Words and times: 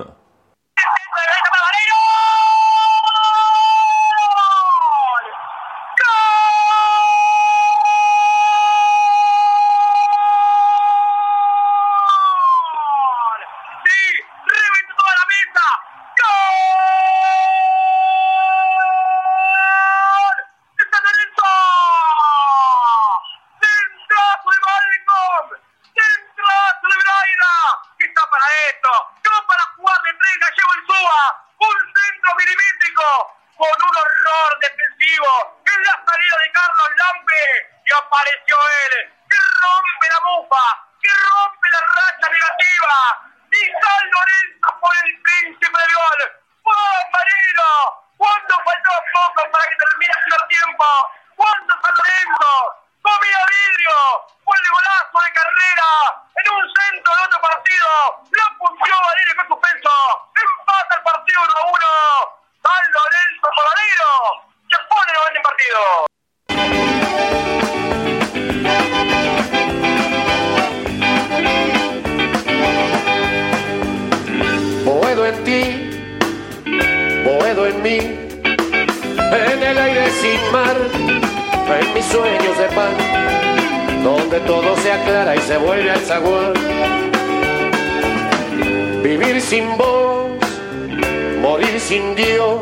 morir 91.46 91.80
sin 91.80 92.16
Dios, 92.16 92.62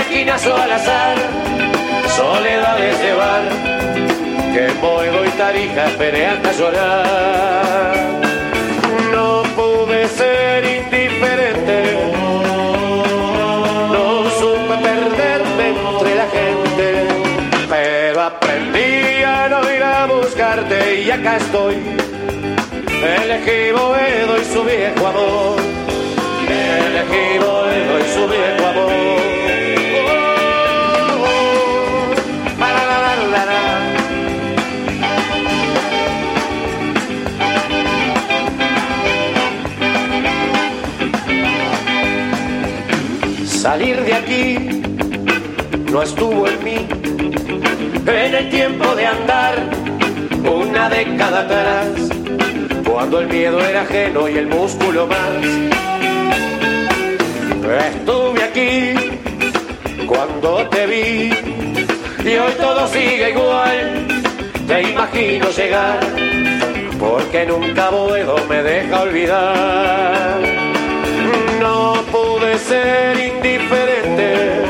esquinazo 0.00 0.56
al 0.56 0.72
azar, 0.72 1.16
soledades 2.16 2.98
de 3.02 3.12
bar, 3.12 3.44
que 4.54 4.64
Boedo 4.80 5.20
y 5.26 5.28
Tarija 5.40 5.84
esperé 5.90 6.26
hasta 6.26 6.52
llorar. 6.52 7.94
No 9.12 9.42
pude 9.58 10.08
ser 10.08 10.58
indiferente, 10.80 11.78
no 13.94 14.06
supe 14.40 14.74
perderme 14.88 15.66
entre 15.76 16.10
la 16.20 16.28
gente, 16.38 16.86
pero 17.68 18.22
aprendí 18.22 19.22
a 19.22 19.48
no 19.50 19.60
ir 19.74 19.82
a 19.82 20.06
buscarte 20.06 21.02
y 21.02 21.10
acá 21.10 21.36
estoy. 21.36 21.76
Elegí 23.20 23.60
Boedo 23.72 24.32
y 24.40 24.44
su 24.52 24.64
viejo 24.64 25.06
amor. 25.06 25.85
Salir 43.66 44.00
de 44.04 44.14
aquí 44.14 44.82
no 45.90 46.00
estuvo 46.00 46.46
en 46.46 46.64
mí. 46.64 46.86
En 48.06 48.34
el 48.34 48.48
tiempo 48.48 48.94
de 48.94 49.06
andar 49.06 49.54
una 50.48 50.88
década 50.88 51.40
atrás, 51.40 51.88
cuando 52.88 53.18
el 53.18 53.26
miedo 53.26 53.60
era 53.60 53.82
ajeno 53.82 54.28
y 54.28 54.38
el 54.38 54.46
músculo 54.46 55.08
más. 55.08 55.85
Estuve 57.74 58.44
aquí 58.44 58.94
cuando 60.06 60.68
te 60.68 60.86
vi 60.86 61.30
y 62.24 62.36
hoy 62.36 62.52
todo 62.60 62.86
sigue 62.86 63.30
igual. 63.30 64.06
Te 64.68 64.82
imagino 64.82 65.50
llegar 65.50 65.98
porque 66.98 67.44
nunca 67.46 67.90
puedo 67.90 68.36
me 68.48 68.62
deja 68.62 69.02
olvidar. 69.02 70.38
No 71.60 71.94
pude 72.12 72.56
ser 72.58 73.18
indiferente 73.18 74.62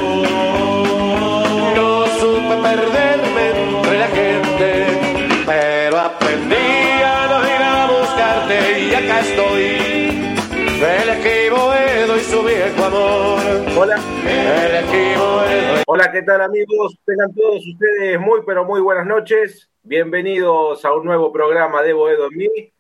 todos 17.35 17.67
ustedes 17.67 18.21
muy, 18.21 18.43
pero 18.47 18.65
muy 18.65 18.81
buenas 18.81 19.07
noches. 19.07 19.69
Bienvenidos 19.83 20.85
a 20.85 20.93
un 20.93 21.05
nuevo 21.05 21.33
programa 21.33 21.83
de 21.83 21.93
Boedo 21.93 22.29
en 22.31 22.39
mí. 22.39 22.73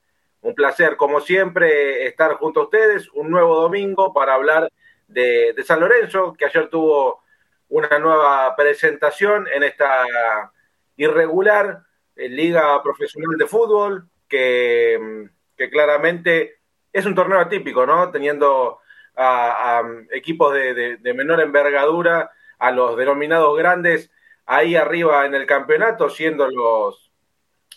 Un 0.43 0.55
placer, 0.55 0.97
como 0.97 1.20
siempre, 1.20 2.06
estar 2.06 2.35
junto 2.35 2.61
a 2.61 2.64
ustedes. 2.64 3.08
Un 3.14 3.31
nuevo 3.31 3.56
domingo 3.61 4.12
para 4.12 4.35
hablar 4.35 4.70
de, 5.08 5.55
San 5.64 5.81
Lorenzo, 5.81 6.35
que 6.35 6.44
ayer 6.44 6.69
tuvo 6.69 7.23
una 7.69 7.99
nueva 7.99 8.55
presentación 8.55 9.49
en 9.53 9.64
esta 9.64 10.53
irregular 10.97 11.82
eh, 12.14 12.29
Liga 12.29 12.81
Profesional 12.82 13.37
de 13.37 13.47
Fútbol, 13.47 14.08
que, 14.29 15.29
claramente 15.70 16.58
es 16.93 17.06
un 17.06 17.14
torneo 17.14 17.41
atípico, 17.41 17.85
¿no? 17.87 18.11
Teniendo 18.11 18.79
a, 19.16 19.82
equipos 20.12 20.52
de, 20.52 20.98
de 20.98 21.14
menor 21.14 21.40
envergadura, 21.40 22.30
a 22.58 22.70
los 22.70 22.96
denominados 22.96 23.56
grandes 23.56 24.10
ahí 24.46 24.76
arriba 24.76 25.26
en 25.26 25.34
el 25.34 25.44
campeonato, 25.44 26.08
siendo 26.08 26.48
los, 26.48 27.10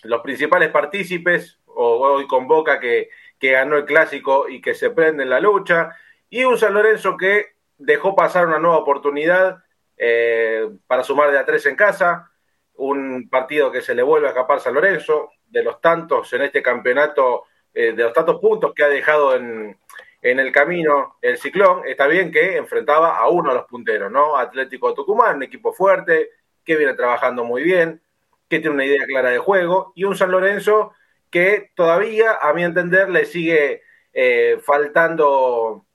los 0.04 0.22
principales 0.22 0.70
partícipes, 0.70 1.60
o 1.66 1.98
hoy 1.98 2.28
con 2.28 2.48
Boca 2.48 2.80
que, 2.80 3.10
que 3.40 3.52
ganó 3.52 3.78
el 3.78 3.86
clásico 3.86 4.48
y 4.48 4.62
que 4.62 4.74
se 4.76 4.92
prende 4.92 5.24
en 5.24 5.30
la 5.30 5.40
lucha, 5.40 5.96
y 6.30 6.44
un 6.44 6.58
San 6.58 6.74
Lorenzo 6.74 7.18
que 7.18 7.54
dejó 7.78 8.16
pasar 8.16 8.48
una 8.48 8.60
nueva 8.60 8.78
oportunidad 8.78 9.64
eh, 9.98 10.70
para 10.86 11.04
sumar 11.04 11.32
de 11.32 11.40
a 11.40 11.46
tres 11.46 11.66
en 11.66 11.76
casa, 11.76 12.32
un 12.76 13.28
partido 13.30 13.72
que 13.72 13.82
se 13.82 13.96
le 13.96 14.04
vuelve 14.04 14.28
a 14.28 14.32
escapar 14.32 14.60
San 14.60 14.76
Lorenzo, 14.76 15.32
de 15.48 15.64
los 15.64 15.82
tantos 15.82 16.32
en 16.34 16.44
este 16.44 16.62
campeonato, 16.62 17.46
eh, 17.74 17.94
de 17.94 18.04
los 18.04 18.14
tantos 18.14 18.40
puntos 18.40 18.74
que 18.76 18.84
ha 18.84 18.90
dejado 18.90 19.36
en, 19.36 19.78
en 20.22 20.40
el 20.40 20.52
camino 20.52 21.18
el 21.22 21.38
Ciclón, 21.38 21.84
está 21.86 22.08
bien 22.08 22.32
que 22.32 22.58
enfrentaba 22.58 23.18
a 23.18 23.30
uno 23.30 23.50
de 23.50 23.56
los 23.56 23.66
punteros, 23.68 24.12
¿no? 24.12 24.38
Atlético 24.38 24.94
Tucumán, 24.94 25.38
un 25.38 25.44
equipo 25.44 25.74
fuerte, 25.74 26.32
que 26.64 26.76
viene 26.76 26.94
trabajando 26.94 27.44
muy 27.44 27.64
bien, 27.64 28.02
que 28.50 28.60
tiene 28.60 28.76
una 28.76 28.86
idea 28.86 29.06
clara 29.06 29.30
de 29.30 29.38
juego, 29.38 29.94
y 29.96 30.04
un 30.04 30.16
San 30.16 30.32
Lorenzo 30.32 30.94
que 31.30 31.72
todavía, 31.76 32.38
a 32.42 32.54
mi 32.54 32.64
entender, 32.64 33.10
le 33.10 33.26
sigue 33.26 33.84
eh, 34.14 34.60
faltando 34.64 35.86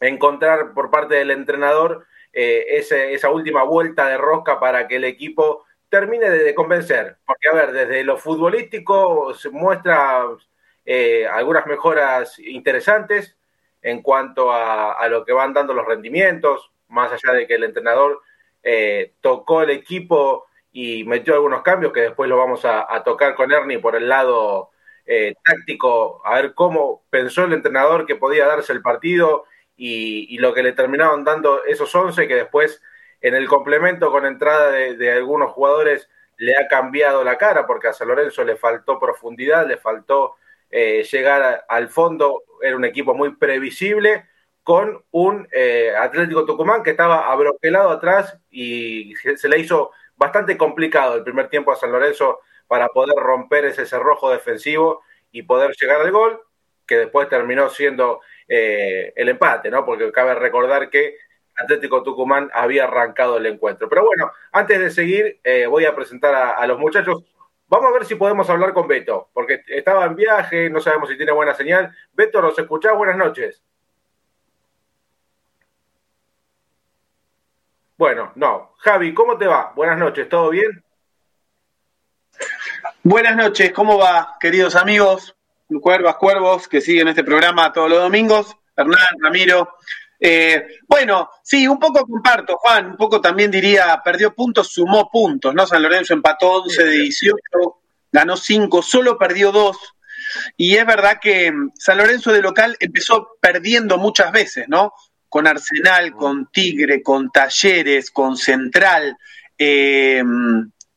encontrar 0.00 0.74
por 0.74 0.90
parte 0.90 1.14
del 1.14 1.30
entrenador 1.30 2.06
eh, 2.32 2.66
esa 2.68 3.30
última 3.30 3.62
vuelta 3.62 4.06
de 4.08 4.18
rosca 4.18 4.60
para 4.60 4.86
que 4.86 4.96
el 4.96 5.04
equipo 5.04 5.64
termine 5.88 6.28
de, 6.30 6.54
convencer. 6.54 7.16
Porque, 7.24 7.48
a 7.48 7.54
ver, 7.54 7.72
desde 7.72 8.04
lo 8.04 8.18
futbolístico 8.18 9.32
se 9.34 9.48
muestra 9.50 10.24
eh, 10.84 11.26
algunas 11.26 11.66
mejoras 11.66 12.38
interesantes 12.38 13.36
en 13.82 14.02
cuanto 14.02 14.52
a, 14.52 15.06
lo 15.08 15.24
que 15.24 15.32
van 15.32 15.52
dando 15.52 15.74
los 15.74 15.86
rendimientos, 15.86 16.70
más 16.88 17.12
allá 17.12 17.32
de 17.32 17.46
que 17.46 17.54
el 17.54 17.64
entrenador 17.64 18.20
tocó 19.20 19.62
el 19.62 19.70
equipo 19.70 20.46
y 20.78 21.04
metió 21.04 21.32
algunos 21.32 21.62
cambios 21.62 21.90
que 21.90 22.02
después 22.02 22.28
lo 22.28 22.36
vamos 22.36 22.66
a, 22.66 23.02
tocar 23.02 23.34
con 23.34 23.50
Ernie 23.50 23.78
por 23.78 23.96
el 23.96 24.10
lado 24.10 24.72
eh, 25.06 25.34
táctico, 25.42 26.20
a 26.22 26.34
ver 26.34 26.52
cómo 26.52 27.02
pensó 27.08 27.44
el 27.44 27.54
entrenador 27.54 28.04
que 28.04 28.14
podía 28.14 28.44
darse 28.44 28.74
el 28.74 28.82
partido 28.82 29.44
y, 29.74 30.36
lo 30.36 30.52
que 30.52 30.62
le 30.62 30.72
terminaron 30.72 31.24
dando 31.24 31.64
esos 31.64 31.94
11 31.94 32.28
que 32.28 32.34
después 32.34 32.82
en 33.22 33.34
el 33.34 33.48
complemento 33.48 34.10
con 34.10 34.26
entrada 34.26 34.70
de, 34.70 35.12
algunos 35.12 35.52
jugadores 35.52 36.10
le 36.36 36.58
ha 36.58 36.68
cambiado 36.68 37.24
la 37.24 37.38
cara 37.38 37.66
porque 37.66 37.88
a 37.88 37.94
San 37.94 38.08
Lorenzo 38.08 38.44
le 38.44 38.56
faltó 38.56 38.98
profundidad, 38.98 39.66
le 39.66 39.78
faltó 39.78 40.34
eh, 40.78 41.04
llegar 41.10 41.64
al 41.70 41.88
fondo, 41.88 42.42
era 42.60 42.76
un 42.76 42.84
equipo 42.84 43.14
muy 43.14 43.34
previsible 43.36 44.26
con 44.62 45.02
un 45.10 45.48
eh, 45.50 45.94
Atlético 45.98 46.44
Tucumán 46.44 46.82
que 46.82 46.90
estaba 46.90 47.32
abroquelado 47.32 47.88
atrás 47.88 48.38
y 48.50 49.14
se 49.14 49.48
le 49.48 49.58
hizo 49.58 49.90
bastante 50.16 50.58
complicado 50.58 51.14
el 51.14 51.24
primer 51.24 51.48
tiempo 51.48 51.72
a 51.72 51.76
San 51.76 51.92
Lorenzo 51.92 52.40
para 52.66 52.88
poder 52.88 53.16
romper 53.16 53.64
ese 53.64 53.86
cerrojo 53.86 54.30
defensivo 54.30 55.00
y 55.32 55.44
poder 55.44 55.74
llegar 55.80 56.02
al 56.02 56.10
gol, 56.10 56.42
que 56.86 56.98
después 56.98 57.26
terminó 57.30 57.70
siendo 57.70 58.20
eh, 58.46 59.14
el 59.16 59.30
empate, 59.30 59.70
¿no? 59.70 59.86
Porque 59.86 60.12
cabe 60.12 60.34
recordar 60.34 60.90
que 60.90 61.16
Atlético 61.56 62.02
Tucumán 62.02 62.50
había 62.52 62.84
arrancado 62.84 63.38
el 63.38 63.46
encuentro. 63.46 63.88
Pero 63.88 64.04
bueno, 64.04 64.30
antes 64.52 64.78
de 64.78 64.90
seguir, 64.90 65.40
eh, 65.42 65.66
voy 65.66 65.86
a 65.86 65.96
presentar 65.96 66.34
a, 66.34 66.66
los 66.66 66.78
muchachos. 66.78 67.24
Vamos 67.68 67.90
a 67.90 67.92
ver 67.94 68.04
si 68.04 68.14
podemos 68.14 68.48
hablar 68.48 68.72
con 68.72 68.86
Beto, 68.86 69.28
porque 69.32 69.62
estaba 69.66 70.04
en 70.04 70.14
viaje, 70.14 70.70
no 70.70 70.80
sabemos 70.80 71.08
si 71.08 71.16
tiene 71.16 71.32
buena 71.32 71.54
señal. 71.54 71.94
Beto, 72.12 72.40
¿nos 72.40 72.58
escuchás? 72.58 72.96
Buenas 72.96 73.16
noches. 73.16 73.62
Bueno, 77.96 78.32
no. 78.34 78.74
Javi, 78.78 79.14
¿cómo 79.14 79.36
te 79.36 79.46
va? 79.46 79.72
Buenas 79.74 79.98
noches, 79.98 80.28
¿todo 80.28 80.50
bien? 80.50 80.84
Buenas 83.02 83.36
noches, 83.36 83.72
¿cómo 83.72 83.98
va, 83.98 84.36
queridos 84.38 84.76
amigos? 84.76 85.34
Cuervas, 85.80 86.16
cuervos, 86.16 86.68
que 86.68 86.80
siguen 86.80 87.08
este 87.08 87.24
programa 87.24 87.72
todos 87.72 87.90
los 87.90 88.00
domingos. 88.00 88.56
Hernán, 88.76 89.16
Ramiro. 89.20 89.76
Eh, 90.18 90.66
bueno, 90.88 91.30
sí, 91.42 91.66
un 91.68 91.78
poco 91.78 92.04
comparto, 92.06 92.56
Juan, 92.58 92.86
un 92.86 92.96
poco 92.96 93.20
también 93.20 93.50
diría, 93.50 94.00
perdió 94.04 94.34
puntos, 94.34 94.68
sumó 94.68 95.10
puntos, 95.10 95.54
¿no? 95.54 95.66
San 95.66 95.82
Lorenzo 95.82 96.14
empató 96.14 96.62
11 96.62 96.84
de 96.84 96.90
18, 96.90 97.36
ganó 98.12 98.36
5, 98.36 98.82
solo 98.82 99.18
perdió 99.18 99.52
2. 99.52 99.76
Y 100.56 100.76
es 100.76 100.86
verdad 100.86 101.18
que 101.20 101.52
San 101.74 101.98
Lorenzo 101.98 102.32
de 102.32 102.42
local 102.42 102.76
empezó 102.80 103.36
perdiendo 103.40 103.98
muchas 103.98 104.32
veces, 104.32 104.66
¿no? 104.68 104.92
con 105.28 105.46
Arsenal, 105.46 106.12
con 106.12 106.46
Tigre, 106.50 107.02
con 107.02 107.30
Talleres, 107.30 108.10
con 108.10 108.38
Central, 108.38 109.16
eh, 109.58 110.22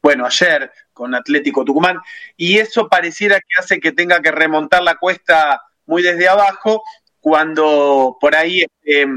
bueno, 0.02 0.26
ayer 0.26 0.72
con 0.94 1.14
Atlético 1.14 1.66
Tucumán, 1.66 1.98
y 2.38 2.58
eso 2.58 2.88
pareciera 2.88 3.40
que 3.40 3.60
hace 3.60 3.80
que 3.80 3.92
tenga 3.92 4.22
que 4.22 4.32
remontar 4.32 4.82
la 4.84 4.96
cuesta 4.96 5.62
muy 5.86 6.04
desde 6.04 6.28
abajo, 6.28 6.84
cuando 7.20 8.18
por 8.20 8.36
ahí 8.36 8.62
este, 8.62 9.08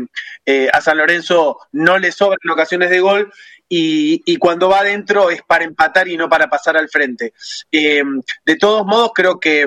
eh, 0.46 0.69
a 0.72 0.81
San 0.81 0.99
Lorenzo 0.99 1.58
no 1.72 1.99
le 1.99 2.12
sobran 2.12 2.38
ocasiones 2.50 2.90
de 2.90 3.00
gol 3.00 3.32
y, 3.75 4.37
cuando 4.37 4.69
va 4.69 4.81
adentro 4.81 5.31
es 5.31 5.40
para 5.43 5.64
empatar 5.64 6.06
y 6.06 6.16
no 6.19 6.28
para 6.28 6.49
pasar 6.50 6.76
al 6.76 6.90
frente. 6.90 7.32
Eh, 7.70 8.02
de 8.44 8.56
todos 8.56 8.84
modos, 8.84 9.12
creo 9.14 9.40
que 9.40 9.66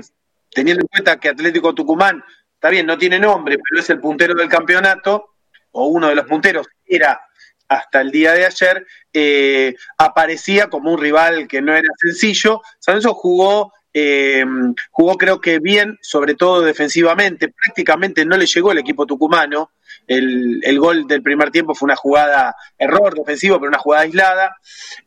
teniendo 0.52 0.84
en 0.84 0.88
cuenta 0.88 1.20
que 1.20 1.30
Atlético 1.30 1.74
Tucumán, 1.74 2.24
está 2.54 2.70
bien, 2.70 2.86
no 2.86 2.98
tiene 2.98 3.20
nombre, 3.20 3.58
pero 3.58 3.82
es 3.82 3.90
el 3.90 4.00
puntero 4.00 4.36
del 4.36 4.48
campeonato, 4.48 5.36
o 5.72 5.88
uno 5.88 6.08
de 6.08 6.16
los 6.16 6.26
punteros 6.26 6.68
era 6.86 7.20
hasta 7.68 8.02
el 8.02 8.12
día 8.12 8.34
de 8.34 8.46
ayer, 8.46 8.86
eh, 9.12 9.76
aparecía 9.98 10.70
como 10.70 10.92
un 10.92 11.02
rival 11.02 11.48
que 11.48 11.62
no 11.62 11.74
era 11.74 11.90
sencillo. 11.98 12.62
San 12.80 12.94
Lorenzo 12.96 13.16
jugó, 13.16 13.74
eh, 13.98 14.44
jugó 14.92 15.16
creo 15.16 15.40
que 15.40 15.60
bien, 15.60 15.98
sobre 16.02 16.36
todo 16.36 16.62
defensivamente. 16.62 17.48
Prácticamente 17.48 18.26
no 18.26 18.36
le 18.36 18.46
llegó 18.46 18.74
el 18.74 18.80
equipo 18.80 19.06
tucumano. 19.06 19.72
El, 20.06 20.78
gol 20.78 21.08
del 21.08 21.24
primer 21.24 21.50
tiempo 21.50 21.74
fue 21.74 21.88
una 21.88 21.96
jugada, 21.96 22.54
error 22.78 23.16
defensivo, 23.16 23.58
pero 23.58 23.70
una 23.70 23.78
jugada 23.78 24.04
aislada. 24.04 24.58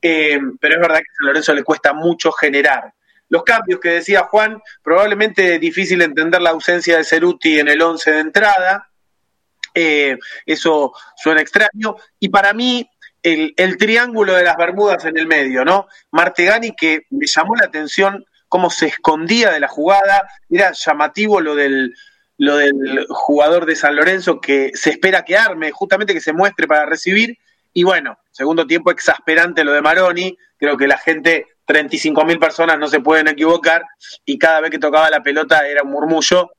Eh, 0.00 0.40
pero 0.58 0.76
es 0.76 0.80
verdad 0.80 0.96
que 0.96 1.12
a 1.12 1.16
San 1.18 1.26
Lorenzo 1.26 1.52
le 1.52 1.64
cuesta 1.64 1.92
mucho 1.92 2.32
generar. 2.32 2.94
Los 3.28 3.42
cambios 3.42 3.78
que 3.78 3.90
decía 3.90 4.22
Juan, 4.22 4.62
probablemente 4.82 5.58
difícil 5.58 6.00
entender 6.00 6.40
la 6.40 6.50
ausencia 6.50 6.96
de 6.96 7.04
Ceruti 7.04 7.58
en 7.58 7.68
el 7.68 7.82
11 7.82 8.10
de 8.10 8.20
entrada. 8.20 8.88
Eh, 9.74 10.16
eso 10.46 10.94
suena 11.14 11.42
extraño. 11.42 11.96
Y 12.18 12.30
para 12.30 12.54
mí, 12.54 12.88
el, 13.22 13.76
triángulo 13.76 14.32
de 14.32 14.44
las 14.44 14.56
Bermudas 14.56 15.04
en 15.04 15.18
el 15.18 15.26
medio, 15.26 15.62
¿no? 15.62 15.88
Martegani 16.10 16.74
que 16.74 17.02
me 17.10 17.26
llamó 17.26 17.54
la 17.54 17.66
atención 17.66 18.24
cómo 18.48 18.70
se 18.70 18.86
escondía 18.86 19.50
de 19.50 19.60
la 19.60 19.68
jugada, 19.68 20.28
era 20.50 20.72
llamativo 20.72 21.40
lo 21.40 21.54
del, 21.54 21.94
lo 22.38 22.56
del 22.56 23.06
jugador 23.08 23.66
de 23.66 23.76
San 23.76 23.96
Lorenzo 23.96 24.40
que 24.40 24.70
se 24.74 24.90
espera 24.90 25.24
que 25.24 25.36
arme, 25.36 25.70
justamente 25.70 26.14
que 26.14 26.20
se 26.20 26.32
muestre 26.32 26.66
para 26.66 26.86
recibir. 26.86 27.38
Y 27.72 27.84
bueno, 27.84 28.18
segundo 28.30 28.66
tiempo 28.66 28.90
exasperante 28.90 29.64
lo 29.64 29.72
de 29.72 29.82
Maroni, 29.82 30.36
creo 30.56 30.76
que 30.76 30.86
la 30.86 30.98
gente, 30.98 31.46
35 31.66 32.24
mil 32.24 32.38
personas 32.38 32.78
no 32.78 32.88
se 32.88 33.00
pueden 33.00 33.28
equivocar 33.28 33.84
y 34.24 34.38
cada 34.38 34.60
vez 34.60 34.70
que 34.70 34.78
tocaba 34.78 35.10
la 35.10 35.22
pelota 35.22 35.66
era 35.68 35.82
un 35.82 35.90
murmullo. 35.90 36.50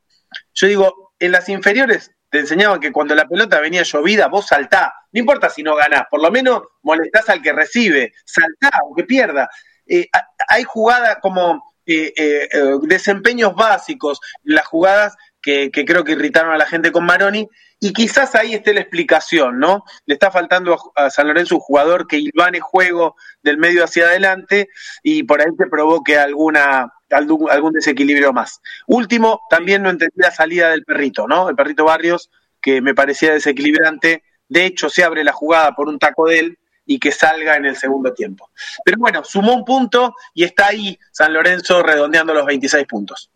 Yo 0.53 0.67
digo, 0.67 1.13
en 1.17 1.31
las 1.31 1.49
inferiores 1.49 2.11
te 2.29 2.39
enseñaban 2.39 2.79
que 2.79 2.91
cuando 2.91 3.15
la 3.15 3.27
pelota 3.27 3.59
venía 3.59 3.83
llovida, 3.83 4.27
vos 4.27 4.47
saltá. 4.47 4.93
No 5.11 5.19
importa 5.19 5.49
si 5.49 5.63
no 5.63 5.75
ganás, 5.75 6.03
por 6.11 6.21
lo 6.21 6.29
menos 6.29 6.61
molestás 6.83 7.29
al 7.29 7.41
que 7.41 7.53
recibe. 7.53 8.13
Saltá, 8.23 8.69
aunque 8.83 9.03
pierda. 9.03 9.49
Eh, 9.87 10.07
hay 10.47 10.63
jugadas 10.63 11.17
como 11.21 11.68
eh, 11.89 12.13
eh, 12.15 12.47
desempeños 12.83 13.55
básicos, 13.55 14.19
las 14.43 14.65
jugadas 14.67 15.15
que, 15.41 15.71
creo 15.71 16.03
que 16.03 16.11
irritaron 16.11 16.51
a 16.51 16.57
la 16.57 16.65
gente 16.65 16.91
con 16.91 17.05
Maroni, 17.05 17.47
y 17.79 17.93
quizás 17.93 18.35
ahí 18.35 18.53
esté 18.53 18.73
la 18.73 18.81
explicación, 18.81 19.57
¿no? 19.57 19.85
Le 20.05 20.13
está 20.13 20.31
faltando 20.31 20.77
a, 20.95 21.09
San 21.09 21.27
Lorenzo 21.27 21.55
un 21.55 21.61
jugador 21.61 22.07
que 22.07 22.17
ilvane 22.17 22.59
juego 22.59 23.15
del 23.41 23.57
medio 23.57 23.85
hacia 23.85 24.05
adelante 24.05 24.67
y 25.01 25.23
por 25.23 25.39
ahí 25.39 25.47
te 25.57 25.65
provoque 25.67 26.17
alguna 26.17 26.91
algún, 27.09 27.73
desequilibrio 27.73 28.33
más. 28.33 28.61
Último, 28.85 29.39
también 29.49 29.81
no 29.81 29.89
entendí 29.89 30.15
la 30.17 30.31
salida 30.31 30.69
del 30.69 30.83
perrito, 30.83 31.27
¿no? 31.27 31.49
El 31.49 31.55
perrito 31.55 31.85
Barrios, 31.85 32.29
que 32.61 32.81
me 32.81 32.93
parecía 32.93 33.33
desequilibrante. 33.33 34.23
De 34.47 34.65
hecho, 34.65 34.89
se 34.89 35.03
abre 35.03 35.23
la 35.23 35.31
jugada 35.31 35.73
por 35.73 35.87
un 35.87 35.99
taco 35.99 36.27
de 36.27 36.39
él 36.39 36.58
y 36.89 36.97
que 36.97 37.11
salga 37.11 37.55
en 37.55 37.65
el 37.65 37.75
segundo 37.75 38.11
tiempo. 38.13 38.49
Pero 38.83 38.97
bueno, 38.97 39.23
sumó 39.23 39.53
un 39.53 39.63
punto 39.63 40.15
y 40.33 40.43
está 40.43 40.69
ahí 40.69 40.97
San 41.11 41.31
Lorenzo 41.31 41.83
redondeando 41.83 42.33
los 42.33 42.47
26 42.47 42.87
puntos. 42.87 43.29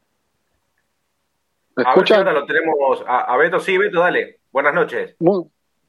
¿Me 1.76 1.84
escuchan? 1.84 2.20
Ahora 2.20 2.34
lo 2.34 2.46
tenemos 2.48 3.04
a, 3.06 3.38
Beto. 3.38 3.60
Sí, 3.60 3.78
Beto, 3.78 4.00
dale. 4.00 4.40
Buenas 4.52 4.74
noches. 4.74 5.16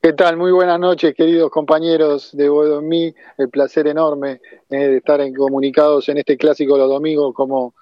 ¿Qué 0.03 0.13
tal? 0.13 0.37
Muy 0.37 0.53
buenas 0.53 0.79
noches, 0.79 1.15
queridos 1.15 1.51
compañeros 1.51 2.37
de 2.37 2.51
Boedo 2.51 2.81
en 2.81 2.89
mí. 2.89 3.15
El 3.39 3.49
placer 3.49 3.87
enorme 3.87 4.43
eh, 4.69 4.77
de 4.77 4.97
estar 4.99 5.23
en, 5.23 5.35
comunicados 5.35 6.11
en 6.11 6.19
este 6.19 6.37
clásico 6.37 6.77
los 6.77 6.91
domingos, 6.91 7.33
como 7.33 7.75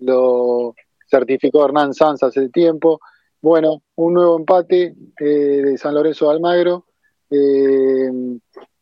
lo 0.00 0.74
certificó 1.10 1.64
Hernán 1.64 1.94
Sanz 1.94 2.22
hace 2.22 2.50
tiempo. 2.50 3.00
Bueno, 3.40 3.82
un 3.94 4.12
nuevo 4.12 4.36
empate 4.36 4.94
eh, 5.18 5.24
de 5.24 5.78
San 5.78 5.94
Lorenzo 5.94 6.26
de 6.26 6.34
Almagro. 6.34 6.84
Eh, 7.30 8.10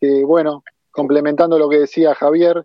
bueno, 0.01 0.63
complementando 0.91 1.59
lo 1.59 1.69
que 1.69 1.81
decía 1.81 2.15
Javier, 2.15 2.65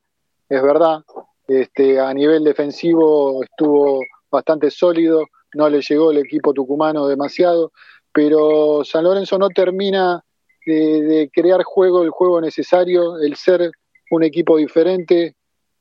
es 0.50 0.62
verdad, 0.62 1.04
este, 1.48 2.00
a 2.00 2.14
nivel 2.14 2.44
defensivo 2.44 3.44
estuvo 3.44 4.02
bastante 4.32 4.72
sólido, 4.72 5.26
no 5.54 5.70
le 5.70 5.82
llegó 5.82 6.12
el 6.12 6.18
equipo 6.18 6.54
tucumano 6.54 7.08
demasiado, 7.08 7.72
pero 8.12 8.84
San 8.84 9.04
Lorenzo 9.04 9.38
no 9.38 9.50
termina 9.50 10.24
de, 10.66 11.30
crear 11.34 11.64
juego, 11.64 12.04
el 12.04 12.10
juego 12.10 12.40
necesario, 12.40 13.18
el 13.18 13.36
ser 13.36 13.72
un 14.12 14.24
equipo 14.24 14.58
diferente, 14.58 15.36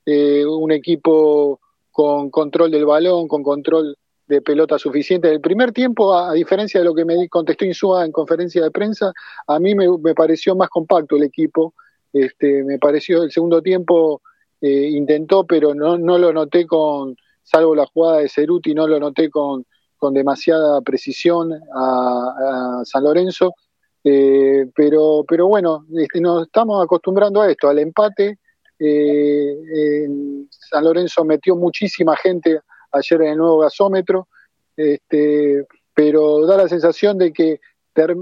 eh, 0.07 0.45
un 0.45 0.73
equipo 0.73 1.61
con 1.91 2.31
control 2.31 2.71
del 2.71 2.87
balón, 2.87 3.29
con 3.29 3.43
control 3.43 3.97
de 4.33 4.41
pelota 4.41 4.79
suficiente. 4.79 5.31
El 5.31 5.43
primer 5.43 5.73
tiempo, 5.73 6.15
a, 6.15 6.33
diferencia 6.33 6.81
de 6.81 6.87
lo 6.87 6.95
que 6.95 7.05
me 7.05 7.29
contestó 7.29 7.67
Insúa 7.67 8.07
en 8.07 8.13
conferencia 8.13 8.63
de 8.63 8.71
prensa, 8.71 9.13
a 9.47 9.59
mí 9.59 9.75
me, 9.75 10.15
pareció 10.15 10.57
más 10.57 10.71
compacto 10.71 11.17
el 11.17 11.25
equipo. 11.25 11.75
Este, 12.15 12.65
me 12.65 12.79
pareció 12.79 13.23
el 13.25 13.31
segundo 13.31 13.61
tiempo 13.61 14.23
eh, 14.63 14.89
intentó, 14.91 15.45
pero 15.45 15.75
no, 15.75 15.99
no 15.99 16.17
lo 16.17 16.33
noté 16.33 16.67
con, 16.67 17.15
salvo 17.43 17.75
la 17.75 17.85
jugada 17.85 18.19
de 18.21 18.31
Ceruti, 18.31 18.75
no 18.75 18.87
lo 18.87 18.99
noté 18.99 19.29
con, 19.29 19.67
con 19.99 20.15
demasiada 20.15 20.81
precisión 20.81 21.53
a, 21.75 22.81
San 22.85 23.05
Lorenzo. 23.05 23.55
Eh, 24.03 24.67
pero, 24.75 25.25
pero 25.29 25.47
bueno, 25.47 25.85
este, 25.95 26.23
nos 26.23 26.47
estamos 26.47 26.83
acostumbrando 26.83 27.43
a 27.43 27.51
esto, 27.51 27.69
al 27.69 27.81
empate. 27.81 28.39
Eh, 28.79 30.09
San 30.49 30.85
Lorenzo 30.85 31.23
metió 31.27 31.55
muchísima 31.55 32.17
gente 32.17 32.61
ayer 32.93 33.23
en 33.23 33.29
el 33.29 33.39
nuevo 33.39 33.59
gasómetro, 33.59 34.29
este, 34.77 35.67
pero 35.95 36.47
da 36.47 36.57
la 36.57 36.69
sensación 36.69 37.19
de 37.19 37.33
que 37.33 37.61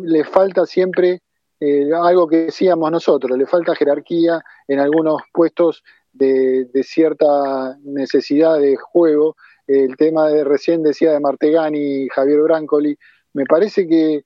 le 0.04 0.24
falta 0.24 0.66
siempre 0.66 1.22
eh, 1.60 1.90
algo 1.94 2.26
que 2.26 2.46
decíamos 2.46 2.90
nosotros, 2.90 3.36
le 3.36 3.46
falta 3.46 3.74
jerarquía 3.74 4.42
en 4.66 4.80
algunos 4.80 5.22
puestos 5.32 5.82
de, 6.12 6.68
cierta 6.82 7.76
necesidad 7.82 8.58
de 8.58 8.76
juego. 8.76 9.36
El 9.66 9.96
tema 9.96 10.28
de 10.28 10.42
recién 10.42 10.82
decía 10.82 11.12
de 11.12 11.20
Martegani 11.20 12.04
y 12.04 12.08
Javier 12.08 12.40
Brancoli, 12.42 12.96
me 13.34 13.44
parece 13.44 13.86
que 13.86 14.22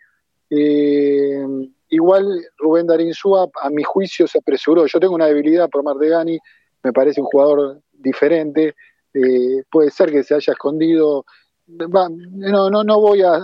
eh, 0.49 1.45
igual 1.91 2.47
Rubén 2.57 2.87
Darín 2.87 3.13
Suárez 3.13 3.53
a 3.61 3.69
mi 3.69 3.83
juicio 3.83 4.27
se 4.27 4.39
apresuró. 4.39 4.87
Yo 4.87 5.01
tengo 5.01 5.15
una 5.15 5.27
debilidad 5.27 5.69
por 5.69 5.83
Martegani, 5.83 6.39
me 6.83 6.93
parece 6.93 7.21
un 7.21 7.27
jugador 7.27 7.81
diferente, 7.93 8.75
eh, 9.15 9.63
puede 9.71 9.91
ser 9.91 10.11
que 10.11 10.25
se 10.25 10.35
haya 10.35 10.53
escondido. 10.53 11.25
no, 11.67 12.71
no, 12.71 12.85
no 12.85 13.01
voy 13.01 13.23
a, 13.23 13.39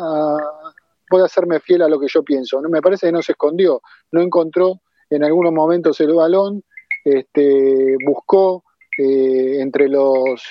voy 1.10 1.22
a 1.22 1.24
hacerme 1.24 1.60
fiel 1.60 1.82
a 1.82 1.88
lo 1.88 1.98
que 1.98 2.08
yo 2.08 2.22
pienso. 2.22 2.60
Me 2.62 2.82
parece 2.82 3.06
que 3.06 3.12
no 3.12 3.22
se 3.22 3.32
escondió, 3.32 3.80
no 4.10 4.20
encontró 4.20 4.80
en 5.08 5.24
algunos 5.24 5.52
momentos 5.52 6.00
el 6.00 6.14
balón, 6.14 6.62
este, 7.04 7.96
buscó 8.04 8.64
eh, 8.98 9.60
entre 9.60 9.88
los 9.88 10.42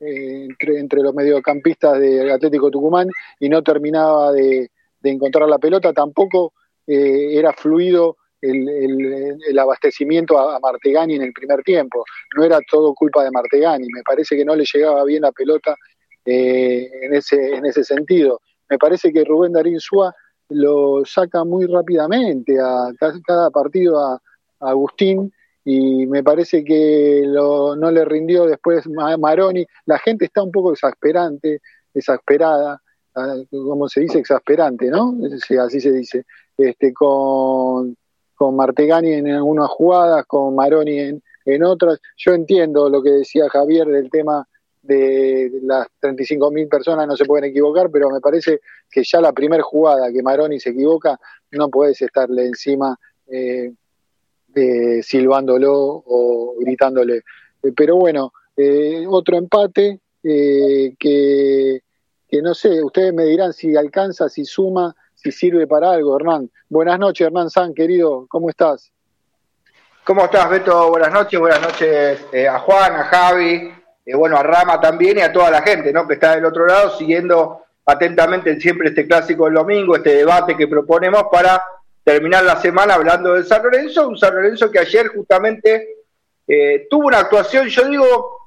eh, 0.00 0.46
entre, 0.78 1.02
los 1.02 1.12
mediocampistas 1.12 1.98
del 1.98 2.30
Atlético 2.30 2.70
Tucumán 2.70 3.08
y 3.40 3.48
no 3.48 3.62
terminaba 3.62 4.32
de, 4.32 4.70
encontrar 5.02 5.48
la 5.48 5.58
pelota, 5.58 5.92
tampoco 5.92 6.52
era 6.86 7.52
fluido 7.52 8.16
el, 8.40 9.58
abastecimiento 9.58 10.38
a, 10.38 10.58
Martegani 10.60 11.16
en 11.16 11.22
el 11.22 11.32
primer 11.32 11.62
tiempo. 11.62 12.04
No 12.36 12.44
era 12.44 12.58
todo 12.70 12.94
culpa 12.94 13.24
de 13.24 13.30
Martegani, 13.30 13.86
me 13.92 14.02
parece 14.02 14.36
que 14.36 14.44
no 14.44 14.54
le 14.54 14.64
llegaba 14.72 15.04
bien 15.04 15.22
la 15.22 15.32
pelota 15.32 15.74
eh, 16.24 16.88
en, 17.02 17.14
ese, 17.14 17.54
en 17.54 17.66
ese 17.66 17.84
sentido. 17.84 18.40
Me 18.68 18.78
parece 18.78 19.12
que 19.12 19.24
Rubén 19.24 19.52
Darín 19.52 19.80
Súa 19.80 20.14
lo 20.50 21.04
saca 21.04 21.44
muy 21.44 21.66
rápidamente 21.66 22.58
a 22.60 22.90
cada 23.26 23.50
partido 23.50 23.98
a, 23.98 24.20
Agustín 24.60 25.32
y 25.64 26.06
me 26.06 26.24
parece 26.24 26.64
que 26.64 27.22
no 27.24 27.90
le 27.92 28.04
rindió 28.04 28.46
después 28.46 28.88
Maroni. 28.88 29.64
La 29.86 29.98
gente 30.00 30.24
está 30.24 30.42
un 30.42 30.50
poco 30.50 30.72
exasperante, 30.72 31.60
exasperada, 31.94 32.82
ah, 33.14 33.36
como 33.50 33.88
se 33.88 34.00
dice, 34.00 34.18
exasperante, 34.18 34.86
¿no? 34.86 35.16
así 35.62 35.80
se 35.80 35.92
dice, 35.92 36.24
este, 36.56 36.92
con, 36.92 37.96
con 38.38 38.56
Martegani 38.56 39.14
en 39.14 39.28
algunas 39.28 39.68
jugadas, 39.68 40.24
con 40.26 40.54
Maroni 40.54 40.98
en, 40.98 41.22
en 41.44 41.62
otras. 41.64 42.00
Yo 42.16 42.32
entiendo 42.32 42.88
lo 42.88 43.02
que 43.02 43.10
decía 43.10 43.50
Javier 43.50 43.88
del 43.88 44.08
tema 44.08 44.46
de 44.80 45.50
las 45.64 45.88
35.000 46.00 46.68
personas 46.68 47.06
no 47.06 47.16
se 47.16 47.24
pueden 47.24 47.50
equivocar, 47.50 47.90
pero 47.90 48.10
me 48.10 48.20
parece 48.20 48.60
que 48.90 49.02
ya 49.04 49.20
la 49.20 49.32
primera 49.32 49.62
jugada 49.62 50.10
que 50.12 50.22
Maroni 50.22 50.60
se 50.60 50.70
equivoca, 50.70 51.18
no 51.50 51.68
puedes 51.68 52.00
estarle 52.00 52.46
encima 52.46 52.96
eh, 53.26 53.72
silbándolo 55.02 55.74
o 55.74 56.54
gritándole. 56.60 57.22
Eh, 57.62 57.72
pero 57.76 57.96
bueno, 57.96 58.32
eh, 58.56 59.04
otro 59.08 59.36
empate 59.36 60.00
eh, 60.22 60.94
que, 60.98 61.82
que 62.28 62.42
no 62.42 62.54
sé, 62.54 62.82
ustedes 62.82 63.12
me 63.12 63.24
dirán 63.24 63.52
si 63.52 63.76
alcanza, 63.76 64.28
si 64.28 64.44
suma 64.44 64.94
si 65.20 65.32
sirve 65.32 65.66
para 65.66 65.90
algo, 65.90 66.16
Hernán. 66.16 66.50
Buenas 66.68 66.98
noches, 66.98 67.26
Hernán 67.26 67.50
San, 67.50 67.74
querido, 67.74 68.26
¿cómo 68.28 68.48
estás? 68.48 68.92
¿Cómo 70.04 70.24
estás, 70.24 70.48
Beto? 70.48 70.90
Buenas 70.90 71.12
noches, 71.12 71.40
buenas 71.40 71.60
noches 71.60 72.24
eh, 72.32 72.46
a 72.46 72.60
Juan, 72.60 72.94
a 72.94 73.04
Javi, 73.04 73.74
eh, 74.06 74.14
bueno, 74.14 74.36
a 74.36 74.44
Rama 74.44 74.80
también 74.80 75.18
y 75.18 75.20
a 75.20 75.32
toda 75.32 75.50
la 75.50 75.62
gente, 75.62 75.92
¿no? 75.92 76.06
Que 76.06 76.14
está 76.14 76.36
del 76.36 76.44
otro 76.44 76.66
lado 76.66 76.96
siguiendo 76.96 77.64
atentamente 77.84 78.60
siempre 78.60 78.88
este 78.88 79.06
clásico 79.06 79.46
del 79.46 79.54
domingo, 79.54 79.96
este 79.96 80.14
debate 80.14 80.56
que 80.56 80.68
proponemos 80.68 81.24
para 81.32 81.62
terminar 82.04 82.44
la 82.44 82.56
semana 82.56 82.94
hablando 82.94 83.34
del 83.34 83.44
San 83.44 83.62
Lorenzo, 83.62 84.08
un 84.08 84.16
San 84.16 84.34
Lorenzo 84.34 84.70
que 84.70 84.78
ayer 84.78 85.08
justamente 85.08 85.96
eh, 86.46 86.86
tuvo 86.88 87.08
una 87.08 87.18
actuación, 87.18 87.66
yo 87.66 87.88
digo, 87.88 88.38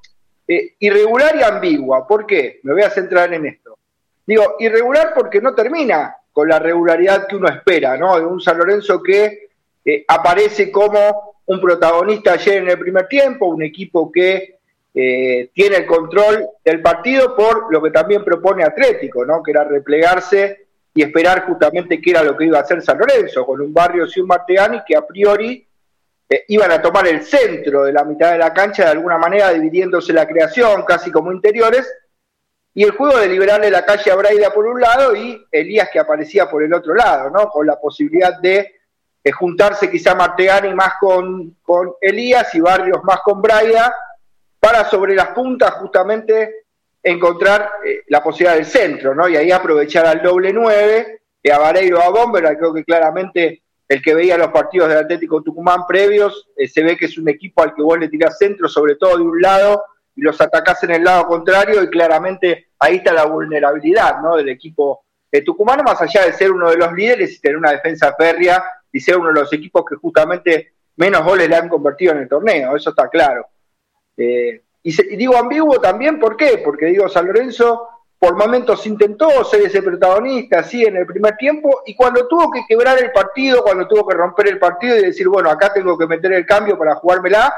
irregular 0.48 1.36
y 1.36 1.44
ambigua. 1.44 2.08
¿Por 2.08 2.26
qué? 2.26 2.60
Me 2.64 2.74
voy 2.74 2.82
a 2.82 2.90
centrar 2.90 3.34
en 3.34 3.46
esto. 3.46 3.78
Digo, 4.26 4.56
irregular 4.60 5.14
porque 5.14 5.42
no 5.42 5.54
termina 5.54 6.16
con 6.32 6.48
la 6.48 6.60
regularidad 6.60 7.28
que 7.28 7.36
uno 7.36 7.50
espera, 7.50 7.98
¿no? 7.98 8.18
De 8.18 8.26
un 8.26 8.40
San 8.40 8.58
Lorenzo 8.58 9.02
que 9.02 9.50
eh, 9.84 10.06
aparece 10.08 10.72
como 10.72 11.36
un 11.46 11.60
protagonista 11.60 12.34
ayer 12.34 12.58
en 12.58 12.70
el 12.70 12.80
primer 12.80 13.08
tiempo, 13.08 13.48
un 13.48 13.64
equipo 13.64 14.12
que 14.12 14.60
eh, 14.94 15.50
tiene 15.54 15.78
el 15.78 15.86
control 15.86 16.48
del 16.64 16.82
partido 16.82 17.36
por 17.36 17.72
lo 17.72 17.82
que 17.82 17.92
también 17.92 18.24
propone 18.24 18.64
Atlético, 18.64 19.26
¿no? 19.26 19.42
Que 19.42 19.52
era 19.52 19.64
replegarse 19.64 20.68
y 20.94 21.02
esperar 21.02 21.46
justamente 21.46 22.02
qué 22.02 22.12
era 22.12 22.24
lo 22.24 22.36
que 22.36 22.46
iba 22.46 22.58
a 22.58 22.62
hacer 22.62 22.82
San 22.82 22.98
Lorenzo, 22.98 23.46
con 23.46 23.62
un 23.62 23.74
barrio 23.74 24.06
y 24.14 24.20
un 24.20 24.28
Martegani 24.28 24.82
que 24.86 24.96
a 24.96 25.06
priori 25.06 25.66
eh, 26.30 26.46
iban 26.50 26.72
a 26.72 26.82
tomar 26.82 27.08
el 27.08 27.24
centro 27.24 27.84
de 27.84 27.94
la 27.94 28.04
mitad 28.04 28.32
de 28.34 28.38
la 28.38 28.54
cancha 28.54 28.86
de 28.86 28.92
alguna 28.92 29.18
manera, 29.18 29.52
dividiéndose 29.52 30.14
la 30.14 30.28
creación 30.28 30.84
casi 30.86 31.12
como 31.12 31.32
interiores, 31.32 31.92
y 32.74 32.84
el 32.84 32.92
juego 32.92 33.18
de 33.18 33.28
liberarle 33.28 33.70
la 33.70 33.86
calle 33.86 34.12
a 34.12 34.16
Braida 34.16 34.54
por 34.54 34.66
un 34.66 34.80
lado 34.80 35.16
y 35.16 35.46
Elías 35.52 35.90
que 35.92 36.00
aparecía 36.00 36.50
por 36.50 36.64
el 36.64 36.74
otro 36.74 36.94
lado, 36.94 37.30
¿no? 37.30 37.50
Con 37.50 37.68
la 37.68 37.80
posibilidad 37.80 38.40
de, 38.40 38.76
juntarse 39.34 39.92
quizá 39.92 40.16
Martegani 40.16 40.74
más 40.74 40.94
con, 41.00 41.58
con, 41.62 41.94
Elías 42.02 42.56
y 42.56 42.62
Barrios 42.62 43.04
más 43.04 43.20
con 43.22 43.42
Braida, 43.42 43.94
para 44.60 44.86
sobre 44.86 45.16
las 45.16 45.30
puntas 45.30 45.72
justamente 45.76 46.66
encontrar 47.04 47.72
eh, 47.86 48.04
la 48.08 48.24
posibilidad 48.24 48.56
del 48.56 48.66
centro, 48.66 49.14
¿no? 49.14 49.28
Y 49.28 49.36
ahí 49.36 49.52
aprovechar 49.52 50.06
al 50.06 50.22
doble 50.22 50.54
nueve, 50.54 51.22
a 51.52 51.58
Vareiro 51.58 52.02
a 52.02 52.10
Bomber, 52.10 52.44
creo 52.58 52.74
que 52.74 52.84
claramente 52.84 53.64
el 53.88 54.02
que 54.02 54.14
veía 54.14 54.38
los 54.38 54.52
partidos 54.52 54.88
del 54.88 55.00
Atlético 55.00 55.42
Tucumán 55.42 55.86
previos, 55.88 56.48
eh, 56.56 56.68
se 56.68 56.84
ve 56.84 56.96
que 56.96 57.06
es 57.06 57.18
un 57.18 57.28
equipo 57.28 57.62
al 57.62 57.74
que 57.74 57.82
vos 57.82 58.00
le 58.00 58.08
tirás 58.08 58.38
centro, 58.38 58.70
sobre 58.70 58.96
todo 58.96 59.18
de 59.18 59.24
un 59.24 59.42
lado, 59.42 59.84
y 60.16 60.22
los 60.22 60.40
atacás 60.42 60.84
en 60.84 60.92
el 60.92 61.04
lado 61.04 61.26
contrario 61.26 61.84
y 61.84 61.90
claramente 61.90 62.70
ahí 62.80 62.98
está 62.98 63.14
la 63.14 63.26
vulnerabilidad 63.26 64.22
¿no? 64.22 64.36
del 64.36 64.50
equipo 64.50 65.06
de 65.32 65.42
tucumano, 65.42 65.84
más 65.84 66.02
allá 66.02 66.26
de 66.26 66.34
ser 66.34 66.52
uno 66.52 66.70
de 66.70 66.78
los 66.78 66.92
líderes 66.94 67.34
y 67.34 67.40
tener 67.40 67.58
una 67.58 67.72
defensa 67.72 68.14
férrea 68.18 68.64
y 68.92 69.00
ser 69.00 69.18
uno 69.18 69.30
de 69.30 69.40
los 69.40 69.54
equipos 69.54 69.86
que 69.88 69.96
justamente 69.96 70.74
menos 70.98 71.24
goles 71.24 71.48
le 71.48 71.56
han 71.56 71.70
convertido 71.70 72.12
en 72.12 72.20
el 72.20 72.28
torneo, 72.28 72.76
eso 72.76 72.90
está 72.90 73.08
claro. 73.08 73.48
Eh, 74.18 74.62
y, 74.84 75.16
digo 75.16 75.38
ambiguo 75.38 75.80
también, 75.80 76.20
¿por 76.20 76.36
qué? 76.36 76.62
Porque 76.64 76.88
digo, 76.88 77.08
San 77.08 77.28
Lorenzo 77.28 77.88
por 78.20 78.36
momentos 78.36 78.86
intentó 78.86 79.44
ser 79.46 79.62
ese 79.62 79.82
protagonista, 79.82 80.60
así 80.60 80.84
en 80.84 80.96
el 80.98 81.08
primer 81.08 81.38
tiempo, 81.38 81.82
y 81.88 81.96
cuando 81.96 82.28
tuvo 82.28 82.52
que 82.52 82.66
quebrar 82.68 83.02
el 83.02 83.12
partido, 83.12 83.64
cuando 83.64 83.88
tuvo 83.88 84.08
que 84.08 84.16
romper 84.16 84.48
el 84.50 84.60
partido 84.60 84.96
y 84.96 85.06
decir, 85.06 85.28
bueno, 85.28 85.50
acá 85.50 85.74
tengo 85.74 85.98
que 85.98 86.06
meter 86.06 86.34
el 86.34 86.46
cambio 86.46 86.78
para 86.78 86.94
jugármela, 86.96 87.52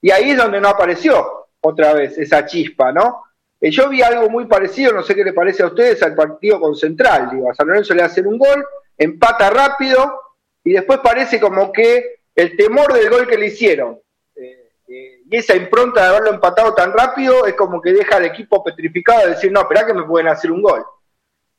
y 0.00 0.10
ahí 0.10 0.30
es 0.30 0.38
donde 0.38 0.62
no 0.62 0.68
apareció 0.68 1.45
otra 1.66 1.92
vez 1.92 2.16
esa 2.18 2.44
chispa, 2.46 2.92
¿no? 2.92 3.24
Eh, 3.60 3.70
yo 3.70 3.88
vi 3.88 4.02
algo 4.02 4.28
muy 4.28 4.46
parecido, 4.46 4.92
no 4.92 5.02
sé 5.02 5.14
qué 5.14 5.24
le 5.24 5.32
parece 5.32 5.62
a 5.62 5.66
ustedes, 5.66 6.02
al 6.02 6.14
partido 6.14 6.60
con 6.60 6.74
Central. 6.74 7.30
Digo, 7.30 7.50
a 7.50 7.54
San 7.54 7.66
Lorenzo 7.66 7.94
le 7.94 8.02
hacen 8.02 8.26
un 8.26 8.38
gol, 8.38 8.64
empata 8.96 9.50
rápido 9.50 10.20
y 10.62 10.72
después 10.72 11.00
parece 11.02 11.40
como 11.40 11.72
que 11.72 12.20
el 12.34 12.56
temor 12.56 12.92
del 12.92 13.08
gol 13.08 13.26
que 13.26 13.38
le 13.38 13.46
hicieron 13.46 13.98
eh, 14.34 14.70
eh, 14.88 15.20
y 15.28 15.36
esa 15.36 15.56
impronta 15.56 16.02
de 16.02 16.08
haberlo 16.08 16.30
empatado 16.30 16.74
tan 16.74 16.92
rápido 16.92 17.46
es 17.46 17.54
como 17.54 17.80
que 17.80 17.92
deja 17.92 18.16
al 18.16 18.26
equipo 18.26 18.62
petrificado 18.62 19.22
de 19.22 19.30
decir, 19.30 19.50
no, 19.50 19.60
espera 19.60 19.86
que 19.86 19.94
me 19.94 20.04
pueden 20.04 20.28
hacer 20.28 20.50
un 20.52 20.62
gol. 20.62 20.84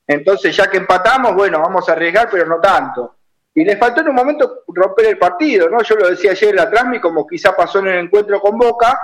Entonces, 0.05 0.55
ya 0.55 0.69
que 0.69 0.77
empatamos, 0.77 1.35
bueno, 1.35 1.59
vamos 1.59 1.89
a 1.89 1.91
arriesgar, 1.91 2.29
pero 2.31 2.45
no 2.45 2.61
tanto. 2.61 3.15
Y 3.53 3.65
le 3.65 3.75
faltó 3.75 4.01
en 4.01 4.09
un 4.09 4.15
momento 4.15 4.63
romper 4.67 5.07
el 5.07 5.17
partido, 5.17 5.67
¿no? 5.67 5.81
Yo 5.81 5.95
lo 5.95 6.09
decía 6.09 6.31
ayer 6.31 6.51
en 6.51 6.55
la 6.57 6.69
Transmi, 6.69 7.01
como 7.01 7.27
quizá 7.27 7.55
pasó 7.55 7.79
en 7.79 7.87
el 7.87 8.05
encuentro 8.05 8.39
con 8.39 8.57
Boca, 8.57 8.97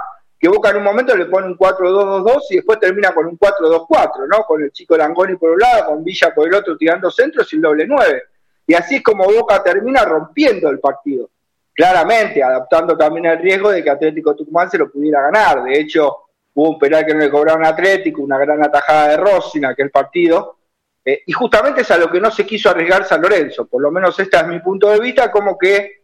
que 0.43 0.49
Boca 0.49 0.71
en 0.71 0.75
un 0.75 0.83
momento 0.83 1.15
le 1.15 1.27
pone 1.27 1.47
un 1.47 1.57
4-2-2-2 1.57 2.41
y 2.49 2.55
después 2.57 2.77
termina 2.77 3.13
con 3.13 3.27
un 3.27 3.39
4-2-4, 3.39 4.27
¿no? 4.27 4.43
Con 4.43 4.61
el 4.61 4.73
chico 4.73 4.97
Langoni 4.97 5.37
por 5.37 5.51
un 5.51 5.59
lado, 5.59 5.85
con 5.85 6.03
Villa 6.03 6.35
por 6.35 6.45
el 6.45 6.53
otro 6.53 6.75
tirando 6.75 7.09
centros 7.09 7.53
y 7.53 7.55
el 7.55 7.61
doble 7.61 7.87
9. 7.87 8.23
Y 8.67 8.73
así 8.73 8.95
es 8.95 9.03
como 9.03 9.23
Boca 9.23 9.63
termina 9.63 10.03
rompiendo 10.03 10.69
el 10.69 10.81
partido. 10.81 11.29
Claramente, 11.73 12.43
adaptando 12.43 12.97
también 12.97 13.27
el 13.27 13.39
riesgo 13.39 13.71
de 13.71 13.81
que 13.81 13.89
Atlético 13.89 14.35
Tucumán 14.35 14.69
se 14.69 14.77
lo 14.77 14.91
pudiera 14.91 15.21
ganar. 15.21 15.63
De 15.63 15.79
hecho, 15.79 16.13
hubo 16.55 16.71
un 16.71 16.77
penal 16.77 17.05
que 17.05 17.13
no 17.13 17.21
le 17.21 17.31
cobraron 17.31 17.63
a 17.63 17.69
Atlético, 17.69 18.21
una 18.21 18.37
gran 18.37 18.61
atajada 18.61 19.07
de 19.11 19.15
Rossi 19.15 19.59
en 19.59 19.67
aquel 19.67 19.91
partido. 19.91 20.57
Eh, 21.05 21.23
y 21.25 21.31
justamente 21.31 21.83
es 21.83 21.91
a 21.91 21.97
lo 21.97 22.11
que 22.11 22.19
no 22.19 22.29
se 22.29 22.45
quiso 22.45 22.69
arriesgar 22.69 23.05
San 23.05 23.21
Lorenzo. 23.21 23.65
Por 23.65 23.81
lo 23.81 23.91
menos 23.91 24.19
este 24.19 24.35
es 24.35 24.47
mi 24.47 24.59
punto 24.59 24.89
de 24.89 24.99
vista, 24.99 25.31
como 25.31 25.57
que 25.57 26.03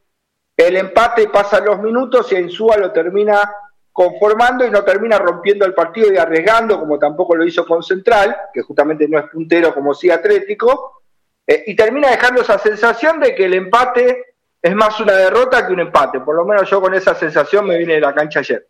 el 0.56 0.78
empate 0.78 1.28
pasa 1.28 1.60
los 1.60 1.82
minutos 1.82 2.32
y 2.32 2.38
Insúa 2.38 2.78
lo 2.78 2.94
termina 2.94 3.54
conformando 3.92 4.66
y 4.66 4.72
no 4.72 4.84
termina 4.84 5.18
rompiendo 5.18 5.66
el 5.66 5.74
partido 5.74 6.12
y 6.12 6.18
arriesgando, 6.18 6.80
como 6.80 6.98
tampoco 6.98 7.36
lo 7.36 7.46
hizo 7.46 7.66
con 7.66 7.84
Central, 7.84 8.36
que 8.54 8.62
justamente 8.62 9.08
no 9.08 9.20
es 9.20 9.30
puntero 9.30 9.74
como 9.74 9.94
sí 9.94 10.10
Atlético, 10.10 11.02
eh, 11.46 11.64
y 11.68 11.76
termina 11.76 12.10
dejando 12.10 12.42
esa 12.42 12.58
sensación 12.60 13.20
de 13.20 13.36
que 13.36 13.46
el 13.46 13.54
empate 13.56 14.36
es 14.62 14.76
más 14.76 15.00
una 15.00 15.14
derrota 15.14 15.66
que 15.66 15.74
un 15.74 15.80
empate. 15.80 16.20
Por 16.20 16.36
lo 16.36 16.46
menos 16.46 16.70
yo 16.70 16.82
con 16.82 16.94
esa 16.94 17.16
sensación 17.16 17.66
me 17.66 17.78
vine 17.78 17.96
de 17.96 18.02
la 18.02 18.14
cancha 18.14 18.40
ayer. 18.40 18.68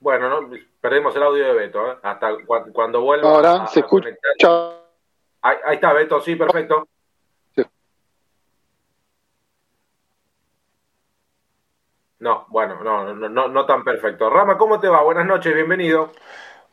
Bueno, 0.00 0.28
¿no? 0.28 0.50
perdemos 0.80 1.16
el 1.16 1.22
audio 1.22 1.46
de 1.46 1.54
Beto, 1.54 1.92
¿eh? 1.92 1.96
hasta 2.02 2.36
cuando 2.74 3.00
vuelva. 3.00 3.30
Ahora 3.30 3.66
se 3.68 3.80
escucha. 3.80 4.10
Ahí, 5.40 5.56
ahí, 5.64 5.74
está, 5.76 5.94
Beto, 5.94 6.20
sí, 6.20 6.36
perfecto. 6.36 6.88
No, 12.24 12.46
bueno, 12.48 12.82
no, 12.82 13.12
no, 13.12 13.28
no, 13.28 13.48
no 13.48 13.66
tan 13.66 13.84
perfecto. 13.84 14.30
Rama, 14.30 14.56
¿cómo 14.56 14.80
te 14.80 14.88
va? 14.88 15.02
Buenas 15.02 15.26
noches, 15.26 15.54
bienvenido. 15.54 16.10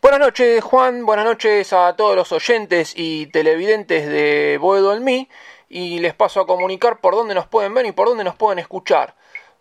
Buenas 0.02 0.22
noches, 0.22 0.64
Juan. 0.64 1.06
Buenas 1.06 1.26
noches 1.26 1.74
a 1.74 1.94
todos 1.98 2.16
los 2.16 2.32
oyentes 2.32 2.94
y 2.96 3.28
televidentes 3.28 4.08
de 4.08 4.58
Boedo 4.62 4.96
en. 4.96 5.28
Y 5.68 6.00
les 6.00 6.14
paso 6.14 6.40
a 6.40 6.48
comunicar 6.48 7.02
por 7.02 7.16
dónde 7.16 7.36
nos 7.36 7.48
pueden 7.48 7.74
ver 7.74 7.86
y 7.86 7.92
por 7.92 8.08
dónde 8.08 8.24
nos 8.24 8.38
pueden 8.38 8.60
escuchar. 8.60 9.16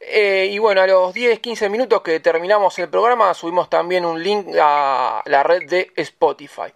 eh, 0.00 0.48
y 0.50 0.58
bueno, 0.58 0.82
a 0.82 0.86
los 0.86 1.14
10-15 1.14 1.70
minutos 1.70 2.02
que 2.02 2.20
terminamos 2.20 2.78
el 2.78 2.88
programa 2.88 3.32
subimos 3.34 3.70
también 3.70 4.04
un 4.04 4.22
link 4.22 4.48
a 4.60 5.22
la 5.24 5.42
red 5.42 5.68
de 5.68 5.92
Spotify. 5.96 6.72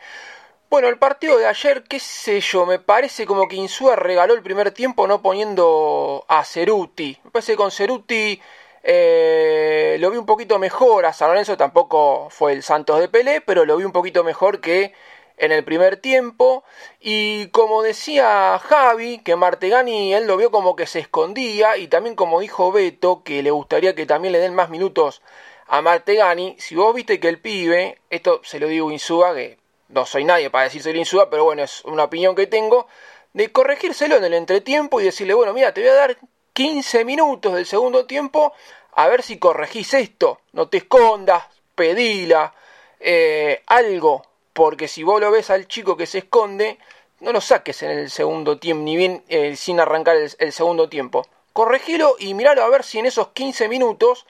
Bueno, 0.70 0.88
el 0.88 0.98
partido 0.98 1.36
de 1.36 1.46
ayer, 1.46 1.82
qué 1.82 1.98
sé 1.98 2.40
yo, 2.40 2.64
me 2.64 2.78
parece 2.78 3.26
como 3.26 3.48
que 3.48 3.56
Insúa 3.56 3.96
regaló 3.96 4.34
el 4.34 4.42
primer 4.42 4.70
tiempo 4.70 5.06
no 5.08 5.20
poniendo 5.20 6.24
a 6.28 6.44
Ceruti. 6.44 7.18
Me 7.24 7.30
parece 7.32 7.52
que 7.52 7.56
con 7.56 7.72
Ceruti 7.72 8.40
eh, 8.82 9.96
lo 10.00 10.10
vi 10.10 10.16
un 10.16 10.26
poquito 10.26 10.58
mejor. 10.58 11.06
A 11.06 11.12
San 11.12 11.28
Lorenzo 11.28 11.56
tampoco 11.56 12.28
fue 12.30 12.52
el 12.52 12.62
Santos 12.62 13.00
de 13.00 13.08
Pelé, 13.08 13.40
pero 13.40 13.64
lo 13.64 13.76
vi 13.76 13.84
un 13.84 13.92
poquito 13.92 14.22
mejor 14.22 14.60
que 14.60 14.94
en 15.40 15.52
el 15.52 15.64
primer 15.64 15.96
tiempo. 15.96 16.62
Y 17.00 17.48
como 17.48 17.82
decía 17.82 18.58
Javi, 18.62 19.18
que 19.18 19.36
Martegani 19.36 20.14
él 20.14 20.26
lo 20.26 20.36
vio 20.36 20.50
como 20.50 20.76
que 20.76 20.86
se 20.86 21.00
escondía. 21.00 21.76
Y 21.76 21.88
también 21.88 22.14
como 22.14 22.40
dijo 22.40 22.70
Beto, 22.70 23.22
que 23.24 23.42
le 23.42 23.50
gustaría 23.50 23.94
que 23.94 24.06
también 24.06 24.32
le 24.32 24.38
den 24.38 24.54
más 24.54 24.70
minutos 24.70 25.22
a 25.66 25.82
Martegani. 25.82 26.56
Si 26.58 26.76
vos 26.76 26.94
viste 26.94 27.18
que 27.18 27.28
el 27.28 27.40
pibe, 27.40 27.98
esto 28.10 28.40
se 28.44 28.60
lo 28.60 28.68
digo 28.68 28.90
Insúa, 28.90 29.34
que 29.34 29.58
no 29.88 30.06
soy 30.06 30.24
nadie 30.24 30.50
para 30.50 30.64
decirse 30.64 30.90
Insúa, 30.96 31.30
pero 31.30 31.44
bueno, 31.44 31.62
es 31.62 31.84
una 31.84 32.04
opinión 32.04 32.34
que 32.34 32.46
tengo. 32.46 32.86
De 33.32 33.52
corregírselo 33.52 34.16
en 34.16 34.24
el 34.24 34.34
entretiempo 34.34 35.00
y 35.00 35.04
decirle, 35.04 35.34
bueno, 35.34 35.52
mira, 35.52 35.72
te 35.72 35.80
voy 35.80 35.90
a 35.90 35.94
dar 35.94 36.16
15 36.52 37.04
minutos 37.04 37.54
del 37.54 37.64
segundo 37.64 38.04
tiempo 38.06 38.52
a 38.92 39.08
ver 39.08 39.22
si 39.22 39.38
corregís 39.38 39.94
esto. 39.94 40.40
No 40.52 40.68
te 40.68 40.78
escondas, 40.78 41.44
pedila, 41.74 42.52
eh, 42.98 43.62
algo, 43.66 44.22
porque 44.52 44.88
si 44.88 45.02
vos 45.02 45.20
lo 45.20 45.30
ves 45.30 45.50
al 45.50 45.66
chico 45.68 45.96
que 45.96 46.06
se 46.06 46.18
esconde, 46.18 46.78
no 47.20 47.32
lo 47.32 47.40
saques 47.40 47.82
en 47.82 47.90
el 47.90 48.10
segundo 48.10 48.58
tiempo, 48.58 48.84
ni 48.84 48.96
bien 48.96 49.22
eh, 49.28 49.56
sin 49.56 49.80
arrancar 49.80 50.16
el, 50.16 50.52
segundo 50.52 50.88
tiempo. 50.88 51.26
Corregilo 51.52 52.16
y 52.18 52.34
miralo 52.34 52.62
a 52.62 52.68
ver 52.68 52.82
si 52.82 52.98
en 52.98 53.06
esos 53.06 53.28
15 53.28 53.68
minutos 53.68 54.26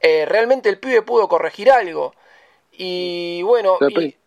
eh, 0.00 0.26
realmente 0.26 0.68
el 0.68 0.78
pibe 0.78 1.02
pudo 1.02 1.28
corregir 1.28 1.70
algo. 1.70 2.14
Y 2.78 3.40
bueno, 3.42 3.78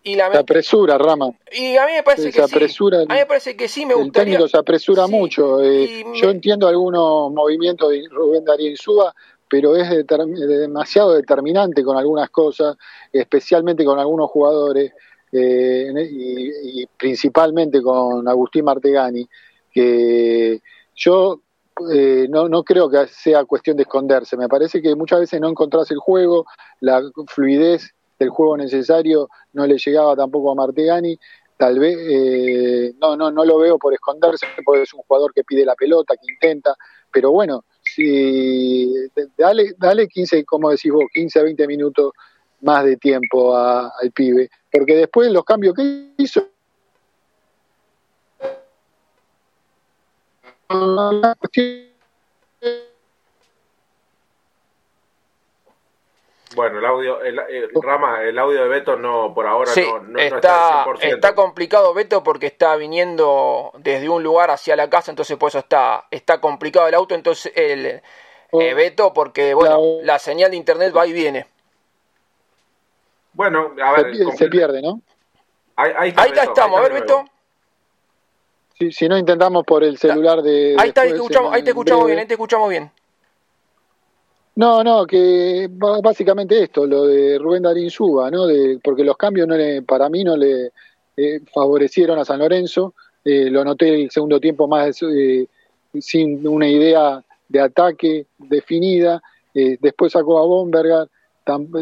y, 0.03 0.15
la 0.15 0.31
se 0.31 0.39
apresura, 0.39 0.97
Rama. 0.97 1.29
Y 1.51 1.77
a 1.77 1.85
mí 1.85 1.91
me 1.91 2.01
parece 2.01 2.31
que 2.31 2.47
sí. 2.47 2.85
A 2.91 3.13
mí 3.13 3.19
me 3.19 3.25
parece 3.27 3.55
que 3.55 3.67
sí, 3.67 3.85
me 3.85 3.93
el 3.93 4.05
gustaría. 4.05 4.33
técnico 4.33 4.47
se 4.47 4.57
apresura 4.57 5.05
mucho. 5.05 5.61
Eh, 5.61 6.03
yo 6.15 6.31
entiendo 6.31 6.67
algunos 6.67 7.31
movimientos 7.31 7.91
de 7.91 8.07
Rubén 8.09 8.43
Darío 8.43 8.71
Insúa, 8.71 9.13
pero 9.47 9.75
es 9.75 9.87
demasiado 10.07 11.13
determinante 11.13 11.83
con 11.83 11.95
algunas 11.95 12.31
cosas, 12.31 12.75
especialmente 13.13 13.85
con 13.85 13.99
algunos 13.99 14.31
jugadores 14.31 14.93
eh, 15.31 15.91
y, 16.11 16.85
principalmente 16.97 17.81
con 17.81 18.27
Agustín 18.27 18.65
Martegani, 18.65 19.27
que 19.71 20.61
yo 20.95 21.41
eh, 21.91 22.27
no, 22.29 22.49
no 22.49 22.63
creo 22.63 22.89
que 22.89 23.07
sea 23.07 23.45
cuestión 23.45 23.77
de 23.77 23.83
esconderse, 23.83 24.35
me 24.37 24.49
parece 24.49 24.81
que 24.81 24.95
muchas 24.95 25.21
veces 25.21 25.39
no 25.39 25.49
encontrás 25.49 25.89
el 25.91 25.99
juego, 25.99 26.45
la 26.81 27.01
fluidez 27.27 27.93
del 28.17 28.29
juego 28.29 28.57
necesario 28.57 29.29
no 29.53 29.65
le 29.65 29.77
llegaba 29.77 30.15
tampoco 30.15 30.51
a 30.51 30.55
Martegani, 30.55 31.17
tal 31.57 31.79
vez 31.79 31.97
eh, 31.99 32.93
no, 32.99 33.15
no, 33.15 33.31
no 33.31 33.45
lo 33.45 33.57
veo 33.57 33.77
por 33.77 33.93
esconderse, 33.93 34.45
porque 34.65 34.83
es 34.83 34.93
un 34.93 35.01
jugador 35.01 35.33
que 35.33 35.43
pide 35.43 35.65
la 35.65 35.75
pelota, 35.75 36.15
que 36.15 36.31
intenta, 36.31 36.75
pero 37.11 37.31
bueno, 37.31 37.63
si 37.81 38.93
dale, 39.37 39.73
dale 39.77 40.07
15, 40.07 40.45
como 40.45 40.69
decís 40.69 40.91
vos, 40.91 41.05
15 41.13 41.39
a 41.39 41.43
20 41.43 41.67
minutos 41.67 42.13
más 42.61 42.83
de 42.85 42.97
tiempo 42.97 43.55
al 43.55 44.11
pibe, 44.13 44.49
porque 44.71 44.95
después 44.95 45.31
los 45.31 45.43
cambios 45.43 45.75
que 45.75 46.13
hizo 46.17 46.47
Bueno, 56.55 56.79
el 56.79 56.85
audio, 56.85 57.21
el, 57.21 57.39
Rama, 57.81 58.23
el 58.23 58.37
audio 58.37 58.63
de 58.63 58.67
Beto 58.67 58.95
no, 58.95 59.33
por 59.33 59.45
ahora 59.45 59.71
no, 59.75 60.19
está, 60.19 60.85
está, 61.01 61.35
complicado 61.35 61.93
Beto 61.93 62.23
porque 62.23 62.47
está 62.47 62.75
viniendo 62.75 63.71
desde 63.77 64.09
un 64.09 64.23
lugar 64.23 64.49
hacia 64.49 64.75
la 64.75 64.89
casa, 64.89 65.11
entonces 65.11 65.37
por 65.37 65.49
eso 65.49 65.59
está, 65.59 66.05
está 66.09 66.41
complicado 66.41 66.87
el 66.87 66.95
auto, 66.95 67.13
entonces 67.13 67.51
el 67.55 67.85
eh, 67.85 68.01
oh. 68.51 68.59
Beto 68.59 69.13
porque 69.13 69.53
bueno, 69.53 69.79
la 70.03 70.17
señal 70.17 70.51
de 70.51 70.57
internet 70.57 70.93
va 70.95 71.05
y 71.05 71.13
viene. 71.13 71.45
Bueno, 73.33 73.73
a 73.83 74.01
ver. 74.01 74.15
Se, 74.37 74.47
pierde, 74.47 74.81
¿no? 74.81 75.01
Ahí, 75.75 76.09
estamos, 76.09 76.79
a 76.79 76.83
ver, 76.83 76.93
Beto. 76.93 77.25
Si, 78.91 79.07
no 79.09 79.17
intentamos 79.17 79.65
por 79.65 79.83
el 79.83 79.97
celular 79.97 80.41
de. 80.41 80.75
Ahí, 80.79 80.89
está, 80.89 81.01
ahí 81.01 81.09
te 81.09 81.15
escuchamos, 81.15 81.53
ahí 81.53 81.63
te 81.63 81.69
escuchamos 81.71 82.05
bien, 82.05 82.19
ahí 82.19 82.25
te 82.25 82.33
escuchamos 82.33 82.69
bien. 82.69 82.91
No, 84.55 84.83
no, 84.83 85.05
que 85.05 85.69
básicamente 85.69 86.63
esto, 86.63 86.85
lo 86.85 87.05
de 87.05 87.37
Rubén 87.39 87.63
Darín 87.63 87.89
Suba, 87.89 88.29
¿no? 88.29 88.45
De, 88.45 88.79
porque 88.83 89.05
los 89.05 89.15
cambios 89.15 89.47
no 89.47 89.55
le, 89.55 89.81
para 89.83 90.09
mí 90.09 90.23
no 90.23 90.35
le 90.35 90.71
eh, 91.15 91.39
favorecieron 91.53 92.19
a 92.19 92.25
San 92.25 92.39
Lorenzo. 92.39 92.93
Eh, 93.23 93.49
lo 93.49 93.63
noté 93.63 94.03
el 94.03 94.11
segundo 94.11 94.39
tiempo 94.39 94.67
más 94.67 95.01
eh, 95.03 95.47
sin 95.99 96.45
una 96.45 96.67
idea 96.67 97.23
de 97.47 97.59
ataque 97.61 98.25
definida. 98.37 99.21
después 99.53 100.11
sacó 100.11 100.39
a 100.39 100.45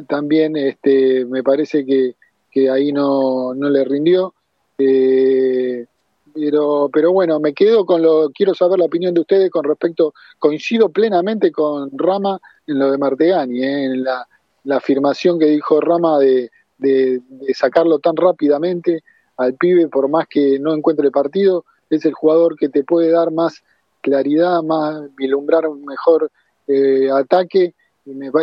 También 0.07 0.55
este, 0.55 1.25
me 1.25 1.43
parece 1.43 1.85
que, 1.85 2.15
que 2.51 2.69
ahí 2.69 2.91
no, 2.91 3.53
no, 3.53 3.69
le 3.69 3.83
rindió. 3.83 4.33
Eh, 4.77 5.85
pero, 6.33 6.89
pero 6.93 7.11
bueno, 7.11 7.39
me 7.39 7.53
quedo 7.53 7.85
con 7.85 8.01
lo, 8.01 8.29
quiero 8.29 8.53
saber 8.53 8.79
la 8.79 8.85
opinión 8.85 9.13
de 9.13 9.21
ustedes 9.21 9.49
con 9.49 9.63
respecto, 9.63 10.13
coincido 10.37 10.89
plenamente 10.89 11.51
con 11.51 11.89
Rama 11.97 12.39
en 12.67 12.79
lo 12.79 12.91
de 12.91 12.97
Martegani, 12.97 13.63
eh, 13.63 13.85
en 13.85 14.03
la, 14.03 14.27
la, 14.63 14.77
afirmación 14.77 15.39
que 15.39 15.45
dijo 15.45 15.81
Rama 15.81 16.19
de, 16.19 16.51
de, 16.77 17.21
sacarlo 17.53 17.99
tan 17.99 18.15
rápidamente 18.15 19.03
al 19.37 19.55
pibe, 19.55 19.87
por 19.87 20.09
más 20.09 20.27
que 20.27 20.59
no 20.59 20.73
encuentre 20.73 21.11
partido, 21.11 21.65
es 21.89 22.05
el 22.05 22.13
jugador 22.13 22.55
que 22.55 22.69
te 22.69 22.83
puede 22.83 23.11
dar 23.11 23.31
más 23.31 23.63
claridad, 24.01 24.61
más 24.63 25.03
vislumbrar 25.15 25.67
un 25.67 25.85
mejor 25.85 26.31
eh, 26.67 27.09
ataque 27.11 27.73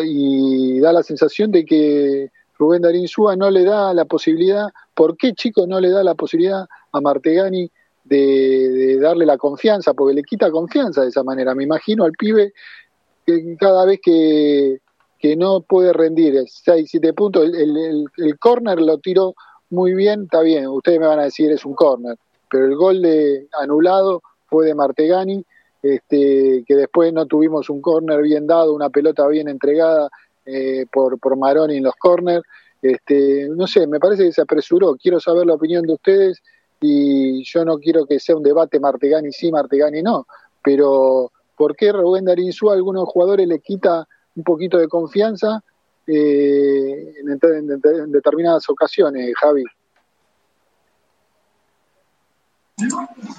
y, 0.04 0.80
da 0.80 0.92
la 0.92 1.02
sensación 1.02 1.50
de 1.50 1.64
que 1.64 2.30
Rubén 2.58 2.82
Darín 2.82 3.08
Súa 3.08 3.36
no 3.36 3.50
le 3.50 3.64
da 3.64 3.92
la 3.94 4.04
posibilidad, 4.04 4.68
¿por 4.94 5.16
qué 5.16 5.32
chico 5.32 5.66
no 5.66 5.80
le 5.80 5.90
da 5.90 6.02
la 6.02 6.14
posibilidad 6.14 6.66
a 6.92 7.00
Martegani 7.00 7.70
de, 8.04 8.98
darle 9.00 9.26
la 9.26 9.38
confianza, 9.38 9.94
porque 9.94 10.14
le 10.14 10.22
quita 10.22 10.50
confianza 10.50 11.02
de 11.02 11.08
esa 11.08 11.22
manera. 11.22 11.54
Me 11.54 11.64
imagino 11.64 12.04
al 12.04 12.12
pibe 12.12 12.52
que 13.26 13.56
cada 13.58 13.84
vez 13.86 14.00
que, 14.02 14.78
que 15.18 15.36
no 15.36 15.62
puede 15.62 15.92
rendir 15.92 16.44
6, 16.46 16.88
7 16.90 17.12
puntos, 17.14 17.44
el, 17.44 17.54
el, 17.54 18.04
el, 18.18 18.38
corner 18.38 18.80
lo 18.80 18.98
tiró 18.98 19.34
muy 19.70 19.94
bien, 19.94 20.24
está 20.24 20.42
bien, 20.42 20.68
ustedes 20.68 21.00
me 21.00 21.06
van 21.06 21.20
a 21.20 21.24
decir 21.24 21.50
es 21.50 21.64
un 21.64 21.74
corner, 21.74 22.16
pero 22.50 22.66
el 22.66 22.76
gol 22.76 23.02
de 23.02 23.48
anulado 23.58 24.22
fue 24.46 24.66
de 24.66 24.74
Martegani, 24.74 25.44
este, 25.84 26.64
que 26.66 26.76
después 26.76 27.12
no 27.12 27.26
tuvimos 27.26 27.68
un 27.68 27.82
corner 27.82 28.22
bien 28.22 28.46
dado, 28.46 28.74
una 28.74 28.88
pelota 28.88 29.28
bien 29.28 29.48
entregada 29.48 30.08
eh, 30.46 30.86
por, 30.90 31.18
por 31.18 31.36
Maroni 31.36 31.76
en 31.76 31.84
los 31.84 31.94
corners. 31.96 32.42
Este, 32.80 33.48
no 33.50 33.66
sé, 33.66 33.86
me 33.86 34.00
parece 34.00 34.24
que 34.24 34.32
se 34.32 34.40
apresuró. 34.40 34.96
Quiero 34.96 35.20
saber 35.20 35.46
la 35.46 35.52
opinión 35.52 35.84
de 35.84 35.92
ustedes 35.92 36.42
y 36.80 37.44
yo 37.44 37.66
no 37.66 37.76
quiero 37.76 38.06
que 38.06 38.18
sea 38.18 38.34
un 38.34 38.42
debate 38.42 38.80
Martegani 38.80 39.30
sí, 39.30 39.52
Martegani 39.52 40.02
no, 40.02 40.26
pero 40.62 41.30
¿por 41.54 41.76
qué 41.76 41.92
Rubén 41.92 42.24
Darín 42.24 42.50
a 42.50 42.72
algunos 42.72 43.06
jugadores 43.06 43.46
le 43.46 43.58
quita 43.60 44.08
un 44.36 44.42
poquito 44.42 44.78
de 44.78 44.88
confianza 44.88 45.62
eh, 46.06 47.14
en, 47.20 48.10
determinadas 48.10 48.68
ocasiones, 48.70 49.34
Javi? 49.38 49.64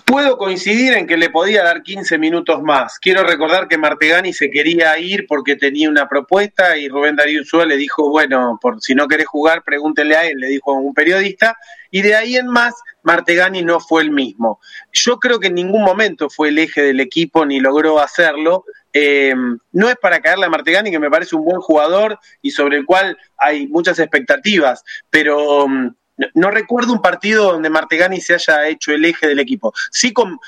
Puedo 0.06 0.38
coincidir 0.38 0.94
en 0.94 1.08
que 1.08 1.18
le 1.18 1.30
podía 1.30 1.64
dar 1.64 1.84
15 1.84 2.18
minutos 2.18 2.62
más. 2.62 3.00
Quiero 3.00 3.24
recordar 3.24 3.68
que 3.68 3.78
Martegani 3.78 4.32
se 4.32 4.50
quería 4.50 4.98
ir 4.98 5.26
porque 5.28 5.58
tenía 5.58 5.90
una 5.90 6.08
propuesta 6.08 6.78
y 6.78 6.88
Rubén 6.88 7.18
Darío 7.18 7.42
Ursúa 7.42 7.66
le 7.66 7.76
dijo, 7.76 8.10
bueno, 8.10 8.58
por 8.62 8.82
si 8.82 8.96
no 8.96 9.10
querés 9.10 9.28
jugar, 9.28 9.64
pregúntele 9.64 10.16
a 10.16 10.26
él, 10.26 10.38
le 10.38 10.48
dijo 10.48 10.72
a 10.72 10.80
un 10.80 10.94
periodista, 10.94 11.58
y 11.92 12.02
de 12.02 12.16
ahí 12.16 12.38
en 12.38 12.48
más 12.48 12.76
Martegani 13.04 13.62
no 13.62 13.82
fue 13.82 14.04
el 14.04 14.12
mismo. 14.12 14.62
Yo 14.94 15.20
creo 15.20 15.40
que 15.40 15.48
en 15.48 15.56
ningún 15.56 15.84
momento 15.84 16.30
fue 16.30 16.50
el 16.50 16.58
eje 16.58 16.82
del 16.82 17.02
equipo 17.02 17.46
ni 17.46 17.60
logró 17.60 18.00
hacerlo. 18.00 18.64
Eh, 18.94 19.36
no 19.74 19.90
es 19.90 19.98
para 19.98 20.22
caerle 20.22 20.46
a 20.46 20.50
Martegani, 20.50 20.92
que 20.92 21.00
me 21.00 21.12
parece 21.12 21.36
un 21.36 21.44
buen 21.44 21.60
jugador 21.60 22.20
y 22.42 22.52
sobre 22.52 22.78
el 22.78 22.86
cual 22.86 23.18
hay 23.38 23.68
muchas 23.68 24.00
expectativas, 24.00 24.84
pero 25.10 25.68
mm, 25.68 25.90
no, 26.34 26.52
recuerdo 26.52 26.94
un 26.94 27.02
partido 27.02 27.52
donde 27.52 27.70
Martegani 27.70 28.22
se 28.22 28.36
haya 28.36 28.68
hecho 28.68 28.92
el 28.92 29.06
eje 29.06 29.28
del 29.28 29.40
equipo. 29.40 29.74
Sí 29.92 30.14
con, 30.14 30.40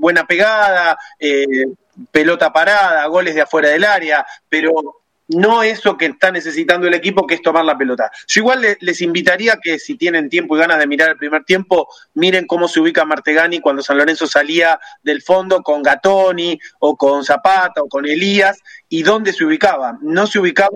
buena 0.00 0.26
pegada, 0.26 0.98
eh, 1.18 1.66
pelota 2.10 2.52
parada, 2.52 3.06
goles 3.06 3.34
de 3.34 3.42
afuera 3.42 3.68
del 3.68 3.84
área, 3.84 4.26
pero 4.48 5.02
no 5.28 5.62
eso 5.62 5.96
que 5.96 6.06
está 6.06 6.30
necesitando 6.30 6.86
el 6.86 6.94
equipo, 6.94 7.26
que 7.26 7.34
es 7.34 7.42
tomar 7.42 7.64
la 7.64 7.78
pelota. 7.78 8.10
Yo 8.26 8.40
igual 8.40 8.76
les, 8.80 9.00
invitaría 9.00 9.58
que 9.62 9.78
si 9.78 9.96
tienen 9.96 10.28
tiempo 10.28 10.56
y 10.56 10.60
ganas 10.60 10.78
de 10.78 10.86
mirar 10.86 11.10
el 11.10 11.16
primer 11.16 11.44
tiempo, 11.44 11.88
miren 12.14 12.46
cómo 12.46 12.68
se 12.68 12.80
ubica 12.80 13.04
Martegani 13.04 13.60
cuando 13.60 13.82
San 13.82 13.98
Lorenzo 13.98 14.26
salía 14.26 14.78
del 15.02 15.22
fondo 15.22 15.62
con 15.62 15.82
Gatoni 15.82 16.58
o 16.80 16.96
con 16.96 17.24
Zapata 17.24 17.82
o 17.82 17.88
con 17.88 18.06
Elías 18.06 18.58
y 18.88 19.02
dónde 19.02 19.32
se 19.32 19.44
ubicaba. 19.44 19.98
No 20.02 20.26
se 20.26 20.38
ubicaba 20.38 20.70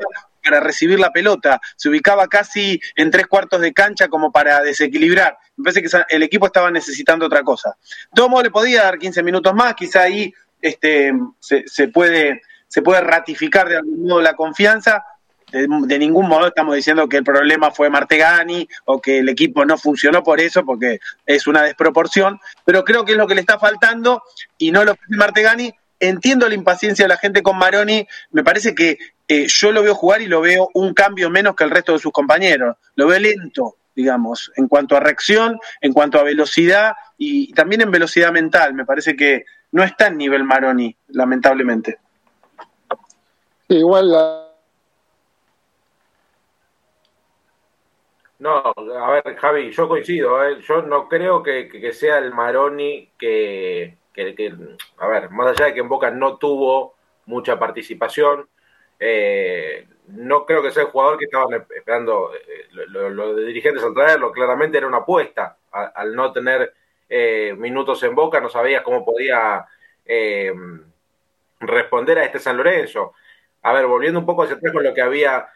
para 0.47 0.61
recibir 0.61 1.01
la 1.01 1.11
pelota, 1.11 1.61
se 1.77 1.89
ubicaba 1.89 2.29
casi 2.29 2.81
en 2.95 3.11
tres 3.11 3.27
cuartos 3.27 3.61
de 3.61 3.73
cancha 3.73 4.09
como 4.09 4.31
para 4.31 4.61
desequilibrar. 4.61 5.37
Me 5.57 5.65
parece 5.65 5.83
que 5.83 6.15
el 6.15 6.23
equipo 6.23 6.47
estaba 6.47 6.71
necesitando 6.71 7.27
otra 7.27 7.43
cosa. 7.43 7.77
De 8.13 8.29
modo, 8.29 8.43
le 8.43 8.51
podía 8.51 8.85
dar 8.85 8.99
15 8.99 9.23
minutos 9.23 9.55
más, 9.55 9.75
quizá 9.75 10.03
ahí 10.03 10.33
este, 10.61 11.13
se, 11.41 11.89
puede, 11.89 12.43
se 12.69 12.83
puede 12.83 13.01
ratificar 13.01 13.69
de 13.69 13.77
algún 13.77 14.07
modo 14.07 14.23
la 14.23 14.35
confianza. 14.35 15.05
De, 15.53 15.99
ningún 15.99 16.29
modo 16.29 16.49
estamos 16.49 16.75
diciendo 16.75 17.09
que 17.09 17.19
el 17.19 17.25
problema 17.25 17.71
fue 17.71 17.89
Martegani 17.89 18.69
o 18.85 19.01
que 19.01 19.19
el 19.19 19.29
equipo 19.29 19.65
no 19.65 19.79
funcionó 19.79 20.23
por 20.23 20.41
eso, 20.41 20.65
porque 20.65 20.99
es 21.25 21.47
una 21.47 21.63
desproporción, 21.63 22.41
pero 22.65 22.85
creo 22.85 23.05
que 23.05 23.13
es 23.13 23.19
lo 23.19 23.29
que 23.29 23.37
le 23.37 23.43
está 23.43 23.59
faltando 23.59 24.23
y 24.59 24.71
no 24.71 24.85
lo 24.85 24.97
Martegani. 25.09 25.73
Entiendo 25.99 26.47
la 26.47 26.55
impaciencia 26.55 27.07
de 27.07 27.09
la 27.09 27.17
gente 27.17 27.43
con 27.43 27.57
Maroni, 27.57 28.07
me 28.31 28.45
parece 28.45 28.75
que 28.75 28.99
eh, 29.29 29.47
yo 29.49 29.73
lo 29.73 29.83
veo 29.83 29.95
jugar 29.95 30.23
y 30.23 30.27
lo 30.27 30.41
veo 30.41 30.71
un 30.75 30.95
cambio 30.95 31.31
menos 31.31 31.57
que 31.57 31.65
el 31.65 31.71
resto 31.71 31.93
de 31.93 31.99
sus 31.99 32.13
compañeros. 32.13 32.77
Lo 32.95 33.09
veo 33.09 33.19
lento, 33.19 33.77
digamos, 33.95 34.53
en 34.57 34.69
cuanto 34.69 34.97
a 34.97 35.01
reacción, 35.01 35.59
en 35.81 35.93
cuanto 35.93 36.19
a 36.19 36.23
velocidad 36.23 36.95
y, 37.19 37.53
también 37.53 37.81
en 37.81 37.91
velocidad 37.91 38.33
mental. 38.33 38.75
Me 38.75 38.85
parece 38.85 39.17
que 39.17 39.45
no 39.73 39.83
está 39.83 40.09
en 40.09 40.19
nivel 40.19 40.45
Maroni, 40.45 40.97
lamentablemente. 41.09 41.99
igual 43.69 44.13
No, 48.39 48.63
a 49.01 49.11
ver, 49.11 49.37
Javi, 49.37 49.73
yo 49.73 49.89
coincido. 49.89 50.45
¿eh? 50.45 50.61
Yo 50.61 50.83
no 50.83 51.09
creo 51.09 51.43
que, 51.43 51.93
sea 51.93 52.19
el 52.19 52.33
Maroni 52.33 53.09
que, 53.19 53.97
que, 54.13 54.55
a 54.99 55.07
ver, 55.09 55.31
más 55.31 55.49
allá 55.49 55.67
de 55.67 55.75
que 55.75 55.81
en 55.81 55.89
Boca 55.89 56.11
no 56.11 56.37
tuvo 56.37 56.95
mucha 57.25 57.59
participación, 57.59 58.47
eh, 58.99 59.87
no 60.09 60.47
creo 60.47 60.63
que 60.63 60.71
sea 60.71 60.85
el 60.85 60.91
jugador 60.91 61.19
que 61.19 61.27
estaban 61.27 61.53
esperando 61.75 62.31
eh, 62.35 62.69
los 62.89 63.37
dirigentes 63.37 63.83
al 63.83 63.95
traerlo. 63.95 64.33
Claramente 64.33 64.79
era 64.79 64.87
una 64.87 64.99
apuesta. 64.99 65.57
al 65.71 66.15
no 66.15 66.33
tener 66.33 66.73
eh, 67.09 67.55
minutos 67.57 68.03
en 68.03 68.15
boca, 68.15 68.41
no 68.41 68.49
sabías 68.49 68.83
cómo 68.83 69.05
podía 69.05 69.67
responder 71.61 72.19
a 72.19 72.25
este 72.25 72.39
San 72.39 72.57
Lorenzo. 72.57 73.15
A 73.63 73.73
ver, 73.73 73.87
volviendo 73.87 74.21
un 74.21 74.27
poco 74.27 74.45
hacia 74.45 74.57
atrás 74.57 74.73
con 74.73 74.85
lo 74.85 74.95
que 74.95 75.03
había 75.03 75.49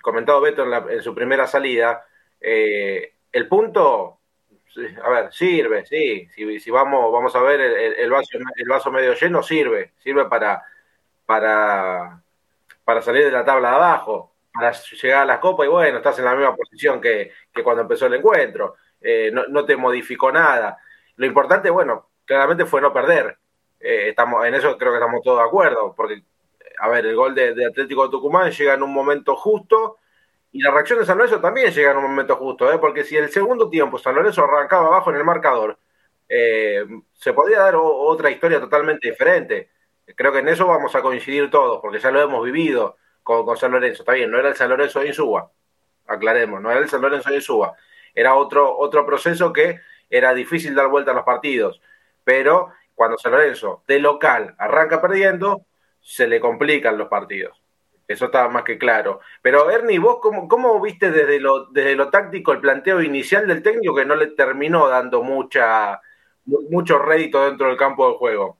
comentado 0.00 0.40
Beto 0.40 0.90
en, 0.90 1.02
su 1.02 1.14
primera 1.14 1.46
salida, 1.46 2.06
el 2.40 3.48
punto 3.48 4.18
a 5.04 5.10
ver, 5.10 5.32
sirve, 5.32 5.84
sí. 5.84 6.28
Si, 6.34 6.70
vamos, 6.70 7.12
vamos 7.12 7.34
a 7.36 7.42
ver 7.42 7.60
el, 7.60 8.10
vaso, 8.10 8.38
el 8.56 8.68
vaso 8.68 8.90
medio 8.90 9.14
lleno, 9.14 9.42
sirve. 9.42 9.92
Sirve 9.98 10.24
para, 10.26 10.62
para, 11.32 12.22
para 12.84 13.00
salir 13.00 13.24
de 13.24 13.30
la 13.30 13.42
tabla 13.42 13.70
de 13.70 13.76
abajo, 13.76 14.34
para 14.52 14.70
llegar 14.72 15.22
a 15.22 15.24
la 15.24 15.40
copa 15.40 15.64
y 15.64 15.68
bueno, 15.68 15.96
estás 15.96 16.18
en 16.18 16.26
la 16.26 16.34
misma 16.34 16.54
posición 16.54 17.00
que, 17.00 17.32
cuando 17.64 17.80
empezó 17.80 18.04
el 18.04 18.14
encuentro, 18.14 18.74
eh, 19.00 19.32
no, 19.32 19.64
te 19.64 19.74
modificó 19.74 20.30
nada. 20.30 20.76
Lo 21.16 21.24
importante, 21.24 21.70
bueno, 21.70 22.10
claramente 22.26 22.66
fue 22.66 22.82
no 22.82 22.92
perder. 22.92 23.38
Eh, 23.80 24.10
estamos, 24.10 24.44
en 24.44 24.52
eso 24.52 24.76
creo 24.76 24.92
que 24.92 24.98
estamos 24.98 25.22
todos 25.22 25.38
de 25.38 25.46
acuerdo, 25.46 25.94
porque, 25.96 26.22
a 26.78 26.88
ver, 26.90 27.06
el 27.06 27.16
gol 27.16 27.34
de, 27.34 27.64
Atlético 27.64 28.04
de 28.04 28.10
Tucumán 28.10 28.50
llega 28.50 28.74
en 28.74 28.82
un 28.82 28.92
momento 28.92 29.34
justo 29.34 30.00
y 30.52 30.60
la 30.60 30.70
reacción 30.70 30.98
de 30.98 31.06
San 31.06 31.16
Lorenzo 31.16 31.40
también 31.40 31.72
llega 31.72 31.92
en 31.92 31.96
un 31.96 32.02
momento 32.02 32.36
justo, 32.36 32.70
¿eh? 32.70 32.78
porque 32.78 33.04
si 33.04 33.16
el 33.16 33.30
segundo 33.30 33.70
tiempo 33.70 33.96
San 33.96 34.14
Lorenzo 34.14 34.44
arrancaba 34.44 34.88
abajo 34.88 35.08
en 35.08 35.16
el 35.16 35.24
marcador, 35.24 35.78
se 36.28 37.32
podría 37.32 37.60
dar 37.60 37.76
otra 37.76 38.30
historia 38.30 38.60
totalmente 38.60 39.08
diferente. 39.08 39.70
Creo 40.16 40.32
que 40.32 40.40
en 40.40 40.48
eso 40.48 40.66
vamos 40.66 40.94
a 40.94 41.02
coincidir 41.02 41.50
todos, 41.50 41.80
porque 41.80 41.98
ya 41.98 42.10
lo 42.10 42.20
hemos 42.20 42.44
vivido 42.44 42.96
con, 43.22 43.56
San 43.56 43.72
Lorenzo. 43.72 44.02
Está 44.02 44.12
bien, 44.12 44.30
no 44.30 44.38
era 44.38 44.48
el 44.48 44.56
San 44.56 44.68
Lorenzo 44.68 45.00
de 45.00 45.08
Insúa, 45.08 45.50
aclaremos, 46.06 46.60
no 46.60 46.70
era 46.70 46.80
el 46.80 46.88
San 46.88 47.02
Lorenzo 47.02 47.30
de 47.30 47.36
Insúa. 47.36 47.74
Era 48.14 48.34
otro, 48.34 48.76
otro 48.76 49.06
proceso 49.06 49.52
que 49.52 49.80
era 50.10 50.34
difícil 50.34 50.74
dar 50.74 50.88
vuelta 50.88 51.12
a 51.12 51.14
los 51.14 51.24
partidos. 51.24 51.80
Pero 52.24 52.70
cuando 52.94 53.18
San 53.18 53.32
Lorenzo 53.32 53.82
de 53.86 53.98
local 53.98 54.54
arranca 54.58 55.00
perdiendo, 55.00 55.66
se 56.00 56.26
le 56.26 56.40
complican 56.40 56.98
los 56.98 57.08
partidos. 57.08 57.62
Eso 58.08 58.26
está 58.26 58.48
más 58.48 58.64
que 58.64 58.78
claro. 58.78 59.20
Pero 59.40 59.70
Ernie, 59.70 59.98
vos 59.98 60.18
cómo, 60.20 60.48
cómo 60.48 60.80
viste 60.80 61.10
desde 61.10 61.40
lo, 61.40 61.66
desde 61.66 61.96
lo 61.96 62.10
táctico 62.10 62.52
el 62.52 62.60
planteo 62.60 63.00
inicial 63.00 63.46
del 63.46 63.62
técnico 63.62 63.94
que 63.94 64.04
no 64.04 64.16
le 64.16 64.28
terminó 64.28 64.88
dando 64.88 65.22
mucha, 65.22 66.00
mucho 66.44 66.98
rédito 66.98 67.44
dentro 67.44 67.68
del 67.68 67.76
campo 67.76 68.08
de 68.08 68.16
juego? 68.16 68.58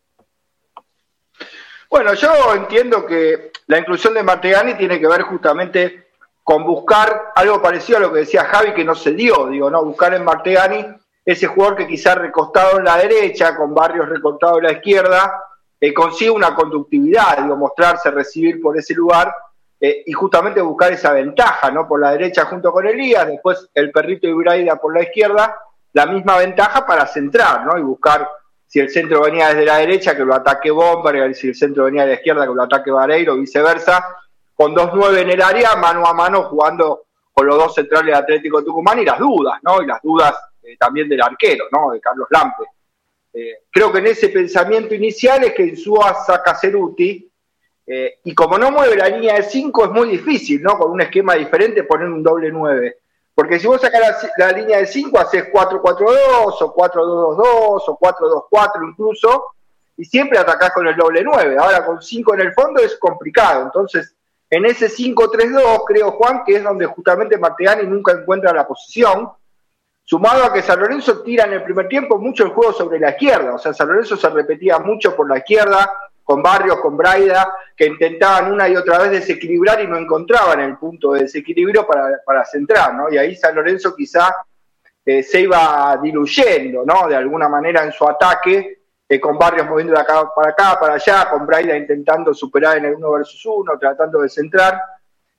Bueno, 1.93 2.15
yo 2.15 2.55
entiendo 2.55 3.05
que 3.05 3.53
la 3.67 3.79
inclusión 3.79 4.15
de 4.15 4.23
Martegani 4.23 4.79
tiene 4.79 4.99
que 4.99 5.07
ver 5.07 5.21
justamente 5.25 6.07
con 6.43 6.65
buscar 6.65 7.33
algo 7.35 7.61
parecido 7.61 7.99
a 7.99 8.01
lo 8.01 8.11
que 8.11 8.21
decía 8.21 8.47
Javi, 8.47 8.73
que 8.73 8.83
no 8.83 8.95
se 8.95 9.13
dio, 9.13 9.47
digo, 9.49 9.69
¿no? 9.69 9.85
Buscar 9.85 10.15
en 10.15 10.25
Martegani 10.25 10.87
ese 11.23 11.49
jugador 11.49 11.77
que 11.77 11.87
quizás 11.87 12.17
recostado 12.17 12.79
en 12.79 12.87
la 12.87 12.97
derecha, 12.97 13.55
con 13.55 13.75
barrios 13.75 14.09
recortados 14.09 14.57
en 14.57 14.65
la 14.65 14.73
izquierda, 14.73 15.45
eh, 15.79 15.93
consigue 15.93 16.31
una 16.31 16.55
conductividad, 16.55 17.37
digo, 17.43 17.59
mostrarse, 17.59 18.11
recibir 18.11 18.59
por 18.63 18.79
ese 18.79 18.95
lugar 18.95 19.31
eh, 19.79 20.03
y 20.07 20.13
justamente 20.13 20.63
buscar 20.63 20.93
esa 20.93 21.13
ventaja, 21.13 21.71
¿no? 21.71 21.87
Por 21.87 22.01
la 22.01 22.13
derecha 22.13 22.47
junto 22.47 22.73
con 22.73 22.87
Elías, 22.87 23.27
después 23.27 23.69
el 23.75 23.93
perrito 23.93 24.27
y 24.27 24.33
Braida 24.33 24.77
por 24.77 24.95
la 24.95 25.03
izquierda, 25.03 25.59
la 25.93 26.07
misma 26.07 26.39
ventaja 26.39 26.87
para 26.87 27.07
centrar, 27.07 27.67
¿no? 27.67 27.79
Y 27.79 27.83
buscar 27.83 28.27
si 28.73 28.81
el 28.81 28.89
centro 28.89 29.21
venía 29.21 29.49
desde 29.49 29.67
la 29.67 29.77
derecha, 29.77 30.17
que 30.17 30.25
lo 30.25 30.35
ataque 30.35 30.71
Bomber, 30.71 31.35
si 31.35 31.49
el 31.49 31.55
centro 31.55 31.85
venía 31.85 32.05
de 32.05 32.09
la 32.09 32.15
izquierda, 32.15 32.47
que 32.47 32.55
lo 32.55 32.63
ataque 32.63 32.91
Vareiro, 32.91 33.37
viceversa, 33.37 34.03
con 34.55 34.75
dos 34.75 34.93
nueve 34.95 35.21
en 35.21 35.29
el 35.29 35.43
área, 35.43 35.77
mano 35.77 36.07
a 36.07 36.15
mano, 36.15 36.45
jugando 36.45 37.03
con 37.31 37.47
los 37.47 37.59
dos 37.59 37.75
centrales 37.75 38.07
de 38.07 38.15
Atlético 38.15 38.65
Tucumán 38.65 38.99
y 38.99 39.05
las 39.05 39.19
dudas, 39.19 39.59
¿no? 39.63 39.83
Y 39.83 39.87
las 39.87 40.01
dudas 40.01 40.35
eh, 40.63 40.79
también 40.79 41.07
del 41.07 41.21
arquero, 41.21 41.67
¿no? 41.71 41.91
De 41.91 42.01
Carlos 42.01 42.27
Lampe. 42.31 42.65
Eh, 43.35 43.65
creo 43.71 43.93
que 43.93 43.99
en 43.99 44.07
ese 44.07 44.31
pensamiento 44.31 44.95
inicial 44.95 45.45
es 45.45 45.53
que 45.53 45.67
Insúa 45.67 46.15
saca 46.25 46.55
Ceruti, 46.55 47.31
eh, 47.87 48.21
y 48.25 48.35
como 48.35 48.57
no 48.57 48.71
mueve 48.71 48.97
la 48.97 49.11
línea 49.11 49.35
de 49.35 49.43
5 49.43 49.85
es 49.85 49.91
muy 49.91 50.09
difícil, 50.09 50.63
¿no? 50.63 50.79
Con 50.79 50.93
un 50.93 51.03
esquema 51.03 51.35
diferente 51.35 51.85
poner 51.85 52.09
un 52.09 52.23
doble 52.23 52.51
9. 52.51 53.02
Porque 53.35 53.59
si 53.59 53.67
vos 53.67 53.81
sacás 53.81 54.31
la, 54.37 54.53
línea 54.53 54.79
de 54.79 54.87
5, 54.87 55.19
haces 55.19 55.51
4-4-2 55.51 56.57
o 56.61 56.75
4-2-2-2 56.75 57.83
o 57.87 57.99
4-2-4 57.99 58.89
incluso, 58.91 59.45
y 59.97 60.05
siempre 60.05 60.39
atacás 60.39 60.73
con 60.73 60.87
el 60.87 60.97
doble 60.97 61.23
9. 61.25 61.57
Ahora 61.59 61.85
con 61.85 62.03
5 62.03 62.35
en 62.35 62.41
el 62.41 62.53
fondo 62.53 62.81
es 62.81 62.97
complicado. 62.99 63.63
Entonces, 63.65 64.15
en 64.51 64.67
ese 64.67 64.89
5-3-2, 64.89 65.85
creo, 65.87 66.13
Juan, 66.13 66.43
que 66.45 66.57
es 66.57 66.63
donde 66.63 66.87
justamente 66.87 67.39
Martegani 67.39 67.87
nunca 67.87 68.13
encuentra 68.13 68.53
la 68.53 68.67
posición, 68.67 69.31
sumado 70.05 70.45
a 70.45 70.53
que 70.53 70.61
San 70.61 70.81
Lorenzo 70.81 71.23
tira 71.23 71.45
en 71.45 71.55
el 71.55 71.63
primer 71.63 71.89
tiempo 71.89 72.19
mucho 72.19 72.45
el 72.45 72.51
juego 72.51 72.73
sobre 72.73 73.01
la 73.01 73.11
izquierda. 73.11 73.55
O 73.55 73.59
sea, 73.59 73.73
San 73.73 73.89
Lorenzo 73.89 74.17
se 74.17 74.29
repetía 74.29 74.79
mucho 74.79 75.17
por 75.17 75.29
la 75.29 75.39
izquierda, 75.39 75.91
con 76.33 76.43
Barrios, 76.43 76.81
con 76.81 76.97
Braida, 76.97 77.55
que 77.77 77.85
intentaban 77.85 78.51
una 78.51 78.67
y 78.67 78.75
otra 78.75 79.01
vez 79.01 79.11
desequilibrar 79.11 79.83
y 79.83 79.87
no 79.87 79.99
encontraban 79.99 80.61
el 80.61 80.79
punto 80.79 81.13
de 81.13 81.25
desequilibrio 81.25 81.87
para, 81.87 82.23
para 82.25 82.43
centrar, 82.47 82.95
¿no? 82.95 83.13
Y 83.13 83.19
ahí 83.19 83.37
San 83.37 83.55
Lorenzo 83.55 83.95
quizá 83.95 84.35
eh, 85.05 85.23
se 85.23 85.41
iba 85.43 86.01
diluyendo, 86.03 86.85
¿no? 86.87 87.07
De 87.07 87.17
alguna 87.17 87.51
manera 87.51 87.85
en 87.85 87.93
su 87.93 88.09
ataque, 88.09 88.85
eh, 89.07 89.21
con 89.21 89.37
Barrios 89.37 89.69
moviendo 89.69 89.93
de 89.93 90.01
acá 90.01 90.27
para 90.35 90.53
acá, 90.53 90.81
para 90.81 90.95
allá, 90.95 91.29
con 91.29 91.45
Braida 91.45 91.77
intentando 91.77 92.33
superar 92.33 92.79
en 92.79 92.87
el 92.87 92.95
uno 92.95 93.13
versus 93.13 93.45
uno, 93.45 93.79
tratando 93.79 94.23
de 94.23 94.31
centrar. 94.31 94.81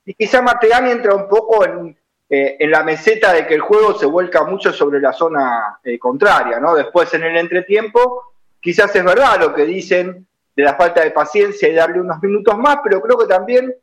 Y 0.05 0.13
quizá 0.13 0.43
Mateani 0.43 0.91
entra 0.91 1.15
un 1.15 1.27
poco 1.27 1.65
en, 1.65 1.97
eh, 2.29 2.55
en 2.59 2.69
la 2.69 2.83
meseta 2.83 3.33
de 3.33 3.47
que 3.47 3.55
el 3.55 3.61
juego 3.61 3.95
se 3.95 4.05
vuelca 4.05 4.43
mucho 4.43 4.71
sobre 4.71 4.99
la 4.99 5.11
zona 5.11 5.79
contraria, 5.99 6.59
¿no? 6.59 6.75
Después 6.75 7.11
en 7.15 7.23
el 7.23 7.35
entretiempo, 7.35 8.35
quizás 8.61 8.95
es 8.95 9.03
verdad 9.03 9.39
lo 9.39 9.55
que 9.55 9.65
dicen 9.65 10.27
de 10.55 10.63
la 10.63 10.75
falta 10.75 11.01
de 11.01 11.11
paciencia 11.11 11.67
y 11.67 11.73
darle 11.73 11.99
unos 11.99 12.21
minutos 12.21 12.57
más, 12.57 12.77
pero 12.83 13.01
creo 13.01 13.17
que 13.17 13.25
también 13.25 13.73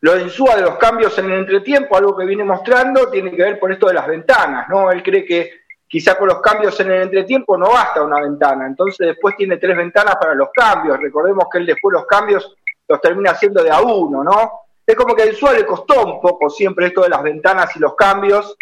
lo 0.00 0.14
de 0.14 0.22
Insúa 0.22 0.56
de 0.56 0.62
los 0.62 0.76
cambios 0.76 1.18
en 1.18 1.26
el 1.26 1.40
entretiempo, 1.40 1.96
algo 1.96 2.16
que 2.16 2.24
viene 2.24 2.44
mostrando, 2.44 3.10
tiene 3.10 3.30
que 3.32 3.42
ver 3.42 3.58
por 3.58 3.70
esto 3.70 3.88
de 3.88 3.94
las 3.94 4.06
ventanas, 4.06 4.68
¿no? 4.68 4.90
Él 4.90 5.02
cree 5.02 5.24
que 5.24 5.50
quizá 5.86 6.16
con 6.16 6.28
los 6.28 6.40
cambios 6.40 6.78
en 6.80 6.90
el 6.90 7.02
entretiempo 7.02 7.58
no 7.58 7.70
basta 7.70 8.02
una 8.02 8.20
ventana, 8.20 8.66
entonces 8.66 9.08
después 9.08 9.36
tiene 9.36 9.58
tres 9.58 9.76
ventanas 9.76 10.16
para 10.16 10.34
los 10.34 10.50
cambios, 10.54 10.98
recordemos 10.98 11.46
que 11.52 11.58
él 11.58 11.66
después 11.66 11.92
los 11.92 12.06
cambios 12.06 12.56
los 12.88 13.00
termina 13.00 13.32
haciendo 13.32 13.62
de 13.62 13.70
a 13.70 13.80
uno, 13.80 14.24
¿no? 14.24 14.52
Es 14.86 14.96
como 14.96 15.14
que 15.14 15.22
a 15.22 15.26
Insúa 15.26 15.52
le 15.52 15.66
costó 15.66 16.04
un 16.04 16.20
poco 16.20 16.48
siempre 16.48 16.86
esto 16.86 17.02
de 17.02 17.10
las 17.10 17.22
ventanas 17.22 17.74
y 17.76 17.80
los 17.80 17.94
cambios, 17.94 18.56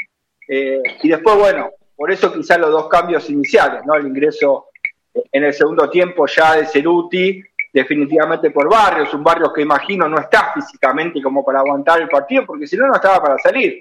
eh, 0.49 0.83
y 1.03 1.09
después, 1.09 1.37
bueno, 1.37 1.71
por 1.95 2.11
eso 2.11 2.33
quizá 2.33 2.59
los 2.59 2.71
dos 2.71 2.89
cambios 2.89 3.29
iniciales, 3.31 3.85
¿no? 3.85 3.95
El 3.95 4.07
ingreso 4.07 4.68
en 5.13 5.45
el 5.45 5.53
segundo 5.53 5.89
tiempo 5.91 6.27
ya 6.27 6.57
de 6.57 6.67
Ceruti, 6.67 7.43
definitivamente 7.73 8.51
por 8.51 8.69
Barrios, 8.69 9.13
un 9.15 9.23
Barrios 9.23 9.53
que 9.53 9.63
imagino 9.63 10.09
no 10.09 10.19
está 10.19 10.53
físicamente 10.53 11.23
como 11.23 11.45
para 11.45 11.61
aguantar 11.61 12.01
el 12.01 12.09
partido, 12.09 12.45
porque 12.47 12.67
si 12.67 12.77
no, 12.77 12.87
no 12.87 12.95
estaba 12.95 13.23
para 13.23 13.39
salir. 13.39 13.81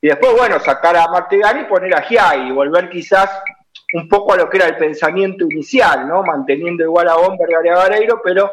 Y 0.00 0.08
después, 0.08 0.32
bueno, 0.36 0.58
sacar 0.58 0.96
a 0.96 1.08
Martegani 1.08 1.60
y 1.60 1.64
poner 1.64 1.94
a 1.94 2.02
Giai 2.02 2.48
y 2.48 2.52
volver 2.52 2.90
quizás 2.90 3.30
un 3.94 4.08
poco 4.08 4.32
a 4.32 4.36
lo 4.36 4.48
que 4.48 4.56
era 4.56 4.66
el 4.66 4.76
pensamiento 4.76 5.44
inicial, 5.44 6.08
¿no? 6.08 6.22
Manteniendo 6.22 6.82
igual 6.82 7.08
a 7.08 7.16
Bomberg 7.16 7.64
y 7.64 7.68
a 7.68 7.76
Vareiro, 7.76 8.20
pero 8.22 8.52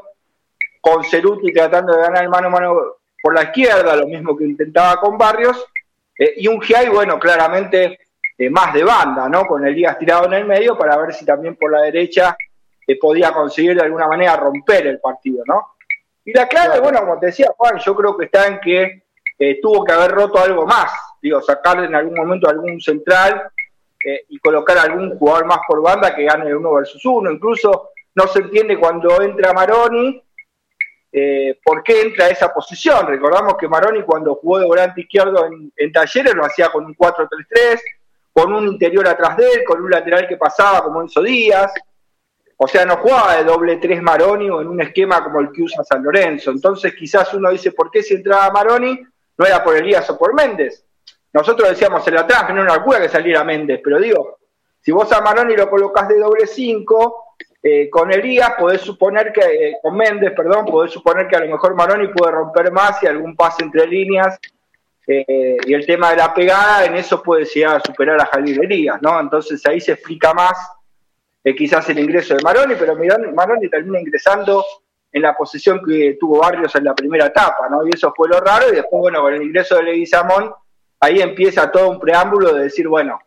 con 0.81 1.03
Ceruti 1.03 1.51
tratando 1.51 1.95
de 1.95 2.03
ganar 2.03 2.29
mano 2.29 2.47
a 2.47 2.51
mano 2.51 2.81
por 3.21 3.33
la 3.33 3.43
izquierda, 3.43 3.95
lo 3.95 4.07
mismo 4.07 4.37
que 4.37 4.45
intentaba 4.45 4.99
con 4.99 5.17
Barrios, 5.17 5.65
eh, 6.17 6.33
y 6.37 6.47
un 6.47 6.61
Giai, 6.61 6.89
bueno, 6.89 7.19
claramente 7.19 7.99
eh, 8.41 8.49
más 8.49 8.73
de 8.73 8.86
banda, 8.86 9.28
¿no? 9.28 9.45
Con 9.45 9.67
Elías 9.67 9.99
tirado 9.99 10.28
en 10.28 10.32
el 10.32 10.45
medio 10.45 10.78
para 10.78 10.95
ver 10.95 11.13
si 11.13 11.25
también 11.25 11.58
por 11.58 11.73
la 11.73 11.82
derecha 11.82 12.38
eh, 12.88 12.97
podía 12.97 13.34
conseguir 13.34 13.75
de 13.75 13.82
alguna 13.82 14.08
manera 14.08 14.38
romper 14.38 14.88
el 14.88 15.02
partido, 15.02 15.43
¿no? 15.45 15.73
Y 16.23 16.32
la 16.32 16.47
clave, 16.47 16.80
bueno, 16.80 17.02
como 17.02 17.19
te 17.19 17.25
decía 17.25 17.52
Juan, 17.58 17.78
yo 17.80 17.93
creo 17.93 18.15
que 18.15 18.25
está 18.25 18.47
en 18.47 18.62
que 18.62 19.04
eh, 19.38 19.60
tuvo 19.62 19.84
que 19.84 19.91
haber 19.91 20.12
roto 20.12 20.39
algo 20.39 20.65
más, 20.65 20.89
digo, 21.21 21.41
sacarle 21.41 21.88
en 21.88 21.95
algún 21.95 22.15
momento 22.15 22.49
algún 22.49 22.80
central 22.80 23.52
y 24.30 24.39
colocar 24.39 24.78
algún 24.78 25.19
jugador 25.19 25.45
más 25.45 25.60
por 25.67 25.82
banda 25.82 26.15
que 26.15 26.23
gane 26.23 26.47
el 26.47 26.56
uno 26.56 26.75
versus 26.75 27.04
uno, 27.04 27.30
incluso 27.30 27.89
no 28.15 28.28
se 28.28 28.39
entiende 28.39 28.80
cuando 28.80 29.21
entra 29.21 29.52
Maroni, 29.52 30.23
por 31.65 31.84
qué 31.84 32.04
entra 32.04 32.28
a 32.28 32.30
esa 32.30 32.54
posición. 32.54 33.06
Recordamos 33.06 33.58
que 33.58 33.67
Maroni 33.67 34.02
cuando 34.04 34.36
jugó 34.36 34.60
de 34.60 34.65
volante 34.65 35.02
izquierdo 35.02 35.45
en, 35.45 35.73
en 35.75 35.91
Talleres 35.91 36.34
lo 36.34 36.45
hacía 36.45 36.69
con 36.69 36.86
un 36.86 36.95
4-3-3, 36.95 37.82
con 38.39 38.54
un 38.54 38.67
interior 38.67 39.06
atrás 39.06 39.36
de 39.36 39.52
él, 39.52 39.63
con 39.65 39.82
un 39.82 39.91
lateral 39.91 40.25
que 40.25 40.38
pasaba 40.38 40.82
como 40.82 41.02
Enzo 41.02 41.21
Díaz. 41.21 41.73
O 42.56 42.67
sea, 42.67 42.86
no 42.86 42.97
jugaba 42.97 43.36
de 43.36 43.43
doble 43.43 43.78
tres 43.78 44.02
Maroni 44.02 44.49
o 44.49 44.62
en 44.62 44.67
un 44.67 44.82
esquema 44.82 45.21
como 45.21 45.41
el 45.41 45.52
que 45.52 45.63
usa 45.63 45.84
San 45.84 46.02
Lorenzo. 46.04 46.52
Entonces 46.52 46.93
quizás 46.93 47.34
uno 47.34 47.49
dice, 47.49 47.73
¿por 47.73 47.91
qué 47.91 48.02
si 48.02 48.13
entraba 48.13 48.49
Maroni 48.52 48.97
no 49.38 49.45
era 49.45 49.62
por 49.62 49.75
Elías 49.75 50.10
o 50.10 50.17
por 50.17 50.34
Méndez? 50.34 50.86
Nosotros 51.34 51.69
decíamos 51.69 52.08
en 52.08 52.15
la 52.15 52.21
atrás 52.21 52.54
no 52.54 52.63
era 52.63 52.75
locura 52.75 53.02
que 53.02 53.10
saliera 53.10 53.43
Méndez, 53.43 53.82
pero 53.84 53.99
digo, 53.99 54.39
si 54.80 54.93
vos 54.93 55.12
a 55.12 55.19
Maroni 55.19 55.56
lo 55.58 55.69
colocas 55.69 56.08
de 56.08 56.17
doble 56.17 56.47
cinco, 56.47 57.36
eh, 57.62 57.89
con 57.89 58.12
Elías 58.12 58.54
podés 58.58 58.82
suponer 58.82 59.34
que, 59.34 59.41
eh, 59.41 59.78
con 59.82 59.97
Méndez, 59.97 60.32
perdón, 60.34 60.65
podés 60.65 60.91
suponer 60.91 61.28
que 61.28 61.36
a 61.36 61.41
lo 61.41 61.52
mejor 61.52 61.75
Maroni 61.75 62.08
puede 62.08 62.32
romper 62.32 62.71
más 62.71 63.04
y 63.04 63.08
algún 63.08 63.36
pase 63.36 63.63
entre 63.63 63.86
líneas 63.86 64.39
eh, 65.12 65.58
y 65.65 65.74
el 65.74 65.88
tema 65.88 66.12
de 66.12 66.17
la 66.17 66.32
pegada, 66.32 66.86
en 66.86 66.95
eso 66.95 67.24
puede 67.24 67.43
llegar 67.43 67.82
superar 67.84 68.22
a 68.22 68.28
Jalil 68.28 68.62
¿no? 69.02 69.19
Entonces 69.19 69.65
ahí 69.65 69.82
se 69.82 69.93
explica 69.93 70.36
más 70.36 70.56
eh, 71.43 71.56
quizás 71.56 71.89
el 71.89 71.98
ingreso 71.98 72.36
de 72.36 72.43
Maroni, 72.43 72.76
pero 72.78 72.95
Maroni 73.34 73.67
termina 73.69 74.00
ingresando 74.00 74.63
en 75.12 75.24
la 75.24 75.36
posición 75.36 75.82
que 75.84 76.15
tuvo 76.19 76.38
Barrios 76.38 76.76
en 76.76 76.84
la 76.84 76.93
primera 76.93 77.26
etapa, 77.26 77.67
¿no? 77.72 77.88
Y 77.88 77.89
eso 77.91 78.13
fue 78.15 78.30
lo 78.30 78.39
raro, 78.39 78.69
y 78.72 78.76
después, 78.76 79.00
bueno, 79.02 79.22
con 79.22 79.34
el 79.34 79.41
ingreso 79.41 79.78
de 79.78 79.84
Leguizamón, 79.84 80.54
ahí 81.00 81.19
empieza 81.22 81.72
todo 81.72 81.89
un 81.89 82.00
preámbulo 82.00 82.54
de 82.54 82.65
decir, 82.65 82.88
bueno, 82.88 83.19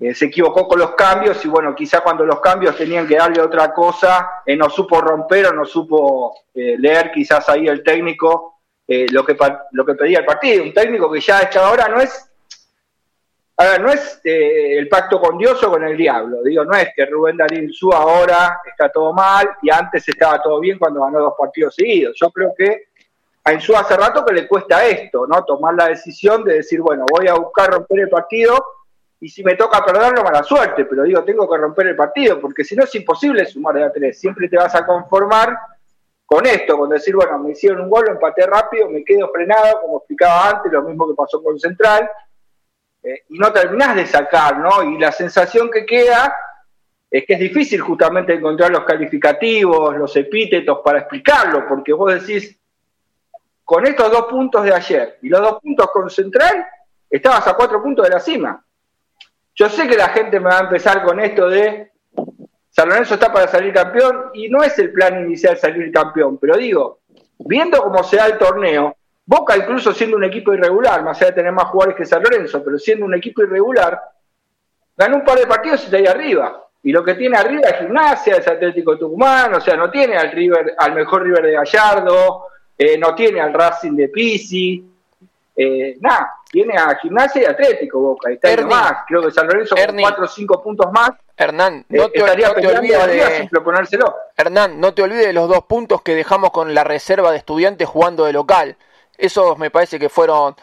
eh, 0.00 0.14
se 0.14 0.24
equivocó 0.24 0.66
con 0.66 0.80
los 0.80 0.96
cambios 0.96 1.44
y 1.44 1.48
bueno, 1.48 1.76
quizá 1.76 2.00
cuando 2.00 2.26
los 2.26 2.40
cambios 2.40 2.76
tenían 2.76 3.06
que 3.06 3.14
darle 3.14 3.40
otra 3.40 3.72
cosa, 3.72 4.42
no 4.44 4.68
supo 4.68 5.00
romper 5.00 5.46
o 5.46 5.52
no 5.52 5.64
supo 5.64 6.34
leer 6.52 7.12
quizás 7.12 7.48
ahí 7.48 7.68
el 7.68 7.84
técnico 7.84 8.55
eh, 8.88 9.06
lo, 9.10 9.24
que, 9.24 9.36
lo 9.72 9.84
que 9.84 9.94
pedía 9.94 10.20
el 10.20 10.24
partido. 10.24 10.62
Un 10.62 10.72
técnico 10.72 11.10
que 11.10 11.20
ya 11.20 11.38
a 11.38 11.42
esta 11.42 11.70
hora 11.70 11.88
no 11.88 12.00
es, 12.00 12.30
a 13.56 13.64
ver, 13.64 13.80
no 13.80 13.90
es 13.90 14.20
eh, 14.24 14.78
el 14.78 14.88
pacto 14.88 15.20
con 15.20 15.38
Dios 15.38 15.62
o 15.62 15.70
con 15.70 15.84
el 15.84 15.96
diablo. 15.96 16.42
Digo, 16.42 16.64
no 16.64 16.76
es 16.76 16.90
que 16.94 17.06
Rubén 17.06 17.36
Darín 17.36 17.72
su 17.72 17.92
ahora 17.92 18.60
está 18.64 18.88
todo 18.90 19.12
mal 19.12 19.48
y 19.62 19.70
antes 19.70 20.08
estaba 20.08 20.42
todo 20.42 20.60
bien 20.60 20.78
cuando 20.78 21.02
ganó 21.02 21.20
dos 21.20 21.34
partidos 21.38 21.74
seguidos. 21.74 22.16
Yo 22.20 22.30
creo 22.30 22.54
que 22.56 22.88
a 23.46 23.52
Insú 23.52 23.76
hace 23.76 23.96
rato 23.96 24.24
que 24.24 24.34
le 24.34 24.48
cuesta 24.48 24.84
esto, 24.84 25.24
¿no? 25.24 25.44
Tomar 25.44 25.74
la 25.74 25.86
decisión 25.86 26.42
de 26.42 26.54
decir, 26.54 26.80
bueno, 26.80 27.04
voy 27.08 27.28
a 27.28 27.34
buscar 27.34 27.70
romper 27.70 28.00
el 28.00 28.08
partido 28.08 28.56
y 29.20 29.28
si 29.28 29.44
me 29.44 29.54
toca 29.54 29.84
perderlo, 29.84 30.24
mala 30.24 30.42
suerte, 30.42 30.84
pero 30.84 31.04
digo, 31.04 31.22
tengo 31.22 31.48
que 31.48 31.56
romper 31.56 31.86
el 31.86 31.96
partido, 31.96 32.40
porque 32.40 32.64
si 32.64 32.74
no 32.74 32.82
es 32.82 32.94
imposible 32.96 33.46
sumar 33.46 33.76
de 33.76 33.84
a 33.84 33.92
tres, 33.92 34.18
siempre 34.18 34.48
te 34.48 34.56
vas 34.56 34.74
a 34.74 34.84
conformar 34.84 35.56
con 36.26 36.44
esto, 36.44 36.76
con 36.76 36.90
decir, 36.90 37.14
bueno, 37.14 37.38
me 37.38 37.52
hicieron 37.52 37.82
un 37.82 37.90
gol, 37.90 38.08
empaté 38.08 38.44
rápido, 38.46 38.88
me 38.90 39.04
quedo 39.04 39.30
frenado, 39.32 39.80
como 39.80 39.98
explicaba 39.98 40.50
antes, 40.50 40.72
lo 40.72 40.82
mismo 40.82 41.06
que 41.08 41.14
pasó 41.14 41.40
con 41.42 41.58
Central, 41.58 42.10
eh, 43.02 43.22
y 43.28 43.38
no 43.38 43.52
terminás 43.52 43.94
de 43.94 44.06
sacar, 44.06 44.58
¿no? 44.58 44.82
Y 44.82 44.98
la 44.98 45.12
sensación 45.12 45.70
que 45.70 45.86
queda 45.86 46.36
es 47.08 47.24
que 47.24 47.34
es 47.34 47.38
difícil 47.38 47.80
justamente 47.80 48.34
encontrar 48.34 48.72
los 48.72 48.84
calificativos, 48.84 49.96
los 49.96 50.16
epítetos 50.16 50.80
para 50.84 50.98
explicarlo, 50.98 51.66
porque 51.68 51.92
vos 51.92 52.12
decís, 52.12 52.58
con 53.64 53.86
estos 53.86 54.10
dos 54.10 54.26
puntos 54.26 54.64
de 54.64 54.74
ayer 54.74 55.18
y 55.22 55.28
los 55.28 55.40
dos 55.40 55.60
puntos 55.62 55.90
con 55.92 56.10
Central, 56.10 56.66
estabas 57.08 57.46
a 57.46 57.54
cuatro 57.54 57.80
puntos 57.80 58.04
de 58.04 58.10
la 58.10 58.20
cima. 58.20 58.64
Yo 59.54 59.68
sé 59.68 59.86
que 59.86 59.96
la 59.96 60.08
gente 60.08 60.40
me 60.40 60.50
va 60.50 60.58
a 60.58 60.64
empezar 60.64 61.04
con 61.04 61.20
esto 61.20 61.48
de 61.48 61.92
San 62.76 62.90
Lorenzo 62.90 63.14
está 63.14 63.32
para 63.32 63.48
salir 63.48 63.72
campeón 63.72 64.32
y 64.34 64.50
no 64.50 64.62
es 64.62 64.78
el 64.78 64.92
plan 64.92 65.18
inicial 65.24 65.56
salir 65.56 65.90
campeón, 65.90 66.36
pero 66.36 66.58
digo, 66.58 66.98
viendo 67.38 67.80
cómo 67.80 68.04
se 68.04 68.16
da 68.16 68.26
el 68.26 68.36
torneo, 68.36 68.94
Boca 69.24 69.56
incluso 69.56 69.94
siendo 69.94 70.18
un 70.18 70.24
equipo 70.24 70.52
irregular, 70.52 71.02
más 71.02 71.16
allá 71.16 71.30
de 71.30 71.36
tener 71.36 71.52
más 71.52 71.64
jugadores 71.68 71.96
que 71.96 72.04
San 72.04 72.22
Lorenzo, 72.22 72.62
pero 72.62 72.78
siendo 72.78 73.06
un 73.06 73.14
equipo 73.14 73.42
irregular, 73.42 73.98
ganó 74.94 75.16
un 75.16 75.24
par 75.24 75.38
de 75.38 75.46
partidos 75.46 75.80
y 75.80 75.84
está 75.86 75.96
ahí 75.96 76.06
arriba. 76.06 76.64
Y 76.82 76.92
lo 76.92 77.02
que 77.02 77.14
tiene 77.14 77.38
arriba 77.38 77.62
es 77.70 77.78
Gimnasia, 77.78 78.36
es 78.36 78.46
Atlético 78.46 78.98
Tucumán, 78.98 79.54
o 79.54 79.60
sea, 79.60 79.74
no 79.74 79.90
tiene 79.90 80.18
al 80.18 80.30
River, 80.30 80.74
al 80.78 80.94
mejor 80.94 81.22
River 81.22 81.44
de 81.44 81.52
Gallardo, 81.52 82.44
eh, 82.76 82.98
no 82.98 83.14
tiene 83.14 83.40
al 83.40 83.54
Racing 83.54 83.96
de 83.96 84.08
Pisi, 84.10 84.84
eh, 85.56 85.96
nada, 86.00 86.40
tiene 86.50 86.76
a 86.76 86.96
Gimnasia 86.96 87.42
y 87.42 87.44
Atlético 87.46 88.00
Boca, 88.00 88.30
está 88.30 88.56
más, 88.66 88.92
creo 89.06 89.22
que 89.22 89.30
San 89.30 89.46
Lorenzo 89.46 89.74
con 89.74 89.96
4 89.98 90.24
o 90.24 90.28
5 90.28 90.62
puntos 90.62 90.92
más 90.92 91.10
Hernán, 91.36 91.84
no 91.90 92.04
eh, 92.04 92.10
te, 92.14 92.22
olvides 92.22 93.06
de... 93.06 93.48
Hernán, 94.36 94.80
no 94.80 94.94
te 94.94 95.02
olvides 95.02 95.26
de 95.26 95.32
los 95.34 95.48
dos 95.48 95.64
puntos 95.64 96.00
que 96.00 96.14
dejamos 96.14 96.50
con 96.50 96.74
la 96.74 96.82
reserva 96.82 97.30
de 97.30 97.36
estudiantes 97.36 97.86
jugando 97.86 98.24
de 98.24 98.32
local. 98.32 98.76
Esos 99.18 99.58
me 99.58 99.70
parece 99.70 99.98
que 99.98 100.08
fueron, 100.08 100.56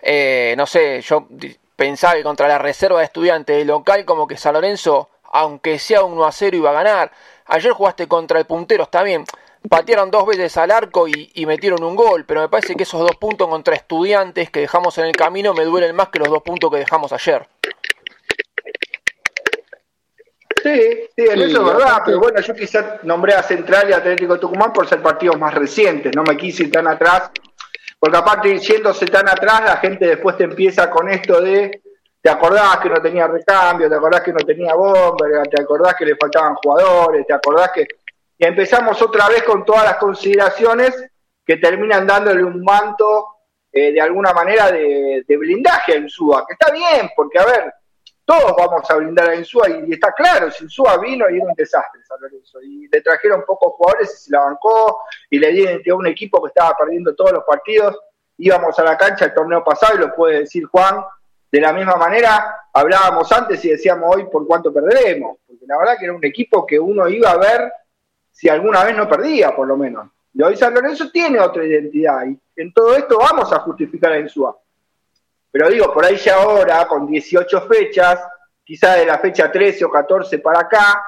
eh, 0.00 0.54
no 0.56 0.64
sé, 0.66 1.02
yo 1.02 1.28
pensaba 1.76 2.14
que 2.14 2.22
contra 2.22 2.48
la 2.48 2.58
reserva 2.58 3.00
de 3.00 3.04
estudiantes 3.04 3.56
de 3.56 3.66
local 3.66 4.06
como 4.06 4.26
que 4.26 4.38
San 4.38 4.54
Lorenzo, 4.54 5.10
aunque 5.24 5.78
sea 5.78 6.04
1 6.04 6.24
a 6.24 6.32
0, 6.32 6.56
iba 6.56 6.70
a 6.70 6.74
ganar. 6.74 7.12
Ayer 7.46 7.72
jugaste 7.72 8.08
contra 8.08 8.38
el 8.38 8.46
puntero, 8.46 8.84
está 8.84 9.02
bien. 9.02 9.24
Patearon 9.68 10.10
dos 10.10 10.26
veces 10.26 10.56
al 10.56 10.70
arco 10.70 11.08
y, 11.08 11.46
metieron 11.46 11.82
un 11.82 11.96
gol, 11.96 12.24
pero 12.26 12.40
me 12.40 12.48
parece 12.48 12.74
que 12.74 12.82
esos 12.82 13.00
dos 13.00 13.16
puntos 13.16 13.48
contra 13.48 13.74
estudiantes 13.74 14.50
que 14.50 14.60
dejamos 14.60 14.96
en 14.98 15.06
el 15.06 15.12
camino 15.12 15.54
me 15.54 15.64
duelen 15.64 15.94
más 15.94 16.08
que 16.08 16.18
los 16.18 16.28
dos 16.28 16.42
puntos 16.42 16.70
que 16.70 16.78
dejamos 16.78 17.12
ayer. 17.12 17.46
Sí, 20.62 21.08
sí, 21.14 21.26
en 21.28 21.42
eso 21.42 21.60
es 21.60 21.64
verdad, 21.66 22.02
pero 22.06 22.20
bueno, 22.20 22.40
yo 22.40 22.54
quizás 22.54 23.04
nombré 23.04 23.34
a 23.34 23.42
Central 23.42 23.90
y 23.90 23.92
Atlético 23.92 24.40
Tucumán 24.40 24.72
por 24.72 24.88
ser 24.88 25.02
partidos 25.02 25.38
más 25.38 25.52
recientes, 25.52 26.16
no 26.16 26.22
me 26.22 26.38
quise 26.38 26.62
ir 26.62 26.72
tan 26.72 26.88
atrás, 26.88 27.30
porque 27.98 28.16
aparte 28.16 28.58
yéndose 28.58 29.06
tan 29.06 29.28
atrás, 29.28 29.62
la 29.64 29.76
gente 29.76 30.06
después 30.06 30.38
te 30.38 30.44
empieza 30.44 30.88
con 30.88 31.10
esto 31.10 31.40
de, 31.42 31.82
te 32.22 32.30
acordás 32.30 32.78
que 32.78 32.88
no 32.88 33.02
tenía 33.02 33.26
recambio, 33.26 33.90
te 33.90 33.94
acordás 33.94 34.22
que 34.22 34.32
no 34.32 34.38
tenía 34.38 34.74
bomber, 34.74 35.46
te 35.50 35.60
acordás 35.60 35.94
que 35.94 36.06
le 36.06 36.16
faltaban 36.16 36.54
jugadores, 36.54 37.26
te 37.26 37.34
acordás 37.34 37.70
que... 37.72 37.86
Y 38.44 38.46
empezamos 38.46 39.00
otra 39.00 39.26
vez 39.30 39.42
con 39.42 39.64
todas 39.64 39.84
las 39.84 39.96
consideraciones 39.96 41.02
que 41.46 41.56
terminan 41.56 42.06
dándole 42.06 42.44
un 42.44 42.62
manto 42.62 43.36
eh, 43.72 43.90
de 43.90 44.00
alguna 44.02 44.34
manera 44.34 44.70
de, 44.70 45.24
blindaje 45.26 45.94
a 45.94 45.96
Insúa, 45.96 46.44
que 46.46 46.52
está 46.52 46.70
bien, 46.70 47.10
porque 47.16 47.38
a 47.38 47.46
ver, 47.46 47.72
todos 48.22 48.54
vamos 48.54 48.90
a 48.90 48.96
brindar 48.96 49.30
a 49.30 49.34
Insúa 49.34 49.70
y, 49.70 49.94
está 49.94 50.12
claro, 50.12 50.50
si 50.50 50.64
Insúa 50.64 50.98
vino 50.98 51.24
y 51.30 51.36
era 51.36 51.46
un 51.46 51.54
desastre 51.54 52.02
San 52.04 52.20
Lorenzo 52.20 52.60
y 52.60 52.86
le 52.86 53.00
trajeron 53.00 53.44
pocos 53.46 53.72
jugadores 53.78 54.12
y 54.12 54.24
se 54.24 54.32
la 54.32 54.40
bancó 54.40 55.00
y 55.30 55.38
le 55.38 55.50
dieron 55.50 55.80
a 55.90 55.94
un 55.94 56.06
equipo 56.06 56.42
que 56.42 56.48
estaba 56.48 56.76
perdiendo 56.76 57.14
todos 57.14 57.32
los 57.32 57.44
partidos, 57.44 57.98
íbamos 58.36 58.78
a 58.78 58.84
la 58.84 58.98
cancha 58.98 59.24
el 59.24 59.32
torneo 59.32 59.64
pasado 59.64 59.94
y 59.94 60.00
lo 60.00 60.14
puede 60.14 60.40
decir 60.40 60.66
Juan, 60.66 61.02
de 61.50 61.60
la 61.62 61.72
misma 61.72 61.96
manera 61.96 62.68
hablábamos 62.74 63.32
antes 63.32 63.64
y 63.64 63.70
decíamos 63.70 64.14
hoy 64.14 64.26
por 64.26 64.46
cuánto 64.46 64.70
perderemos, 64.70 65.38
porque 65.46 65.64
la 65.66 65.78
verdad 65.78 65.96
que 65.98 66.04
era 66.04 66.12
un 66.12 66.24
equipo 66.26 66.66
que 66.66 66.78
uno 66.78 67.08
iba 67.08 67.30
a 67.30 67.38
ver 67.38 67.72
si 68.34 68.50
alguna 68.50 68.84
vez 68.84 68.94
no 68.94 69.08
perdía 69.08 69.56
por 69.56 69.66
lo 69.66 69.78
menos. 69.78 70.10
Y 70.34 70.42
hoy 70.42 70.56
San 70.56 70.74
Lorenzo 70.74 71.10
tiene 71.10 71.40
otra 71.40 71.64
identidad 71.64 72.26
y 72.26 72.38
en 72.60 72.72
todo 72.74 72.94
esto 72.96 73.16
vamos 73.18 73.50
a 73.52 73.60
justificar 73.60 74.12
a 74.12 74.18
Insúa 74.18 74.58
pero 75.54 75.70
digo, 75.70 75.94
por 75.94 76.04
ahí 76.04 76.16
ya 76.16 76.34
ahora, 76.34 76.84
con 76.88 77.06
18 77.06 77.68
fechas, 77.68 78.20
quizá 78.64 78.96
de 78.96 79.06
la 79.06 79.20
fecha 79.20 79.52
13 79.52 79.84
o 79.84 79.88
14 79.88 80.40
para 80.40 80.62
acá, 80.62 81.00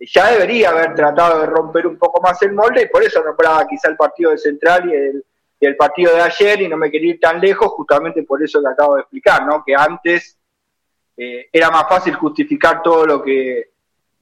ya 0.00 0.30
debería 0.30 0.70
haber 0.70 0.94
tratado 0.94 1.40
de 1.40 1.44
romper 1.44 1.86
un 1.86 1.98
poco 1.98 2.18
más 2.22 2.40
el 2.40 2.54
molde 2.54 2.84
y 2.84 2.88
por 2.88 3.02
eso 3.02 3.22
nombraba 3.22 3.66
quizá 3.66 3.90
el 3.90 3.98
partido 3.98 4.30
de 4.30 4.38
Central 4.38 4.88
y 4.88 4.94
el, 4.94 5.24
el 5.60 5.76
partido 5.76 6.14
de 6.14 6.22
ayer 6.22 6.62
y 6.62 6.68
no 6.68 6.78
me 6.78 6.90
quería 6.90 7.10
ir 7.10 7.20
tan 7.20 7.42
lejos, 7.42 7.72
justamente 7.72 8.22
por 8.22 8.42
eso 8.42 8.62
que 8.62 8.68
acabo 8.68 8.94
de 8.94 9.02
explicar, 9.02 9.44
¿no? 9.44 9.62
Que 9.66 9.74
antes 9.74 10.38
eh, 11.18 11.50
era 11.52 11.68
más 11.68 11.86
fácil 11.86 12.14
justificar 12.14 12.80
todo 12.82 13.04
lo 13.04 13.22
que 13.22 13.69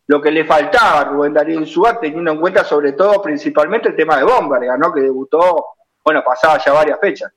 lo 0.09 0.23
que 0.23 0.31
le 0.31 0.45
faltaba 0.45 1.01
a 1.01 1.05
Rubén 1.05 1.35
Darío 1.35 1.61
Insúa, 1.61 2.01
teniendo 2.01 2.33
en 2.33 2.41
cuenta 2.41 2.65
sobre 2.65 2.93
todo 2.93 3.21
principalmente 3.23 3.91
el 3.91 3.97
tema 3.97 4.17
de 4.17 4.25
Bomberga, 4.25 4.77
¿no? 4.79 4.93
Que 4.93 5.03
debutó, 5.03 5.67
bueno, 6.03 6.23
pasaba 6.25 6.59
ya 6.59 6.73
varias 6.73 6.99
fechas. 6.99 7.31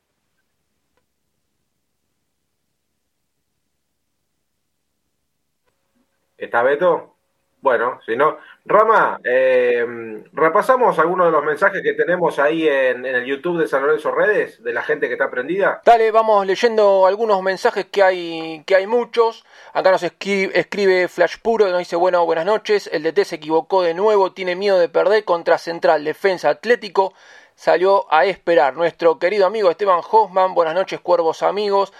¿Está 6.38 6.64
Beto? 6.64 7.18
Bueno, 7.62 8.00
si 8.06 8.16
no. 8.16 8.38
Rama, 8.66 9.20
eh, 9.24 9.86
repasamos 10.34 10.98
algunos 10.98 11.28
de 11.28 11.32
los 11.32 11.44
mensajes 11.44 11.82
que 11.84 11.94
tenemos 11.94 12.40
ahí 12.40 12.68
en, 12.68 13.06
el 13.06 13.26
YouTube 13.26 13.60
de 13.60 13.68
San 13.68 13.84
Lorenzo 13.84 14.12
Redes, 14.12 14.64
de 14.64 14.74
la 14.74 14.82
gente 14.82 15.08
que 15.08 15.14
está 15.14 15.30
prendida. 15.30 15.82
Dale, 15.86 16.12
vamos 16.12 16.46
leyendo 16.46 17.06
algunos 17.06 17.42
mensajes 17.44 17.86
que 17.86 18.02
hay, 18.02 18.64
que 18.66 18.76
hay 18.76 18.88
muchos. 18.88 19.46
Acá 19.74 19.92
nos 19.92 20.02
escribe, 20.02 20.60
escribe 20.60 21.08
Flash 21.08 21.38
Puro, 21.42 21.70
nos 21.70 21.80
dice, 21.80 21.96
bueno, 21.96 22.26
buenas 22.26 22.46
noches. 22.46 22.90
El 22.92 23.04
DT 23.04 23.26
se 23.26 23.36
equivocó 23.36 23.84
de 23.84 23.94
nuevo, 23.94 24.32
tiene 24.32 24.56
miedo 24.56 24.80
de 24.80 24.90
perder 24.90 25.24
contra 25.24 25.60
Central 25.60 26.04
Defensa 26.04 26.50
Atlético. 26.50 27.14
Salió 27.56 28.12
a 28.12 28.26
esperar. 28.26 28.76
Nuestro 28.76 29.20
querido 29.20 29.46
amigo 29.46 29.70
Esteban 29.70 30.02
Hoffman, 30.10 30.56
buenas 30.56 30.74
noches, 30.74 31.00
cuervos 31.00 31.44
amigos. 31.44 31.94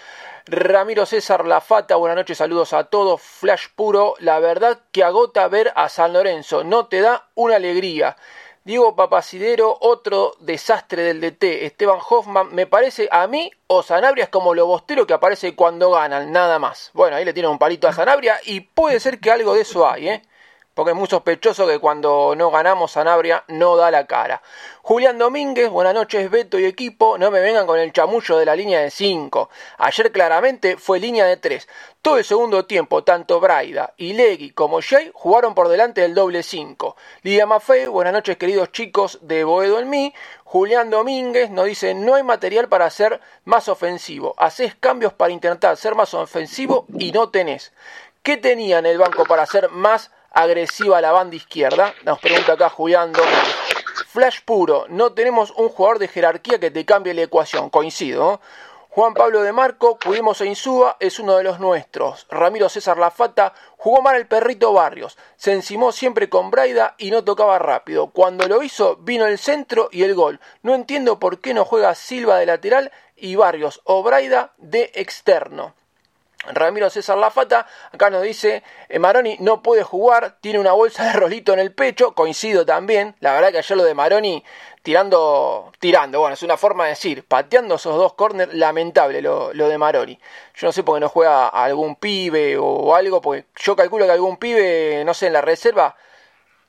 Ramiro 0.46 1.06
César 1.06 1.46
Lafata, 1.46 1.94
buenas 1.94 2.16
noches, 2.16 2.38
saludos 2.38 2.72
a 2.72 2.84
todos. 2.84 3.22
Flash 3.22 3.66
puro, 3.76 4.14
la 4.18 4.40
verdad 4.40 4.80
que 4.90 5.04
agota 5.04 5.46
ver 5.46 5.72
a 5.76 5.88
San 5.88 6.12
Lorenzo, 6.12 6.64
no 6.64 6.86
te 6.86 7.00
da 7.00 7.28
una 7.36 7.56
alegría. 7.56 8.16
Diego 8.64 8.96
Papacidero, 8.96 9.76
otro 9.80 10.34
desastre 10.40 11.02
del 11.02 11.20
DT. 11.20 11.64
Esteban 11.64 11.98
Hoffman, 12.08 12.54
me 12.54 12.66
parece 12.66 13.08
a 13.12 13.26
mí 13.28 13.52
o 13.68 13.82
Sanabria 13.82 14.24
es 14.24 14.30
como 14.30 14.54
lo 14.54 14.66
bostero 14.66 15.06
que 15.06 15.14
aparece 15.14 15.54
cuando 15.54 15.92
ganan, 15.92 16.32
nada 16.32 16.58
más. 16.58 16.90
Bueno, 16.92 17.16
ahí 17.16 17.24
le 17.24 17.32
tiene 17.32 17.48
un 17.48 17.58
palito 17.58 17.86
a 17.86 17.92
Sanabria 17.92 18.40
y 18.44 18.60
puede 18.60 18.98
ser 18.98 19.20
que 19.20 19.30
algo 19.30 19.54
de 19.54 19.62
eso 19.62 19.88
hay, 19.88 20.08
¿eh? 20.08 20.22
Porque 20.74 20.92
es 20.92 20.96
muy 20.96 21.08
sospechoso 21.08 21.66
que 21.66 21.78
cuando 21.78 22.34
no 22.36 22.50
ganamos 22.50 22.92
Sanabria 22.92 23.44
no 23.48 23.76
da 23.76 23.90
la 23.90 24.06
cara. 24.06 24.42
Julián 24.82 25.18
Domínguez, 25.18 25.68
buenas 25.70 25.94
noches 25.94 26.30
Beto 26.30 26.58
y 26.58 26.64
equipo, 26.64 27.18
no 27.18 27.30
me 27.30 27.40
vengan 27.40 27.66
con 27.66 27.78
el 27.78 27.92
chamullo 27.92 28.38
de 28.38 28.46
la 28.46 28.56
línea 28.56 28.80
de 28.80 28.90
5. 28.90 29.50
Ayer 29.78 30.12
claramente 30.12 30.76
fue 30.76 30.98
línea 30.98 31.26
de 31.26 31.36
3. 31.36 31.68
Todo 32.00 32.18
el 32.18 32.24
segundo 32.24 32.64
tiempo, 32.64 33.04
tanto 33.04 33.38
Braida 33.38 33.94
y 33.96 34.14
Legui 34.14 34.50
como 34.50 34.80
Jay 34.82 35.10
jugaron 35.14 35.54
por 35.54 35.68
delante 35.68 36.00
del 36.00 36.14
doble 36.14 36.42
5. 36.42 36.96
Lidia 37.22 37.46
Maffei, 37.46 37.86
buenas 37.86 38.12
noches 38.12 38.36
queridos 38.36 38.72
chicos 38.72 39.18
de 39.22 39.44
Boedo 39.44 39.78
en 39.78 39.88
mí. 39.88 40.14
Julián 40.44 40.90
Domínguez 40.90 41.50
nos 41.50 41.66
dice, 41.66 41.94
no 41.94 42.14
hay 42.14 42.22
material 42.22 42.68
para 42.68 42.90
ser 42.90 43.20
más 43.44 43.68
ofensivo. 43.68 44.34
Haces 44.36 44.74
cambios 44.74 45.12
para 45.12 45.32
intentar 45.32 45.76
ser 45.76 45.94
más 45.94 46.12
ofensivo 46.12 46.86
y 46.98 47.12
no 47.12 47.30
tenés. 47.30 47.72
¿Qué 48.22 48.36
tenía 48.36 48.78
en 48.78 48.86
el 48.86 48.98
banco 48.98 49.24
para 49.24 49.46
ser 49.46 49.70
más 49.70 50.10
agresiva 50.34 51.00
la 51.00 51.12
banda 51.12 51.36
izquierda. 51.36 51.94
Nos 52.04 52.18
pregunta 52.18 52.54
acá 52.54 52.68
Julián 52.68 53.12
Flash 54.08 54.40
puro, 54.44 54.84
no 54.88 55.12
tenemos 55.12 55.52
un 55.52 55.68
jugador 55.68 55.98
de 55.98 56.08
jerarquía 56.08 56.58
que 56.58 56.70
te 56.70 56.84
cambie 56.84 57.14
la 57.14 57.22
ecuación, 57.22 57.70
coincido. 57.70 58.40
Juan 58.90 59.14
Pablo 59.14 59.40
de 59.40 59.54
Marco, 59.54 59.98
pudimos 59.98 60.42
a 60.42 60.44
Insúa, 60.44 60.98
es 61.00 61.18
uno 61.18 61.38
de 61.38 61.44
los 61.44 61.60
nuestros. 61.60 62.26
Ramiro 62.28 62.68
César 62.68 62.98
Lafata 62.98 63.54
jugó 63.78 64.02
mal 64.02 64.16
el 64.16 64.26
perrito 64.26 64.74
Barrios, 64.74 65.16
se 65.36 65.52
encimó 65.52 65.92
siempre 65.92 66.28
con 66.28 66.50
Braida 66.50 66.94
y 66.98 67.10
no 67.10 67.24
tocaba 67.24 67.58
rápido. 67.58 68.08
Cuando 68.08 68.46
lo 68.48 68.62
hizo, 68.62 68.96
vino 68.96 69.24
el 69.24 69.38
centro 69.38 69.88
y 69.90 70.02
el 70.02 70.14
gol. 70.14 70.40
No 70.60 70.74
entiendo 70.74 71.18
por 71.18 71.40
qué 71.40 71.54
no 71.54 71.64
juega 71.64 71.94
Silva 71.94 72.36
de 72.36 72.44
lateral 72.44 72.92
y 73.16 73.36
Barrios 73.36 73.80
o 73.84 74.02
Braida 74.02 74.52
de 74.58 74.92
externo. 74.94 75.74
Ramiro 76.44 76.90
César 76.90 77.16
Lafata, 77.18 77.66
acá 77.92 78.10
nos 78.10 78.22
dice, 78.22 78.62
eh, 78.88 78.98
Maroni 78.98 79.36
no 79.40 79.62
puede 79.62 79.84
jugar, 79.84 80.38
tiene 80.40 80.58
una 80.58 80.72
bolsa 80.72 81.04
de 81.04 81.12
rolito 81.12 81.52
en 81.52 81.60
el 81.60 81.72
pecho, 81.72 82.14
coincido 82.14 82.66
también, 82.66 83.14
la 83.20 83.32
verdad 83.32 83.52
que 83.52 83.58
ayer 83.58 83.76
lo 83.76 83.84
de 83.84 83.94
Maroni 83.94 84.44
tirando, 84.82 85.72
tirando, 85.78 86.20
bueno, 86.20 86.34
es 86.34 86.42
una 86.42 86.56
forma 86.56 86.84
de 86.84 86.90
decir, 86.90 87.24
pateando 87.24 87.76
esos 87.76 87.96
dos 87.96 88.14
corners, 88.14 88.52
lamentable 88.54 89.22
lo, 89.22 89.52
de 89.52 89.78
Maroni. 89.78 90.18
Yo 90.54 90.66
no 90.66 90.72
sé 90.72 90.82
por 90.82 90.96
qué 90.96 91.00
no 91.00 91.08
juega 91.08 91.48
algún 91.48 91.96
pibe 91.96 92.56
o 92.58 92.94
algo, 92.94 93.20
porque 93.20 93.46
yo 93.56 93.76
calculo 93.76 94.06
que 94.06 94.12
algún 94.12 94.36
pibe, 94.36 95.04
no 95.04 95.14
sé, 95.14 95.28
en 95.28 95.34
la 95.34 95.40
reserva, 95.40 95.96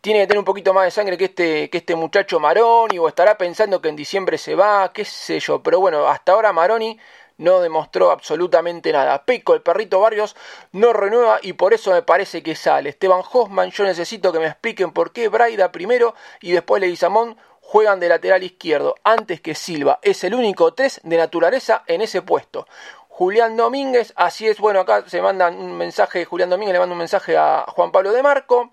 tiene 0.01 0.19
que 0.19 0.27
tener 0.27 0.39
un 0.39 0.45
poquito 0.45 0.73
más 0.73 0.85
de 0.85 0.91
sangre 0.91 1.17
que 1.17 1.25
este, 1.25 1.69
que 1.69 1.77
este 1.77 1.95
muchacho 1.95 2.39
Maroni, 2.39 2.99
o 2.99 3.07
estará 3.07 3.37
pensando 3.37 3.81
que 3.81 3.89
en 3.89 3.95
diciembre 3.95 4.37
se 4.37 4.53
va, 4.53 4.91
qué 4.93 5.05
sé 5.05 5.39
yo, 5.39 5.63
pero 5.63 5.79
bueno, 5.79 6.07
hasta 6.07 6.33
ahora 6.33 6.51
Maroni 6.51 6.99
no 7.43 7.59
demostró 7.59 8.09
absolutamente 8.09 8.91
nada. 8.93 9.25
Pico, 9.25 9.53
el 9.53 9.61
perrito 9.61 9.99
Barrios, 9.99 10.35
no 10.71 10.93
renueva 10.93 11.39
y 11.41 11.53
por 11.53 11.73
eso 11.73 11.91
me 11.91 12.01
parece 12.01 12.41
que 12.41 12.55
sale. 12.55 12.89
Esteban 12.89 13.21
Hoffman, 13.31 13.69
yo 13.71 13.83
necesito 13.83 14.31
que 14.31 14.39
me 14.39 14.47
expliquen 14.47 14.91
por 14.91 15.11
qué 15.11 15.27
Braida 15.27 15.71
primero 15.71 16.15
y 16.41 16.53
después 16.53 16.79
Leguizamón 16.79 17.37
juegan 17.59 17.99
de 17.99 18.07
lateral 18.07 18.43
izquierdo 18.43 18.95
antes 19.03 19.41
que 19.41 19.55
Silva. 19.55 19.99
Es 20.01 20.23
el 20.23 20.35
único 20.35 20.73
test 20.73 20.99
de 21.03 21.17
naturaleza 21.17 21.83
en 21.87 22.01
ese 22.01 22.21
puesto. 22.21 22.65
Julián 23.09 23.57
Domínguez, 23.57 24.13
así 24.15 24.47
es, 24.47 24.59
bueno, 24.59 24.79
acá 24.79 25.03
se 25.07 25.21
manda 25.21 25.49
un 25.49 25.77
mensaje, 25.77 26.25
Julián 26.25 26.49
Domínguez 26.49 26.73
le 26.73 26.79
manda 26.79 26.93
un 26.93 26.99
mensaje 26.99 27.37
a 27.37 27.65
Juan 27.67 27.91
Pablo 27.91 28.13
de 28.13 28.23
Marco. 28.23 28.71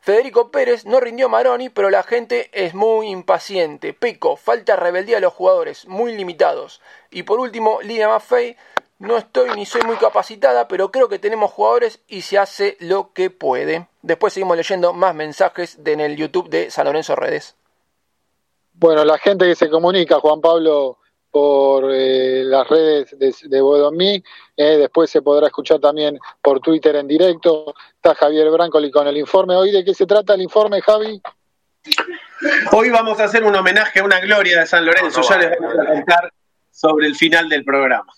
Federico 0.00 0.50
Pérez 0.50 0.86
no 0.86 1.00
rindió 1.00 1.28
Maroni, 1.28 1.68
pero 1.68 1.90
la 1.90 2.02
gente 2.02 2.50
es 2.52 2.74
muy 2.74 3.08
impaciente. 3.08 3.92
Pico, 3.92 4.36
falta 4.36 4.76
rebeldía 4.76 5.18
a 5.18 5.20
los 5.20 5.32
jugadores, 5.32 5.86
muy 5.86 6.16
limitados. 6.16 6.80
Y 7.10 7.24
por 7.24 7.40
último, 7.40 7.80
Lidia 7.82 8.08
Maffei, 8.08 8.56
no 8.98 9.16
estoy 9.16 9.50
ni 9.50 9.64
soy 9.64 9.82
muy 9.82 9.96
capacitada, 9.96 10.66
pero 10.66 10.90
creo 10.90 11.08
que 11.08 11.18
tenemos 11.18 11.52
jugadores 11.52 12.00
y 12.08 12.22
se 12.22 12.38
hace 12.38 12.76
lo 12.80 13.12
que 13.12 13.30
puede. 13.30 13.86
Después 14.02 14.32
seguimos 14.32 14.56
leyendo 14.56 14.92
más 14.92 15.14
mensajes 15.14 15.78
en 15.84 16.00
el 16.00 16.16
YouTube 16.16 16.48
de 16.48 16.70
San 16.70 16.86
Lorenzo 16.86 17.14
Redes. 17.14 17.54
Bueno, 18.74 19.04
la 19.04 19.18
gente 19.18 19.44
que 19.44 19.54
se 19.54 19.70
comunica, 19.70 20.20
Juan 20.20 20.40
Pablo, 20.40 20.98
por 21.38 21.92
eh, 21.94 22.42
las 22.42 22.66
redes 22.68 23.16
de, 23.16 23.32
de 23.44 23.60
Bodomí, 23.60 24.20
eh, 24.56 24.76
después 24.76 25.08
se 25.08 25.22
podrá 25.22 25.46
escuchar 25.46 25.78
también 25.78 26.18
por 26.42 26.58
Twitter 26.58 26.96
en 26.96 27.06
directo. 27.06 27.72
Está 27.94 28.16
Javier 28.16 28.50
Brancoli 28.50 28.90
con 28.90 29.06
el 29.06 29.16
informe. 29.16 29.54
¿Hoy 29.54 29.70
de 29.70 29.84
qué 29.84 29.94
se 29.94 30.04
trata 30.04 30.34
el 30.34 30.42
informe, 30.42 30.80
Javi? 30.82 31.22
Hoy 32.72 32.90
vamos 32.90 33.20
a 33.20 33.24
hacer 33.24 33.44
un 33.44 33.54
homenaje 33.54 34.00
a 34.00 34.04
una 34.04 34.18
gloria 34.18 34.58
de 34.58 34.66
San 34.66 34.84
Lorenzo. 34.84 35.22
ya 35.22 35.38
les 35.38 35.60
vamos 35.60 35.78
a 35.78 35.86
contar 35.86 36.32
sobre 36.72 37.06
el 37.06 37.14
final 37.14 37.48
del 37.48 37.62
programa. 37.62 38.12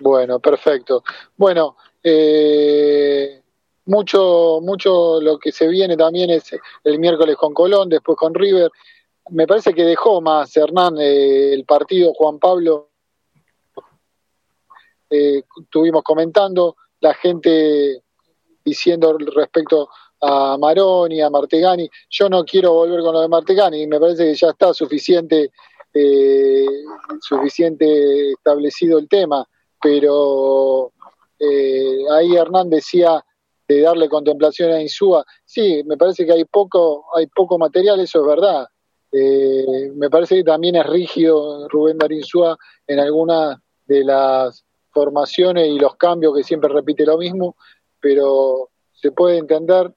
Bueno, 0.00 0.38
perfecto. 0.38 1.02
Bueno, 1.34 1.78
eh, 2.02 3.40
mucho, 3.86 4.58
mucho 4.60 5.18
lo 5.22 5.38
que 5.38 5.50
se 5.50 5.66
viene 5.66 5.96
también 5.96 6.28
es 6.28 6.54
el 6.84 6.98
miércoles 6.98 7.36
con 7.36 7.54
Colón, 7.54 7.88
después 7.88 8.18
con 8.18 8.34
River 8.34 8.70
me 9.30 9.46
parece 9.46 9.74
que 9.74 9.84
dejó 9.84 10.20
más 10.20 10.56
Hernán 10.56 10.96
eh, 10.98 11.52
el 11.52 11.64
partido 11.64 12.12
Juan 12.14 12.38
Pablo. 12.38 12.90
Eh, 15.10 15.42
estuvimos 15.60 16.02
comentando, 16.02 16.76
la 17.00 17.14
gente 17.14 18.02
diciendo 18.64 19.16
respecto 19.18 19.88
a 20.20 20.56
Maroni, 20.58 21.20
a 21.20 21.30
Martegani. 21.30 21.88
Yo 22.10 22.28
no 22.28 22.44
quiero 22.44 22.72
volver 22.72 23.00
con 23.00 23.14
lo 23.14 23.20
de 23.20 23.28
Martegani, 23.28 23.86
me 23.86 24.00
parece 24.00 24.24
que 24.24 24.34
ya 24.34 24.48
está 24.48 24.74
suficiente, 24.74 25.50
eh, 25.94 26.66
suficiente 27.20 28.32
establecido 28.32 28.98
el 28.98 29.08
tema, 29.08 29.46
pero 29.80 30.92
eh, 31.38 32.04
ahí 32.12 32.34
Hernán 32.34 32.70
decía 32.70 33.24
de 33.68 33.80
darle 33.80 34.08
contemplación 34.08 34.72
a 34.72 34.80
Insúa. 34.80 35.24
Sí, 35.44 35.82
me 35.84 35.96
parece 35.96 36.24
que 36.24 36.32
hay 36.32 36.44
poco, 36.44 37.06
hay 37.14 37.26
poco 37.26 37.58
material, 37.58 38.00
eso 38.00 38.20
es 38.20 38.26
verdad. 38.26 38.66
Eh, 39.18 39.92
me 39.94 40.10
parece 40.10 40.36
que 40.36 40.44
también 40.44 40.76
es 40.76 40.84
rígido 40.84 41.66
Rubén 41.68 41.96
Darinsúa 41.96 42.58
en 42.86 43.00
algunas 43.00 43.58
de 43.86 44.04
las 44.04 44.62
formaciones 44.90 45.68
y 45.68 45.78
los 45.78 45.96
cambios 45.96 46.36
que 46.36 46.44
siempre 46.44 46.68
repite 46.68 47.06
lo 47.06 47.16
mismo, 47.16 47.56
pero 47.98 48.68
se 48.92 49.12
puede 49.12 49.38
entender 49.38 49.90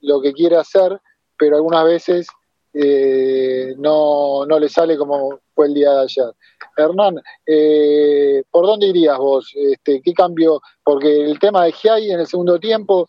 lo 0.00 0.20
que 0.20 0.32
quiere 0.32 0.56
hacer, 0.56 1.00
pero 1.38 1.56
algunas 1.56 1.84
veces 1.84 2.26
eh, 2.74 3.72
no, 3.78 4.44
no 4.46 4.58
le 4.58 4.68
sale 4.68 4.96
como 4.96 5.38
fue 5.54 5.66
el 5.66 5.74
día 5.74 5.92
de 5.92 6.02
ayer. 6.02 6.32
Hernán, 6.76 7.22
eh, 7.46 8.42
¿por 8.50 8.66
dónde 8.66 8.88
irías 8.88 9.16
vos? 9.16 9.48
Este, 9.54 10.02
¿Qué 10.02 10.12
cambio? 10.12 10.60
Porque 10.82 11.24
el 11.24 11.38
tema 11.38 11.64
de 11.64 11.72
Giai 11.72 12.10
en 12.10 12.18
el 12.18 12.26
segundo 12.26 12.58
tiempo, 12.58 13.06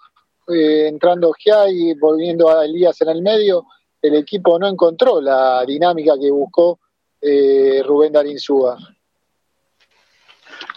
eh, 0.48 0.88
entrando 0.88 1.34
Giai, 1.34 1.96
volviendo 1.96 2.48
a 2.48 2.64
Elías 2.64 3.02
en 3.02 3.10
el 3.10 3.24
medio, 3.24 3.66
el 4.02 4.16
equipo 4.16 4.58
no 4.60 4.68
encontró 4.68 5.22
la 5.22 5.64
dinámica 5.66 6.14
que 6.20 6.32
buscó 6.32 6.80
eh, 7.22 7.82
Rubén 7.86 8.14
Darinsúa. 8.14 8.78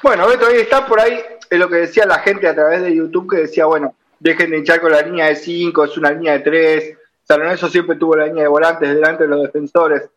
Bueno, 0.03 0.27
Beto, 0.27 0.47
ahí 0.47 0.57
está 0.57 0.87
por 0.87 1.01
ahí 1.01 1.19
es 1.51 1.59
lo 1.59 1.69
que 1.69 1.77
decía 1.77 2.07
la 2.07 2.21
gente 2.21 2.47
a 2.47 2.55
través 2.55 2.81
de 2.83 2.95
YouTube, 2.95 3.29
que 3.29 3.43
decía, 3.43 3.67
bueno, 3.67 3.97
dejen 4.21 4.51
de 4.51 4.59
hinchar 4.59 4.81
con 4.81 4.93
la 4.93 5.03
línea 5.03 5.27
de 5.27 5.37
5, 5.37 5.85
es 5.85 5.99
una 5.99 6.13
línea 6.13 6.35
de 6.35 6.41
3. 6.41 6.99
San 7.25 7.71
siempre 7.71 7.97
tuvo 7.97 8.17
la 8.17 8.27
línea 8.27 8.45
de 8.45 8.49
volantes 8.49 8.89
delante 8.89 9.25
de 9.25 9.29
los 9.29 9.43
defensores. 9.43 10.09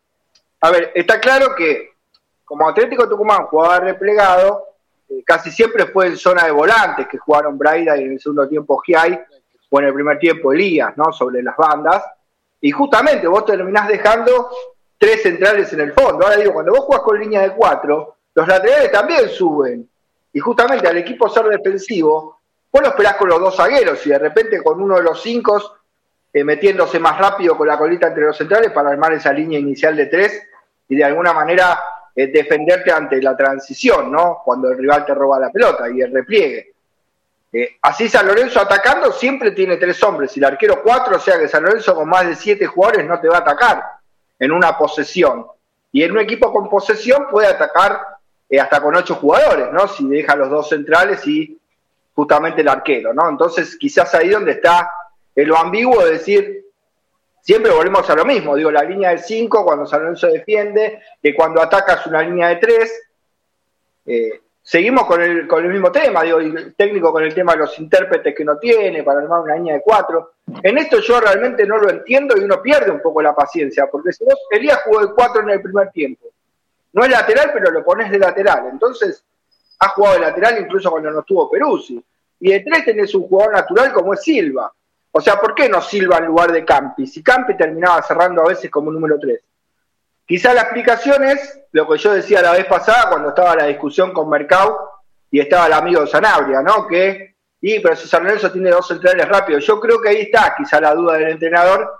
A 0.60 0.70
ver, 0.70 0.92
está 0.94 1.20
claro 1.20 1.54
que 1.56 1.90
como 2.44 2.68
Atlético 2.68 3.08
Tucumán 3.08 3.46
jugaba 3.46 3.80
replegado, 3.80 4.62
eh, 5.08 5.22
casi 5.24 5.50
siempre 5.50 5.86
fue 5.86 6.06
en 6.06 6.16
zona 6.16 6.44
de 6.44 6.52
volantes 6.52 7.08
que 7.08 7.18
jugaron 7.18 7.58
Braida 7.58 7.96
y 7.96 8.04
en 8.04 8.12
el 8.12 8.20
segundo 8.20 8.48
tiempo 8.48 8.80
Giai, 8.84 9.20
o 9.70 9.80
en 9.80 9.86
el 9.86 9.94
primer 9.94 10.18
tiempo 10.18 10.52
Elías, 10.52 10.96
¿no? 10.96 11.12
Sobre 11.12 11.42
las 11.42 11.56
bandas. 11.56 12.02
Y 12.64 12.70
justamente 12.70 13.26
vos 13.26 13.44
terminás 13.44 13.86
dejando 13.88 14.48
tres 14.96 15.20
centrales 15.20 15.70
en 15.74 15.80
el 15.80 15.92
fondo. 15.92 16.24
Ahora 16.24 16.38
digo, 16.38 16.54
cuando 16.54 16.72
vos 16.72 16.80
jugás 16.86 17.02
con 17.02 17.20
línea 17.20 17.42
de 17.42 17.52
cuatro, 17.52 18.16
los 18.34 18.48
laterales 18.48 18.90
también 18.90 19.28
suben. 19.28 19.86
Y 20.32 20.40
justamente 20.40 20.88
al 20.88 20.96
equipo 20.96 21.28
ser 21.28 21.44
defensivo, 21.44 22.40
vos 22.72 22.82
lo 22.82 22.88
esperás 22.88 23.16
con 23.16 23.28
los 23.28 23.38
dos 23.38 23.54
zagueros 23.54 24.06
y 24.06 24.08
de 24.08 24.18
repente 24.18 24.62
con 24.62 24.80
uno 24.80 24.96
de 24.96 25.02
los 25.02 25.20
cinco 25.20 25.76
eh, 26.32 26.42
metiéndose 26.42 26.98
más 26.98 27.18
rápido 27.18 27.54
con 27.54 27.68
la 27.68 27.76
colita 27.76 28.06
entre 28.06 28.24
los 28.24 28.36
centrales 28.38 28.70
para 28.70 28.88
armar 28.88 29.12
esa 29.12 29.30
línea 29.30 29.58
inicial 29.58 29.94
de 29.94 30.06
tres 30.06 30.42
y 30.88 30.96
de 30.96 31.04
alguna 31.04 31.34
manera 31.34 31.78
eh, 32.16 32.28
defenderte 32.28 32.90
ante 32.90 33.20
la 33.20 33.36
transición, 33.36 34.10
¿no? 34.10 34.40
Cuando 34.42 34.70
el 34.70 34.78
rival 34.78 35.04
te 35.04 35.12
roba 35.12 35.38
la 35.38 35.50
pelota 35.50 35.90
y 35.90 36.00
el 36.00 36.10
repliegue. 36.10 36.73
Eh, 37.56 37.78
así 37.82 38.08
San 38.08 38.26
Lorenzo 38.26 38.60
atacando 38.60 39.12
siempre 39.12 39.52
tiene 39.52 39.76
tres 39.76 40.02
hombres 40.02 40.36
y 40.36 40.40
el 40.40 40.46
arquero 40.46 40.82
cuatro, 40.82 41.16
o 41.16 41.20
sea 41.20 41.38
que 41.38 41.46
San 41.46 41.62
Lorenzo 41.62 41.94
con 41.94 42.08
más 42.08 42.26
de 42.26 42.34
siete 42.34 42.66
jugadores 42.66 43.06
no 43.06 43.20
te 43.20 43.28
va 43.28 43.36
a 43.36 43.40
atacar 43.40 43.80
en 44.40 44.50
una 44.50 44.76
posesión. 44.76 45.46
Y 45.92 46.02
en 46.02 46.10
un 46.10 46.18
equipo 46.18 46.52
con 46.52 46.68
posesión 46.68 47.28
puede 47.30 47.46
atacar 47.46 48.00
eh, 48.50 48.58
hasta 48.58 48.82
con 48.82 48.96
ocho 48.96 49.14
jugadores, 49.14 49.72
¿no? 49.72 49.86
Si 49.86 50.04
deja 50.08 50.34
los 50.34 50.50
dos 50.50 50.68
centrales 50.68 51.24
y 51.28 51.56
justamente 52.12 52.62
el 52.62 52.68
arquero, 52.68 53.14
¿no? 53.14 53.28
Entonces 53.28 53.76
quizás 53.76 54.12
ahí 54.16 54.30
donde 54.30 54.50
está 54.50 54.90
lo 55.36 55.56
ambiguo 55.56 56.04
de 56.04 56.12
decir, 56.12 56.64
siempre 57.40 57.70
volvemos 57.70 58.08
a 58.10 58.16
lo 58.16 58.24
mismo, 58.24 58.56
digo, 58.56 58.72
la 58.72 58.82
línea 58.82 59.10
de 59.10 59.18
cinco 59.18 59.64
cuando 59.64 59.86
San 59.86 60.00
Lorenzo 60.00 60.26
defiende, 60.26 61.02
que 61.22 61.34
cuando 61.34 61.62
atacas 61.62 62.04
una 62.06 62.22
línea 62.22 62.48
de 62.48 62.56
tres, 62.56 63.02
eh, 64.06 64.40
seguimos 64.64 65.06
con 65.06 65.22
el, 65.22 65.46
con 65.46 65.62
el 65.62 65.70
mismo 65.70 65.92
tema, 65.92 66.22
digo, 66.22 66.38
el 66.38 66.74
técnico 66.74 67.12
con 67.12 67.22
el 67.22 67.34
tema 67.34 67.52
de 67.52 67.58
los 67.58 67.78
intérpretes 67.78 68.34
que 68.34 68.44
no 68.44 68.58
tiene 68.58 69.02
para 69.02 69.20
armar 69.20 69.42
una 69.42 69.56
línea 69.56 69.74
de 69.74 69.82
cuatro. 69.82 70.32
En 70.62 70.78
esto 70.78 71.00
yo 71.00 71.20
realmente 71.20 71.66
no 71.66 71.76
lo 71.76 71.90
entiendo 71.90 72.34
y 72.36 72.40
uno 72.40 72.62
pierde 72.62 72.90
un 72.90 73.02
poco 73.02 73.20
la 73.22 73.34
paciencia, 73.34 73.86
porque 73.90 74.12
si 74.12 74.24
vos, 74.24 74.34
Elías 74.50 74.80
jugó 74.84 75.06
de 75.06 75.14
cuatro 75.14 75.42
en 75.42 75.50
el 75.50 75.60
primer 75.60 75.90
tiempo. 75.90 76.28
No 76.94 77.04
es 77.04 77.10
lateral, 77.10 77.50
pero 77.52 77.70
lo 77.70 77.84
pones 77.84 78.10
de 78.10 78.18
lateral. 78.18 78.68
Entonces, 78.70 79.22
ha 79.80 79.88
jugado 79.88 80.14
de 80.14 80.20
lateral 80.22 80.58
incluso 80.60 80.90
cuando 80.90 81.10
no 81.10 81.20
estuvo 81.20 81.50
Peruzzi. 81.50 82.02
Y 82.40 82.50
de 82.50 82.60
tres 82.60 82.86
tenés 82.86 83.14
un 83.14 83.28
jugador 83.28 83.54
natural 83.54 83.92
como 83.92 84.14
es 84.14 84.22
Silva. 84.22 84.72
O 85.12 85.20
sea, 85.20 85.36
¿por 85.40 85.54
qué 85.54 85.68
no 85.68 85.82
Silva 85.82 86.18
en 86.18 86.26
lugar 86.26 86.52
de 86.52 86.64
Campi? 86.64 87.06
Si 87.06 87.22
Campi 87.22 87.56
terminaba 87.56 88.00
cerrando 88.02 88.42
a 88.42 88.48
veces 88.48 88.70
como 88.70 88.90
número 88.90 89.18
tres. 89.18 89.40
Quizá 90.26 90.54
la 90.54 90.62
explicación 90.62 91.22
es 91.24 91.60
lo 91.72 91.88
que 91.88 91.98
yo 91.98 92.14
decía 92.14 92.40
la 92.40 92.52
vez 92.52 92.64
pasada 92.66 93.10
cuando 93.10 93.28
estaba 93.30 93.56
la 93.56 93.66
discusión 93.66 94.12
con 94.12 94.30
Mercado 94.30 94.90
y 95.30 95.40
estaba 95.40 95.66
el 95.66 95.72
amigo 95.74 96.06
Sanabria, 96.06 96.62
¿no? 96.62 96.86
Que, 96.86 97.36
y 97.60 97.80
pero 97.80 97.96
si 97.96 98.08
San 98.08 98.24
Lorenzo 98.24 98.50
tiene 98.50 98.70
dos 98.70 98.86
centrales 98.86 99.28
rápidos, 99.28 99.66
yo 99.66 99.78
creo 99.80 100.00
que 100.00 100.08
ahí 100.08 100.20
está 100.22 100.54
quizá 100.56 100.80
la 100.80 100.94
duda 100.94 101.14
del 101.14 101.30
entrenador 101.30 101.90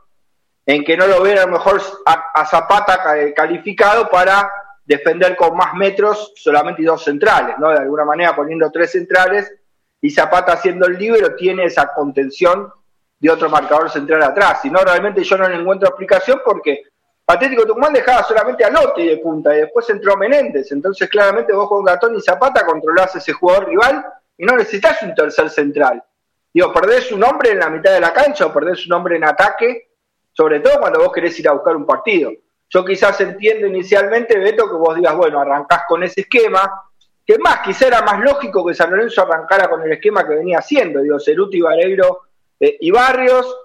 en 0.66 0.84
que 0.84 0.96
no 0.96 1.06
lo 1.06 1.22
ve 1.22 1.38
a 1.38 1.44
lo 1.44 1.52
mejor 1.52 1.82
a, 2.06 2.46
Zapata 2.46 3.02
calificado 3.34 4.08
para 4.08 4.50
defender 4.84 5.36
con 5.36 5.56
más 5.56 5.74
metros 5.74 6.32
solamente 6.36 6.82
dos 6.82 7.04
centrales, 7.04 7.56
¿no? 7.58 7.70
De 7.70 7.78
alguna 7.78 8.04
manera 8.04 8.34
poniendo 8.34 8.70
tres 8.70 8.92
centrales 8.92 9.52
y 10.00 10.10
Zapata 10.10 10.52
haciendo 10.52 10.86
el 10.86 10.98
libero 10.98 11.34
tiene 11.34 11.64
esa 11.64 11.92
contención 11.92 12.72
de 13.18 13.30
otro 13.30 13.50
marcador 13.50 13.90
central 13.90 14.22
atrás. 14.22 14.62
Si 14.62 14.70
no, 14.70 14.80
realmente 14.80 15.22
yo 15.24 15.36
no 15.36 15.48
le 15.48 15.56
encuentro 15.56 15.88
explicación 15.88 16.40
porque 16.44 16.84
Atlético 17.26 17.64
Tucumán 17.64 17.92
dejaba 17.92 18.22
solamente 18.22 18.64
a 18.64 18.70
Lotti 18.70 19.06
de 19.06 19.16
punta 19.16 19.54
y 19.56 19.60
después 19.60 19.88
entró 19.88 20.16
Menéndez. 20.16 20.70
Entonces, 20.72 21.08
claramente 21.08 21.54
vos 21.54 21.68
con 21.68 21.84
Gatón 21.84 22.14
y 22.16 22.20
Zapata 22.20 22.66
controlás 22.66 23.16
ese 23.16 23.32
jugador 23.32 23.68
rival 23.68 24.04
y 24.36 24.44
no 24.44 24.56
necesitas 24.56 25.02
un 25.02 25.14
tercer 25.14 25.48
central. 25.48 26.02
Digo, 26.52 26.72
perdés 26.72 27.10
un 27.12 27.24
hombre 27.24 27.52
en 27.52 27.60
la 27.60 27.70
mitad 27.70 27.92
de 27.92 28.00
la 28.00 28.12
cancha 28.12 28.46
o 28.46 28.52
perdés 28.52 28.86
un 28.86 28.92
hombre 28.92 29.16
en 29.16 29.24
ataque, 29.24 29.88
sobre 30.32 30.60
todo 30.60 30.80
cuando 30.80 31.00
vos 31.00 31.12
querés 31.12 31.38
ir 31.40 31.48
a 31.48 31.52
buscar 31.52 31.74
un 31.76 31.86
partido. 31.86 32.30
Yo 32.68 32.84
quizás 32.84 33.20
entiendo 33.20 33.66
inicialmente, 33.66 34.38
Beto, 34.38 34.68
que 34.68 34.76
vos 34.76 34.94
digas, 34.94 35.16
bueno, 35.16 35.40
arrancás 35.40 35.82
con 35.88 36.02
ese 36.02 36.22
esquema, 36.22 36.70
que 37.24 37.38
más, 37.38 37.60
quizá 37.60 37.86
era 37.86 38.02
más 38.02 38.20
lógico 38.20 38.66
que 38.66 38.74
San 38.74 38.90
Lorenzo 38.90 39.22
arrancara 39.22 39.68
con 39.68 39.82
el 39.82 39.92
esquema 39.92 40.26
que 40.26 40.34
venía 40.34 40.58
haciendo, 40.58 41.00
digo, 41.00 41.18
Ceruti, 41.18 41.60
Vareiro 41.60 42.22
eh, 42.60 42.76
y 42.80 42.90
Barrios, 42.90 43.56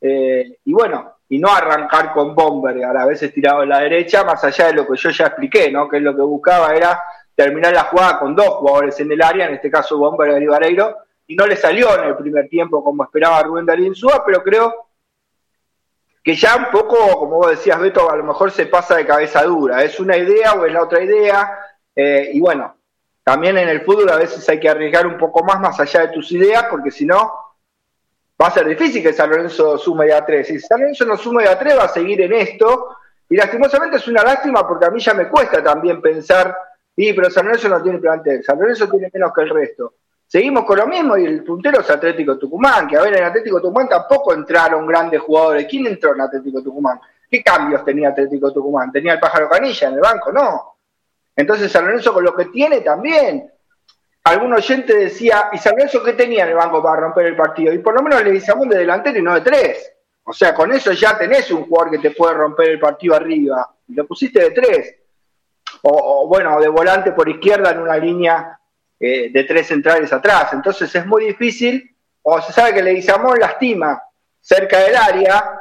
eh, 0.00 0.58
y 0.64 0.72
bueno, 0.72 1.13
y 1.28 1.38
no 1.38 1.48
arrancar 1.48 2.12
con 2.12 2.34
Bomber, 2.34 2.84
a 2.84 3.06
veces 3.06 3.32
tirado 3.32 3.62
en 3.62 3.70
la 3.70 3.80
derecha, 3.80 4.24
más 4.24 4.44
allá 4.44 4.66
de 4.66 4.74
lo 4.74 4.86
que 4.86 4.96
yo 4.96 5.10
ya 5.10 5.26
expliqué, 5.26 5.70
¿no? 5.70 5.88
que 5.88 6.00
lo 6.00 6.14
que 6.14 6.22
buscaba 6.22 6.74
era 6.74 7.02
terminar 7.34 7.72
la 7.72 7.84
jugada 7.84 8.18
con 8.18 8.34
dos 8.34 8.48
jugadores 8.48 8.98
en 9.00 9.10
el 9.10 9.22
área, 9.22 9.46
en 9.46 9.54
este 9.54 9.70
caso 9.70 9.98
Bomber 9.98 10.40
y 10.40 10.46
Vareiro, 10.46 10.98
y 11.26 11.34
no 11.34 11.46
le 11.46 11.56
salió 11.56 11.98
en 11.98 12.08
el 12.08 12.16
primer 12.16 12.48
tiempo 12.48 12.84
como 12.84 13.04
esperaba 13.04 13.42
Rubén 13.42 13.66
Darín 13.66 13.94
Súa, 13.94 14.22
pero 14.24 14.42
creo 14.42 14.88
que 16.22 16.34
ya 16.34 16.56
un 16.56 16.70
poco, 16.70 17.18
como 17.18 17.36
vos 17.36 17.50
decías, 17.50 17.78
Beto, 17.78 18.10
a 18.10 18.16
lo 18.16 18.24
mejor 18.24 18.50
se 18.50 18.66
pasa 18.66 18.96
de 18.96 19.06
cabeza 19.06 19.42
dura. 19.42 19.82
¿Es 19.84 20.00
una 20.00 20.16
idea 20.16 20.54
o 20.54 20.64
es 20.64 20.72
la 20.72 20.82
otra 20.82 21.02
idea? 21.02 21.58
Eh, 21.94 22.30
y 22.32 22.40
bueno, 22.40 22.76
también 23.22 23.58
en 23.58 23.68
el 23.68 23.82
fútbol 23.82 24.08
a 24.08 24.16
veces 24.16 24.48
hay 24.48 24.58
que 24.58 24.68
arriesgar 24.68 25.06
un 25.06 25.18
poco 25.18 25.44
más 25.44 25.60
más 25.60 25.78
allá 25.80 26.00
de 26.00 26.08
tus 26.08 26.32
ideas, 26.32 26.64
porque 26.70 26.90
si 26.90 27.04
no, 27.04 27.30
va 28.40 28.48
a 28.48 28.50
ser 28.50 28.66
difícil 28.66 29.02
que 29.02 29.12
San 29.12 29.30
Lorenzo 29.30 29.78
sume 29.78 30.06
de 30.06 30.14
a 30.14 30.24
tres. 30.24 30.48
Si 30.48 30.58
San 30.58 30.80
Lorenzo 30.80 31.04
no 31.04 31.16
sume 31.16 31.44
de 31.44 31.50
a 31.50 31.58
tres, 31.58 31.78
va 31.78 31.84
a 31.84 31.88
seguir 31.88 32.20
en 32.20 32.32
esto. 32.32 32.96
Y 33.28 33.36
lastimosamente 33.36 33.96
es 33.96 34.08
una 34.08 34.22
lástima 34.22 34.66
porque 34.66 34.86
a 34.86 34.90
mí 34.90 35.00
ya 35.00 35.14
me 35.14 35.28
cuesta 35.28 35.62
también 35.62 36.00
pensar, 36.00 36.56
y 36.94 37.12
pero 37.12 37.30
San 37.30 37.46
Lorenzo 37.46 37.68
no 37.68 37.82
tiene 37.82 37.98
plantel, 37.98 38.44
San 38.44 38.58
Lorenzo 38.58 38.88
tiene 38.88 39.10
menos 39.12 39.32
que 39.34 39.42
el 39.42 39.50
resto. 39.50 39.94
Seguimos 40.26 40.64
con 40.64 40.78
lo 40.78 40.86
mismo 40.86 41.16
y 41.16 41.24
el 41.24 41.44
puntero 41.44 41.80
es 41.80 41.90
Atlético 41.90 42.38
Tucumán, 42.38 42.86
que 42.86 42.96
a 42.96 43.02
ver, 43.02 43.16
en 43.16 43.24
Atlético 43.24 43.60
Tucumán 43.60 43.88
tampoco 43.88 44.34
entraron 44.34 44.86
grandes 44.86 45.20
jugadores. 45.20 45.66
¿Quién 45.68 45.86
entró 45.86 46.14
en 46.14 46.20
Atlético 46.22 46.62
Tucumán? 46.62 47.00
¿Qué 47.30 47.42
cambios 47.42 47.84
tenía 47.84 48.10
Atlético 48.10 48.52
Tucumán? 48.52 48.90
¿Tenía 48.92 49.14
el 49.14 49.20
pájaro 49.20 49.48
canilla 49.48 49.88
en 49.88 49.94
el 49.94 50.00
banco? 50.00 50.32
No. 50.32 50.76
Entonces 51.36 51.70
San 51.70 51.84
Lorenzo 51.86 52.12
con 52.12 52.24
lo 52.24 52.34
que 52.34 52.46
tiene 52.46 52.80
también 52.80 53.50
algún 54.24 54.52
oyente 54.54 54.96
decía, 54.96 55.50
¿y 55.52 55.58
San 55.58 55.74
Lorenzo 55.74 56.02
qué 56.02 56.14
tenía 56.14 56.44
en 56.44 56.50
el 56.50 56.54
banco 56.56 56.82
para 56.82 57.02
romper 57.02 57.26
el 57.26 57.36
partido? 57.36 57.72
Y 57.72 57.78
por 57.78 57.94
lo 57.94 58.02
menos 58.02 58.24
le 58.24 58.42
un 58.54 58.68
de 58.68 58.78
delantero 58.78 59.18
y 59.18 59.22
no 59.22 59.34
de 59.34 59.42
tres. 59.42 59.92
O 60.24 60.32
sea, 60.32 60.54
con 60.54 60.72
eso 60.72 60.92
ya 60.92 61.16
tenés 61.18 61.50
un 61.50 61.66
jugador 61.66 61.90
que 61.90 61.98
te 61.98 62.14
puede 62.14 62.34
romper 62.34 62.70
el 62.70 62.80
partido 62.80 63.14
arriba. 63.14 63.76
Lo 63.88 64.06
pusiste 64.06 64.40
de 64.40 64.50
tres. 64.52 64.96
O, 65.82 66.26
bueno, 66.26 66.58
de 66.60 66.68
volante 66.68 67.12
por 67.12 67.28
izquierda 67.28 67.72
en 67.72 67.80
una 67.80 67.98
línea 67.98 68.58
eh, 68.98 69.30
de 69.30 69.44
tres 69.44 69.66
centrales 69.66 70.10
atrás. 70.12 70.54
Entonces 70.54 70.94
es 70.94 71.04
muy 71.04 71.26
difícil. 71.26 71.94
O 72.22 72.40
se 72.40 72.52
sabe 72.54 72.72
que 72.72 72.82
Leguizamón 72.82 73.38
lastima 73.38 74.02
cerca 74.40 74.78
del 74.78 74.96
área. 74.96 75.60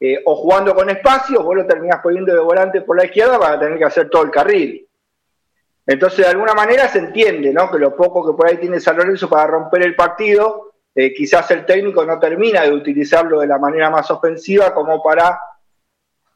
eh, 0.00 0.20
o 0.24 0.34
jugando 0.34 0.74
con 0.74 0.88
espacio, 0.90 1.42
vos 1.42 1.54
lo 1.54 1.66
terminás 1.66 2.00
poniendo 2.02 2.32
de 2.32 2.40
volante 2.40 2.80
por 2.80 2.96
la 2.96 3.04
izquierda 3.04 3.38
para 3.38 3.60
tener 3.60 3.78
que 3.78 3.84
hacer 3.84 4.08
todo 4.08 4.24
el 4.24 4.30
carril. 4.30 4.88
Entonces, 5.86 6.24
de 6.24 6.30
alguna 6.30 6.54
manera 6.54 6.88
se 6.88 6.98
entiende, 6.98 7.52
¿no? 7.52 7.70
Que 7.70 7.78
lo 7.78 7.96
poco 7.96 8.26
que 8.26 8.36
por 8.36 8.48
ahí 8.48 8.58
tiene 8.58 8.80
San 8.80 8.96
Lorenzo 8.96 9.28
para 9.28 9.46
romper 9.46 9.82
el 9.82 9.96
partido, 9.96 10.72
eh, 10.94 11.12
quizás 11.14 11.50
el 11.50 11.64
técnico 11.64 12.04
no 12.04 12.18
termina 12.18 12.62
de 12.62 12.72
utilizarlo 12.72 13.40
de 13.40 13.46
la 13.46 13.58
manera 13.58 13.90
más 13.90 14.10
ofensiva 14.10 14.74
como 14.74 15.02
para 15.02 15.40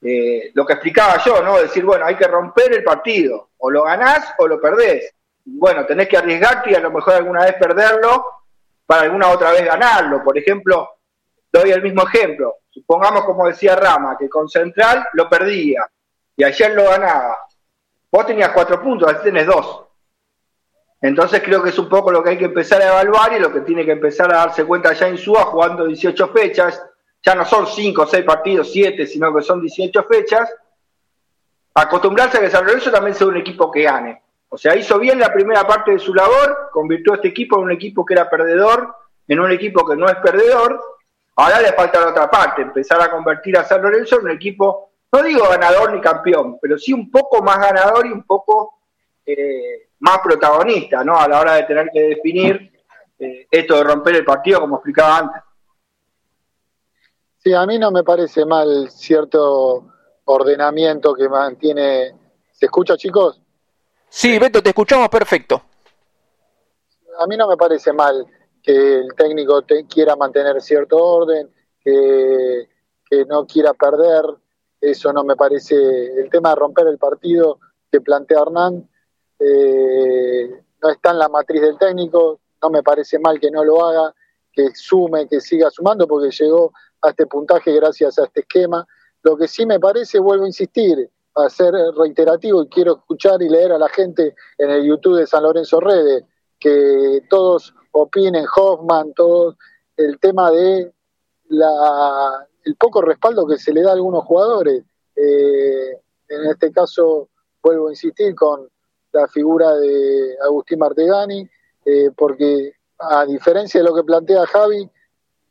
eh, 0.01 0.51
lo 0.55 0.65
que 0.67 0.75
explicaba 0.75 1.23
yo, 1.25 1.43
¿no? 1.43 1.59
Decir, 1.59 1.85
bueno, 1.85 2.05
hay 2.05 2.15
que 2.17 2.29
romper 2.29 2.73
el 2.73 2.85
partido, 2.85 3.51
o 3.59 3.71
lo 3.71 3.85
ganás 3.85 4.35
o 4.39 4.47
lo 4.47 4.61
perdés. 4.61 5.15
Bueno, 5.45 5.85
tenés 5.85 6.09
que 6.09 6.17
arriesgarte 6.17 6.71
y 6.71 6.75
a 6.75 6.81
lo 6.81 6.91
mejor 6.91 7.15
alguna 7.15 7.45
vez 7.45 7.55
perderlo 7.55 8.25
para 8.87 9.03
alguna 9.03 9.29
otra 9.29 9.51
vez 9.53 9.65
ganarlo. 9.65 10.23
Por 10.23 10.37
ejemplo, 10.39 10.97
doy 11.53 11.71
el 11.71 11.83
mismo 11.83 12.03
ejemplo. 12.07 12.57
Supongamos, 12.71 13.25
como 13.25 13.47
decía 13.47 13.77
Rama, 13.77 14.17
que 14.19 14.29
con 14.29 14.49
Central 14.49 15.07
lo 15.13 15.29
perdía 15.29 15.87
y 16.37 16.45
ayer 16.45 16.73
lo 16.73 16.85
ganaba. 16.85 17.39
Vos 18.15 18.27
tenías 18.27 18.51
cuatro 18.51 18.81
puntos, 18.81 19.13
así 19.13 19.25
tenés 19.25 19.45
dos. 19.45 19.87
Entonces 21.01 21.43
creo 21.43 21.61
que 21.61 21.71
es 21.71 21.79
un 21.81 21.89
poco 21.89 22.13
lo 22.13 22.23
que 22.23 22.31
hay 22.31 22.39
que 22.39 22.45
empezar 22.45 22.81
a 22.81 22.87
evaluar 22.87 23.33
y 23.33 23.41
lo 23.41 23.53
que 23.53 23.63
tiene 23.63 23.85
que 23.85 23.91
empezar 23.91 24.33
a 24.33 24.37
darse 24.37 24.65
cuenta 24.65 24.93
ya 24.93 25.09
en 25.09 25.19
SUA 25.19 25.47
jugando 25.47 25.85
18 25.85 26.29
fechas. 26.29 26.81
Ya 27.25 27.35
no 27.35 27.45
son 27.45 27.67
5 27.67 28.03
o 28.03 28.07
6 28.07 28.25
partidos, 28.25 28.71
7, 28.71 29.05
sino 29.09 29.35
que 29.35 29.43
son 29.43 29.61
18 29.61 30.05
fechas. 30.05 30.49
Acostumbrarse 31.75 32.39
a 32.39 32.41
que 32.43 32.51
San 32.51 32.65
Lorenzo 32.65 32.93
también 32.93 33.17
sea 33.17 33.27
un 33.27 33.37
equipo 33.37 33.69
que 33.69 33.83
gane. 33.83 34.23
O 34.49 34.57
sea, 34.57 34.77
hizo 34.77 34.97
bien 35.01 35.19
la 35.19 35.33
primera 35.33 35.67
parte 35.67 35.91
de 35.91 35.99
su 35.99 36.15
labor, 36.15 36.69
convirtió 36.71 37.15
a 37.15 37.17
este 37.17 37.27
equipo 37.27 37.59
en 37.59 37.65
un 37.65 37.73
equipo 37.73 38.07
que 38.07 38.15
era 38.15 38.31
perdedor, 38.31 38.95
en 39.27 39.41
un 39.41 39.51
equipo 39.51 39.85
que 39.85 39.97
no 39.97 40.07
es 40.07 40.15
perdedor. 40.19 40.81
Ahora 41.35 41.61
le 41.61 41.73
falta 41.73 41.99
la 41.99 42.11
otra 42.11 42.31
parte, 42.31 42.63
empezar 42.63 43.03
a 43.03 43.11
convertir 43.11 43.59
a 43.59 43.65
San 43.65 43.83
Lorenzo 43.83 44.21
en 44.21 44.27
un 44.27 44.31
equipo, 44.31 44.94
no 45.15 45.23
digo 45.23 45.49
ganador 45.49 45.93
ni 45.93 46.01
campeón, 46.01 46.59
pero 46.61 46.77
sí 46.77 46.93
un 46.93 47.09
poco 47.09 47.41
más 47.41 47.59
ganador 47.59 48.05
y 48.07 48.11
un 48.11 48.25
poco 48.25 48.81
eh, 49.25 49.91
más 50.01 50.19
protagonista, 50.19 51.05
¿no? 51.05 51.17
A 51.17 51.29
la 51.29 51.41
hora 51.41 51.55
de 51.55 51.63
tener 51.63 51.89
que 51.93 52.01
definir 52.01 52.73
eh, 53.21 53.47
esto 53.49 53.77
de 53.77 53.85
romper 53.85 54.17
el 54.17 54.25
partido, 54.25 54.59
como 54.61 54.77
explicaba 54.77 55.19
antes. 55.19 55.43
Sí, 57.39 57.55
a 57.55 57.65
mí 57.65 57.79
no 57.79 57.93
me 57.93 58.03
parece 58.03 58.45
mal 58.45 58.91
cierto 58.91 59.87
ordenamiento 60.25 61.15
que 61.15 61.29
mantiene. 61.29 62.13
¿Se 62.51 62.67
escucha, 62.67 62.97
chicos? 62.97 63.41
Sí, 64.09 64.37
Beto, 64.39 64.63
te 64.63 64.71
escuchamos 64.71 65.09
perfecto. 65.11 65.63
A 67.21 67.27
mí 67.29 67.37
no 67.37 67.47
me 67.47 67.57
parece 67.57 67.93
mal 67.93 68.27
que 68.61 68.97
el 68.97 69.15
técnico 69.15 69.63
te 69.63 69.87
quiera 69.87 70.17
mantener 70.17 70.61
cierto 70.61 70.97
orden, 70.97 71.49
que, 71.81 72.69
no 73.29 73.47
quiera 73.47 73.73
perder, 73.75 74.25
eso 74.91 75.13
no 75.13 75.25
me 75.25 75.37
parece. 75.37 75.75
El 76.21 76.29
tema 76.31 76.51
de 76.51 76.57
romper 76.57 76.87
el 76.89 76.99
partido 76.99 77.59
que 77.91 78.01
plantea 78.01 78.43
Hernán 78.43 78.89
eh, 79.39 80.51
no 80.83 80.89
está 80.91 81.11
en 81.11 81.19
la 81.19 81.29
matriz 81.29 81.63
del 81.63 81.79
técnico, 81.79 82.41
no 82.63 82.71
me 82.71 82.83
parece 82.83 83.19
mal 83.19 83.41
que 83.41 83.51
no 83.51 83.65
lo 83.65 83.85
haga, 83.85 84.15
que 84.53 84.71
sume, 84.75 85.29
que 85.29 85.41
siga 85.41 85.71
sumando, 85.71 86.07
porque 86.07 86.31
llegó 86.31 86.73
a 87.03 87.11
este 87.11 87.27
puntaje 87.27 87.73
gracias 87.73 88.19
a 88.19 88.25
este 88.25 88.41
esquema. 88.41 88.87
Lo 89.23 89.37
que 89.37 89.49
sí 89.49 89.67
me 89.67 89.81
parece, 89.81 90.19
vuelvo 90.19 90.45
a 90.45 90.49
insistir, 90.49 91.11
a 91.35 91.49
ser 91.49 91.75
reiterativo 91.97 92.63
y 92.63 92.69
quiero 92.69 92.97
escuchar 92.97 93.43
y 93.43 93.49
leer 93.49 93.73
a 93.73 93.79
la 93.79 93.89
gente 93.89 94.35
en 94.59 94.71
el 94.71 94.85
YouTube 94.85 95.19
de 95.19 95.27
San 95.27 95.43
Lorenzo 95.43 95.81
Redes, 95.81 96.25
que 96.61 97.23
todos 97.29 97.75
opinen, 97.93 98.47
Hoffman, 98.55 99.13
todo 99.15 99.57
el 99.97 100.19
tema 100.21 100.51
de 100.51 100.93
la, 101.49 102.47
el 102.65 102.77
poco 102.77 103.03
respaldo 103.03 103.47
que 103.47 103.59
se 103.59 103.73
le 103.73 103.83
da 103.83 103.91
a 103.91 103.95
algunos 103.95 104.25
jugadores. 104.25 104.83
Eh, 105.15 105.99
en 106.29 106.45
este 106.51 106.73
caso, 106.73 107.29
vuelvo 107.63 107.89
a 107.89 107.93
insistir 107.93 108.35
con 108.35 108.69
la 109.13 109.29
figura 109.29 109.75
de 109.77 110.37
Agustín 110.43 110.79
Martegani, 110.79 111.49
eh, 111.85 112.11
porque 112.17 112.73
a 112.99 113.25
diferencia 113.27 113.81
de 113.81 113.89
lo 113.89 113.95
que 113.95 114.03
plantea 114.03 114.47
Javi, 114.47 114.91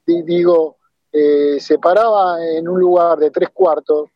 digo, 0.06 0.78
eh, 1.12 1.60
se 1.60 1.78
paraba 1.78 2.44
en 2.46 2.68
un 2.68 2.80
lugar 2.80 3.20
de 3.20 3.32
tres 3.32 3.50
cuartos 3.54 4.10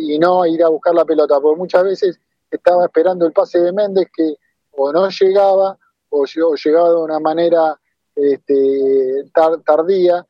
y 0.00 0.18
no 0.18 0.46
ir 0.46 0.62
a 0.64 0.68
buscar 0.68 0.94
la 0.94 1.04
pelota, 1.04 1.40
porque 1.40 1.58
muchas 1.58 1.84
veces 1.84 2.20
estaba 2.50 2.84
esperando 2.84 3.26
el 3.26 3.32
pase 3.32 3.60
de 3.60 3.72
Méndez 3.72 4.08
que 4.14 4.36
o 4.72 4.92
no 4.92 5.08
llegaba 5.08 5.76
o, 6.10 6.24
llegaba 6.24 6.90
de 6.90 6.96
una 6.96 7.20
manera 7.20 7.78
este, 8.14 9.24
tardía. 9.64 10.26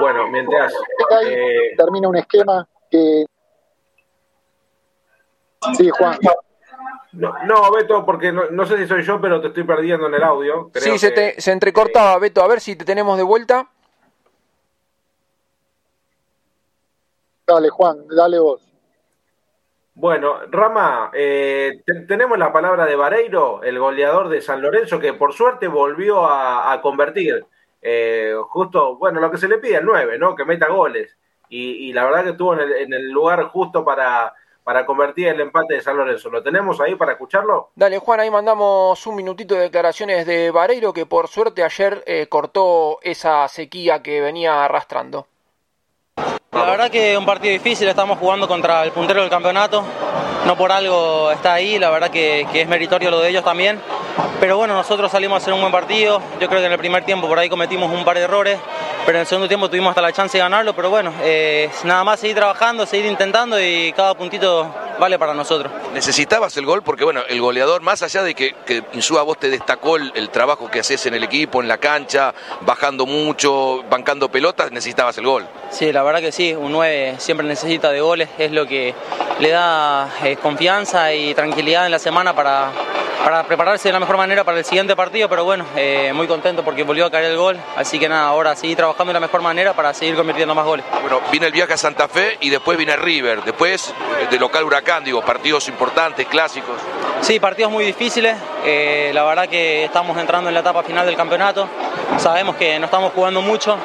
Bueno, 0.00 0.28
mientras 0.28 0.72
eh, 1.24 1.74
termina 1.76 2.08
un 2.08 2.16
esquema 2.16 2.68
que 2.90 3.24
Sí, 5.76 5.90
Juan. 5.90 6.18
No, 7.12 7.34
no, 7.46 7.72
Beto, 7.72 8.04
porque 8.04 8.30
no, 8.30 8.66
sé 8.66 8.76
si 8.78 8.86
soy 8.86 9.02
yo, 9.02 9.20
pero 9.20 9.40
te 9.40 9.48
estoy 9.48 9.64
perdiendo 9.64 10.06
en 10.06 10.14
el 10.14 10.22
audio. 10.22 10.70
sí, 10.74 10.98
se, 10.98 11.10
te, 11.10 11.40
se 11.40 11.52
entrecortaba, 11.52 12.18
Beto. 12.18 12.42
A 12.42 12.48
ver 12.48 12.60
si 12.60 12.76
te 12.76 12.84
tenemos 12.84 13.16
de 13.16 13.24
vuelta. 13.24 13.68
Dale, 17.46 17.70
Juan, 17.70 18.06
dale 18.08 18.38
vos. 18.38 18.60
Bueno, 20.00 20.38
Rama, 20.52 21.10
eh, 21.12 21.82
tenemos 22.06 22.38
la 22.38 22.52
palabra 22.52 22.86
de 22.86 22.94
Vareiro, 22.94 23.64
el 23.64 23.80
goleador 23.80 24.28
de 24.28 24.40
San 24.40 24.62
Lorenzo, 24.62 25.00
que 25.00 25.12
por 25.12 25.32
suerte 25.32 25.66
volvió 25.66 26.24
a, 26.24 26.80
convertir. 26.80 27.44
Eh, 27.82 28.32
justo, 28.48 28.96
bueno, 28.96 29.18
lo 29.18 29.28
que 29.28 29.38
se 29.38 29.48
le 29.48 29.58
pide 29.58 29.78
al 29.78 29.84
9, 29.84 30.16
¿no? 30.16 30.36
Que 30.36 30.44
meta 30.44 30.68
goles. 30.68 31.18
Y, 31.48 31.92
la 31.94 32.04
verdad 32.04 32.22
que 32.22 32.30
estuvo 32.30 32.54
en 32.54 32.92
el 32.92 33.10
lugar 33.10 33.42
justo 33.46 33.84
para, 33.84 34.32
para 34.62 34.86
convertir 34.86 35.26
el 35.26 35.40
empate 35.40 35.74
de 35.74 35.80
San 35.80 35.96
Lorenzo. 35.96 36.30
¿Lo 36.30 36.44
tenemos 36.44 36.80
ahí 36.80 36.94
para 36.94 37.12
escucharlo? 37.12 37.70
Dale, 37.74 37.98
Juan, 37.98 38.20
ahí 38.20 38.30
mandamos 38.30 39.04
un 39.04 39.16
minutito 39.16 39.56
de 39.56 39.62
declaraciones 39.62 40.26
de 40.26 40.52
Vareiro 40.52 40.92
que 40.92 41.06
por 41.06 41.26
suerte 41.26 41.64
ayer 41.64 42.04
eh, 42.06 42.28
cortó 42.28 42.98
esa 43.02 43.48
sequía 43.48 44.00
que 44.00 44.20
venía 44.20 44.64
arrastrando. 44.64 45.26
La 46.52 46.64
verdad 46.64 46.90
que 46.90 47.16
un 47.18 47.26
partido 47.26 47.52
difícil, 47.52 47.86
estamos 47.88 48.18
jugando 48.18 48.48
contra 48.48 48.82
el 48.82 48.90
puntero 48.92 49.20
del 49.20 49.28
campeonato, 49.28 49.84
no 50.46 50.56
por 50.56 50.72
algo 50.72 51.30
está 51.30 51.52
ahí, 51.52 51.78
la 51.78 51.90
verdad 51.90 52.10
que, 52.10 52.46
es 52.52 52.68
meritorio 52.68 53.10
lo 53.10 53.20
de 53.20 53.28
ellos 53.28 53.44
también, 53.44 53.78
pero 54.40 54.56
bueno, 54.56 54.74
nosotros 54.74 55.12
salimos 55.12 55.34
a 55.34 55.42
hacer 55.42 55.52
un 55.52 55.60
buen 55.60 55.72
partido, 55.72 56.22
yo 56.40 56.48
creo 56.48 56.60
que 56.60 56.66
en 56.66 56.72
el 56.72 56.78
primer 56.78 57.04
tiempo 57.04 57.28
por 57.28 57.38
ahí 57.38 57.50
cometimos 57.50 57.92
un 57.92 58.02
par 58.02 58.16
de 58.16 58.24
errores, 58.24 58.58
pero 59.04 59.18
en 59.18 59.20
el 59.20 59.26
segundo 59.26 59.46
tiempo 59.46 59.68
tuvimos 59.68 59.90
hasta 59.90 60.00
la 60.00 60.12
chance 60.12 60.38
de 60.38 60.42
ganarlo, 60.42 60.74
pero 60.74 60.88
bueno, 60.88 61.12
eh, 61.22 61.70
nada 61.84 62.02
más 62.02 62.20
seguir 62.20 62.36
trabajando, 62.36 62.86
seguir 62.86 63.06
intentando 63.06 63.60
y 63.60 63.92
cada 63.92 64.14
puntito 64.14 64.74
vale 64.98 65.18
para 65.18 65.34
nosotros. 65.34 65.70
¿Necesitabas 65.92 66.56
el 66.56 66.66
gol? 66.66 66.82
Porque 66.82 67.04
bueno, 67.04 67.22
el 67.28 67.40
goleador, 67.40 67.82
más 67.82 68.02
allá 68.02 68.22
de 68.22 68.34
que, 68.34 68.54
que 68.66 68.82
Insúa 68.94 69.22
vos 69.22 69.38
te 69.38 69.50
destacó 69.50 69.96
el, 69.96 70.30
trabajo 70.30 70.70
que 70.70 70.80
haces 70.80 71.06
en 71.06 71.14
el 71.14 71.24
equipo, 71.24 71.60
en 71.62 71.68
la 71.68 71.78
cancha, 71.78 72.34
bajando 72.62 73.06
mucho, 73.06 73.82
bancando 73.90 74.30
pelotas, 74.30 74.72
necesitabas 74.72 75.16
el 75.18 75.26
gol. 75.26 75.46
Sí, 75.70 75.92
la 75.92 76.02
verdad 76.02 76.20
que 76.20 76.32
sí, 76.32 76.54
un 76.54 76.72
9 76.72 77.16
siempre 77.18 77.46
necesita 77.46 77.90
de 77.90 78.00
goles, 78.00 78.28
es 78.38 78.50
lo 78.52 78.66
que 78.66 78.94
le 79.38 79.50
da 79.50 80.08
eh, 80.24 80.36
confianza 80.36 81.12
y 81.12 81.34
tranquilidad 81.34 81.86
en 81.86 81.92
la 81.92 81.98
semana 81.98 82.34
para, 82.34 82.70
para 83.22 83.44
prepararse 83.44 83.88
de 83.88 83.92
la 83.92 84.00
mejor 84.00 84.16
manera 84.16 84.44
para 84.44 84.58
el 84.58 84.64
siguiente 84.64 84.96
partido, 84.96 85.28
pero 85.28 85.44
bueno, 85.44 85.66
eh, 85.76 86.10
muy 86.14 86.26
contento 86.26 86.64
porque 86.64 86.84
volvió 86.84 87.04
a 87.04 87.10
caer 87.10 87.26
el 87.26 87.36
gol, 87.36 87.58
así 87.76 87.98
que 87.98 88.08
nada, 88.08 88.28
ahora 88.28 88.56
sí 88.56 88.74
trabajando 88.74 89.10
de 89.10 89.14
la 89.14 89.20
mejor 89.20 89.42
manera 89.42 89.74
para 89.74 89.92
seguir 89.92 90.16
convirtiendo 90.16 90.54
más 90.54 90.64
goles. 90.64 90.86
Bueno, 91.02 91.20
viene 91.30 91.46
el 91.46 91.52
viaje 91.52 91.74
a 91.74 91.76
Santa 91.76 92.08
Fe 92.08 92.38
y 92.40 92.48
después 92.48 92.78
viene 92.78 92.96
River, 92.96 93.42
después 93.44 93.92
de 94.30 94.38
local 94.38 94.64
Huracán, 94.64 95.04
digo, 95.04 95.20
partidos 95.22 95.68
importantes, 95.68 96.26
clásicos. 96.26 96.76
Sí, 97.20 97.38
partidos 97.38 97.70
muy 97.70 97.84
difíciles, 97.84 98.36
eh, 98.64 99.10
la 99.12 99.22
verdad 99.24 99.48
que 99.48 99.84
estamos 99.84 100.16
entrando 100.16 100.48
en 100.48 100.54
la 100.54 100.60
etapa 100.60 100.82
final 100.82 101.04
del 101.04 101.16
campeonato, 101.16 101.68
sabemos 102.16 102.56
que 102.56 102.78
no 102.78 102.86
estamos 102.86 103.12
jugando 103.12 103.42
mucho, 103.42 103.76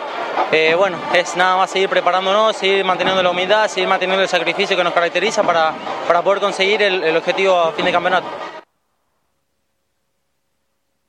eh, 0.52 0.76
bueno, 0.76 0.98
es 1.14 1.36
nada 1.36 1.58
más 1.58 1.72
seguir 1.72 1.90
preparándonos, 1.90 2.56
seguir 2.56 2.86
manteniendo 2.86 3.24
la 3.24 3.32
humildad, 3.32 3.68
seguir 3.68 3.90
manteniendo 3.90 4.22
el 4.22 4.30
sacrificio 4.30 4.78
que 4.78 4.84
nos 4.84 4.94
caracteriza 4.94 5.44
para, 5.44 5.74
para 6.08 6.22
poder 6.22 6.40
conseguir 6.40 6.82
el, 6.82 7.16
objetivo 7.18 7.58
a 7.58 7.72
fin 7.72 7.86
de 7.86 7.92
campeonato. 7.92 8.28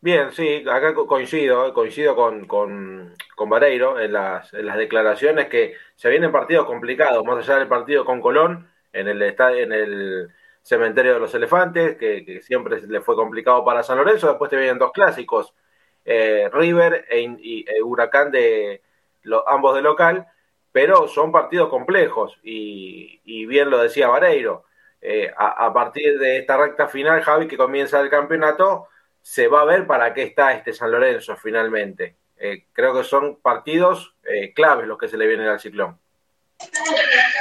Bien, 0.00 0.32
sí, 0.32 0.64
acá 0.68 0.94
coincido, 0.94 1.72
coincido 1.72 2.14
con, 2.14 2.46
con, 2.46 3.14
con 3.34 3.48
Vareiro 3.48 3.98
en 4.00 4.12
las, 4.12 4.52
en 4.54 4.66
las 4.66 4.76
declaraciones 4.76 5.48
que 5.48 5.74
se 5.94 6.10
vienen 6.10 6.32
partidos 6.32 6.66
complicados, 6.66 7.24
más 7.24 7.38
allá 7.38 7.58
del 7.58 7.68
partido 7.68 8.04
con 8.04 8.20
Colón, 8.20 8.70
en 8.92 9.08
el, 9.08 9.22
en 9.22 9.72
el 9.72 10.30
cementerio 10.62 11.14
de 11.14 11.20
los 11.20 11.34
elefantes, 11.34 11.96
que, 11.96 12.40
siempre 12.42 12.80
le 12.86 13.00
fue 13.00 13.16
complicado 13.16 13.64
para 13.64 13.82
San 13.82 13.98
Lorenzo, 13.98 14.28
después 14.28 14.50
te 14.50 14.56
vienen 14.56 14.78
dos 14.78 14.92
clásicos, 14.92 15.54
eh, 16.04 16.48
River 16.52 17.06
e, 17.10 17.20
y, 17.20 17.64
e 17.68 17.82
Huracán 17.82 18.30
de 18.30 18.82
ambos 19.46 19.74
de 19.74 19.82
local, 19.82 20.26
pero 20.72 21.08
son 21.08 21.32
partidos 21.32 21.68
complejos 21.68 22.38
y, 22.42 23.20
y 23.24 23.46
bien 23.46 23.70
lo 23.70 23.78
decía 23.78 24.08
Vareiro 24.08 24.64
eh, 25.06 25.30
a, 25.36 25.70
partir 25.70 26.18
de 26.18 26.38
esta 26.38 26.56
recta 26.56 26.88
final, 26.88 27.20
Javi, 27.20 27.46
que 27.46 27.58
comienza 27.58 28.00
el 28.00 28.08
campeonato, 28.08 28.88
se 29.20 29.48
va 29.48 29.60
a 29.60 29.66
ver 29.66 29.86
para 29.86 30.14
qué 30.14 30.22
está 30.22 30.54
este 30.54 30.72
San 30.72 30.90
Lorenzo 30.90 31.36
finalmente. 31.36 32.16
Eh, 32.38 32.64
creo 32.72 32.96
que 32.96 33.04
son 33.04 33.36
partidos 33.42 34.14
eh, 34.24 34.54
claves 34.54 34.86
los 34.86 34.96
que 34.96 35.08
se 35.08 35.18
le 35.18 35.26
vienen 35.26 35.48
al 35.48 35.60
ciclón. 35.60 35.98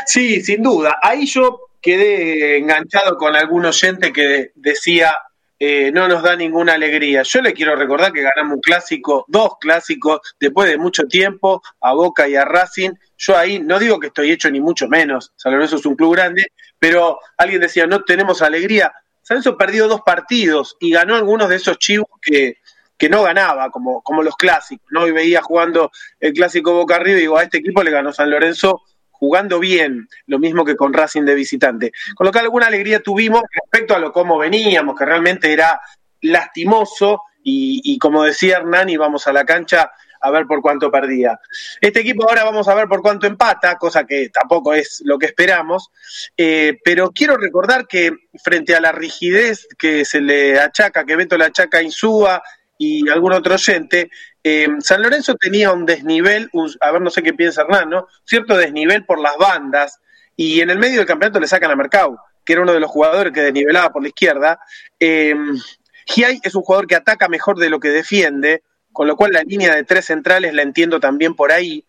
Sí, 0.05 0.41
sin 0.41 0.61
duda. 0.61 0.99
Ahí 1.01 1.25
yo 1.25 1.69
quedé 1.81 2.57
enganchado 2.57 3.15
con 3.15 3.34
algún 3.34 3.65
oyente 3.65 4.11
que 4.11 4.51
decía 4.55 5.15
no 5.93 6.07
nos 6.07 6.24
da 6.24 6.36
ninguna 6.36 6.74
alegría. 6.74 7.24
Yo 7.24 7.41
le 7.41 7.53
quiero 7.53 7.76
recordar 7.76 8.11
que 8.11 8.22
ganamos 8.22 8.55
un 8.55 8.61
clásico, 8.61 9.26
dos 9.28 9.57
clásicos, 9.59 10.20
después 10.39 10.70
de 10.70 10.78
mucho 10.78 11.03
tiempo, 11.03 11.61
a 11.82 11.93
Boca 11.93 12.28
y 12.28 12.36
a 12.36 12.45
Racing. 12.45 12.91
Yo 13.18 13.38
ahí 13.38 13.59
no 13.59 13.80
digo 13.80 13.99
que 13.99 14.07
estoy 14.07 14.32
hecho 14.32 14.49
ni 14.49 14.59
mucho 14.59 14.88
menos, 14.88 15.32
San 15.36 15.53
Lorenzo 15.53 15.78
es 15.78 15.86
un 15.86 15.95
club 15.95 16.14
grande, 16.14 16.47
pero 16.80 17.20
alguien 17.38 17.61
decía, 17.61 17.88
no 17.88 18.03
tenemos 18.03 18.41
alegría. 18.41 18.91
San 19.22 19.36
Lorenzo 19.36 19.57
perdió 19.57 19.88
dos 19.88 20.01
partidos 20.01 20.76
y 20.80 20.91
ganó 20.91 21.16
algunos 21.16 21.49
de 21.49 21.55
esos 21.55 21.78
chivos 21.78 22.07
que, 22.22 22.57
que 22.97 23.09
no 23.09 23.24
ganaba, 23.24 23.70
como, 23.70 24.01
como 24.01 24.24
los 24.24 24.36
clásicos, 24.36 24.88
¿no? 24.91 25.07
Y 25.07 25.11
veía 25.11 25.41
jugando 25.41 25.91
el 26.20 26.34
clásico 26.34 26.74
Boca 26.74 26.95
Arriba 26.95 27.18
y 27.18 27.22
digo, 27.22 27.38
a 27.38 27.43
este 27.43 27.59
equipo 27.59 27.84
le 27.84 27.91
ganó 27.91 28.11
San 28.11 28.30
Lorenzo 28.30 28.82
jugando 29.24 29.57
bien, 29.57 30.09
lo 30.28 30.38
mismo 30.38 30.65
que 30.65 30.76
con 30.76 30.91
Racing 30.91 31.21
de 31.21 31.34
visitante. 31.34 31.93
Con 32.13 32.26
lo 32.26 32.32
que 32.34 32.39
alguna 32.39 32.67
alegría 32.67 32.99
tuvimos 32.99 33.41
respecto 33.53 33.95
a 33.95 33.99
lo 33.99 34.11
cómo 34.11 34.38
veníamos, 34.38 34.99
que 34.99 35.05
realmente 35.05 35.53
era 35.53 35.80
lastimoso 36.19 37.21
y, 37.41 37.80
y 37.86 37.97
como 37.99 38.24
decía 38.24 38.57
Hernán, 38.57 38.89
íbamos 38.89 39.26
a 39.26 39.32
la 39.32 39.45
cancha 39.45 39.93
a 40.19 40.30
ver 40.30 40.45
por 40.45 40.61
cuánto 40.61 40.91
perdía. 40.91 41.39
Este 41.80 42.01
equipo 42.01 42.28
ahora 42.28 42.43
vamos 42.43 42.67
a 42.67 42.76
ver 42.76 42.89
por 42.89 43.01
cuánto 43.01 43.26
empata, 43.26 43.78
cosa 43.78 44.05
que 44.05 44.28
tampoco 44.28 44.74
es 44.74 45.01
lo 45.05 45.17
que 45.17 45.28
esperamos, 45.28 45.89
eh, 46.36 46.78
pero 46.84 47.11
quiero 47.11 47.38
recordar 47.38 47.88
que 47.88 48.11
frente 48.43 48.76
a 48.76 48.82
la 48.82 48.91
rigidez 48.91 49.69
que 49.78 50.03
se 50.03 50.19
le 50.19 50.59
achaca, 50.59 51.05
que 51.05 51.15
Beto 51.15 51.38
le 51.38 51.45
achaca 51.45 51.78
a 51.78 51.84
Insúa 51.84 52.43
y 52.78 53.09
algún 53.09 53.32
otro 53.32 53.53
oyente, 53.53 54.09
eh, 54.43 54.67
San 54.79 55.01
Lorenzo 55.01 55.35
tenía 55.35 55.71
un 55.71 55.85
desnivel, 55.85 56.49
a 56.81 56.91
ver, 56.91 57.01
no 57.01 57.09
sé 57.09 57.23
qué 57.23 57.33
piensa 57.33 57.61
Hernán, 57.61 57.89
¿no? 57.89 58.07
Cierto 58.25 58.57
desnivel 58.57 59.05
por 59.05 59.19
las 59.19 59.37
bandas, 59.37 59.99
y 60.35 60.61
en 60.61 60.69
el 60.69 60.79
medio 60.79 60.97
del 60.97 61.07
campeonato 61.07 61.39
le 61.39 61.47
sacan 61.47 61.71
a 61.71 61.75
Mercado, 61.75 62.17
que 62.43 62.53
era 62.53 62.61
uno 62.61 62.73
de 62.73 62.79
los 62.79 62.89
jugadores 62.89 63.31
que 63.33 63.41
desnivelaba 63.41 63.91
por 63.91 64.01
la 64.01 64.09
izquierda. 64.09 64.59
Eh, 64.99 65.35
Giai 66.05 66.39
es 66.43 66.55
un 66.55 66.63
jugador 66.63 66.87
que 66.87 66.95
ataca 66.95 67.29
mejor 67.29 67.57
de 67.57 67.69
lo 67.69 67.79
que 67.79 67.89
defiende, 67.89 68.63
con 68.91 69.07
lo 69.07 69.15
cual 69.15 69.31
la 69.31 69.43
línea 69.43 69.73
de 69.73 69.83
tres 69.83 70.05
centrales 70.05 70.53
la 70.53 70.61
entiendo 70.61 70.99
también 70.99 71.35
por 71.35 71.51
ahí. 71.51 71.85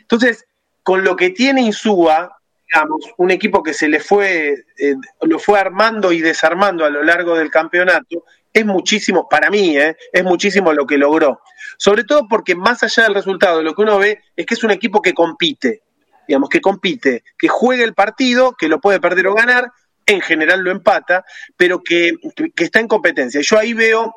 Entonces, 0.00 0.46
con 0.82 1.04
lo 1.04 1.16
que 1.16 1.30
tiene 1.30 1.62
Insúa, 1.62 2.38
digamos, 2.68 3.04
un 3.16 3.30
equipo 3.30 3.62
que 3.62 3.74
se 3.74 3.88
le 3.88 4.00
fue, 4.00 4.64
eh, 4.78 4.94
lo 5.22 5.38
fue 5.38 5.58
armando 5.58 6.12
y 6.12 6.20
desarmando 6.20 6.84
a 6.84 6.90
lo 6.90 7.02
largo 7.02 7.36
del 7.36 7.50
campeonato, 7.50 8.24
es 8.56 8.64
muchísimo, 8.64 9.28
para 9.28 9.50
mí, 9.50 9.76
eh, 9.76 9.96
es 10.12 10.24
muchísimo 10.24 10.72
lo 10.72 10.86
que 10.86 10.96
logró. 10.96 11.40
Sobre 11.76 12.04
todo 12.04 12.26
porque 12.26 12.54
más 12.54 12.82
allá 12.82 13.02
del 13.02 13.14
resultado, 13.14 13.62
lo 13.62 13.74
que 13.74 13.82
uno 13.82 13.98
ve 13.98 14.22
es 14.34 14.46
que 14.46 14.54
es 14.54 14.64
un 14.64 14.70
equipo 14.70 15.02
que 15.02 15.12
compite, 15.12 15.82
digamos, 16.26 16.48
que 16.48 16.62
compite, 16.62 17.22
que 17.38 17.48
juega 17.48 17.84
el 17.84 17.92
partido, 17.92 18.54
que 18.58 18.68
lo 18.68 18.80
puede 18.80 18.98
perder 18.98 19.26
o 19.26 19.34
ganar, 19.34 19.70
en 20.06 20.22
general 20.22 20.60
lo 20.60 20.70
empata, 20.70 21.24
pero 21.56 21.82
que, 21.82 22.14
que 22.54 22.64
está 22.64 22.80
en 22.80 22.88
competencia. 22.88 23.42
Yo 23.42 23.58
ahí 23.58 23.74
veo 23.74 24.14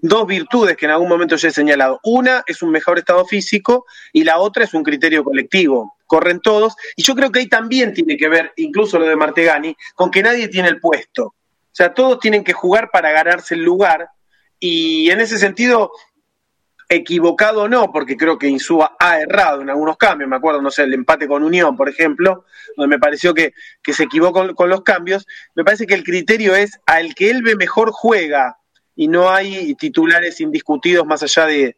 dos 0.00 0.26
virtudes 0.28 0.76
que 0.76 0.86
en 0.86 0.92
algún 0.92 1.08
momento 1.08 1.34
ya 1.34 1.48
he 1.48 1.52
señalado. 1.52 1.98
Una 2.04 2.44
es 2.46 2.62
un 2.62 2.70
mejor 2.70 2.98
estado 2.98 3.26
físico 3.26 3.84
y 4.12 4.22
la 4.22 4.38
otra 4.38 4.62
es 4.62 4.74
un 4.74 4.84
criterio 4.84 5.24
colectivo. 5.24 5.96
Corren 6.06 6.40
todos 6.40 6.76
y 6.94 7.02
yo 7.02 7.16
creo 7.16 7.32
que 7.32 7.40
ahí 7.40 7.48
también 7.48 7.92
tiene 7.94 8.16
que 8.16 8.28
ver, 8.28 8.52
incluso 8.56 8.96
lo 8.98 9.06
de 9.06 9.16
Martegani, 9.16 9.76
con 9.96 10.10
que 10.12 10.22
nadie 10.22 10.46
tiene 10.46 10.68
el 10.68 10.78
puesto. 10.78 11.34
O 11.72 11.74
sea, 11.74 11.94
todos 11.94 12.18
tienen 12.18 12.44
que 12.44 12.52
jugar 12.52 12.90
para 12.90 13.12
ganarse 13.12 13.54
el 13.54 13.62
lugar 13.62 14.10
y 14.60 15.10
en 15.10 15.20
ese 15.20 15.38
sentido, 15.38 15.90
equivocado 16.90 17.62
o 17.62 17.68
no, 17.68 17.90
porque 17.92 18.16
creo 18.16 18.38
que 18.38 18.48
Insúa 18.48 18.96
ha 18.98 19.20
errado 19.20 19.62
en 19.62 19.70
algunos 19.70 19.96
cambios, 19.96 20.28
me 20.28 20.36
acuerdo, 20.36 20.60
no 20.60 20.70
sé, 20.70 20.82
el 20.82 20.92
empate 20.92 21.26
con 21.26 21.42
Unión, 21.42 21.76
por 21.76 21.88
ejemplo, 21.88 22.44
donde 22.76 22.96
me 22.96 23.00
pareció 23.00 23.32
que, 23.32 23.54
se 23.84 24.02
equivocó 24.02 24.54
con 24.54 24.68
los 24.68 24.82
cambios, 24.82 25.26
me 25.54 25.64
parece 25.64 25.86
que 25.86 25.94
el 25.94 26.04
criterio 26.04 26.54
es 26.54 26.78
al 26.86 27.14
que 27.14 27.30
él 27.30 27.42
ve 27.42 27.56
mejor 27.56 27.90
juega 27.92 28.58
y 28.94 29.08
no 29.08 29.30
hay 29.30 29.74
titulares 29.76 30.40
indiscutidos 30.40 31.06
más 31.06 31.22
allá 31.22 31.46
de, 31.46 31.76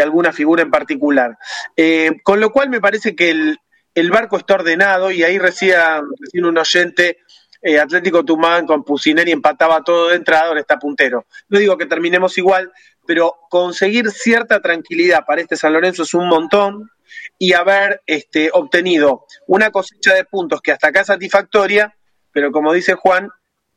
alguna 0.00 0.32
figura 0.32 0.62
en 0.62 0.70
particular. 0.70 1.36
Eh, 1.76 2.12
con 2.22 2.40
lo 2.40 2.50
cual 2.50 2.70
me 2.70 2.80
parece 2.80 3.14
que 3.14 3.30
el, 3.30 4.10
barco 4.10 4.38
está 4.38 4.54
ordenado 4.54 5.10
y 5.10 5.22
ahí 5.24 5.38
recién, 5.38 5.78
recién 6.18 6.44
un 6.46 6.56
oyente 6.56 7.18
eh, 7.66 7.80
Atlético 7.80 8.22
Tumán 8.22 8.66
con 8.66 8.84
Pusineri 8.84 9.32
empataba 9.32 9.82
todo 9.82 10.08
de 10.10 10.16
entrada, 10.16 10.48
ahora 10.48 10.60
está 10.60 10.78
puntero. 10.78 11.24
No 11.48 11.58
digo 11.58 11.78
que 11.78 11.86
terminemos 11.86 12.36
igual, 12.36 12.70
pero 13.06 13.34
conseguir 13.48 14.10
cierta 14.10 14.60
tranquilidad 14.60 15.24
para 15.24 15.40
este 15.40 15.56
San 15.56 15.72
Lorenzo 15.72 16.02
es 16.02 16.12
un 16.12 16.28
montón 16.28 16.90
y 17.38 17.54
haber 17.54 18.02
este, 18.04 18.50
obtenido 18.52 19.24
una 19.46 19.70
cosecha 19.70 20.12
de 20.12 20.26
puntos 20.26 20.60
que 20.60 20.72
hasta 20.72 20.88
acá 20.88 21.00
es 21.00 21.06
satisfactoria, 21.06 21.96
pero 22.32 22.52
como 22.52 22.70
dice 22.70 22.94
Juan, 22.94 23.30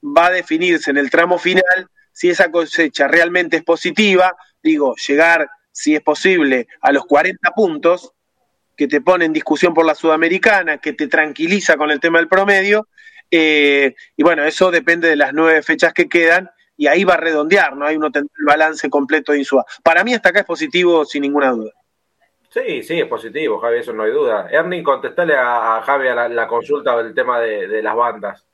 va 0.04 0.26
a 0.26 0.32
definirse 0.32 0.92
en 0.92 0.98
el 0.98 1.10
tramo 1.10 1.38
final 1.40 1.90
si 2.12 2.30
esa 2.30 2.52
cosecha 2.52 3.08
realmente 3.08 3.56
es 3.56 3.64
positiva, 3.64 4.36
digo, 4.62 4.96
llegar, 5.08 5.50
si 5.72 5.96
es 5.96 6.02
posible, 6.02 6.68
a 6.82 6.92
los 6.92 7.06
40 7.06 7.52
puntos, 7.52 8.12
que 8.76 8.90
te 8.90 9.00
pone 9.00 9.24
en 9.24 9.32
discusión 9.32 9.74
por 9.74 9.86
la 9.86 9.96
Sudamericana, 9.96 10.80
que 10.80 10.92
te 10.92 11.08
tranquiliza 11.08 11.78
con 11.78 11.90
el 11.90 12.02
tema 12.02 12.20
del 12.20 12.28
promedio, 12.28 12.90
eh, 13.32 13.96
y 14.16 14.24
bueno, 14.24 14.44
eso 14.44 14.72
depende 14.72 15.10
de 15.10 15.16
las 15.16 15.34
nueve 15.34 15.62
fechas 15.62 15.94
que 15.94 16.08
quedan, 16.10 16.50
y 16.76 16.88
ahí 16.88 17.04
va 17.04 17.16
a 17.16 17.18
redondear, 17.18 17.76
¿no? 17.76 17.86
Hay 17.86 17.96
uno 17.98 18.10
el 18.14 18.30
balance 18.46 18.90
completo 18.90 19.32
de 19.32 19.40
Insúa. 19.40 19.66
Para 19.84 20.04
mí 20.04 20.14
hasta 20.14 20.30
acá 20.30 20.40
es 20.40 20.46
positivo 20.46 21.06
sin 21.06 21.24
ninguna 21.24 21.52
duda. 21.52 21.72
Sí, 22.50 22.84
sí, 22.84 23.00
es 23.00 23.08
positivo, 23.08 23.60
Javi, 23.60 23.80
eso 23.80 23.94
no 23.94 24.04
hay 24.04 24.12
duda. 24.12 24.48
Ernie, 24.52 24.84
contestale 24.84 25.36
a, 25.36 25.82
Javi 25.84 26.08
a 26.08 26.30
la, 26.30 26.48
consulta 26.48 26.96
del 26.98 27.14
tema 27.14 27.40
de 27.40 27.82
las 27.82 27.96
bandas. 27.96 28.48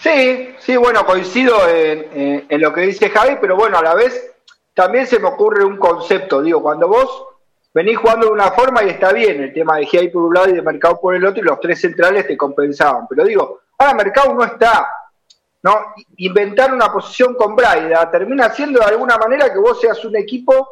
Sí, 0.00 0.54
sí, 0.60 0.76
bueno, 0.76 1.04
coincido 1.04 1.68
en, 1.68 2.46
lo 2.60 2.72
que 2.72 2.82
dice 2.82 3.10
Javi, 3.10 3.36
pero 3.40 3.56
bueno, 3.56 3.78
a 3.78 3.82
la 3.82 3.94
vez 3.94 4.32
también 4.72 5.06
se 5.06 5.18
me 5.18 5.28
ocurre 5.28 5.64
un 5.64 5.76
concepto, 5.76 6.40
digo, 6.40 6.62
cuando 6.62 6.86
vos 6.86 7.27
venís 7.74 7.96
jugando 7.96 8.26
de 8.26 8.32
una 8.32 8.50
forma 8.50 8.82
y 8.82 8.90
está 8.90 9.12
bien 9.12 9.42
el 9.42 9.52
tema 9.52 9.76
de 9.76 9.86
GI 9.86 10.08
por 10.08 10.22
un 10.24 10.34
lado 10.34 10.48
y 10.48 10.52
de 10.52 10.62
Mercado 10.62 11.00
por 11.00 11.14
el 11.14 11.24
otro 11.24 11.42
y 11.42 11.46
los 11.46 11.60
tres 11.60 11.80
centrales 11.80 12.26
te 12.26 12.36
compensaban, 12.36 13.06
pero 13.08 13.24
digo, 13.24 13.60
ahora 13.78 13.94
Mercado 13.94 14.34
no 14.34 14.44
está, 14.44 14.88
¿no? 15.62 15.94
Inventar 16.16 16.72
una 16.72 16.92
posición 16.92 17.34
con 17.34 17.54
Braida 17.54 18.10
termina 18.10 18.50
siendo 18.50 18.80
de 18.80 18.86
alguna 18.86 19.16
manera 19.16 19.52
que 19.52 19.58
vos 19.58 19.80
seas 19.80 20.04
un 20.04 20.16
equipo 20.16 20.68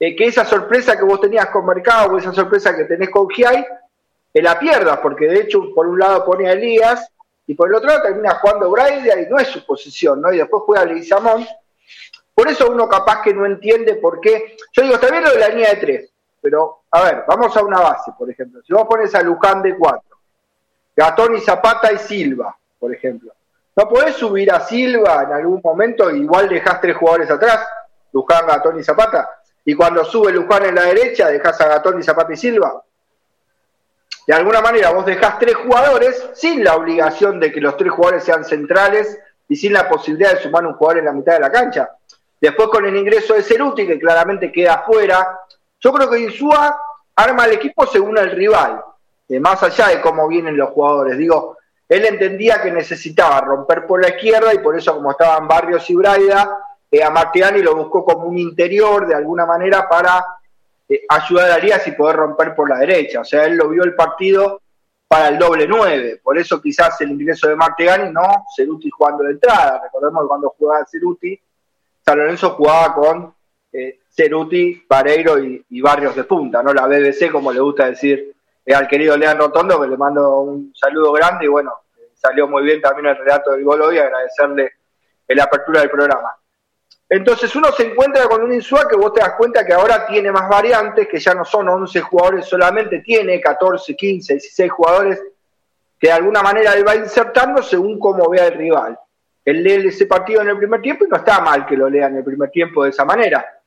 eh, 0.00 0.14
que 0.14 0.26
esa 0.26 0.44
sorpresa 0.44 0.96
que 0.96 1.04
vos 1.04 1.20
tenías 1.20 1.46
con 1.46 1.66
Mercado 1.66 2.12
o 2.12 2.18
esa 2.18 2.32
sorpresa 2.32 2.76
que 2.76 2.84
tenés 2.84 3.10
con 3.10 3.28
GI, 3.28 3.64
te 4.32 4.42
la 4.42 4.58
pierdas, 4.58 4.98
porque 4.98 5.26
de 5.26 5.40
hecho 5.40 5.74
por 5.74 5.86
un 5.86 5.98
lado 5.98 6.24
pone 6.24 6.48
a 6.48 6.52
Elías 6.52 7.10
y 7.46 7.54
por 7.54 7.68
el 7.68 7.74
otro 7.74 7.88
lado 7.88 8.02
termina 8.02 8.34
jugando 8.34 8.70
Braida 8.70 9.20
y 9.20 9.26
no 9.26 9.38
es 9.38 9.48
su 9.48 9.64
posición, 9.66 10.20
¿no? 10.20 10.32
Y 10.32 10.38
después 10.38 10.62
juega 10.66 10.84
Leguizamón. 10.84 11.46
Por 12.34 12.46
eso 12.46 12.70
uno 12.70 12.88
capaz 12.88 13.22
que 13.22 13.34
no 13.34 13.44
entiende 13.46 13.96
por 13.96 14.20
qué. 14.20 14.56
Yo 14.72 14.82
digo, 14.82 14.94
está 14.94 15.10
bien 15.10 15.24
lo 15.24 15.32
de 15.32 15.38
la 15.40 15.48
línea 15.48 15.70
de 15.70 15.76
tres, 15.76 16.12
pero 16.40 16.82
a 16.90 17.02
ver, 17.02 17.24
vamos 17.26 17.56
a 17.56 17.62
una 17.62 17.80
base, 17.80 18.12
por 18.16 18.30
ejemplo. 18.30 18.60
Si 18.66 18.72
vos 18.72 18.86
pones 18.88 19.14
a 19.14 19.22
Luján 19.22 19.62
de 19.62 19.76
cuatro, 19.76 20.18
Gatón 20.96 21.36
y 21.36 21.40
Zapata 21.40 21.92
y 21.92 21.98
Silva, 21.98 22.56
por 22.78 22.94
ejemplo. 22.94 23.32
¿No 23.76 23.88
podés 23.88 24.16
subir 24.16 24.50
a 24.52 24.60
Silva 24.60 25.22
en 25.22 25.32
algún 25.32 25.60
momento? 25.62 26.10
Igual 26.10 26.48
dejás 26.48 26.80
tres 26.80 26.96
jugadores 26.96 27.30
atrás, 27.30 27.66
Luján, 28.12 28.46
Gatón 28.46 28.78
y 28.80 28.84
Zapata. 28.84 29.28
Y 29.64 29.74
cuando 29.74 30.04
sube 30.04 30.32
Luján 30.32 30.64
en 30.64 30.74
la 30.74 30.82
derecha, 30.82 31.28
dejás 31.28 31.60
a 31.60 31.68
Gatón 31.68 32.00
y 32.00 32.02
Zapata 32.02 32.32
y 32.32 32.36
Silva 32.36 32.82
de 34.28 34.34
alguna 34.34 34.60
manera 34.60 34.90
vos 34.90 35.06
dejás 35.06 35.38
tres 35.38 35.54
jugadores 35.54 36.28
sin 36.34 36.62
la 36.62 36.76
obligación 36.76 37.40
de 37.40 37.50
que 37.50 37.62
los 37.62 37.78
tres 37.78 37.90
jugadores 37.90 38.24
sean 38.24 38.44
centrales 38.44 39.18
y 39.48 39.56
sin 39.56 39.72
la 39.72 39.88
posibilidad 39.88 40.34
de 40.34 40.42
sumar 40.42 40.66
un 40.66 40.74
jugador 40.74 40.98
en 40.98 41.06
la 41.06 41.14
mitad 41.14 41.32
de 41.32 41.40
la 41.40 41.50
cancha. 41.50 41.88
Después 42.38 42.68
con 42.68 42.84
el 42.84 42.94
ingreso 42.94 43.32
de 43.32 43.42
Ceruti, 43.42 43.86
que 43.86 43.98
claramente 43.98 44.52
queda 44.52 44.74
afuera, 44.74 45.40
yo 45.80 45.92
creo 45.92 46.10
que 46.10 46.20
Insúa 46.20 46.78
arma 47.14 47.44
el 47.46 47.52
equipo 47.52 47.86
según 47.86 48.18
el 48.18 48.30
rival, 48.30 48.82
más 49.40 49.62
allá 49.62 49.88
de 49.88 50.00
cómo 50.00 50.28
vienen 50.28 50.56
los 50.56 50.70
jugadores. 50.70 51.18
Digo, 51.18 51.58
él 51.88 52.04
entendía 52.04 52.60
que 52.60 52.70
necesitaba 52.70 53.40
romper 53.40 53.86
por 53.86 54.00
la 54.00 54.10
izquierda 54.10 54.52
y 54.52 54.58
por 54.58 54.76
eso 54.76 54.94
como 54.94 55.10
estaban 55.10 55.48
Barrios 55.48 55.88
y 55.90 55.94
Braida, 55.94 56.58
eh, 56.90 57.02
a 57.02 57.10
Martiani 57.10 57.62
lo 57.62 57.74
buscó 57.74 58.04
como 58.04 58.24
un 58.24 58.38
interior 58.38 59.06
de 59.06 59.14
alguna 59.14 59.44
manera 59.46 59.88
para 59.88 60.24
eh, 60.88 61.02
ayudar 61.08 61.50
a 61.50 61.54
Arias 61.54 61.86
y 61.86 61.92
poder 61.92 62.16
romper 62.16 62.54
por 62.54 62.68
la 62.68 62.78
derecha. 62.78 63.20
O 63.20 63.24
sea, 63.24 63.44
él 63.44 63.56
lo 63.56 63.68
vio 63.68 63.84
el 63.84 63.94
partido 63.94 64.60
para 65.06 65.28
el 65.28 65.38
doble 65.38 65.66
nueve. 65.66 66.20
Por 66.22 66.38
eso 66.38 66.60
quizás 66.60 67.00
el 67.00 67.10
ingreso 67.10 67.48
de 67.48 67.56
Martegani, 67.56 68.12
no 68.12 68.44
Ceruti 68.54 68.90
jugando 68.90 69.24
de 69.24 69.32
entrada. 69.32 69.80
Recordemos 69.84 70.26
cuando 70.28 70.54
jugaba 70.58 70.86
Ceruti, 70.90 71.38
San 72.04 72.18
Lorenzo 72.18 72.50
jugaba 72.50 72.94
con 72.94 73.34
eh, 73.72 74.00
Ceruti, 74.18 74.84
Pareiro 74.88 75.38
y, 75.38 75.80
Barrios 75.80 76.16
de 76.16 76.24
punta, 76.24 76.60
¿no? 76.60 76.74
La 76.74 76.88
BBC, 76.88 77.30
como 77.30 77.52
le 77.52 77.60
gusta 77.60 77.86
decir 77.86 78.34
al 78.74 78.88
querido 78.88 79.16
Leandro 79.16 79.46
Rotondo, 79.46 79.80
que 79.80 79.86
le 79.86 79.96
mando 79.96 80.40
un 80.40 80.72
saludo 80.74 81.12
grande 81.12 81.44
y 81.44 81.48
bueno, 81.48 81.72
salió 82.14 82.48
muy 82.48 82.64
bien 82.64 82.80
también 82.80 83.06
el 83.06 83.16
relato 83.16 83.52
del 83.52 83.62
gol 83.62 83.80
hoy, 83.80 83.98
agradecerle 83.98 84.72
la 85.28 85.44
apertura 85.44 85.80
del 85.80 85.90
programa. 85.90 86.36
Entonces 87.08 87.54
uno 87.54 87.70
se 87.70 87.86
encuentra 87.86 88.26
con 88.26 88.42
un 88.42 88.52
Insua 88.52 88.88
que 88.88 88.96
vos 88.96 89.12
te 89.12 89.20
das 89.20 89.34
cuenta 89.38 89.64
que 89.64 89.72
ahora 89.72 90.04
tiene 90.04 90.32
más 90.32 90.48
variantes, 90.48 91.06
que 91.06 91.20
ya 91.20 91.32
no 91.34 91.44
son 91.44 91.68
11 91.68 92.00
jugadores 92.00 92.46
solamente, 92.46 92.98
tiene 92.98 93.40
14, 93.40 93.94
15, 93.94 94.32
16 94.32 94.72
jugadores 94.72 95.22
que 95.96 96.08
de 96.08 96.12
alguna 96.12 96.42
manera 96.42 96.72
él 96.72 96.86
va 96.86 96.96
insertando 96.96 97.62
según 97.62 98.00
cómo 98.00 98.28
vea 98.28 98.48
el 98.48 98.54
rival. 98.54 98.98
Él 99.44 99.62
lee 99.62 99.86
ese 99.86 100.06
partido 100.06 100.42
en 100.42 100.48
el 100.48 100.58
primer 100.58 100.82
tiempo 100.82 101.04
y 101.04 101.08
no 101.08 101.16
está 101.16 101.40
mal 101.40 101.64
que 101.64 101.76
lo 101.76 101.88
lea 101.88 102.08
en 102.08 102.16
el 102.16 102.24
primer 102.24 102.50
tiempo 102.50 102.82
de 102.82 102.90
esa 102.90 103.04
manera. 103.04 103.57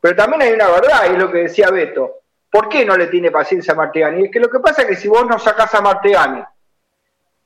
Pero 0.00 0.16
también 0.16 0.42
hay 0.42 0.52
una 0.52 0.68
verdad, 0.68 1.02
y 1.08 1.12
es 1.12 1.18
lo 1.18 1.30
que 1.30 1.38
decía 1.38 1.70
Beto. 1.70 2.20
¿Por 2.50 2.68
qué 2.68 2.84
no 2.84 2.96
le 2.96 3.06
tiene 3.06 3.30
paciencia 3.30 3.74
a 3.74 3.76
Martegani? 3.76 4.24
Es 4.24 4.30
que 4.30 4.40
lo 4.40 4.50
que 4.50 4.58
pasa 4.58 4.82
es 4.82 4.88
que 4.88 4.96
si 4.96 5.08
vos 5.08 5.24
no 5.26 5.38
sacás 5.38 5.74
a 5.74 5.80
Martegani, 5.80 6.42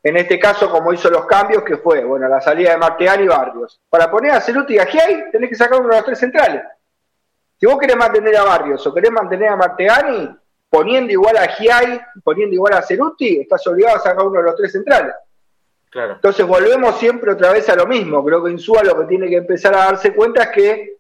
en 0.02 0.16
este 0.16 0.38
caso 0.38 0.70
como 0.70 0.92
hizo 0.92 1.10
los 1.10 1.26
cambios, 1.26 1.62
que 1.62 1.78
fue, 1.78 2.04
bueno, 2.04 2.28
la 2.28 2.40
salida 2.40 2.70
de 2.72 2.78
Martegani 2.78 3.24
y 3.24 3.28
Barrios, 3.28 3.80
para 3.88 4.10
poner 4.10 4.32
a 4.32 4.40
Ceruti 4.40 4.74
y 4.74 4.78
a 4.78 4.86
Giai, 4.86 5.30
tenés 5.30 5.50
que 5.50 5.56
sacar 5.56 5.80
uno 5.80 5.88
de 5.88 5.96
los 5.96 6.04
tres 6.04 6.18
centrales. 6.18 6.62
Si 7.58 7.66
vos 7.66 7.78
querés 7.78 7.96
mantener 7.96 8.36
a 8.36 8.44
Barrios 8.44 8.86
o 8.86 8.94
querés 8.94 9.10
mantener 9.10 9.48
a 9.48 9.56
Martegani, 9.56 10.36
poniendo 10.68 11.12
igual 11.12 11.36
a 11.36 11.48
Giai, 11.48 12.00
poniendo 12.22 12.54
igual 12.54 12.74
a 12.74 12.82
Ceruti, 12.82 13.40
estás 13.40 13.66
obligado 13.66 13.96
a 13.96 14.00
sacar 14.00 14.26
uno 14.26 14.40
de 14.40 14.44
los 14.44 14.56
tres 14.56 14.72
centrales. 14.72 15.14
Claro. 15.88 16.14
Entonces 16.14 16.46
volvemos 16.46 16.98
siempre 16.98 17.30
otra 17.30 17.52
vez 17.52 17.68
a 17.68 17.76
lo 17.76 17.86
mismo. 17.86 18.24
Creo 18.24 18.42
que 18.42 18.50
Insúa 18.50 18.82
lo 18.82 18.98
que 18.98 19.04
tiene 19.04 19.28
que 19.28 19.36
empezar 19.36 19.72
a 19.74 19.84
darse 19.84 20.12
cuenta 20.12 20.42
es 20.42 20.48
que 20.48 20.96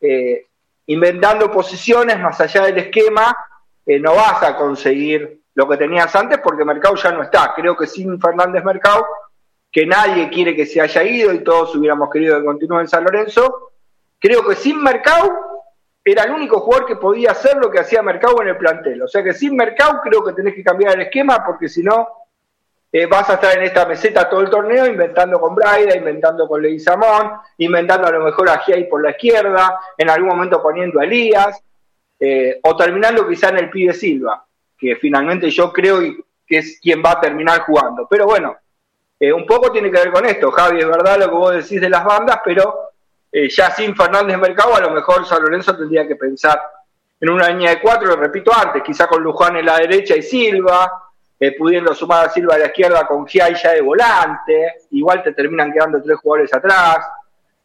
eh, 0.00 0.46
inventando 0.88 1.50
posiciones 1.50 2.18
más 2.18 2.40
allá 2.40 2.64
del 2.64 2.78
esquema, 2.78 3.36
eh, 3.84 3.98
no 3.98 4.14
vas 4.14 4.42
a 4.42 4.56
conseguir 4.56 5.42
lo 5.54 5.68
que 5.68 5.76
tenías 5.76 6.14
antes 6.14 6.38
porque 6.42 6.64
Mercado 6.64 6.96
ya 6.96 7.12
no 7.12 7.22
está. 7.22 7.52
Creo 7.54 7.76
que 7.76 7.86
sin 7.86 8.20
Fernández 8.20 8.64
Mercado, 8.64 9.06
que 9.70 9.86
nadie 9.86 10.28
quiere 10.30 10.56
que 10.56 10.66
se 10.66 10.80
haya 10.80 11.02
ido 11.02 11.32
y 11.32 11.44
todos 11.44 11.74
hubiéramos 11.76 12.10
querido 12.10 12.38
que 12.38 12.44
continúe 12.44 12.80
en 12.80 12.88
San 12.88 13.04
Lorenzo, 13.04 13.72
creo 14.18 14.46
que 14.46 14.54
sin 14.54 14.82
Mercado 14.82 15.30
era 16.04 16.24
el 16.24 16.32
único 16.32 16.60
jugador 16.60 16.86
que 16.86 16.96
podía 16.96 17.32
hacer 17.32 17.58
lo 17.58 17.70
que 17.70 17.80
hacía 17.80 18.02
Mercado 18.02 18.40
en 18.40 18.48
el 18.48 18.56
plantel. 18.56 19.02
O 19.02 19.08
sea 19.08 19.22
que 19.22 19.34
sin 19.34 19.56
Mercado 19.56 20.00
creo 20.02 20.24
que 20.24 20.32
tenés 20.32 20.54
que 20.54 20.64
cambiar 20.64 20.94
el 20.94 21.02
esquema 21.02 21.44
porque 21.44 21.68
si 21.68 21.82
no 21.82 22.08
eh, 22.90 23.06
vas 23.06 23.28
a 23.28 23.34
estar 23.34 23.56
en 23.56 23.64
esta 23.64 23.84
meseta 23.84 24.28
todo 24.28 24.40
el 24.40 24.48
torneo 24.48 24.86
inventando 24.86 25.38
con 25.38 25.54
Braida, 25.54 25.94
inventando 25.94 26.48
con 26.48 26.62
Samón, 26.80 27.32
inventando 27.58 28.06
a 28.06 28.12
lo 28.12 28.24
mejor 28.24 28.48
a 28.48 28.58
Giai 28.60 28.88
por 28.88 29.02
la 29.02 29.10
izquierda, 29.10 29.78
en 29.96 30.08
algún 30.08 30.30
momento 30.30 30.62
poniendo 30.62 30.98
a 30.98 31.04
Elías, 31.04 31.62
eh, 32.18 32.58
o 32.62 32.76
terminando 32.76 33.28
quizá 33.28 33.50
en 33.50 33.58
el 33.58 33.70
pibe 33.70 33.92
Silva, 33.92 34.42
que 34.76 34.96
finalmente 34.96 35.50
yo 35.50 35.70
creo 35.70 36.00
que 36.46 36.58
es 36.58 36.78
quien 36.80 37.02
va 37.04 37.12
a 37.12 37.20
terminar 37.20 37.60
jugando. 37.60 38.06
Pero 38.08 38.24
bueno, 38.24 38.56
eh, 39.20 39.32
un 39.32 39.44
poco 39.44 39.70
tiene 39.70 39.90
que 39.90 39.98
ver 39.98 40.10
con 40.10 40.24
esto, 40.24 40.50
Javi, 40.50 40.80
es 40.80 40.88
verdad 40.88 41.18
lo 41.18 41.26
que 41.26 41.36
vos 41.36 41.54
decís 41.54 41.80
de 41.82 41.90
las 41.90 42.04
bandas, 42.04 42.40
pero 42.42 42.84
ya 43.30 43.70
sin 43.72 43.94
Fernández 43.94 44.38
Mercado 44.38 44.74
a 44.74 44.80
lo 44.80 44.90
mejor 44.90 45.26
San 45.26 45.42
Lorenzo 45.42 45.76
tendría 45.76 46.08
que 46.08 46.16
pensar 46.16 46.58
en 47.20 47.28
una 47.28 47.50
línea 47.50 47.70
de 47.70 47.80
cuatro, 47.80 48.08
lo 48.08 48.16
repito 48.16 48.50
antes, 48.56 48.82
quizá 48.82 49.06
con 49.06 49.22
Luján 49.22 49.56
en 49.56 49.66
la 49.66 49.76
derecha 49.76 50.16
y 50.16 50.22
Silva, 50.22 51.07
eh, 51.40 51.56
pudiendo 51.56 51.94
sumar 51.94 52.26
a 52.26 52.30
Silva 52.30 52.56
a 52.56 52.58
la 52.58 52.66
izquierda 52.66 53.06
con 53.06 53.24
Giai 53.24 53.54
ya 53.54 53.72
de 53.72 53.80
volante, 53.80 54.74
igual 54.90 55.22
te 55.22 55.32
terminan 55.32 55.72
quedando 55.72 56.02
tres 56.02 56.18
jugadores 56.18 56.52
atrás. 56.52 56.98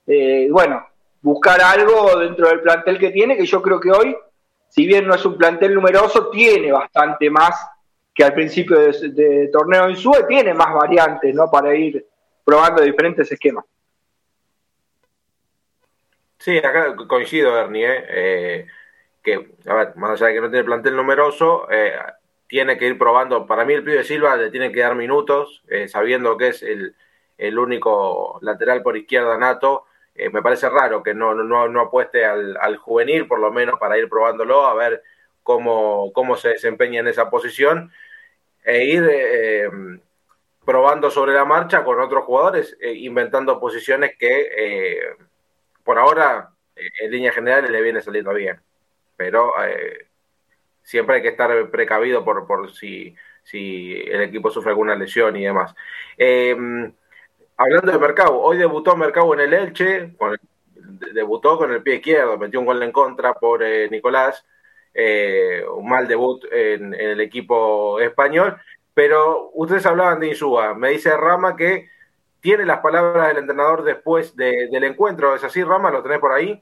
Eh, 0.06 0.48
bueno, 0.52 0.86
buscar 1.22 1.60
algo 1.62 2.20
dentro 2.20 2.50
del 2.50 2.62
plantel 2.62 3.00
que 3.00 3.10
tiene, 3.10 3.36
que 3.36 3.46
yo 3.46 3.62
creo 3.62 3.80
que 3.80 3.90
hoy, 3.90 4.16
si 4.70 4.86
bien 4.86 5.08
no 5.08 5.16
es 5.16 5.26
un 5.26 5.38
plantel 5.38 5.74
numeroso, 5.74 6.30
tiene 6.30 6.72
bastante 6.72 7.30
más 7.32 7.68
que 8.14 8.24
al 8.24 8.34
principio 8.34 8.78
de, 8.80 9.50
torneo 9.52 9.90
en 9.90 9.96
SUE, 9.96 10.26
tiene 10.28 10.54
más 10.54 10.72
variantes 10.72 11.34
¿no? 11.34 11.50
para 11.50 11.74
ir 11.74 12.06
probando 12.46 12.84
diferentes 12.84 13.32
esquemas. 13.32 13.66
Sí, 16.38 16.58
acá 16.58 16.96
coincido, 17.08 17.58
Ernie, 17.58 17.88
¿eh? 17.88 18.68
que, 19.24 19.56
a 19.66 19.74
ver, 19.74 19.96
más 19.96 20.12
allá 20.12 20.28
de 20.28 20.34
que 20.34 20.42
no 20.42 20.50
tiene 20.50 20.66
plantel 20.66 20.96
numeroso, 20.96 21.68
tiene 22.54 22.78
que 22.78 22.86
ir 22.86 23.00
probando. 23.00 23.48
Para 23.48 23.66
mí 23.66 23.74
el 23.74 23.84
pibe 23.84 24.04
Silva 24.04 24.38
le 24.38 24.52
tiene 24.52 24.72
que 24.72 24.82
dar 24.82 24.94
minutos, 24.94 25.64
eh, 25.70 25.88
sabiendo 25.88 26.38
que 26.38 26.50
es 26.50 26.62
el, 26.62 26.96
el, 27.40 27.58
único 27.58 28.38
lateral 28.44 28.84
por 28.84 28.96
izquierda 28.96 29.40
nato. 29.40 29.86
Eh, 30.14 30.30
me 30.30 30.44
parece 30.44 30.70
raro 30.70 31.02
que 31.02 31.16
no, 31.16 31.34
no, 31.34 31.68
no 31.68 31.82
apueste 31.82 32.24
al, 32.24 32.56
al, 32.62 32.78
juvenil, 32.78 33.26
por 33.26 33.40
lo 33.40 33.52
menos 33.52 33.80
para 33.80 33.98
ir 33.98 34.08
probándolo, 34.08 34.68
a 34.68 34.76
ver 34.76 35.02
cómo, 35.42 36.14
cómo 36.14 36.36
se 36.36 36.50
desempeña 36.50 37.00
en 37.00 37.08
esa 37.08 37.32
posición, 37.32 37.92
e 38.64 38.86
ir 38.86 39.04
eh, 39.12 39.68
probando 40.64 41.10
sobre 41.10 41.34
la 41.34 41.46
marcha 41.46 41.84
con 41.84 42.00
otros 42.00 42.24
jugadores, 42.24 42.78
inventando 42.82 43.60
posiciones 43.60 44.16
que 44.16 45.02
por 45.84 45.98
ahora 45.98 46.52
en 46.76 47.12
líneas 47.12 47.34
generales 47.34 47.72
le 47.72 47.82
viene 47.82 48.00
saliendo 48.00 48.32
bien. 48.32 48.62
Pero 49.18 49.54
siempre 50.84 51.18
hay 51.18 51.22
que 51.22 51.30
estar 51.30 51.70
precavido 51.70 52.24
por, 52.24 52.46
por 52.46 52.72
si, 52.74 53.16
si 53.44 53.94
el 53.94 54.22
equipo 54.22 54.52
sufre 54.52 54.72
alguna 54.72 54.96
lesión 54.96 55.36
y 55.36 55.44
demás. 55.44 55.74
Eh, 56.18 56.56
hablando 57.58 57.92
de 57.92 57.98
Mercado, 57.98 58.40
hoy 58.40 58.58
debutó 58.58 58.96
Mercado 58.96 59.34
en 59.34 59.40
el 59.42 59.54
Elche, 59.54 60.16
debutó 61.14 61.58
con 61.58 61.72
el 61.72 61.82
pie 61.82 61.96
izquierdo, 61.96 62.38
metió 62.38 62.60
un 62.60 62.66
gol 62.66 62.84
en 62.84 62.92
contra 62.92 63.34
por 63.34 63.64
eh, 63.64 63.90
Nicolás, 63.90 64.46
eh, 64.94 65.64
un 65.74 65.88
mal 65.88 66.08
debut 66.08 66.46
en, 66.52 66.94
el 66.94 67.20
equipo 67.22 68.00
español, 68.00 68.58
pero 68.94 69.50
ustedes 69.54 69.86
hablaban 69.86 70.20
de 70.20 70.28
Insúa, 70.28 70.76
me 70.76 70.90
dice 70.90 71.16
Rama 71.18 71.56
que 71.56 71.90
tiene 72.42 72.66
las 72.66 72.80
palabras 72.80 73.30
del 73.30 73.38
entrenador 73.38 73.84
después 73.84 74.36
del 74.36 74.84
encuentro, 74.84 75.34
¿es 75.34 75.44
así 75.44 75.64
Rama? 75.64 75.90
¿Lo 75.90 76.04
tenés 76.04 76.20
por 76.20 76.34
ahí? 76.34 76.62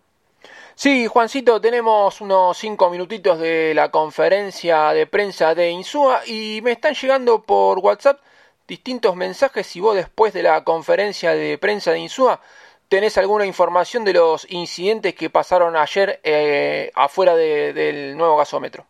Sí, 0.75 1.07
Juancito, 1.07 1.61
tenemos 1.61 2.21
unos 2.21 2.57
cinco 2.57 2.89
minutitos 2.89 3.39
de 3.39 3.73
la 3.73 3.91
conferencia 3.91 4.89
de 4.93 5.05
prensa 5.05 5.53
de 5.53 5.69
Insúa 5.69 6.21
y 6.25 6.61
me 6.63 6.71
están 6.71 6.93
llegando 6.95 7.43
por 7.43 7.79
WhatsApp 7.79 8.19
distintos 8.67 9.15
mensajes. 9.15 9.67
Si 9.67 9.79
vos 9.79 9.95
después 9.95 10.33
de 10.33 10.43
la 10.43 10.63
conferencia 10.63 11.31
de 11.31 11.57
prensa 11.57 11.91
de 11.91 11.99
Insúa 11.99 12.39
tenés 12.87 13.17
alguna 13.17 13.45
información 13.45 14.03
de 14.03 14.13
los 14.13 14.45
incidentes 14.51 15.15
que 15.15 15.29
pasaron 15.29 15.77
ayer 15.77 16.19
eh, 16.23 16.91
afuera 16.95 17.35
del 17.35 18.17
nuevo 18.17 18.35
gasómetro. 18.37 18.85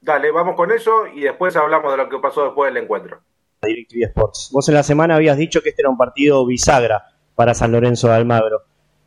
Dale, 0.00 0.30
vamos 0.32 0.56
con 0.56 0.72
eso 0.72 1.06
y 1.06 1.20
después 1.20 1.56
hablamos 1.56 1.92
de 1.92 1.96
lo 1.96 2.08
que 2.08 2.18
pasó 2.18 2.44
después 2.44 2.74
del 2.74 2.82
encuentro. 2.82 3.20
DirecTV 3.62 4.08
Sports. 4.08 4.50
Vos 4.52 4.68
en 4.68 4.74
la 4.74 4.82
semana 4.82 5.14
habías 5.14 5.36
dicho 5.36 5.62
que 5.62 5.70
este 5.70 5.82
era 5.82 5.90
un 5.90 5.96
partido 5.96 6.44
bisagra 6.44 7.04
para 7.34 7.54
San 7.54 7.72
Lorenzo 7.72 8.08
de 8.08 8.14
Almagro. 8.14 8.62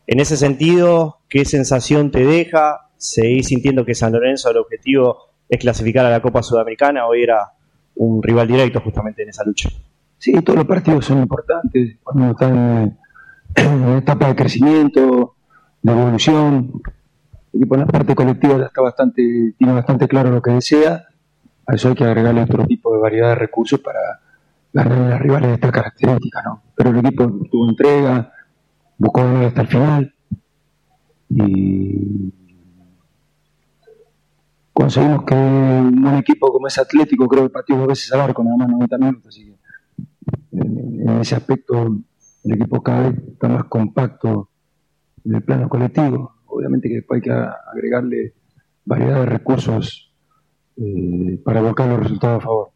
En 0.08 0.22
ese 0.22 0.38
sentido, 0.38 1.20
¿qué 1.28 1.44
sensación 1.44 2.12
te 2.12 2.26
deja? 2.26 2.90
¿Seguís 2.96 3.48
sintiendo 3.48 3.84
que 3.84 3.94
San 3.94 4.14
Lorenzo 4.14 4.50
el 4.50 4.58
objetivo 4.58 5.18
es 5.50 5.60
clasificar 5.60 6.06
a 6.06 6.10
la 6.10 6.22
Copa 6.22 6.42
Sudamericana 6.42 7.06
o 7.06 7.14
era 7.14 7.52
un 7.96 8.24
rival 8.24 8.48
directo 8.48 8.80
justamente 8.80 9.24
en 9.24 9.30
esa 9.30 9.44
lucha? 9.44 9.70
Sí, 10.18 10.32
todos 10.42 10.60
los 10.60 10.66
partidos 10.66 11.06
son 11.06 11.20
importantes 11.20 11.98
cuando 12.02 12.32
están 12.32 12.98
en 13.56 13.98
etapa 13.98 14.30
de 14.30 14.36
crecimiento, 14.36 15.36
de 15.82 15.92
evolución. 15.92 16.72
Y 17.52 17.66
por 17.66 17.78
la 17.78 17.86
parte 17.86 18.16
colectiva 18.16 18.58
ya 18.58 18.66
está 18.68 18.82
bastante, 18.82 19.54
tiene 19.58 19.74
bastante 19.74 20.08
claro 20.08 20.32
lo 20.32 20.42
que 20.42 20.52
desea. 20.52 21.06
A 21.66 21.76
eso 21.76 21.90
hay 21.90 21.96
que 21.96 22.06
agregarle 22.06 22.44
otro 22.44 22.66
tipo 22.66 22.94
de 22.94 23.02
variedad 23.02 23.30
de 23.30 23.36
recursos 23.36 23.82
para 23.82 24.00
ganar 24.72 25.12
a 25.12 25.18
rivales 25.18 25.50
de 25.50 25.56
esta 25.56 25.72
característica, 25.72 26.42
¿no? 26.44 26.64
Pero 26.76 26.92
el 26.92 26.98
equipo 27.00 27.26
tuvo 27.52 27.70
entrega, 27.70 28.32
buscó 28.98 29.22
hasta 29.22 29.62
el 29.62 29.68
final 29.68 30.14
y 31.30 32.34
conseguimos 34.74 35.24
que 35.26 35.36
un 35.36 36.16
equipo 36.18 36.52
como 36.52 36.68
ese 36.68 36.82
Atlético, 36.82 37.28
creo 37.28 37.44
que 37.44 37.50
partió 37.50 37.78
dos 37.78 37.88
veces 37.88 38.12
al 38.14 38.22
arco, 38.22 38.44
nada 38.44 38.58
más 38.58 38.70
90 38.70 38.98
minutos, 38.98 39.28
así 39.28 39.46
que 39.46 39.58
en, 40.52 41.10
ese 41.20 41.36
aspecto 41.36 41.98
el 42.44 42.52
equipo 42.54 42.82
cada 42.82 43.10
vez 43.10 43.20
está 43.34 43.48
más 43.48 43.66
compacto 43.66 44.50
en 45.26 45.36
el 45.36 45.44
plano 45.44 45.68
colectivo. 45.68 46.36
Obviamente 46.46 46.88
que 46.88 46.96
después 46.96 47.18
hay 47.18 47.22
que 47.22 47.32
agregarle 47.32 48.34
variedad 48.86 49.22
de 49.22 49.26
recursos 49.26 50.14
eh, 50.78 51.40
para 51.44 51.62
volcar 51.62 51.90
los 51.90 52.00
resultados 52.00 52.44
a 52.44 52.46
favor. 52.46 52.70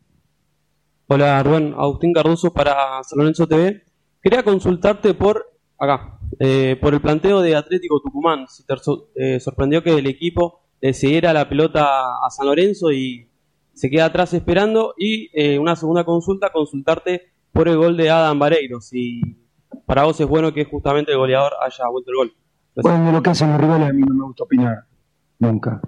Hola 1.08 1.42
Rubén, 1.44 1.74
Agustín 1.78 2.14
Cardoso 2.14 2.54
para 2.54 3.04
San 3.04 3.20
Lorenzo 3.20 3.48
TV. 3.48 3.84
Quería 4.22 4.44
consultarte 4.44 5.14
por 5.14 5.51
acá, 5.82 6.20
eh, 6.40 6.78
por 6.80 6.94
el 6.94 7.02
planteo 7.02 7.42
de 7.42 7.56
Atlético 7.56 8.00
Tucumán. 8.02 8.46
Se 8.48 8.64
te 8.64 8.76
eh, 9.16 9.40
sorprendió 9.40 9.82
que 9.82 9.98
el 9.98 10.06
equipo 10.06 10.62
decidiera 10.80 11.34
la 11.34 11.50
pelota 11.50 11.86
a 12.24 12.30
San 12.30 12.46
Lorenzo 12.46 12.92
y 12.92 13.28
se 13.74 13.90
queda 13.90 14.06
atrás 14.06 14.34
esperando. 14.34 14.94
Y 14.96 15.30
eh, 15.34 15.58
una 15.58 15.76
segunda 15.76 16.04
consulta, 16.04 16.52
consultarte 16.52 17.34
por 17.52 17.68
el 17.68 17.78
gol 17.78 17.98
de 17.98 18.12
Adam 18.12 18.38
Vareiro. 18.38 18.80
Si 18.80 19.22
para 19.86 20.04
vos 20.04 20.20
es 20.20 20.28
bueno 20.28 20.54
que 20.54 20.66
justamente 20.66 21.12
el 21.12 21.18
goleador 21.18 21.54
haya 21.62 21.88
vuelto 21.90 22.12
el 22.12 22.18
gol. 22.18 22.34
Bueno, 22.76 23.08
de 23.08 23.12
lo 23.12 23.24
que 23.24 23.32
hacen 23.32 23.52
los 23.52 23.60
rivales 23.60 23.90
a 23.90 23.94
mí 23.94 24.02
no 24.02 24.14
me 24.14 24.24
gusta 24.24 24.44
opinar, 24.44 24.86
nunca. 25.40 25.82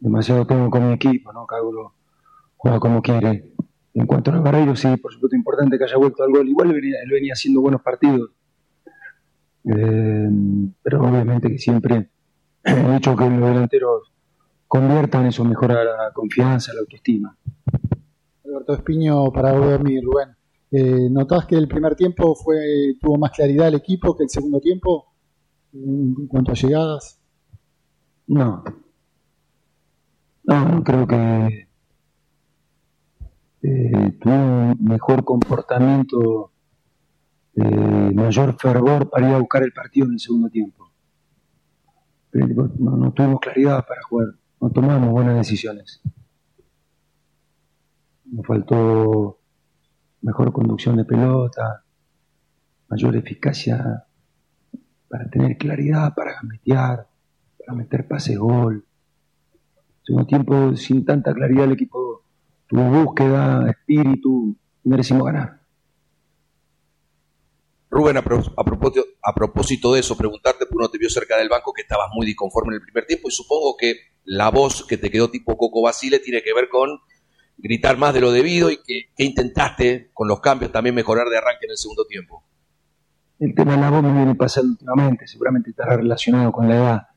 Demasiado 0.00 0.46
tengo 0.46 0.68
con 0.68 0.86
mi 0.86 0.94
equipo, 0.94 1.32
¿no? 1.32 1.46
Cada 1.46 1.62
uno 1.62 1.94
juega 2.56 2.80
como 2.80 3.00
quiere. 3.00 3.54
En 3.94 4.06
cuanto 4.06 4.30
a 4.30 4.34
los 4.34 4.78
sí, 4.78 4.96
por 4.96 5.12
supuesto, 5.12 5.34
importante 5.34 5.78
que 5.78 5.84
haya 5.84 5.96
vuelto 5.96 6.22
al 6.22 6.30
gol. 6.30 6.48
Igual 6.48 6.70
él 6.70 7.10
venía, 7.10 7.32
haciendo 7.32 7.60
buenos 7.60 7.80
partidos. 7.82 8.30
Eh, 9.68 10.28
pero 10.82 11.02
obviamente 11.02 11.48
que 11.48 11.58
siempre 11.58 12.10
he 12.64 12.92
dicho 12.92 13.14
que 13.14 13.28
los 13.28 13.48
delanteros 13.48 14.12
conviertan, 14.66 15.26
eso 15.26 15.44
mejora 15.44 15.84
la 15.84 16.12
confianza, 16.12 16.72
la 16.72 16.80
autoestima. 16.80 17.36
Alberto 18.44 18.74
Espiño 18.74 19.30
para 19.30 19.52
mi 19.78 20.00
Rubén. 20.00 20.30
Eh, 20.70 21.08
¿Notás 21.10 21.46
que 21.46 21.56
el 21.56 21.68
primer 21.68 21.96
tiempo 21.96 22.34
fue 22.34 22.94
tuvo 23.00 23.16
más 23.18 23.30
claridad 23.30 23.68
el 23.68 23.76
equipo 23.76 24.16
que 24.16 24.24
el 24.24 24.30
segundo 24.30 24.60
tiempo 24.60 25.06
en 25.72 26.26
cuanto 26.26 26.52
a 26.52 26.54
llegadas? 26.54 27.20
No. 28.26 28.64
No, 30.44 30.82
creo 30.84 31.06
que 31.06 31.68
eh, 33.62 34.12
tuvo 34.20 34.34
un 34.34 34.76
mejor 34.80 35.24
comportamiento, 35.24 36.52
eh, 37.60 38.12
mayor 38.14 38.56
fervor 38.58 39.10
para 39.10 39.28
ir 39.28 39.34
a 39.34 39.38
buscar 39.38 39.62
el 39.62 39.72
partido 39.72 40.06
en 40.06 40.12
el 40.12 40.20
segundo 40.20 40.48
tiempo. 40.48 40.90
Pero 42.30 42.46
no, 42.78 42.96
no 42.96 43.12
tuvimos 43.12 43.40
claridad 43.40 43.84
para 43.86 44.00
jugar, 44.02 44.28
no 44.60 44.70
tomamos 44.70 45.10
buenas 45.10 45.36
decisiones. 45.36 46.00
Nos 48.26 48.46
faltó 48.46 49.38
mejor 50.22 50.52
conducción 50.52 50.96
de 50.96 51.04
pelota, 51.04 51.82
mayor 52.88 53.16
eficacia 53.16 54.04
para 55.08 55.28
tener 55.30 55.56
claridad, 55.56 56.14
para 56.14 56.34
gambetear, 56.34 57.08
para 57.58 57.76
meter 57.76 58.06
pase 58.06 58.36
gol. 58.36 58.84
Segundo 60.02 60.26
tiempo, 60.26 60.76
sin 60.76 61.04
tanta 61.04 61.32
claridad, 61.34 61.64
el 61.64 61.72
equipo 61.72 62.22
tuvo 62.66 63.04
búsqueda, 63.04 63.68
espíritu, 63.70 64.56
y 64.84 64.88
merecimos 64.88 65.24
ganar. 65.24 65.57
Rubén, 67.90 68.18
a, 68.18 68.22
propósito, 69.34 69.94
de 69.94 70.00
eso, 70.00 70.16
preguntarte, 70.16 70.66
uno 70.70 70.90
te 70.90 70.98
vio 70.98 71.08
cerca 71.08 71.38
del 71.38 71.48
banco 71.48 71.72
que 71.72 71.82
estabas 71.82 72.08
muy 72.12 72.26
disconforme 72.26 72.74
en 72.74 72.80
el 72.80 72.82
primer 72.82 73.06
tiempo 73.06 73.28
y 73.28 73.32
supongo 73.32 73.76
que 73.78 73.96
la 74.24 74.50
voz 74.50 74.84
que 74.86 74.98
te 74.98 75.10
quedó 75.10 75.30
tipo 75.30 75.56
Coco 75.56 75.80
Basile 75.80 76.18
tiene 76.18 76.42
que 76.42 76.52
ver 76.52 76.68
con 76.68 77.00
gritar 77.56 77.96
más 77.96 78.12
de 78.12 78.20
lo 78.20 78.30
debido 78.30 78.70
y 78.70 78.78
que, 78.86 79.08
intentaste 79.24 80.10
con 80.12 80.28
los 80.28 80.40
cambios 80.40 80.70
también 80.70 80.94
mejorar 80.94 81.28
de 81.28 81.38
arranque 81.38 81.64
en 81.64 81.70
el 81.70 81.78
segundo 81.78 82.04
tiempo. 82.06 82.44
El 83.38 83.54
tema 83.54 83.72
de 83.72 83.80
la 83.80 83.90
voz 83.90 84.02
me 84.02 84.12
viene 84.12 84.34
pasando 84.34 84.72
últimamente, 84.72 85.26
seguramente 85.26 85.70
estará 85.70 85.96
relacionado 85.96 86.52
con 86.52 86.68
la 86.68 86.76
edad. 86.76 87.08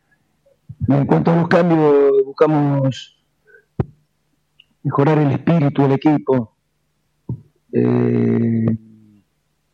En 0.88 1.06
cuanto 1.06 1.32
a 1.32 1.36
los 1.36 1.48
cambios, 1.50 2.14
buscamos 2.26 3.22
mejorar 4.84 5.18
el 5.18 5.32
espíritu 5.32 5.82
del 5.82 5.92
equipo, 5.92 6.56
eh, 7.74 8.66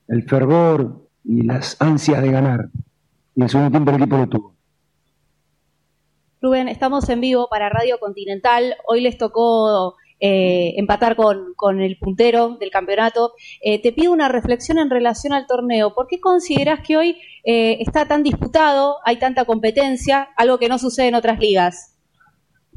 el 0.08 0.24
fervor 0.24 1.08
y 1.24 1.44
las 1.44 1.82
ansias 1.82 2.22
de 2.22 2.32
ganar. 2.32 2.70
Y 3.36 3.44
el 3.44 3.50
segundo 3.50 3.72
tiempo 3.72 3.92
el 3.92 3.98
equipo 3.98 4.18
lo 4.18 4.28
tuvo. 4.28 4.56
Rubén, 6.42 6.68
estamos 6.68 7.10
en 7.10 7.22
vivo 7.22 7.48
para 7.50 7.70
Radio 7.70 7.98
Continental. 8.00 8.76
Hoy 8.88 9.02
les 9.02 9.18
tocó 9.18 9.96
eh, 10.20 10.74
empatar 10.78 11.16
con, 11.16 11.82
el 11.82 11.98
puntero 11.98 12.58
del 12.60 12.72
campeonato. 12.72 13.34
Eh, 13.62 13.82
te 13.82 13.92
pido 13.92 14.12
una 14.12 14.28
reflexión 14.30 14.78
en 14.78 14.90
relación 14.90 15.34
al 15.34 15.48
torneo. 15.48 15.94
¿Por 15.94 16.08
qué 16.08 16.20
consideras 16.20 16.80
que 16.86 16.98
hoy 16.98 17.18
eh, 17.44 17.78
está 17.82 18.08
tan 18.08 18.24
disputado, 18.24 18.98
hay 19.06 19.18
tanta 19.18 19.46
competencia, 19.46 20.30
algo 20.36 20.58
que 20.58 20.70
no 20.70 20.78
sucede 20.78 21.08
en 21.08 21.16
otras 21.16 21.40
ligas? 21.40 21.96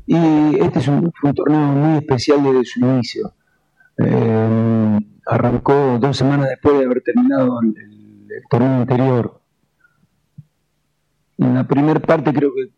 Y 0.06 0.16
este 0.58 0.80
es 0.80 0.88
un, 0.88 1.12
fue 1.12 1.30
un 1.30 1.36
torneo 1.36 1.60
muy 1.60 1.98
especial 1.98 2.42
desde 2.42 2.64
su 2.64 2.80
inicio. 2.80 3.32
Arrancó 5.30 5.98
dos 6.00 6.16
semanas 6.16 6.48
después 6.48 6.76
de 6.78 6.84
haber 6.84 7.02
terminado 7.02 7.60
el, 7.62 8.42
torneo 8.50 8.80
anterior. 8.80 9.40
En 11.38 11.54
la 11.54 11.66
primera 11.66 12.00
parte 12.00 12.32
creo 12.32 12.50
que 12.52 12.72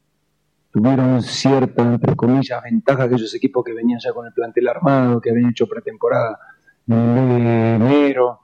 tuvieron 0.71 1.23
cierta, 1.23 1.83
entre 1.83 2.15
comillas, 2.15 2.63
ventaja 2.63 3.05
aquellos 3.05 3.35
equipos 3.35 3.65
que 3.65 3.73
venían 3.73 4.01
ya 4.01 4.13
con 4.13 4.27
el 4.27 4.35
plantel 4.35 4.69
armado, 4.69 5.21
que 5.21 5.31
habían 5.31 5.51
hecho 5.51 5.67
pretemporada 5.67 6.39
en 6.87 6.95
el 6.95 7.29
de 7.29 7.75
enero. 7.77 8.41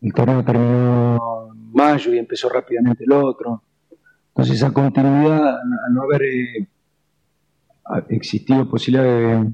El 0.00 0.12
torneo 0.12 0.44
terminó 0.44 1.52
en 1.54 1.72
mayo 1.72 2.12
y 2.14 2.18
empezó 2.18 2.48
rápidamente 2.48 3.04
el 3.04 3.12
otro. 3.12 3.62
Entonces, 4.28 4.56
esa 4.56 4.72
continuidad, 4.72 5.58
al 5.58 5.94
no 5.94 6.02
haber 6.02 6.22
eh, 6.22 6.68
existido 8.08 8.68
posibilidad 8.68 9.44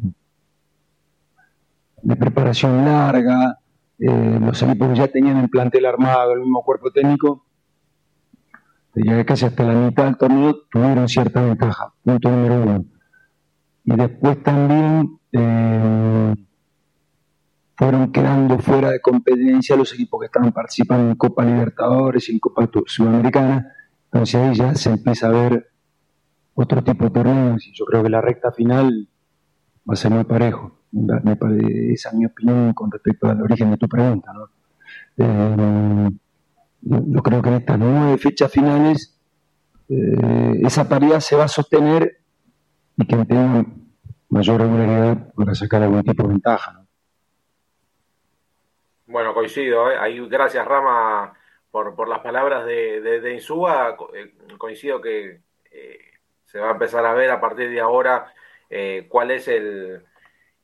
de 2.02 2.16
preparación 2.16 2.84
larga, 2.86 3.58
eh, 3.98 4.38
los 4.40 4.62
equipos 4.62 4.96
ya 4.96 5.08
tenían 5.08 5.38
el 5.38 5.48
plantel 5.48 5.86
armado, 5.86 6.32
el 6.32 6.40
mismo 6.40 6.62
cuerpo 6.62 6.90
técnico, 6.90 7.44
que 8.94 9.24
casi 9.24 9.46
hasta 9.46 9.64
la 9.64 9.74
mitad 9.74 10.04
del 10.04 10.16
torneo 10.16 10.56
tuvieron 10.70 11.08
cierta 11.08 11.42
ventaja, 11.42 11.92
punto 12.02 12.30
número 12.30 12.62
uno. 12.62 12.84
Y 13.84 13.96
después 13.96 14.42
también 14.42 15.18
eh, 15.32 16.34
fueron 17.76 18.12
quedando 18.12 18.58
fuera 18.58 18.90
de 18.90 19.00
competencia 19.00 19.76
los 19.76 19.92
equipos 19.94 20.20
que 20.20 20.26
estaban 20.26 20.52
participando 20.52 21.10
en 21.10 21.16
Copa 21.16 21.44
Libertadores 21.44 22.28
y 22.28 22.32
en 22.32 22.38
Copa 22.38 22.68
Sudamericana. 22.86 23.72
Entonces 24.10 24.34
ahí 24.34 24.54
ya 24.54 24.74
se 24.74 24.90
empieza 24.90 25.28
a 25.28 25.30
ver 25.30 25.70
otro 26.54 26.82
tipo 26.82 27.04
de 27.04 27.10
torneos 27.10 27.66
y 27.66 27.72
yo 27.72 27.84
creo 27.84 28.02
que 28.02 28.10
la 28.10 28.20
recta 28.20 28.50
final 28.52 29.08
va 29.88 29.94
a 29.94 29.96
ser 29.96 30.10
muy 30.10 30.24
parejo. 30.24 30.77
Esa 31.92 32.08
es 32.08 32.14
mi 32.14 32.26
opinión 32.26 32.72
con 32.72 32.90
respecto 32.90 33.28
al 33.28 33.42
origen 33.42 33.70
de 33.70 33.76
tu 33.76 33.88
pregunta. 33.88 34.32
¿no? 34.32 34.48
Eh, 35.18 36.10
yo 36.80 37.22
creo 37.22 37.42
que 37.42 37.48
en 37.48 37.54
estas 37.56 37.78
nueve 37.78 38.18
fechas 38.18 38.50
finales 38.50 39.18
eh, 39.88 40.60
esa 40.62 40.88
paridad 40.88 41.20
se 41.20 41.36
va 41.36 41.44
a 41.44 41.48
sostener 41.48 42.18
y 42.96 43.06
que 43.06 43.16
tenga 43.24 43.64
mayor 44.28 44.60
regularidad 44.60 45.32
para 45.34 45.54
sacar 45.54 45.82
algún 45.82 46.02
tipo 46.02 46.22
de 46.22 46.28
ventaja. 46.28 46.84
Bueno, 49.06 49.32
coincido. 49.32 49.90
¿eh? 49.90 50.28
gracias, 50.28 50.66
Rama, 50.66 51.32
por, 51.70 51.94
por 51.94 52.08
las 52.08 52.20
palabras 52.20 52.66
de, 52.66 53.00
de, 53.00 53.34
Insúa. 53.34 53.96
Eh, 54.14 54.34
coincido 54.58 55.00
que 55.00 55.40
se 56.44 56.58
va 56.58 56.68
a 56.68 56.72
empezar 56.72 57.04
a 57.04 57.14
ver 57.14 57.30
a 57.30 57.40
partir 57.40 57.70
de 57.70 57.80
ahora 57.80 58.32
cuál 59.08 59.30
es 59.30 59.48
el, 59.48 60.02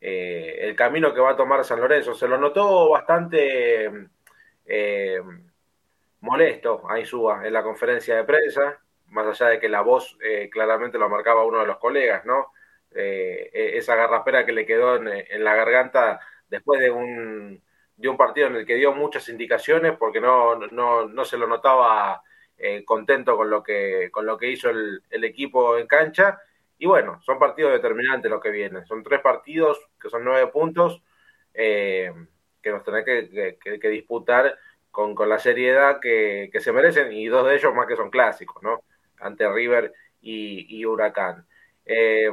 el 0.06 0.76
camino 0.76 1.14
que 1.14 1.20
va 1.20 1.30
a 1.30 1.36
tomar 1.36 1.64
San 1.64 1.80
Lorenzo. 1.80 2.14
Se 2.14 2.28
lo 2.28 2.36
notó 2.36 2.90
bastante 2.90 3.90
molesto 6.24 6.82
a 6.88 6.98
Insúa 6.98 7.46
en 7.46 7.52
la 7.52 7.62
conferencia 7.62 8.16
de 8.16 8.24
prensa, 8.24 8.80
más 9.08 9.26
allá 9.26 9.50
de 9.50 9.60
que 9.60 9.68
la 9.68 9.82
voz 9.82 10.18
eh, 10.22 10.48
claramente 10.50 10.98
lo 10.98 11.08
marcaba 11.08 11.44
uno 11.44 11.60
de 11.60 11.66
los 11.66 11.78
colegas, 11.78 12.24
¿no? 12.24 12.52
Eh, 12.94 13.50
e-, 13.52 13.78
esa 13.78 13.94
garrapera 13.94 14.46
que 14.46 14.52
le 14.52 14.66
quedó 14.66 14.96
en, 14.96 15.44
la 15.44 15.54
garganta 15.54 16.20
después 16.48 16.80
de 16.80 16.90
un, 16.90 17.62
de 17.96 18.08
un 18.08 18.16
partido 18.16 18.46
en 18.48 18.56
el 18.56 18.66
que 18.66 18.74
dio 18.74 18.94
muchas 18.94 19.28
indicaciones 19.28 19.96
porque 19.98 20.20
no, 20.20 20.56
no, 20.56 21.06
no 21.06 21.24
se 21.24 21.36
lo 21.36 21.46
notaba 21.46 22.22
eh, 22.56 22.84
contento 22.84 23.36
con 23.36 23.50
lo 23.50 23.62
que, 23.62 24.08
con 24.10 24.24
lo 24.24 24.38
que 24.38 24.50
hizo 24.50 24.70
el, 24.70 25.02
equipo 25.10 25.76
en 25.76 25.86
cancha. 25.86 26.38
Y 26.78 26.86
bueno, 26.86 27.20
son 27.22 27.38
partidos 27.38 27.72
determinantes 27.72 28.30
los 28.30 28.40
que 28.40 28.50
vienen. 28.50 28.84
Son 28.86 29.02
tres 29.02 29.20
partidos 29.20 29.78
que 30.00 30.10
son 30.10 30.24
nueve 30.24 30.48
puntos 30.48 31.02
que 31.52 32.70
nos 32.70 32.82
tenés 32.82 33.04
que 33.04 33.88
disputar 33.88 34.58
con, 34.94 35.12
con 35.16 35.28
la 35.28 35.40
seriedad 35.40 35.98
que, 36.00 36.48
se 36.60 36.72
merecen 36.72 37.12
y 37.12 37.26
dos 37.26 37.44
de 37.44 37.56
ellos 37.56 37.74
más 37.74 37.88
que 37.88 37.96
son 37.96 38.10
clásicos, 38.10 38.62
¿no? 38.62 38.84
Ante 39.18 39.50
River 39.52 39.92
y, 40.20 40.84
Huracán. 40.84 41.44
Eh, 41.84 42.30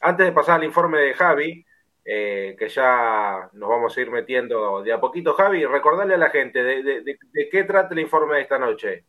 antes 0.00 0.26
de 0.26 0.32
pasar 0.32 0.60
al 0.60 0.64
informe 0.64 1.00
de 1.00 1.14
Javi, 1.14 1.66
eh, 2.04 2.54
que 2.56 2.68
ya 2.68 3.50
nos 3.52 3.68
vamos 3.68 3.96
a 3.96 4.00
ir 4.00 4.12
metiendo 4.12 4.80
de 4.80 4.92
a 4.92 5.00
poquito, 5.00 5.34
Javi, 5.34 5.66
recordarle 5.66 6.14
a 6.14 6.18
la 6.18 6.30
gente 6.30 6.62
de, 6.62 7.18
qué 7.50 7.64
trata 7.64 7.94
el 7.94 8.00
informe 8.00 8.36
de 8.36 8.42
esta 8.42 8.60
noche. 8.60 9.04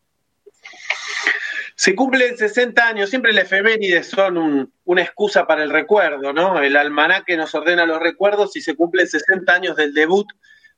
Se 1.80 1.96
cumplen 1.96 2.38
60 2.38 2.86
años, 2.86 3.10
siempre 3.10 3.32
las 3.32 3.46
efemérides 3.46 4.10
son 4.10 4.70
una 4.84 5.02
excusa 5.02 5.48
para 5.48 5.64
el 5.64 5.70
recuerdo, 5.70 6.34
¿no? 6.34 6.62
El 6.62 6.76
almanaque 6.76 7.38
nos 7.38 7.56
ordena 7.56 7.86
los 7.86 8.02
recuerdos 8.02 8.58
y 8.58 8.62
se 8.62 8.76
cumplen 8.76 9.08
60 9.08 9.54
años 9.54 9.78
del 9.78 9.94
debut 9.94 10.28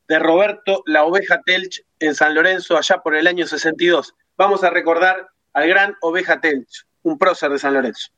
de 0.08 0.20
Roberto 0.20 0.84
La 0.86 1.04
Oveja 1.04 1.41
Telch 1.43 1.84
en 1.97 2.14
San 2.14 2.36
Lorenzo 2.36 2.78
allá 2.78 2.99
por 2.99 3.16
el 3.16 3.26
año 3.26 3.47
62. 3.47 4.14
Vamos 4.38 4.64
a 4.64 4.70
recordar 4.70 5.28
al 5.54 5.68
gran 5.68 5.97
Oveja 6.02 6.39
Telch, 6.39 6.86
un 7.02 7.18
prócer 7.18 7.49
de 7.49 7.58
San 7.58 7.74
Lorenzo. 7.74 8.12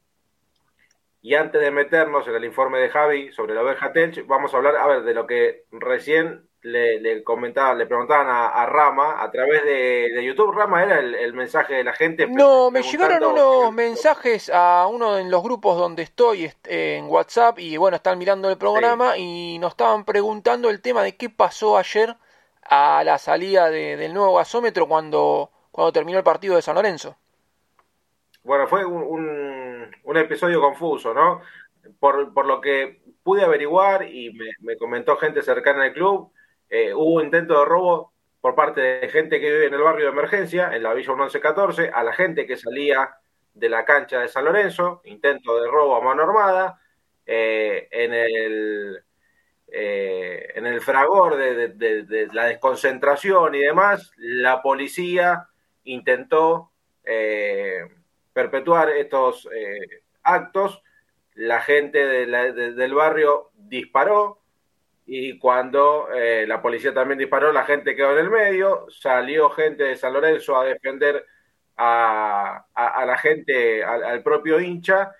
Y 1.21 1.36
antes 1.36 1.61
de 1.61 1.71
meternos 1.71 2.27
en 2.27 2.36
el 2.36 2.43
informe 2.43 2.79
de 2.79 2.89
Javi 2.89 3.31
sobre 3.31 3.53
la 3.53 3.61
Oveja 3.61 3.93
Telch, 3.93 4.27
vamos 4.27 4.53
a 4.53 4.57
hablar, 4.57 4.75
a 4.75 4.88
ver, 4.88 5.03
de 5.03 5.13
lo 5.13 5.25
que 5.25 5.63
recién 5.71 6.49
le, 6.64 6.99
le 6.99 7.24
comentaban, 7.24 7.78
le 7.78 7.86
preguntaban 7.86 8.28
a, 8.30 8.66
Rama 8.66 9.22
a 9.22 9.30
través 9.30 9.64
de, 9.64 10.24
YouTube. 10.24 10.55
Rama 10.55 10.84
era 10.84 10.99
el, 10.99 11.34
mensaje 11.34 11.76
de 11.76 11.84
la 11.84 11.93
gente. 11.93 12.26
No, 12.28 12.72
me 12.72 12.82
llegaron 12.82 13.24
unos 13.24 13.74
mensajes 13.74 14.49
a 14.53 14.88
uno 14.88 15.16
de 15.16 15.26
los 15.26 15.43
grupos 15.43 15.78
donde 15.78 16.03
estoy 16.03 16.51
en 16.66 17.05
WhatsApp 17.05 17.59
y 17.59 17.78
bueno, 17.78 17.97
están 17.97 18.18
mirando 18.18 18.49
el 18.49 18.57
programa 18.57 19.18
y 19.18 19.59
nos 19.59 19.74
estaban 19.74 20.05
preguntando 20.05 20.70
el 20.70 20.82
tema 20.82 21.03
de 21.03 21.16
qué 21.18 21.30
pasó 21.30 21.78
ayer 21.78 22.16
a 22.64 23.03
la 23.03 23.18
salida 23.18 23.70
del 23.70 24.14
nuevo 24.14 24.36
gasómetro 24.36 24.88
cuando, 24.88 25.51
cuando 25.72 25.91
terminó 25.91 26.18
el 26.18 26.24
partido 26.24 26.55
de 26.55 26.61
San 26.61 26.76
Lorenzo. 26.76 27.18
Bueno, 28.43 28.68
fue 28.68 28.86
un, 28.86 29.91
un, 30.03 30.18
episodio 30.18 30.61
confuso, 30.61 31.14
¿no? 31.14 31.41
Por, 31.99 32.34
por, 32.34 32.45
lo 32.45 32.59
que 32.59 33.01
pude 33.24 33.43
averiguar 33.43 34.03
y 34.09 34.34
me, 34.34 34.47
me 34.59 34.78
comentó 34.78 35.16
gente 35.16 35.41
cercana 35.41 35.84
al 35.84 35.93
club, 35.93 36.32
eh, 36.76 36.91
hubo 36.91 37.21
intento 37.21 37.59
de 37.59 37.65
robo 37.65 38.13
por 38.41 38.55
parte 38.55 38.82
de 38.82 39.07
gente 39.07 39.39
que 39.39 39.51
vive 39.51 39.67
en 39.67 39.76
el 39.76 39.82
barrio 39.84 40.05
de 40.05 40.11
emergencia, 40.11 40.76
en 40.76 40.82
la 40.82 40.95
Villa 40.95 41.11
1114, 41.11 41.91
a 41.93 42.03
la 42.03 42.13
gente 42.13 42.47
que 42.47 42.57
salía 42.57 43.13
de 43.53 43.69
la 43.69 43.86
cancha 43.86 44.21
de 44.21 44.28
San 44.28 44.45
Lorenzo, 44.45 45.01
intento 45.03 45.61
de 45.61 45.69
robo 45.69 45.95
a 45.95 46.01
mano 46.01 46.24
armada, 46.24 46.82
eh, 47.28 47.88
en 47.91 48.13
el 48.13 49.03
eh, 49.67 50.51
en 50.55 50.65
el 50.65 50.82
fragor 50.82 51.38
de, 51.38 52.30
la 52.34 52.45
desconcentración 52.45 53.53
y 53.53 53.59
demás, 53.59 54.11
la 54.17 54.63
policía 54.63 55.49
intentó 55.84 56.71
perpetuar 58.34 58.89
estos 58.89 59.47
actos, 60.24 60.82
la 61.36 61.61
gente 61.61 62.03
del 62.03 62.93
barrio 62.95 63.51
disparó, 63.53 64.42
y 65.05 65.37
cuando 65.37 66.09
eh, 66.13 66.45
la 66.47 66.61
policía 66.61 66.93
también 66.93 67.19
disparó, 67.19 67.51
la 67.51 67.65
gente 67.65 67.95
quedó 67.95 68.13
en 68.13 68.19
el 68.19 68.29
medio, 68.29 68.87
salió 68.89 69.49
gente 69.49 69.83
de 69.83 69.95
San 69.97 70.13
Lorenzo 70.13 70.57
a 70.57 70.65
defender 70.65 71.25
a, 71.75 72.65
la 73.05 73.17
gente, 73.17 73.83
al, 73.83 74.23
propio 74.23 74.59
hincha, 74.59 75.11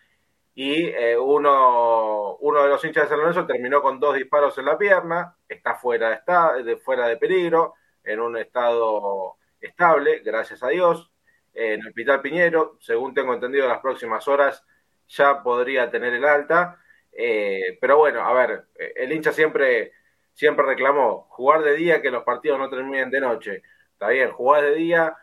y 0.56 0.86
eh, 0.86 1.18
uno, 1.18 2.38
uno 2.38 2.64
de 2.64 2.70
los 2.70 2.84
hinchas 2.86 3.04
de 3.04 3.10
San 3.10 3.20
Lorenzo 3.20 3.46
terminó 3.46 3.82
con 3.82 4.00
dos 4.00 4.16
disparos 4.16 4.58
en 4.58 4.66
la 4.66 4.78
pierna, 4.78 5.36
está 5.50 5.76
fuera 5.76 6.10
de, 6.10 6.16
está, 6.16 6.54
de, 6.54 6.78
fuera 6.78 7.08
de 7.08 7.18
peligro, 7.18 7.74
en 8.04 8.20
un 8.20 8.38
estado 8.38 9.36
estable, 9.60 10.20
gracias 10.20 10.64
a 10.64 10.70
Dios, 10.70 11.12
en 11.54 11.82
el 11.82 11.88
Hospital 11.88 12.22
Piñero, 12.22 12.78
según 12.80 13.14
tengo 13.14 13.34
entendido, 13.34 13.66
en 13.66 13.72
las 13.72 13.82
próximas 13.82 14.28
horas 14.28 14.64
ya 15.08 15.44
podría 15.44 15.92
tener 15.92 16.14
el 16.14 16.26
alta 16.26 16.80
eh, 17.16 17.78
pero 17.80 17.98
bueno, 17.98 18.22
a 18.22 18.34
ver, 18.34 18.66
el 18.96 19.12
hincha 19.12 19.32
siempre, 19.32 19.94
siempre 20.34 20.66
reclamó 20.66 21.28
jugar 21.30 21.62
de 21.62 21.76
día 21.76 22.02
que 22.02 22.12
los 22.12 22.24
partidos 22.24 22.60
no 22.60 22.70
terminen 22.70 23.12
de 23.12 23.22
noche. 23.22 23.64
Está 23.94 24.10
bien, 24.10 24.32
jugar 24.32 24.64
de 24.64 24.76
día, 24.76 25.16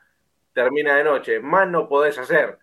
termina 0.52 0.96
de 0.96 1.04
noche. 1.04 1.40
Más 1.40 1.68
no 1.68 1.88
podés 1.88 2.18
hacer. 2.18 2.58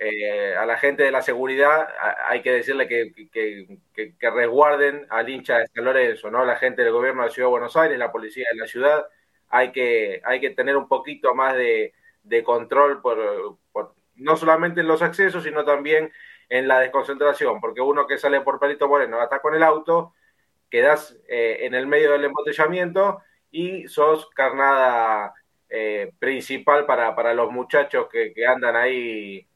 Eh, 0.00 0.54
a 0.54 0.64
la 0.64 0.78
gente 0.78 1.02
de 1.02 1.10
la 1.10 1.22
seguridad 1.22 1.88
hay 2.28 2.40
que 2.40 2.52
decirle 2.52 2.86
que, 2.86 3.12
que, 3.32 4.30
resguarden 4.30 5.06
al 5.10 5.28
hincha 5.28 5.58
de 5.58 5.66
San 5.66 5.84
Lorenzo, 5.84 6.30
¿no? 6.30 6.44
La 6.44 6.54
gente 6.56 6.82
del 6.82 6.92
gobierno 6.92 7.22
de 7.22 7.28
la 7.28 7.34
Ciudad 7.34 7.48
de 7.48 7.50
Buenos 7.50 7.76
Aires, 7.76 7.98
la 7.98 8.12
policía 8.12 8.46
de 8.52 8.58
la 8.58 8.68
ciudad, 8.68 9.06
hay 9.48 9.72
que, 9.72 10.22
hay 10.24 10.40
que 10.40 10.50
tener 10.50 10.76
un 10.76 10.86
poquito 10.86 11.34
más 11.34 11.56
de, 11.56 11.92
control 12.44 13.02
por, 13.02 13.58
por, 13.72 13.94
no 14.14 14.36
solamente 14.36 14.82
en 14.82 14.88
los 14.88 15.02
accesos, 15.02 15.42
sino 15.42 15.64
también 15.64 16.12
en 16.48 16.68
la 16.68 16.80
desconcentración, 16.80 17.60
porque 17.60 17.80
uno 17.80 18.06
que 18.06 18.18
sale 18.18 18.40
por 18.40 18.58
Perito 18.58 18.88
Moreno 18.88 19.22
está 19.22 19.40
con 19.40 19.54
el 19.54 19.62
auto, 19.62 20.14
quedas 20.70 21.16
eh, 21.28 21.58
en 21.60 21.74
el 21.74 21.86
medio 21.86 22.12
del 22.12 22.24
embotellamiento 22.24 23.22
y 23.50 23.86
sos 23.88 24.28
carnada 24.30 25.34
eh, 25.68 26.12
principal 26.18 26.86
para, 26.86 27.14
para, 27.14 27.34
los 27.34 27.50
muchachos 27.50 28.08
que, 28.10 28.32
andan 28.46 28.76
ahí 28.76 29.46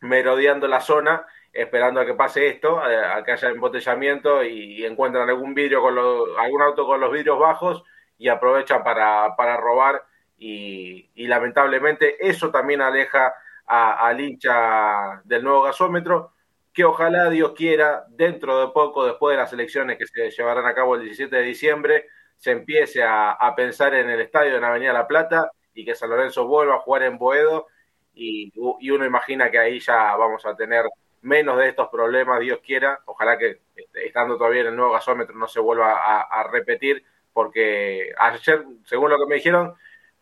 merodeando 0.00 0.68
la 0.68 0.80
zona, 0.80 1.26
esperando 1.52 2.00
a 2.00 2.06
que 2.06 2.14
pase 2.14 2.48
esto, 2.48 2.78
a, 2.78 3.24
que 3.24 3.32
haya 3.32 3.48
embotellamiento 3.48 4.44
y, 4.44 4.84
encuentran 4.84 5.28
algún 5.28 5.54
vidrio 5.54 5.80
con 5.80 5.96
algún 6.38 6.62
auto 6.62 6.86
con 6.86 7.00
los 7.00 7.12
vidrios 7.12 7.38
bajos 7.38 7.82
y 8.18 8.28
aprovechan 8.28 8.82
para, 8.84 9.34
para 9.36 9.56
robar 9.56 10.04
y 10.40 11.26
lamentablemente 11.26 12.16
eso 12.28 12.52
también 12.52 12.80
aleja 12.80 13.34
al 13.68 14.20
hincha 14.20 15.20
del 15.24 15.44
nuevo 15.44 15.62
gasómetro, 15.62 16.32
que 16.72 16.84
ojalá 16.84 17.28
Dios 17.28 17.52
quiera, 17.56 18.04
dentro 18.08 18.60
de 18.60 18.72
poco, 18.72 19.04
después 19.04 19.34
de 19.34 19.42
las 19.42 19.52
elecciones 19.52 19.98
que 19.98 20.06
se 20.06 20.30
llevarán 20.30 20.66
a 20.66 20.74
cabo 20.74 20.94
el 20.94 21.02
17 21.02 21.34
de 21.34 21.42
diciembre, 21.42 22.06
se 22.36 22.52
empiece 22.52 23.02
a, 23.02 23.36
pensar 23.56 23.94
en 23.94 24.08
el 24.08 24.20
estadio 24.20 24.60
la 24.60 24.68
Avenida 24.68 24.92
La 24.92 25.08
Plata 25.08 25.50
y 25.74 25.84
que 25.84 25.94
San 25.94 26.10
Lorenzo 26.10 26.46
vuelva 26.46 26.76
a 26.76 26.80
jugar 26.80 27.02
en 27.02 27.18
Boedo. 27.18 27.66
Y, 28.14 28.52
uno 28.58 29.04
imagina 29.04 29.50
que 29.50 29.58
ahí 29.58 29.80
ya 29.80 30.14
vamos 30.16 30.46
a 30.46 30.54
tener 30.54 30.84
menos 31.20 31.58
de 31.58 31.68
estos 31.68 31.88
problemas, 31.88 32.40
Dios 32.40 32.60
quiera, 32.64 33.00
ojalá 33.06 33.36
que 33.36 33.60
este, 33.74 34.06
estando 34.06 34.38
todavía 34.38 34.60
en 34.60 34.68
el 34.68 34.76
nuevo 34.76 34.92
gasómetro 34.92 35.34
no 35.34 35.48
se 35.48 35.58
vuelva 35.58 35.94
a 36.22 36.48
repetir, 36.48 37.04
porque 37.32 38.12
ayer, 38.18 38.64
según 38.84 39.10
lo 39.10 39.18
que 39.18 39.26
me 39.26 39.34
dijeron, 39.36 39.74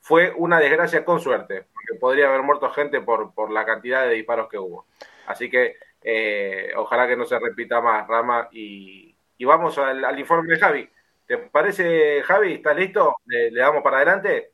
fue 0.07 0.33
una 0.37 0.61
desgracia 0.61 1.05
con 1.05 1.19
suerte, 1.19 1.67
porque 1.75 1.99
podría 1.99 2.29
haber 2.29 2.43
muerto 2.43 2.71
gente 2.71 3.01
por, 3.01 3.35
por 3.35 3.51
la 3.51 3.67
cantidad 3.67 4.07
de 4.07 4.15
disparos 4.15 4.49
que 4.49 4.57
hubo. 4.57 4.87
Así 5.27 5.51
que 5.51 5.75
eh, 6.01 6.71
ojalá 6.77 7.09
que 7.09 7.17
no 7.17 7.27
se 7.27 7.37
repita 7.41 7.81
más, 7.81 8.07
Rama. 8.07 8.49
Y, 8.53 9.17
vamos 9.41 9.77
al, 9.79 10.17
informe 10.17 10.53
de 10.53 10.61
Javi. 10.61 10.89
¿Te 11.27 11.39
parece, 11.39 12.23
Javi? 12.23 12.53
¿Estás 12.53 12.77
listo? 12.77 13.17
¿Le, 13.27 13.51
damos 13.51 13.83
para 13.83 13.97
adelante? 13.97 14.53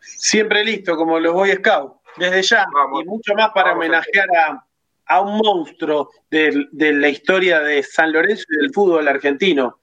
Siempre 0.00 0.62
listo, 0.62 0.98
como 0.98 1.18
los 1.18 1.32
Boy 1.32 1.52
Scouts, 1.52 1.96
desde 2.18 2.42
ya. 2.42 2.66
y 3.00 3.04
mucho 3.06 3.32
más 3.32 3.52
para 3.54 3.72
homenajear 3.72 4.28
a, 4.36 4.66
a, 5.06 5.20
un 5.22 5.38
monstruo 5.38 6.10
de, 6.30 6.66
de 6.72 6.92
la 6.92 7.08
historia 7.08 7.60
de 7.60 7.82
San 7.82 8.12
Lorenzo 8.12 8.44
y 8.50 8.58
del 8.58 8.74
fútbol 8.74 9.08
argentino. 9.08 9.78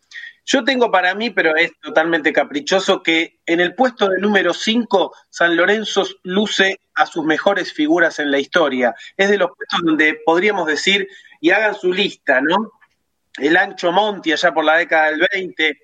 Yo 0.45 0.63
tengo 0.63 0.91
para 0.91 1.15
mí, 1.15 1.29
pero 1.29 1.55
es 1.55 1.71
totalmente 1.79 2.33
caprichoso, 2.33 3.01
que 3.01 3.39
en 3.45 3.61
el 3.61 3.75
puesto 3.75 4.09
de 4.09 4.19
número 4.19 4.53
5, 4.53 5.15
San 5.29 5.55
Lorenzo 5.55 6.05
luce 6.23 6.79
a 6.95 7.05
sus 7.05 7.23
mejores 7.23 7.71
figuras 7.71 8.19
en 8.19 8.29
la 8.29 8.39
historia. 8.39 8.93
Es 9.15 9.29
de 9.29 9.37
los 9.37 9.51
puestos 9.55 9.79
donde 9.83 10.19
podríamos 10.25 10.67
decir, 10.67 11.07
y 11.39 11.51
hagan 11.51 11.75
su 11.75 11.93
lista, 11.93 12.41
¿no? 12.41 12.73
El 13.37 13.57
Ancho 13.57 13.91
Monti 13.91 14.31
allá 14.31 14.53
por 14.53 14.65
la 14.65 14.77
década 14.77 15.11
del 15.11 15.25
20, 15.31 15.77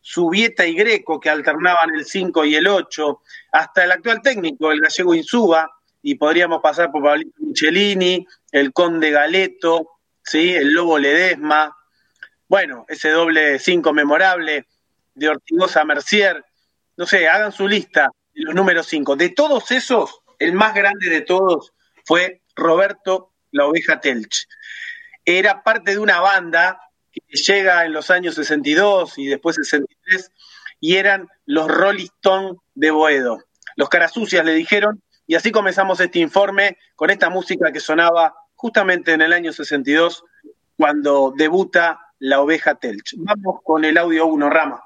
Subieta 0.00 0.66
y 0.66 0.74
Greco 0.74 1.18
que 1.18 1.30
alternaban 1.30 1.94
el 1.94 2.04
5 2.04 2.44
y 2.44 2.54
el 2.54 2.66
8, 2.68 3.22
hasta 3.52 3.84
el 3.84 3.92
actual 3.92 4.22
técnico, 4.22 4.70
el 4.70 4.80
gallego 4.80 5.14
Insúa, 5.14 5.70
y 6.02 6.16
podríamos 6.16 6.60
pasar 6.62 6.92
por 6.92 7.02
Pablito 7.02 7.32
Michelini, 7.38 8.26
el 8.52 8.72
Conde 8.72 9.10
Galeto, 9.10 9.92
¿sí? 10.22 10.54
el 10.54 10.72
Lobo 10.72 10.98
Ledesma, 10.98 11.74
bueno, 12.54 12.86
ese 12.86 13.10
doble 13.10 13.58
cinco 13.58 13.92
memorable 13.92 14.68
de 15.12 15.28
Ortigosa 15.28 15.84
Mercier, 15.84 16.44
no 16.96 17.04
sé, 17.04 17.26
hagan 17.26 17.50
su 17.50 17.66
lista 17.66 18.12
los 18.32 18.54
números 18.54 18.86
cinco. 18.86 19.16
De 19.16 19.30
todos 19.30 19.72
esos, 19.72 20.20
el 20.38 20.52
más 20.52 20.72
grande 20.72 21.10
de 21.10 21.22
todos 21.22 21.72
fue 22.04 22.42
Roberto 22.54 23.32
La 23.50 23.66
Oveja 23.66 23.98
Telch. 23.98 24.46
Era 25.24 25.64
parte 25.64 25.90
de 25.90 25.98
una 25.98 26.20
banda 26.20 26.78
que 27.10 27.22
llega 27.32 27.84
en 27.86 27.92
los 27.92 28.08
años 28.10 28.36
62 28.36 29.18
y 29.18 29.26
después 29.26 29.56
63 29.56 30.30
y 30.78 30.94
eran 30.94 31.28
los 31.46 31.66
Rolling 31.66 32.04
Stones 32.04 32.58
de 32.76 32.92
Boedo. 32.92 33.42
Los 33.74 33.88
carasucias 33.88 34.44
le 34.44 34.54
dijeron 34.54 35.02
y 35.26 35.34
así 35.34 35.50
comenzamos 35.50 35.98
este 35.98 36.20
informe 36.20 36.78
con 36.94 37.10
esta 37.10 37.30
música 37.30 37.72
que 37.72 37.80
sonaba 37.80 38.32
justamente 38.54 39.12
en 39.12 39.22
el 39.22 39.32
año 39.32 39.52
62 39.52 40.22
cuando 40.76 41.34
debuta 41.36 42.03
la 42.18 42.40
oveja 42.40 42.74
Telch. 42.74 43.14
Vamos 43.18 43.60
con 43.62 43.84
el 43.84 43.98
audio 43.98 44.26
1, 44.26 44.50
Rama. 44.50 44.82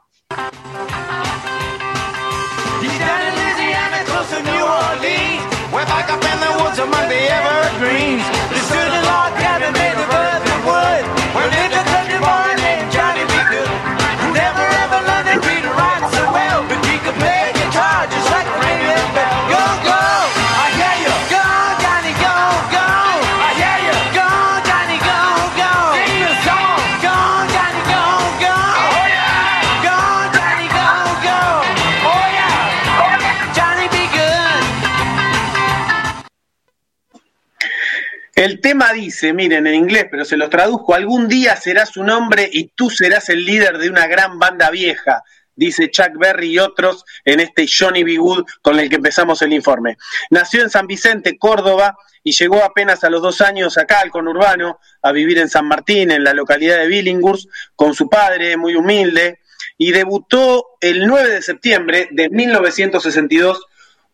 El 38.39 38.61
tema 38.61 38.93
dice, 38.93 39.32
miren, 39.32 39.66
en 39.66 39.74
inglés, 39.74 40.07
pero 40.09 40.24
se 40.24 40.36
los 40.36 40.49
traduzco, 40.49 40.95
algún 40.95 41.26
día 41.26 41.57
serás 41.57 41.97
un 41.97 42.09
hombre 42.09 42.49
y 42.53 42.68
tú 42.68 42.89
serás 42.89 43.28
el 43.30 43.45
líder 43.45 43.78
de 43.78 43.91
una 43.91 44.07
gran 44.07 44.39
banda 44.39 44.70
vieja. 44.70 45.24
dice 45.57 45.91
Chuck 45.91 46.16
Berry 46.16 46.53
y 46.53 46.61
otros 46.61 47.05
en 47.24 47.41
este 47.41 47.66
Johnny 47.66 48.05
B. 48.05 48.16
Wood 48.20 48.45
con 48.62 48.78
el 48.78 48.89
que 48.89 48.95
empezamos 48.95 49.43
el 49.43 49.53
informe. 49.53 49.97
Nació 50.30 50.62
en 50.62 50.70
San 50.70 50.86
Vicente, 50.86 51.36
Córdoba, 51.36 51.97
y 52.22 52.30
llegó 52.30 52.62
apenas 52.62 53.03
a 53.03 53.11
los 53.11 53.22
dos 53.22 53.41
años 53.41 53.76
acá 53.76 53.99
al 53.99 54.11
conurbano 54.11 54.78
a 55.03 55.11
vivir 55.11 55.39
en 55.39 55.49
San 55.49 55.66
Martín, 55.66 56.12
en 56.12 56.22
la 56.22 56.32
localidad 56.32 56.78
de 56.78 56.86
Billinghurst, 56.86 57.51
con 57.74 57.93
su 57.93 58.09
padre, 58.09 58.57
muy 58.57 58.76
humilde, 58.76 59.41
y 59.76 59.91
debutó 59.91 60.76
el 60.80 61.09
9 61.09 61.28
de 61.28 61.43
septiembre 61.43 62.09
de 62.12 62.28
1962 62.28 63.66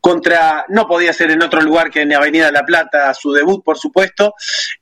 contra, 0.05 0.66
no 0.68 0.86
podía 0.86 1.14
ser 1.14 1.30
en 1.30 1.42
otro 1.42 1.62
lugar 1.62 1.90
que 1.90 2.02
en 2.02 2.12
Avenida 2.12 2.52
La 2.52 2.66
Plata, 2.66 3.14
su 3.14 3.32
debut, 3.32 3.64
por 3.64 3.78
supuesto, 3.78 4.34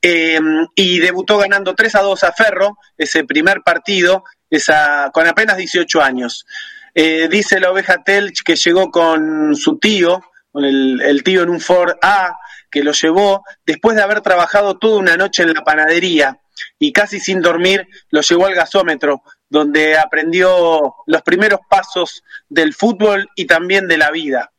eh, 0.02 0.40
y 0.74 0.98
debutó 0.98 1.38
ganando 1.38 1.76
3 1.76 1.94
a 1.94 2.02
2 2.02 2.24
a 2.24 2.32
Ferro, 2.32 2.76
ese 2.98 3.22
primer 3.22 3.62
partido, 3.62 4.24
esa, 4.50 5.12
con 5.14 5.24
apenas 5.28 5.58
18 5.58 6.02
años. 6.02 6.44
Eh, 6.92 7.28
dice 7.30 7.60
la 7.60 7.70
oveja 7.70 8.02
Telch 8.02 8.42
que 8.42 8.56
llegó 8.56 8.90
con 8.90 9.54
su 9.54 9.78
tío, 9.78 10.20
con 10.50 10.64
el, 10.64 11.00
el 11.00 11.22
tío 11.22 11.44
en 11.44 11.50
un 11.50 11.60
Ford 11.60 11.92
A, 12.02 12.36
que 12.68 12.82
lo 12.82 12.90
llevó 12.90 13.44
después 13.64 13.94
de 13.94 14.02
haber 14.02 14.22
trabajado 14.22 14.76
toda 14.76 14.98
una 14.98 15.16
noche 15.16 15.44
en 15.44 15.54
la 15.54 15.62
panadería 15.62 16.36
y 16.80 16.92
casi 16.92 17.20
sin 17.20 17.40
dormir 17.40 17.86
lo 18.10 18.22
llevó 18.22 18.46
al 18.46 18.56
gasómetro, 18.56 19.22
donde 19.48 19.96
aprendió 19.96 20.96
los 21.06 21.22
primeros 21.22 21.60
pasos 21.70 22.24
del 22.48 22.74
fútbol 22.74 23.28
y 23.36 23.44
también 23.44 23.86
de 23.86 23.98
la 23.98 24.10
vida. 24.10 24.51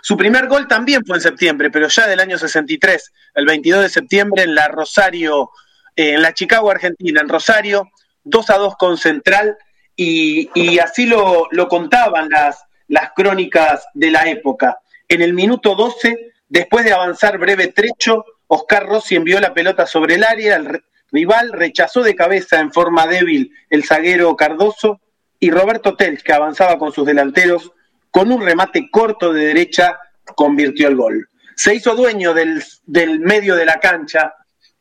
Su 0.00 0.16
primer 0.16 0.46
gol 0.46 0.68
también 0.68 1.04
fue 1.04 1.16
en 1.16 1.22
septiembre, 1.22 1.70
pero 1.70 1.88
ya 1.88 2.06
del 2.06 2.20
año 2.20 2.38
63, 2.38 3.12
el 3.34 3.46
22 3.46 3.82
de 3.82 3.88
septiembre 3.88 4.42
en 4.42 4.54
la 4.54 4.68
Rosario, 4.68 5.50
eh, 5.96 6.14
en 6.14 6.22
la 6.22 6.32
Chicago, 6.34 6.70
Argentina, 6.70 7.20
en 7.20 7.28
Rosario, 7.28 7.90
2 8.24 8.50
a 8.50 8.58
2 8.58 8.76
con 8.76 8.96
Central, 8.96 9.56
y, 9.94 10.78
así 10.78 11.06
lo, 11.06 11.48
contaban 11.68 12.28
las, 12.28 12.64
las 12.88 13.12
crónicas 13.14 13.86
de 13.94 14.10
la 14.10 14.28
época. 14.28 14.78
En 15.08 15.22
el 15.22 15.32
minuto 15.34 15.74
12, 15.74 16.32
después 16.48 16.84
de 16.84 16.92
avanzar 16.92 17.38
breve 17.38 17.68
trecho, 17.68 18.24
Oscar 18.46 18.86
Rossi 18.86 19.16
envió 19.16 19.38
la 19.38 19.54
pelota 19.54 19.86
sobre 19.86 20.16
el 20.16 20.24
área, 20.24 20.56
el 20.56 20.82
rival 21.10 21.52
rechazó 21.52 22.02
de 22.02 22.16
cabeza 22.16 22.58
en 22.58 22.72
forma 22.72 23.06
débil 23.06 23.52
el 23.70 23.84
zaguero 23.84 24.34
Cardoso, 24.34 25.00
y 25.38 25.50
Roberto 25.50 25.96
Tel, 25.96 26.22
que 26.22 26.32
avanzaba 26.32 26.78
con 26.78 26.92
sus 26.92 27.04
delanteros, 27.04 27.72
con 28.12 28.30
un 28.30 28.42
remate 28.42 28.88
corto 28.88 29.32
de 29.32 29.46
derecha 29.46 29.98
convirtió 30.36 30.86
el 30.86 30.94
gol. 30.94 31.28
Se 31.56 31.74
hizo 31.74 31.96
dueño 31.96 32.34
del, 32.34 32.62
del 32.84 33.18
medio 33.18 33.56
de 33.56 33.66
la 33.66 33.80
cancha 33.80 34.34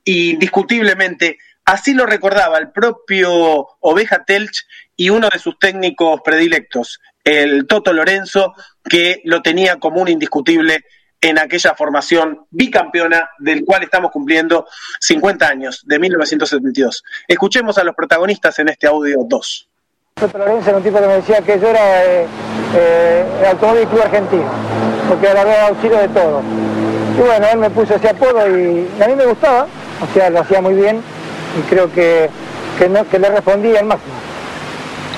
y 0.03 0.31
indiscutiblemente 0.31 1.39
así 1.65 1.93
lo 1.93 2.05
recordaba 2.05 2.57
el 2.59 2.71
propio 2.71 3.67
Oveja 3.79 4.23
Telch 4.25 4.67
y 4.95 5.09
uno 5.09 5.29
de 5.31 5.39
sus 5.39 5.57
técnicos 5.57 6.21
predilectos, 6.23 6.99
el 7.23 7.65
Toto 7.65 7.93
Lorenzo, 7.93 8.53
que 8.83 9.21
lo 9.23 9.41
tenía 9.41 9.77
como 9.77 10.01
un 10.01 10.09
indiscutible 10.09 10.85
en 11.21 11.39
aquella 11.39 11.75
formación 11.75 12.45
bicampeona 12.49 13.29
del 13.39 13.63
cual 13.63 13.83
estamos 13.83 14.11
cumpliendo 14.11 14.67
50 14.99 15.47
años, 15.47 15.83
de 15.85 15.99
1972. 15.99 17.03
Escuchemos 17.27 17.77
a 17.77 17.83
los 17.83 17.95
protagonistas 17.95 18.57
en 18.59 18.69
este 18.69 18.87
audio 18.87 19.19
2. 19.25 19.69
Lorenzo 20.33 20.69
era 20.69 20.77
un 20.77 20.83
tipo 20.83 20.99
que 20.99 21.07
me 21.07 21.13
decía 21.13 21.41
que 21.41 21.59
yo 21.59 21.67
era 21.67 22.05
eh, 22.05 22.27
eh, 22.75 23.25
el 23.41 23.45
Automóvil 23.47 23.87
Club 23.87 24.01
Argentino, 24.03 24.49
porque 25.09 25.27
era 25.27 25.43
verdad 25.43 25.69
auxilio 25.69 25.97
de 25.97 26.07
todo. 26.09 26.41
Y 27.17 27.21
bueno, 27.21 27.47
él 27.51 27.57
me 27.57 27.69
puso 27.69 27.95
ese 27.95 28.09
apodo 28.09 28.47
y 28.47 28.87
a 29.01 29.07
mí 29.07 29.15
me 29.15 29.25
gustaba, 29.25 29.67
o 30.01 30.13
sea, 30.13 30.29
lo 30.29 30.39
hacía 30.39 30.61
muy 30.61 30.73
bien 30.73 31.01
y 31.57 31.61
creo 31.69 31.91
que, 31.91 32.29
que, 32.79 32.87
no, 32.89 33.07
que 33.07 33.19
le 33.19 33.29
respondía 33.29 33.79
al 33.79 33.85
máximo. 33.85 34.13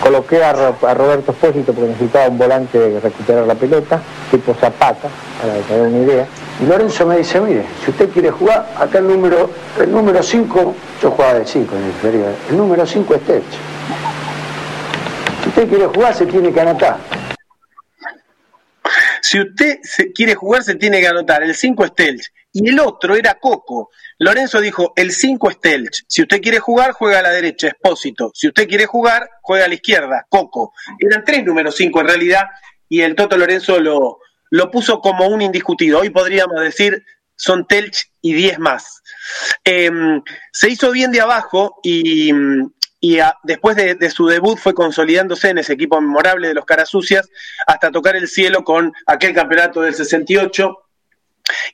Coloqué 0.02 0.44
a, 0.44 0.50
a 0.50 0.94
Roberto 0.94 1.32
Espósito 1.32 1.72
porque 1.72 1.92
necesitaba 1.92 2.28
un 2.28 2.38
volante 2.38 2.78
que 2.78 3.00
recuperar 3.00 3.46
la 3.46 3.56
pelota, 3.56 4.02
tipo 4.32 4.54
Zapata, 4.54 5.08
para 5.42 5.54
que 5.66 5.82
una 5.82 5.98
idea. 6.00 6.28
Y 6.62 6.66
Lorenzo 6.66 7.06
me 7.06 7.18
dice, 7.18 7.40
mire, 7.40 7.64
si 7.84 7.92
usted 7.92 8.10
quiere 8.10 8.32
jugar, 8.32 8.68
acá 8.78 8.98
el 8.98 9.08
número 9.08 9.50
el 9.80 9.92
número 9.92 10.22
5, 10.22 10.74
yo 11.02 11.12
jugaba 11.12 11.36
de 11.36 11.46
5 11.46 11.76
en 11.76 11.82
el 11.82 11.88
inferior, 11.88 12.30
el 12.50 12.58
número 12.58 12.86
5 12.86 13.16
es 13.16 13.22
Tech. 13.22 13.44
Si 15.42 15.50
usted 15.50 15.68
quiere 15.70 15.88
jugar, 15.88 16.14
se 16.14 16.26
tiene 16.26 16.52
que 16.52 16.62
anotar. 16.62 16.98
Si 19.24 19.40
usted 19.40 19.80
quiere 20.14 20.36
jugar, 20.36 20.64
se 20.64 20.76
tiene 20.76 21.00
que 21.00 21.08
anotar. 21.08 21.44
El 21.44 21.56
5 21.56 21.86
es 21.86 21.96
Telch. 21.96 22.28
Y 22.52 22.70
el 22.70 22.80
otro 22.82 23.16
era 23.16 23.36
Coco. 23.36 23.90
Lorenzo 24.20 24.60
dijo, 24.60 24.92
el 24.98 25.14
5 25.14 25.50
es 25.50 25.62
Telch. 25.62 26.04
Si 26.10 26.24
usted 26.24 26.42
quiere 26.42 26.60
jugar, 26.60 26.92
juega 26.92 27.20
a 27.20 27.22
la 27.22 27.30
derecha, 27.30 27.70
Espósito. 27.70 28.32
Si 28.34 28.50
usted 28.50 28.68
quiere 28.68 28.86
jugar, 28.86 29.30
juega 29.42 29.64
a 29.64 29.68
la 29.70 29.76
izquierda, 29.76 30.28
Coco. 30.28 30.74
Eran 31.00 31.24
tres 31.24 31.46
números 31.46 31.74
5 31.78 32.02
en 32.02 32.08
realidad, 32.08 32.44
y 32.90 33.00
el 33.02 33.16
Toto 33.16 33.38
Lorenzo 33.38 33.80
lo, 33.80 34.20
lo 34.50 34.70
puso 34.70 35.00
como 35.00 35.28
un 35.28 35.42
indiscutido. 35.42 36.02
Hoy 36.02 36.10
podríamos 36.10 36.60
decir, 36.60 37.02
son 37.38 37.66
Telch 37.66 38.12
y 38.22 38.34
10 38.34 38.60
más. 38.60 39.02
Eh, 39.64 39.90
se 40.52 40.70
hizo 40.70 40.92
bien 40.92 41.14
de 41.14 41.22
abajo 41.22 41.80
y, 41.82 42.34
y 43.06 43.20
después 43.44 43.76
de, 43.76 43.96
de, 43.96 44.10
su 44.10 44.28
debut 44.28 44.58
fue 44.58 44.74
consolidándose 44.74 45.50
en 45.50 45.58
ese 45.58 45.74
equipo 45.74 46.00
memorable 46.00 46.48
de 46.48 46.54
los 46.54 46.64
Caras 46.64 46.88
Sucias 46.88 47.30
hasta 47.68 47.92
tocar 47.92 48.16
el 48.16 48.30
cielo 48.30 48.64
con 48.64 48.94
aquel 49.06 49.34
campeonato 49.34 49.82
del 49.82 49.94
68 49.94 50.78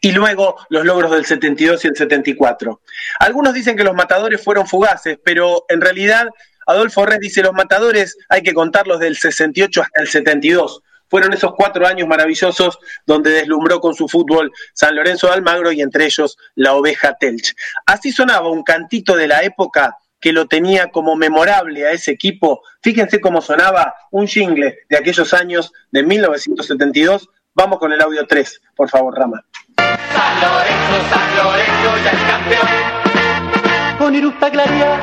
y 0.02 0.12
luego 0.12 0.56
los 0.70 0.86
logros 0.86 1.12
del 1.12 1.28
72 1.28 1.86
y 1.86 1.88
el 1.90 1.96
74. 1.96 2.82
Algunos 3.20 3.54
dicen 3.54 3.78
que 3.78 3.84
los 3.84 3.94
matadores 3.94 4.44
fueron 4.44 4.66
fugaces, 4.66 5.20
pero 5.24 5.66
en 5.70 5.82
realidad 5.82 6.30
Adolfo 6.66 7.06
Res 7.06 7.20
dice 7.20 7.44
los 7.44 7.54
matadores 7.54 8.18
hay 8.28 8.42
que 8.42 8.56
contarlos 8.56 9.00
del 9.00 9.16
68 9.16 9.84
hasta 9.84 10.02
el 10.02 10.08
72. 10.08 10.82
Fueron 11.10 11.32
esos 11.34 11.54
cuatro 11.56 11.86
años 11.86 12.08
maravillosos 12.08 12.80
donde 13.06 13.30
deslumbró 13.30 13.80
con 13.80 13.94
su 13.94 14.08
fútbol 14.08 14.52
San 14.74 14.96
Lorenzo 14.96 15.28
de 15.28 15.34
Almagro 15.34 15.72
y 15.72 15.82
entre 15.82 16.06
ellos 16.06 16.40
la 16.56 16.74
oveja 16.74 17.16
Telch. 17.20 17.54
Así 17.86 18.12
sonaba 18.12 18.50
un 18.50 18.64
cantito 18.64 19.16
de 19.16 19.28
la 19.28 19.44
época 19.44 19.96
que 20.20 20.34
lo 20.34 20.48
tenía 20.48 20.92
como 20.92 21.16
memorable 21.16 21.88
a 21.88 21.92
ese 21.92 22.12
equipo. 22.12 22.62
Fíjense 22.82 23.22
cómo 23.22 23.42
sonaba 23.42 23.96
un 24.12 24.28
jingle 24.28 24.80
de 24.90 24.98
aquellos 24.98 25.34
años 25.34 25.72
de 25.92 26.04
1972. 26.04 27.30
Vamos 27.54 27.80
con 27.80 27.92
el 27.92 28.02
audio 28.02 28.26
3, 28.28 28.62
por 28.76 28.90
favor, 28.90 29.18
Rama. 29.18 29.44
San 29.78 30.42
Lorenzo, 30.42 31.10
San 31.10 31.38
Lorenzo 31.38 32.04
ya 32.04 32.12
es 32.12 32.24
campeón. 32.32 33.98
Con 33.98 34.16
Irusta 34.16 34.50
Glaria, 34.50 35.00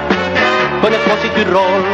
con 0.81 0.93
Espósito 0.93 1.41
y 1.41 1.45
Rol. 1.45 1.85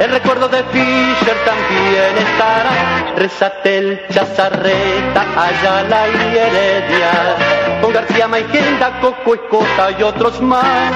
El 0.00 0.10
recuerdo 0.10 0.48
de 0.48 0.64
Fischer 0.64 1.36
también 1.44 2.18
estará. 2.18 3.14
Resatel, 3.16 4.00
Chazarreta, 4.10 5.26
Ayala 5.36 6.08
y 6.08 6.36
Heredia. 6.36 7.36
Con 7.80 7.92
García 7.92 8.26
Maigenda, 8.26 9.00
Coco 9.00 9.34
Escota 9.34 9.90
y 9.98 10.02
otros 10.02 10.40
más 10.40 10.92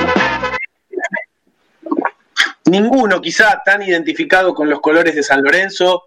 ninguno 2.67 3.21
quizá 3.21 3.63
tan 3.65 3.83
identificado 3.83 4.55
con 4.55 4.69
los 4.69 4.81
colores 4.81 5.15
de 5.15 5.23
San 5.23 5.43
Lorenzo, 5.43 6.05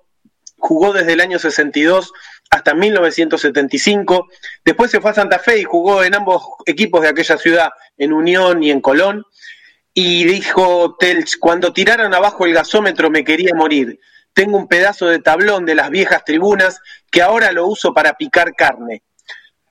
jugó 0.58 0.94
desde 0.94 1.14
el 1.14 1.22
año 1.22 1.40
62 1.40 2.12
hasta 2.52 2.74
1975, 2.74 4.28
después 4.66 4.92
se 4.92 5.00
fue 5.00 5.12
a 5.12 5.14
Santa 5.14 5.40
Fe 5.40 5.60
y 5.60 5.64
jugó 5.64 6.04
en 6.04 6.16
ambos 6.16 6.44
equipos 6.66 7.02
de 7.02 7.10
aquella 7.10 7.38
ciudad, 7.38 7.70
en 7.98 8.12
Unión 8.12 8.64
y 8.64 8.72
en 8.72 8.82
Colón, 8.82 9.24
y 9.94 10.24
dijo 10.26 10.96
Telch, 11.00 11.38
cuando 11.40 11.74
tiraron 11.74 12.14
abajo 12.14 12.46
el 12.46 12.54
gasómetro 12.54 13.10
me 13.10 13.24
quería 13.24 13.54
morir, 13.56 14.00
tengo 14.34 14.58
un 14.58 14.68
pedazo 14.68 15.08
de 15.08 15.20
tablón 15.20 15.66
de 15.66 15.76
las 15.76 15.90
viejas 15.90 16.24
tribunas 16.24 16.82
que 17.12 17.22
ahora 17.22 17.52
lo 17.52 17.68
uso 17.68 17.94
para 17.94 18.14
picar 18.14 18.54
carne. 18.56 19.04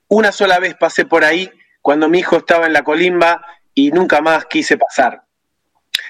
Una 0.09 0.33
sola 0.33 0.59
vez 0.59 0.75
pasé 0.75 1.05
por 1.05 1.25
ahí 1.25 1.51
cuando 1.81 2.09
mi 2.09 2.21
hijo 2.21 2.39
estaba 2.39 2.67
en 2.67 2.73
la 2.73 2.83
colimba 2.83 3.45
y 3.75 3.91
nunca 3.91 4.21
más 4.21 4.47
quise 4.47 4.77
pasar. 4.77 5.23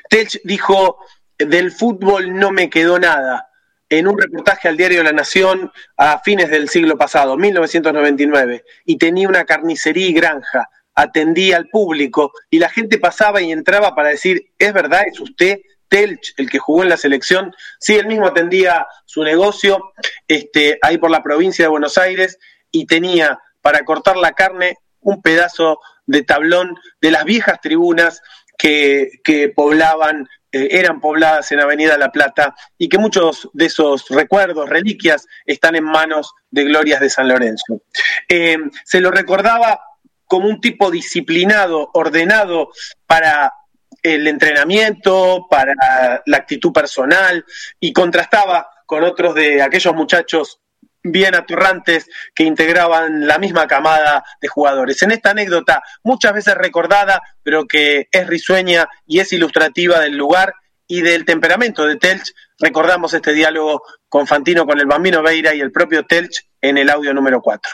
Telch 0.09 0.41
dijo, 0.45 0.99
del 1.39 1.71
fútbol 1.73 2.35
no 2.35 2.51
me 2.51 2.71
quedó 2.71 2.99
nada, 2.99 3.49
en 3.91 4.07
un 4.07 4.19
reportaje 4.19 4.69
al 4.69 4.77
diario 4.77 5.03
La 5.03 5.13
Nación 5.13 5.73
a 5.97 6.21
fines 6.21 6.51
del 6.51 6.69
siglo 6.69 6.99
pasado, 6.99 7.37
1999, 7.37 8.65
y 8.85 8.99
tenía 8.99 9.29
una 9.29 9.45
carnicería 9.45 10.09
y 10.09 10.13
granja, 10.13 10.69
atendía 10.95 11.57
al 11.57 11.69
público 11.69 12.33
y 12.51 12.59
la 12.59 12.69
gente 12.69 12.99
pasaba 12.99 13.41
y 13.41 13.53
entraba 13.53 13.95
para 13.95 14.11
decir, 14.11 14.53
¿es 14.59 14.73
verdad? 14.73 15.03
¿Es 15.07 15.21
usted? 15.21 15.61
Telch, 15.89 16.35
el 16.37 16.51
que 16.51 16.59
jugó 16.59 16.83
en 16.83 16.91
la 16.91 16.99
selección, 16.99 17.55
sí, 17.81 17.97
él 17.97 18.07
mismo 18.07 18.27
atendía 18.27 18.87
su 19.07 19.25
negocio 19.25 19.93
este, 20.27 20.79
ahí 20.83 20.99
por 20.99 21.11
la 21.11 21.23
provincia 21.23 21.65
de 21.65 21.71
Buenos 21.71 21.97
Aires 21.97 22.39
y 22.71 22.85
tenía 22.85 23.39
para 23.63 23.85
cortar 23.85 24.19
la 24.19 24.33
carne 24.33 24.77
un 25.01 25.23
pedazo 25.23 25.81
de 26.05 26.23
tablón 26.25 26.77
de 27.01 27.11
las 27.11 27.25
viejas 27.25 27.61
tribunas 27.63 28.21
que, 28.59 29.53
poblaban, 29.55 30.29
eh, 30.53 30.69
eran 30.73 31.01
pobladas 31.01 31.51
en 31.53 31.61
Avenida 31.61 31.97
La 31.97 32.11
Plata 32.11 32.55
y 32.77 32.89
que 32.89 32.99
muchos 32.99 33.49
de 33.53 33.67
esos 33.67 34.09
recuerdos, 34.11 34.69
reliquias, 34.69 35.27
están 35.47 35.77
en 35.77 35.85
manos 35.85 36.33
de 36.51 36.65
Glorias 36.65 37.01
de 37.01 37.09
San 37.09 37.29
Lorenzo. 37.29 37.83
Eh, 38.29 38.59
se 38.85 39.01
lo 39.01 39.11
recordaba 39.11 39.81
como 40.27 40.49
un 40.49 40.61
tipo 40.61 40.91
disciplinado, 40.91 41.91
ordenado 41.95 42.71
para 43.07 43.55
el 44.03 44.27
entrenamiento, 44.27 45.47
para 45.49 46.23
la 46.27 46.37
actitud 46.37 46.73
personal 46.73 47.45
y 47.81 47.93
contrastaba 47.93 48.69
con 48.87 49.05
otros 49.05 49.35
de 49.35 49.63
aquellos 49.63 49.95
muchachos 49.95 50.61
bien 51.03 51.35
atorrantes 51.35 52.07
que 52.35 52.45
integraban 52.45 53.27
la 53.27 53.39
misma 53.39 53.67
camada 53.67 54.25
de 54.41 54.49
jugadores. 54.49 55.03
En 55.03 55.13
esta 55.13 55.31
anécdota, 55.31 55.83
muchas 56.03 56.33
veces 56.33 56.55
recordada, 56.55 57.23
pero 57.43 57.67
que 57.67 58.09
es 58.11 58.27
risueña 58.27 58.89
y 59.07 59.21
es 59.21 59.33
ilustrativa 59.33 60.01
del 60.01 60.17
lugar 60.17 60.55
y 60.87 61.03
del 61.03 61.25
temperamento 61.25 61.87
de 61.87 61.97
Telch, 61.97 62.33
recordamos 62.59 63.13
este 63.13 63.33
diálogo 63.33 63.83
con 64.09 64.27
Fantino, 64.27 64.67
con 64.67 64.81
el 64.81 64.87
Bambino 64.87 65.23
Veira 65.23 65.55
y 65.55 65.61
el 65.61 65.71
propio 65.71 66.05
Telch 66.05 66.49
en 66.61 66.79
el 66.79 66.89
audio 66.89 67.13
número 67.13 67.41
4. 67.43 67.73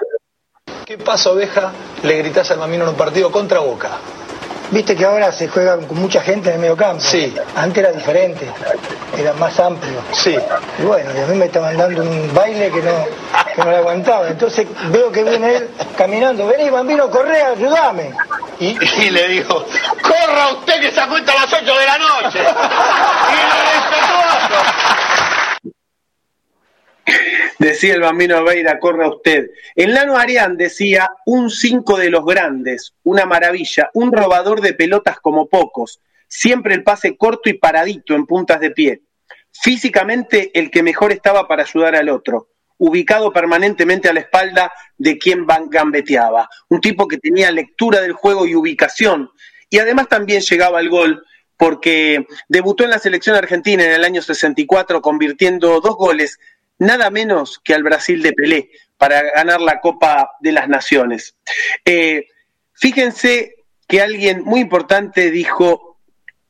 ¿Qué 0.85 0.99
pasa, 0.99 1.31
oveja? 1.31 1.73
Le 2.03 2.19
gritás 2.19 2.51
al 2.51 2.59
Bambino 2.59 2.85
en 2.85 2.91
un 2.91 2.97
partido 2.97 3.31
contra 3.31 3.61
Boca. 3.61 3.99
Viste 4.75 4.97
que 4.97 5.05
ahora 5.05 5.31
se 5.31 5.47
juega 5.47 5.77
con 5.77 6.01
mucha 6.01 6.21
gente 6.21 6.49
en 6.49 6.57
el 6.57 6.61
medio 6.61 6.77
campo. 6.77 7.01
Sí. 7.01 7.33
Antes 7.55 7.79
era 7.79 7.93
diferente, 7.93 8.51
era 9.17 9.33
más 9.35 9.61
amplio. 9.61 10.01
Sí. 10.11 10.37
Y 10.81 10.83
bueno, 10.83 11.11
y 11.17 11.21
a 11.21 11.27
mí 11.27 11.39
me 11.39 11.45
estaban 11.45 11.77
dando 11.77 12.03
un 12.03 12.35
baile 12.35 12.73
que 12.73 12.83
no, 12.83 13.05
que 13.55 13.63
no 13.63 13.71
lo 13.71 13.77
aguantaba. 13.77 14.27
Entonces 14.27 14.67
veo 14.91 15.13
que 15.13 15.23
viene 15.23 15.55
él 15.55 15.71
caminando. 15.97 16.49
Vení, 16.49 16.71
bambino, 16.71 17.09
corre, 17.09 17.41
ayúdame. 17.41 18.15
Y, 18.59 18.77
y 19.05 19.11
le 19.11 19.29
digo, 19.29 19.65
corra 20.03 20.49
usted 20.59 20.81
que 20.81 20.91
se 20.91 21.01
acuesta 21.01 21.31
a 21.31 21.37
las 21.37 21.53
8 21.53 21.65
de 21.65 21.87
la 21.87 21.99
noche. 21.99 22.41
y 22.41 23.37
lo 23.47 23.59
respetuoso. 23.71 24.59
Decía 27.59 27.95
el 27.95 28.01
bambino 28.01 28.43
Veira, 28.45 28.79
corra 28.79 29.09
usted. 29.09 29.51
El 29.75 29.95
Lano 29.95 30.17
Arián 30.17 30.57
decía, 30.57 31.11
un 31.27 31.51
cinco 31.51 31.97
de 31.97 32.11
los 32.11 32.25
grandes, 32.25 32.95
una 33.05 33.27
maravilla, 33.27 33.91
un 33.95 34.13
robador 34.13 34.61
de 34.61 34.75
pelotas 34.75 35.21
como 35.21 35.49
pocos, 35.49 36.01
siempre 36.29 36.75
el 36.75 36.83
pase 36.83 37.17
corto 37.17 37.49
y 37.49 37.55
paradito 37.55 38.15
en 38.15 38.27
puntas 38.27 38.61
de 38.61 38.71
pie. 38.71 39.03
Físicamente 39.53 40.51
el 40.55 40.71
que 40.71 40.83
mejor 40.83 41.13
estaba 41.13 41.47
para 41.47 41.63
ayudar 41.63 41.95
al 41.95 42.09
otro, 42.09 42.49
ubicado 42.79 43.33
permanentemente 43.33 44.09
a 44.09 44.13
la 44.13 44.21
espalda 44.21 44.73
de 44.99 45.17
quien 45.17 45.47
gambeteaba. 45.47 46.49
Un 46.69 46.81
tipo 46.81 47.07
que 47.07 47.19
tenía 47.19 47.53
lectura 47.53 48.01
del 48.01 48.13
juego 48.13 48.47
y 48.47 48.55
ubicación, 48.57 49.31
y 49.71 49.79
además 49.79 50.09
también 50.09 50.41
llegaba 50.41 50.81
al 50.81 50.89
gol 50.89 51.25
porque 51.57 52.27
debutó 52.49 52.85
en 52.85 52.91
la 52.91 52.99
selección 52.99 53.37
argentina 53.37 53.85
en 53.85 53.93
el 53.93 54.05
año 54.05 54.23
64 54.23 55.01
convirtiendo 55.01 55.81
dos 55.81 55.97
goles 55.97 56.39
nada 56.79 57.11
menos 57.11 57.61
que 57.63 57.75
al 57.75 57.83
Brasil 57.83 58.23
de 58.23 58.33
Pelé 58.33 58.71
para 58.97 59.23
ganar 59.23 59.61
la 59.61 59.81
Copa 59.81 60.31
de 60.41 60.53
las 60.53 60.69
Naciones. 60.69 61.37
Eh, 61.85 62.27
fíjense 62.73 63.55
que 63.87 64.01
alguien 64.01 64.43
muy 64.45 64.61
importante 64.61 65.31
dijo, 65.31 66.01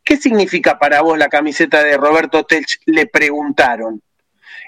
¿qué 0.04 0.16
significa 0.16 0.78
para 0.78 1.00
vos 1.00 1.18
la 1.18 1.28
camiseta 1.28 1.82
de 1.82 1.96
Roberto 1.96 2.44
Telch? 2.44 2.80
Le 2.86 3.06
preguntaron. 3.06 4.02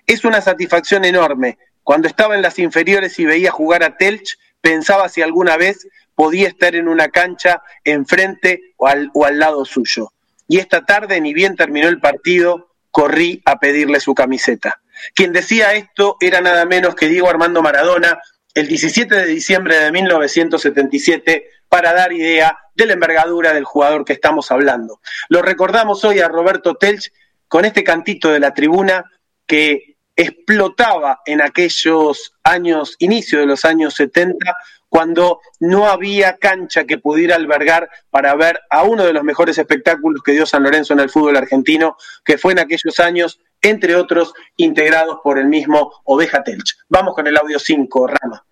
Es 0.06 0.24
una 0.24 0.40
satisfacción 0.40 1.04
enorme. 1.04 1.58
Cuando 1.82 2.08
estaba 2.08 2.34
en 2.34 2.42
las 2.42 2.58
inferiores 2.58 3.18
y 3.18 3.26
veía 3.26 3.50
jugar 3.50 3.84
a 3.84 3.96
Telch, 3.96 4.38
pensaba 4.60 5.08
si 5.08 5.22
alguna 5.22 5.56
vez 5.56 5.86
podía 6.14 6.48
estar 6.48 6.74
en 6.74 6.88
una 6.88 7.08
cancha 7.08 7.62
enfrente 7.84 8.74
o 8.76 8.88
al, 8.88 9.10
o 9.14 9.24
al 9.24 9.38
lado 9.38 9.64
suyo. 9.64 10.12
Y 10.48 10.58
esta 10.58 10.84
tarde, 10.84 11.20
ni 11.20 11.34
bien 11.34 11.56
terminó 11.56 11.88
el 11.88 12.00
partido, 12.00 12.72
corrí 12.90 13.42
a 13.44 13.58
pedirle 13.58 14.00
su 14.00 14.14
camiseta. 14.14 14.80
Quien 15.14 15.32
decía 15.32 15.74
esto 15.74 16.16
era 16.20 16.40
nada 16.40 16.64
menos 16.64 16.94
que 16.94 17.08
Diego 17.08 17.28
Armando 17.28 17.62
Maradona 17.62 18.20
el 18.54 18.68
17 18.68 19.14
de 19.14 19.26
diciembre 19.26 19.78
de 19.78 19.92
1977 19.92 21.50
para 21.68 21.92
dar 21.92 22.12
idea 22.12 22.58
de 22.74 22.86
la 22.86 22.94
envergadura 22.94 23.52
del 23.52 23.64
jugador 23.64 24.04
que 24.04 24.14
estamos 24.14 24.50
hablando. 24.50 25.00
Lo 25.28 25.42
recordamos 25.42 26.04
hoy 26.04 26.20
a 26.20 26.28
Roberto 26.28 26.74
Telch 26.74 27.12
con 27.48 27.66
este 27.66 27.84
cantito 27.84 28.30
de 28.30 28.40
la 28.40 28.54
tribuna 28.54 29.04
que 29.46 29.96
explotaba 30.16 31.20
en 31.26 31.42
aquellos 31.42 32.32
años, 32.42 32.96
inicio 32.98 33.40
de 33.40 33.46
los 33.46 33.66
años 33.66 33.94
70, 33.94 34.56
cuando 34.88 35.40
no 35.60 35.88
había 35.88 36.38
cancha 36.38 36.84
que 36.84 36.96
pudiera 36.96 37.36
albergar 37.36 37.90
para 38.08 38.34
ver 38.34 38.60
a 38.70 38.84
uno 38.84 39.04
de 39.04 39.12
los 39.12 39.24
mejores 39.24 39.58
espectáculos 39.58 40.22
que 40.22 40.32
dio 40.32 40.46
San 40.46 40.62
Lorenzo 40.62 40.94
en 40.94 41.00
el 41.00 41.10
fútbol 41.10 41.36
argentino, 41.36 41.96
que 42.24 42.38
fue 42.38 42.52
en 42.52 42.60
aquellos 42.60 42.98
años, 43.00 43.38
entre 43.68 43.96
otros, 43.96 44.32
integrados 44.56 45.18
por 45.22 45.38
el 45.38 45.46
mismo 45.46 45.92
Oveja 46.04 46.42
Telch. 46.44 46.76
Vamos 46.88 47.14
con 47.14 47.26
el 47.26 47.36
audio 47.36 47.58
5, 47.58 48.06
Rama. 48.06 48.44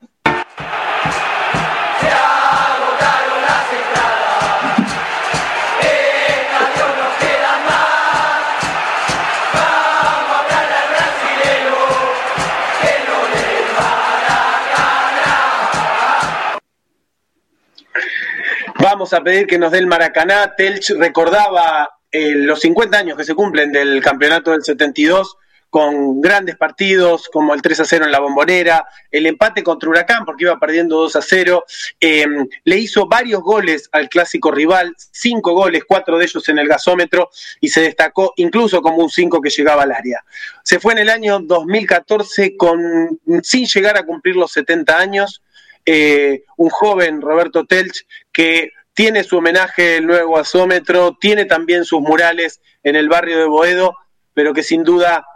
Vamos 18.76 19.14
a 19.14 19.22
pedir 19.22 19.46
que 19.46 19.58
nos 19.58 19.72
dé 19.72 19.78
el 19.78 19.86
Maracaná. 19.86 20.54
Telch 20.56 20.90
recordaba 20.98 21.88
eh, 22.16 22.30
los 22.36 22.60
50 22.60 22.96
años 22.96 23.18
que 23.18 23.24
se 23.24 23.34
cumplen 23.34 23.72
del 23.72 24.00
campeonato 24.00 24.52
del 24.52 24.62
72 24.62 25.36
con 25.68 26.20
grandes 26.20 26.56
partidos 26.56 27.28
como 27.28 27.54
el 27.54 27.60
3 27.60 27.80
a 27.80 27.84
0 27.84 28.04
en 28.04 28.12
la 28.12 28.20
bombonera, 28.20 28.86
el 29.10 29.26
empate 29.26 29.64
contra 29.64 29.90
Huracán 29.90 30.24
porque 30.24 30.44
iba 30.44 30.56
perdiendo 30.60 30.96
2 30.98 31.16
a 31.16 31.22
0, 31.22 31.64
eh, 32.00 32.24
le 32.62 32.78
hizo 32.78 33.08
varios 33.08 33.42
goles 33.42 33.88
al 33.90 34.08
clásico 34.08 34.52
rival, 34.52 34.94
cinco 35.10 35.54
goles, 35.54 35.82
cuatro 35.88 36.16
de 36.16 36.26
ellos 36.26 36.48
en 36.48 36.60
el 36.60 36.68
gasómetro 36.68 37.30
y 37.60 37.70
se 37.70 37.80
destacó 37.80 38.32
incluso 38.36 38.80
como 38.80 38.98
un 38.98 39.10
5 39.10 39.40
que 39.40 39.50
llegaba 39.50 39.82
al 39.82 39.90
área. 39.90 40.24
Se 40.62 40.78
fue 40.78 40.92
en 40.92 41.00
el 41.00 41.10
año 41.10 41.40
2014 41.40 42.56
con, 42.56 43.18
sin 43.42 43.66
llegar 43.66 43.98
a 43.98 44.06
cumplir 44.06 44.36
los 44.36 44.52
70 44.52 44.96
años, 44.96 45.42
eh, 45.84 46.44
un 46.58 46.70
joven 46.70 47.20
Roberto 47.20 47.66
Telch 47.66 48.06
que 48.32 48.70
tiene 48.94 49.24
su 49.24 49.38
homenaje 49.38 49.96
el 49.96 50.06
nuevo 50.06 50.36
gasómetro, 50.36 51.16
tiene 51.20 51.44
también 51.44 51.84
sus 51.84 52.00
murales 52.00 52.60
en 52.82 52.96
el 52.96 53.08
barrio 53.08 53.38
de 53.38 53.46
Boedo, 53.46 53.96
pero 54.32 54.54
que 54.54 54.62
sin 54.62 54.84
duda 54.84 55.26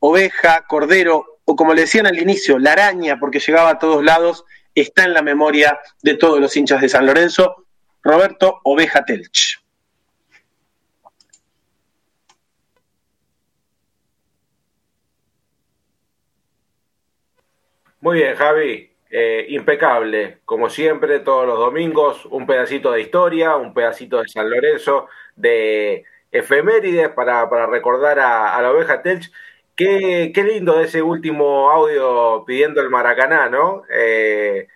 oveja, 0.00 0.64
cordero, 0.66 1.40
o 1.44 1.54
como 1.56 1.74
le 1.74 1.82
decían 1.82 2.06
al 2.06 2.18
inicio, 2.18 2.58
la 2.58 2.72
araña, 2.72 3.18
porque 3.18 3.38
llegaba 3.38 3.70
a 3.70 3.78
todos 3.78 4.02
lados, 4.02 4.44
está 4.74 5.04
en 5.04 5.14
la 5.14 5.22
memoria 5.22 5.78
de 6.02 6.14
todos 6.14 6.40
los 6.40 6.56
hinchas 6.56 6.80
de 6.80 6.88
San 6.88 7.06
Lorenzo, 7.06 7.66
Roberto 8.02 8.60
Oveja 8.64 9.04
Telch. 9.04 9.62
Muy 18.00 18.18
bien, 18.18 18.36
Javi. 18.36 18.93
Eh, 19.16 19.46
impecable, 19.50 20.38
como 20.44 20.68
siempre, 20.68 21.20
todos 21.20 21.46
los 21.46 21.56
domingos, 21.56 22.26
un 22.26 22.48
pedacito 22.48 22.90
de 22.90 23.00
historia, 23.02 23.54
un 23.54 23.72
pedacito 23.72 24.20
de 24.20 24.26
San 24.26 24.50
Lorenzo, 24.50 25.06
de 25.36 26.04
efemérides 26.32 27.10
para, 27.10 27.48
para 27.48 27.66
recordar 27.66 28.18
a, 28.18 28.60
la 28.60 28.72
oveja 28.72 29.02
Telch. 29.02 29.30
Qué, 29.76 30.32
qué, 30.34 30.42
lindo 30.42 30.80
ese 30.80 31.00
último 31.00 31.70
audio 31.70 32.44
pidiendo 32.44 32.80
el 32.80 32.90
Maracaná, 32.90 33.48
¿no? 33.48 33.84
Eh, 33.88 34.66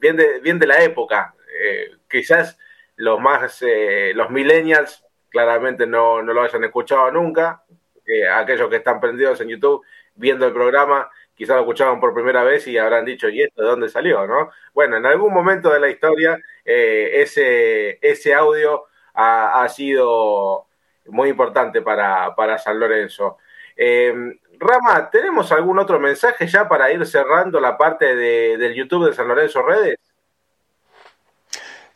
bien, 0.00 0.16
de, 0.16 0.40
bien 0.40 0.58
de 0.58 0.66
la 0.66 0.82
época. 0.82 1.32
Eh, 1.62 1.98
quizás 2.10 2.58
los 2.96 3.20
más, 3.20 3.62
eh, 3.62 4.10
los 4.12 4.30
millennials 4.30 5.06
claramente 5.28 5.86
no, 5.86 6.20
no, 6.20 6.32
lo 6.32 6.42
hayan 6.42 6.64
escuchado 6.64 7.12
nunca. 7.12 7.62
aquellos 8.34 8.68
que 8.68 8.76
están 8.76 8.98
prendidos 9.00 9.40
en 9.40 9.50
YouTube 9.50 9.84
viendo 10.16 10.48
el 10.48 10.52
programa 10.52 11.08
quizás 11.40 11.56
lo 11.56 11.62
escucharon 11.62 11.98
por 12.00 12.12
primera 12.12 12.44
vez 12.44 12.66
y 12.66 12.76
habrán 12.76 13.06
dicho, 13.06 13.26
¿y 13.30 13.40
esto 13.40 13.62
de 13.62 13.68
dónde 13.68 13.88
salió? 13.88 14.26
¿no? 14.26 14.50
Bueno, 14.74 14.98
en 14.98 15.06
algún 15.06 15.32
momento 15.32 15.70
de 15.70 15.80
la 15.80 15.88
historia 15.88 16.38
eh, 16.66 17.12
ese, 17.14 17.98
ese 18.02 18.34
audio 18.34 18.84
ha, 19.14 19.62
ha, 19.62 19.68
sido 19.70 20.66
muy 21.06 21.30
importante 21.30 21.80
para, 21.80 22.34
para 22.34 22.58
San 22.58 22.78
Lorenzo. 22.78 23.38
Eh, 23.74 24.14
Rama, 24.58 25.08
¿tenemos 25.08 25.50
algún 25.50 25.78
otro 25.78 25.98
mensaje 25.98 26.46
ya 26.46 26.68
para 26.68 26.92
ir 26.92 27.06
cerrando 27.06 27.58
la 27.58 27.78
parte 27.78 28.14
de, 28.14 28.58
del 28.58 28.74
YouTube 28.74 29.06
de 29.06 29.14
San 29.14 29.26
Lorenzo 29.26 29.62
Redes? 29.62 29.96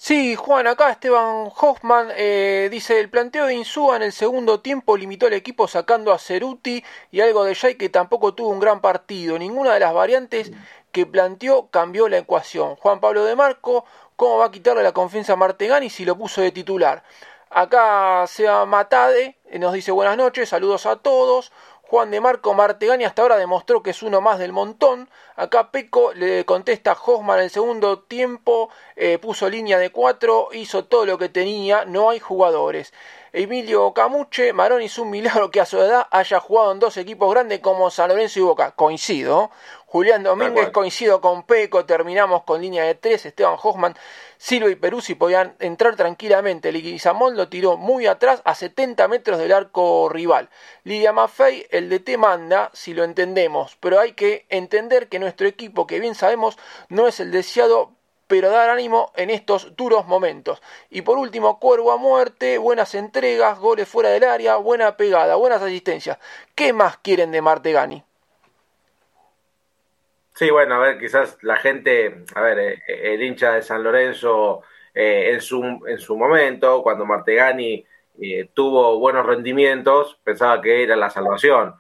Sí, 0.06 0.36
Juan, 0.36 0.66
acá 0.66 0.90
Esteban 0.90 1.48
Hoffman 1.56 2.09
eh, 2.14 2.68
dice, 2.70 3.01
el 3.01 3.09
planteo 3.09 3.47
de 3.47 3.55
Insúa 3.55 3.97
en 3.97 4.02
el 4.02 4.12
segundo 4.12 4.60
tiempo 4.60 4.98
limitó 4.98 5.24
al 5.28 5.32
equipo 5.32 5.66
sacando 5.66 6.12
a 6.12 6.18
Ceruti 6.18 6.85
y 7.10 7.22
algo 7.22 7.43
de 7.43 7.55
Jay 7.55 7.76
que 7.76 7.89
tampoco 7.89 8.35
tuvo 8.35 8.51
un 8.51 8.60
gran 8.60 8.82
partido. 8.82 9.39
Ninguna 9.39 9.72
de 9.72 9.81
las 9.81 9.94
variantes 9.94 10.52
que 10.93 11.06
planteó 11.06 11.70
cambió 11.70 12.10
la 12.10 12.18
ecuación. 12.18 12.76
Juan 12.76 13.01
Pablo 13.01 13.24
de 13.24 13.35
Marco, 13.35 13.86
¿cómo 14.14 14.36
va 14.36 14.44
a 14.44 14.51
quitarle 14.51 14.82
la 14.82 14.93
confianza 14.93 15.32
a 15.32 15.36
Martegani 15.36 15.89
si 15.89 16.05
lo 16.05 16.18
puso 16.18 16.43
de 16.43 16.52
titular? 16.52 17.02
Acá 17.48 18.26
Seba 18.26 18.66
Matade 18.66 19.39
nos 19.59 19.72
dice 19.72 19.90
buenas 19.90 20.18
noches, 20.18 20.51
saludos 20.51 20.85
a 20.85 20.97
todos. 20.97 21.51
Juan 21.94 22.10
de 22.10 22.20
Marco 22.20 22.54
Martegani 22.54 23.04
hasta 23.04 23.22
ahora 23.22 23.36
demostró 23.36 23.80
que 23.84 23.90
es 23.90 24.02
uno 24.02 24.20
más 24.20 24.40
del 24.40 24.50
montón. 24.50 25.08
Acá 25.36 25.70
Peco 25.70 26.12
le 26.12 26.44
contesta 26.44 26.92
Hoffman 27.00 27.38
en 27.38 27.44
el 27.44 27.50
segundo 27.50 28.00
tiempo, 28.00 28.68
eh, 28.96 29.18
puso 29.18 29.48
línea 29.48 29.78
de 29.78 29.90
cuatro, 29.90 30.48
hizo 30.50 30.86
todo 30.86 31.06
lo 31.06 31.18
que 31.18 31.28
tenía, 31.28 31.84
no 31.84 32.10
hay 32.10 32.18
jugadores. 32.18 32.92
Emilio 33.32 33.92
Camuche, 33.94 34.52
Marón 34.52 34.82
hizo 34.82 35.02
un 35.02 35.10
milagro 35.10 35.52
que 35.52 35.60
a 35.60 35.66
su 35.66 35.78
edad 35.78 36.08
haya 36.10 36.40
jugado 36.40 36.72
en 36.72 36.80
dos 36.80 36.96
equipos 36.96 37.30
grandes 37.32 37.60
como 37.60 37.88
San 37.92 38.08
Lorenzo 38.08 38.40
y 38.40 38.42
Boca. 38.42 38.72
Coincido. 38.72 39.52
Julián 39.94 40.24
Domínguez, 40.24 40.70
coincido 40.70 41.20
con 41.20 41.44
Peco, 41.44 41.84
terminamos 41.84 42.42
con 42.42 42.60
línea 42.60 42.82
de 42.82 42.96
tres, 42.96 43.26
Esteban 43.26 43.54
Hoffman, 43.62 43.94
Silva 44.38 44.68
y 44.68 44.74
Peruzzi 44.74 45.14
podían 45.14 45.54
entrar 45.60 45.94
tranquilamente. 45.94 46.72
Liguizamón 46.72 47.36
lo 47.36 47.48
tiró 47.48 47.76
muy 47.76 48.08
atrás 48.08 48.42
a 48.44 48.56
70 48.56 49.06
metros 49.06 49.38
del 49.38 49.52
arco 49.52 50.08
rival. 50.08 50.50
Lidia 50.82 51.12
Maffei, 51.12 51.68
el 51.70 51.88
de 51.88 52.00
T 52.00 52.16
manda, 52.16 52.72
si 52.72 52.92
lo 52.92 53.04
entendemos, 53.04 53.76
pero 53.78 54.00
hay 54.00 54.14
que 54.14 54.46
entender 54.48 55.06
que 55.06 55.20
nuestro 55.20 55.46
equipo, 55.46 55.86
que 55.86 56.00
bien 56.00 56.16
sabemos, 56.16 56.58
no 56.88 57.06
es 57.06 57.20
el 57.20 57.30
deseado 57.30 57.92
pero 58.26 58.50
dar 58.50 58.70
ánimo 58.70 59.12
en 59.14 59.30
estos 59.30 59.76
duros 59.76 60.08
momentos. 60.08 60.60
Y 60.90 61.02
por 61.02 61.18
último, 61.18 61.60
Cuervo 61.60 61.92
a 61.92 61.98
muerte, 61.98 62.58
buenas 62.58 62.96
entregas, 62.96 63.60
goles 63.60 63.86
fuera 63.86 64.08
del 64.08 64.24
área, 64.24 64.56
buena 64.56 64.96
pegada, 64.96 65.36
buenas 65.36 65.62
asistencias. 65.62 66.18
¿Qué 66.56 66.72
más 66.72 66.96
quieren 66.96 67.30
de 67.30 67.42
Martegani? 67.42 68.02
Sí, 70.35 70.51
bueno, 70.51 70.74
a 70.74 70.78
ver, 70.78 70.98
quizás 70.98 71.39
la 71.43 71.56
gente, 71.56 72.24
a 72.35 72.40
ver, 72.43 72.59
eh, 72.59 72.82
el 72.86 73.23
hincha 73.23 73.55
de 73.55 73.62
San 73.62 73.82
Lorenzo 73.82 74.62
eh, 74.93 75.31
en, 75.32 75.40
su, 75.40 75.62
en 75.86 75.98
su 75.98 76.16
momento, 76.16 76.82
cuando 76.82 77.06
Martegani 77.06 77.85
eh, 78.20 78.48
tuvo 78.52 78.98
buenos 78.98 79.24
rendimientos, 79.27 80.19
pensaba 80.24 80.61
que 80.61 80.82
era 80.82 80.97
la 80.97 81.11
salvación 81.11 81.74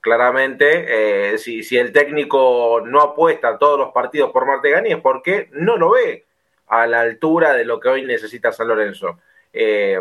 claramente, 0.00 1.32
eh, 1.32 1.38
si, 1.38 1.62
si, 1.62 1.76
el 1.76 1.92
técnico 1.92 2.82
no 2.84 3.00
apuesta 3.00 3.58
todos 3.58 3.78
los 3.78 3.92
partidos 3.92 4.30
por 4.32 4.46
Martegani 4.46 4.92
es 4.92 5.00
porque 5.00 5.48
no 5.52 5.76
lo 5.76 5.90
ve 5.90 6.24
a 6.68 6.86
la 6.86 7.00
altura 7.00 7.52
de 7.54 7.64
lo 7.64 7.78
que 7.80 7.88
hoy 7.88 8.04
necesita 8.04 8.52
San 8.52 8.68
Lorenzo. 8.68 9.18
Eh, 9.52 10.00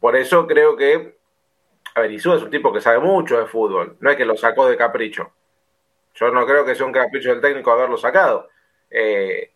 por 0.00 0.16
eso 0.16 0.46
creo 0.46 0.76
que, 0.76 1.16
a 1.94 2.00
ver, 2.00 2.12
Isú 2.12 2.32
es 2.32 2.42
un 2.42 2.50
tipo 2.50 2.72
que 2.72 2.80
sabe 2.80 2.98
mucho 2.98 3.38
de 3.38 3.46
fútbol, 3.46 3.96
no 4.00 4.10
es 4.10 4.16
que 4.16 4.24
lo 4.24 4.36
sacó 4.36 4.66
de 4.66 4.76
capricho. 4.76 5.32
Yo 6.14 6.30
no 6.30 6.46
creo 6.46 6.64
que 6.64 6.74
sea 6.74 6.86
un 6.86 6.92
capricho 6.92 7.30
del 7.30 7.40
técnico 7.40 7.72
haberlo 7.72 7.96
sacado. 7.96 8.48
Eh, 8.90 9.50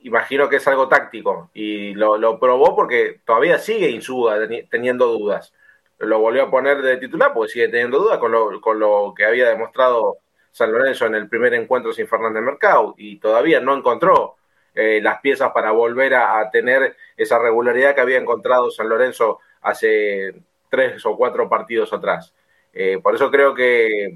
imagino 0.00 0.48
que 0.48 0.56
es 0.56 0.68
algo 0.68 0.88
táctico 0.88 1.50
y 1.52 1.94
lo, 1.94 2.38
probó 2.38 2.76
porque 2.76 3.20
todavía 3.24 3.58
sigue 3.58 3.90
Insúa 3.90 4.38
teniendo 4.70 5.06
dudas 5.06 5.52
lo 5.98 6.20
volvió 6.20 6.44
a 6.44 6.50
poner 6.50 6.82
de 6.82 6.98
titular 6.98 7.32
porque 7.32 7.52
sigue 7.52 7.68
teniendo 7.68 7.98
dudas 7.98 8.18
con 8.18 8.32
lo, 8.32 8.60
con 8.60 8.78
lo 8.78 9.14
que 9.16 9.24
había 9.24 9.48
demostrado 9.48 10.18
San 10.50 10.72
Lorenzo 10.72 11.06
en 11.06 11.14
el 11.14 11.28
primer 11.28 11.54
encuentro 11.54 11.92
sin 11.92 12.06
Fernández 12.06 12.42
Mercado 12.42 12.94
y 12.98 13.18
todavía 13.18 13.60
no 13.60 13.74
encontró 13.74 14.36
eh, 14.74 15.00
las 15.02 15.20
piezas 15.20 15.52
para 15.52 15.70
volver 15.70 16.14
a, 16.14 16.50
tener 16.50 16.96
esa 17.16 17.38
regularidad 17.38 17.94
que 17.94 18.00
había 18.02 18.18
encontrado 18.18 18.70
San 18.70 18.88
Lorenzo 18.88 19.40
hace 19.62 20.34
tres 20.68 21.04
o 21.06 21.16
cuatro 21.16 21.48
partidos 21.48 21.92
atrás. 21.92 22.34
Eh, 22.72 22.98
por 23.02 23.14
eso 23.14 23.30
creo 23.30 23.54
que 23.54 24.14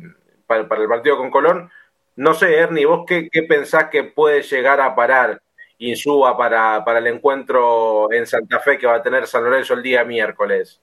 para, 0.51 0.83
el 0.83 0.89
partido 0.89 1.17
con 1.17 1.31
Colón, 1.31 1.71
no 2.17 2.35
sé, 2.35 2.57
Ernie, 2.57 2.85
¿vos 2.85 3.05
qué, 3.07 3.29
qué 3.31 3.45
pensás 3.45 3.85
que 3.85 4.05
puede 4.05 4.43
llegar 4.43 4.81
a 4.81 4.95
parar 4.95 5.41
Insúa 5.79 6.37
para, 6.37 6.85
para 6.85 6.99
el 6.99 7.07
encuentro 7.07 8.13
en 8.13 8.27
Santa 8.27 8.59
Fe 8.61 8.77
que 8.77 8.87
va 8.87 8.97
a 8.97 9.03
tener 9.03 9.27
San 9.27 9.45
Lorenzo 9.45 9.75
el 9.75 9.83
día 9.83 10.05
miércoles? 10.05 10.79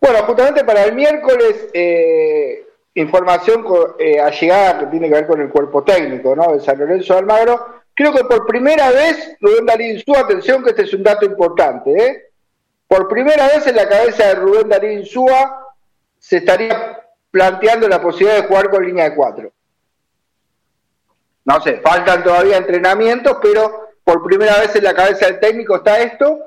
Bueno, 0.00 0.18
justamente 0.24 0.62
para 0.62 0.84
el 0.84 0.94
miércoles, 0.94 1.70
eh, 1.72 2.68
información 2.94 3.64
eh, 3.98 4.20
allegada 4.20 4.78
que 4.78 4.86
tiene 4.86 5.08
que 5.08 5.14
ver 5.14 5.26
con 5.26 5.40
el 5.40 5.48
cuerpo 5.48 5.82
técnico 5.82 6.36
¿no? 6.36 6.52
de 6.52 6.60
San 6.60 6.78
Lorenzo 6.78 7.14
de 7.14 7.18
Almagro. 7.20 7.82
Creo 7.94 8.12
que 8.12 8.24
por 8.24 8.46
primera 8.46 8.90
vez, 8.90 9.36
Rubén 9.40 9.66
Darín 9.66 9.96
Insúa, 9.96 10.20
atención 10.20 10.62
que 10.62 10.70
este 10.70 10.82
es 10.82 10.94
un 10.94 11.02
dato 11.02 11.24
importante, 11.24 11.90
¿eh? 11.90 12.30
por 12.86 13.08
primera 13.08 13.48
vez 13.48 13.66
en 13.66 13.74
la 13.74 13.88
cabeza 13.88 14.28
de 14.28 14.34
Rubén 14.36 14.68
Darín 14.68 15.00
Insúa 15.00 15.64
se 16.18 16.36
estaría 16.36 17.03
planteando 17.34 17.88
la 17.88 18.00
posibilidad 18.00 18.40
de 18.40 18.46
jugar 18.46 18.70
con 18.70 18.86
línea 18.86 19.10
de 19.10 19.16
cuatro. 19.16 19.52
No 21.44 21.60
sé, 21.60 21.78
faltan 21.78 22.22
todavía 22.22 22.58
entrenamientos, 22.58 23.38
pero 23.42 23.88
por 24.04 24.22
primera 24.22 24.60
vez 24.60 24.76
en 24.76 24.84
la 24.84 24.94
cabeza 24.94 25.26
del 25.26 25.40
técnico 25.40 25.74
está 25.74 26.00
esto. 26.00 26.38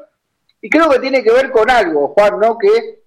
Y 0.62 0.70
creo 0.70 0.90
que 0.90 1.00
tiene 1.00 1.22
que 1.26 1.34
ver 1.34 1.52
con 1.52 1.70
algo, 1.70 2.14
Juan, 2.14 2.40
¿no? 2.40 2.58
Que 2.58 3.02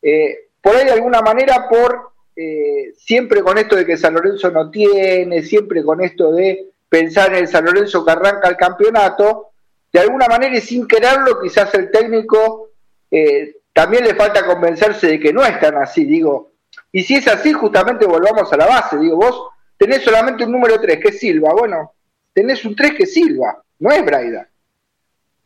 eh, 0.00 0.48
por 0.62 0.74
ahí 0.74 0.86
de 0.86 0.92
alguna 0.92 1.20
manera, 1.20 1.68
por 1.68 2.12
eh, 2.34 2.94
siempre 2.96 3.42
con 3.42 3.58
esto 3.58 3.76
de 3.76 3.84
que 3.84 3.98
San 3.98 4.14
Lorenzo 4.14 4.50
no 4.50 4.70
tiene, 4.70 5.42
siempre 5.42 5.84
con 5.84 6.00
esto 6.00 6.32
de 6.32 6.70
pensar 6.88 7.34
en 7.34 7.40
el 7.40 7.48
San 7.48 7.66
Lorenzo 7.66 8.02
que 8.02 8.12
arranca 8.12 8.48
el 8.48 8.56
campeonato, 8.56 9.50
de 9.92 10.00
alguna 10.00 10.26
manera 10.26 10.56
y 10.56 10.62
sin 10.62 10.88
quererlo, 10.88 11.38
quizás 11.38 11.74
el 11.74 11.90
técnico 11.90 12.70
eh, 13.10 13.56
también 13.74 14.04
le 14.04 14.14
falta 14.14 14.46
convencerse 14.46 15.06
de 15.06 15.20
que 15.20 15.34
no 15.34 15.44
es 15.44 15.60
tan 15.60 15.76
así, 15.76 16.06
digo. 16.06 16.49
Y 16.92 17.02
si 17.02 17.16
es 17.16 17.28
así, 17.28 17.52
justamente 17.52 18.06
volvamos 18.06 18.52
a 18.52 18.56
la 18.56 18.66
base, 18.66 18.98
digo, 18.98 19.16
vos 19.16 19.48
tenés 19.76 20.02
solamente 20.02 20.44
un 20.44 20.52
número 20.52 20.80
3, 20.80 20.98
que 21.00 21.08
es 21.08 21.18
Silva, 21.20 21.52
bueno, 21.52 21.94
tenés 22.32 22.64
un 22.64 22.74
3 22.74 22.92
que 22.94 23.04
es 23.04 23.12
Silva, 23.12 23.62
no 23.78 23.90
es 23.90 24.04
Braida. 24.04 24.48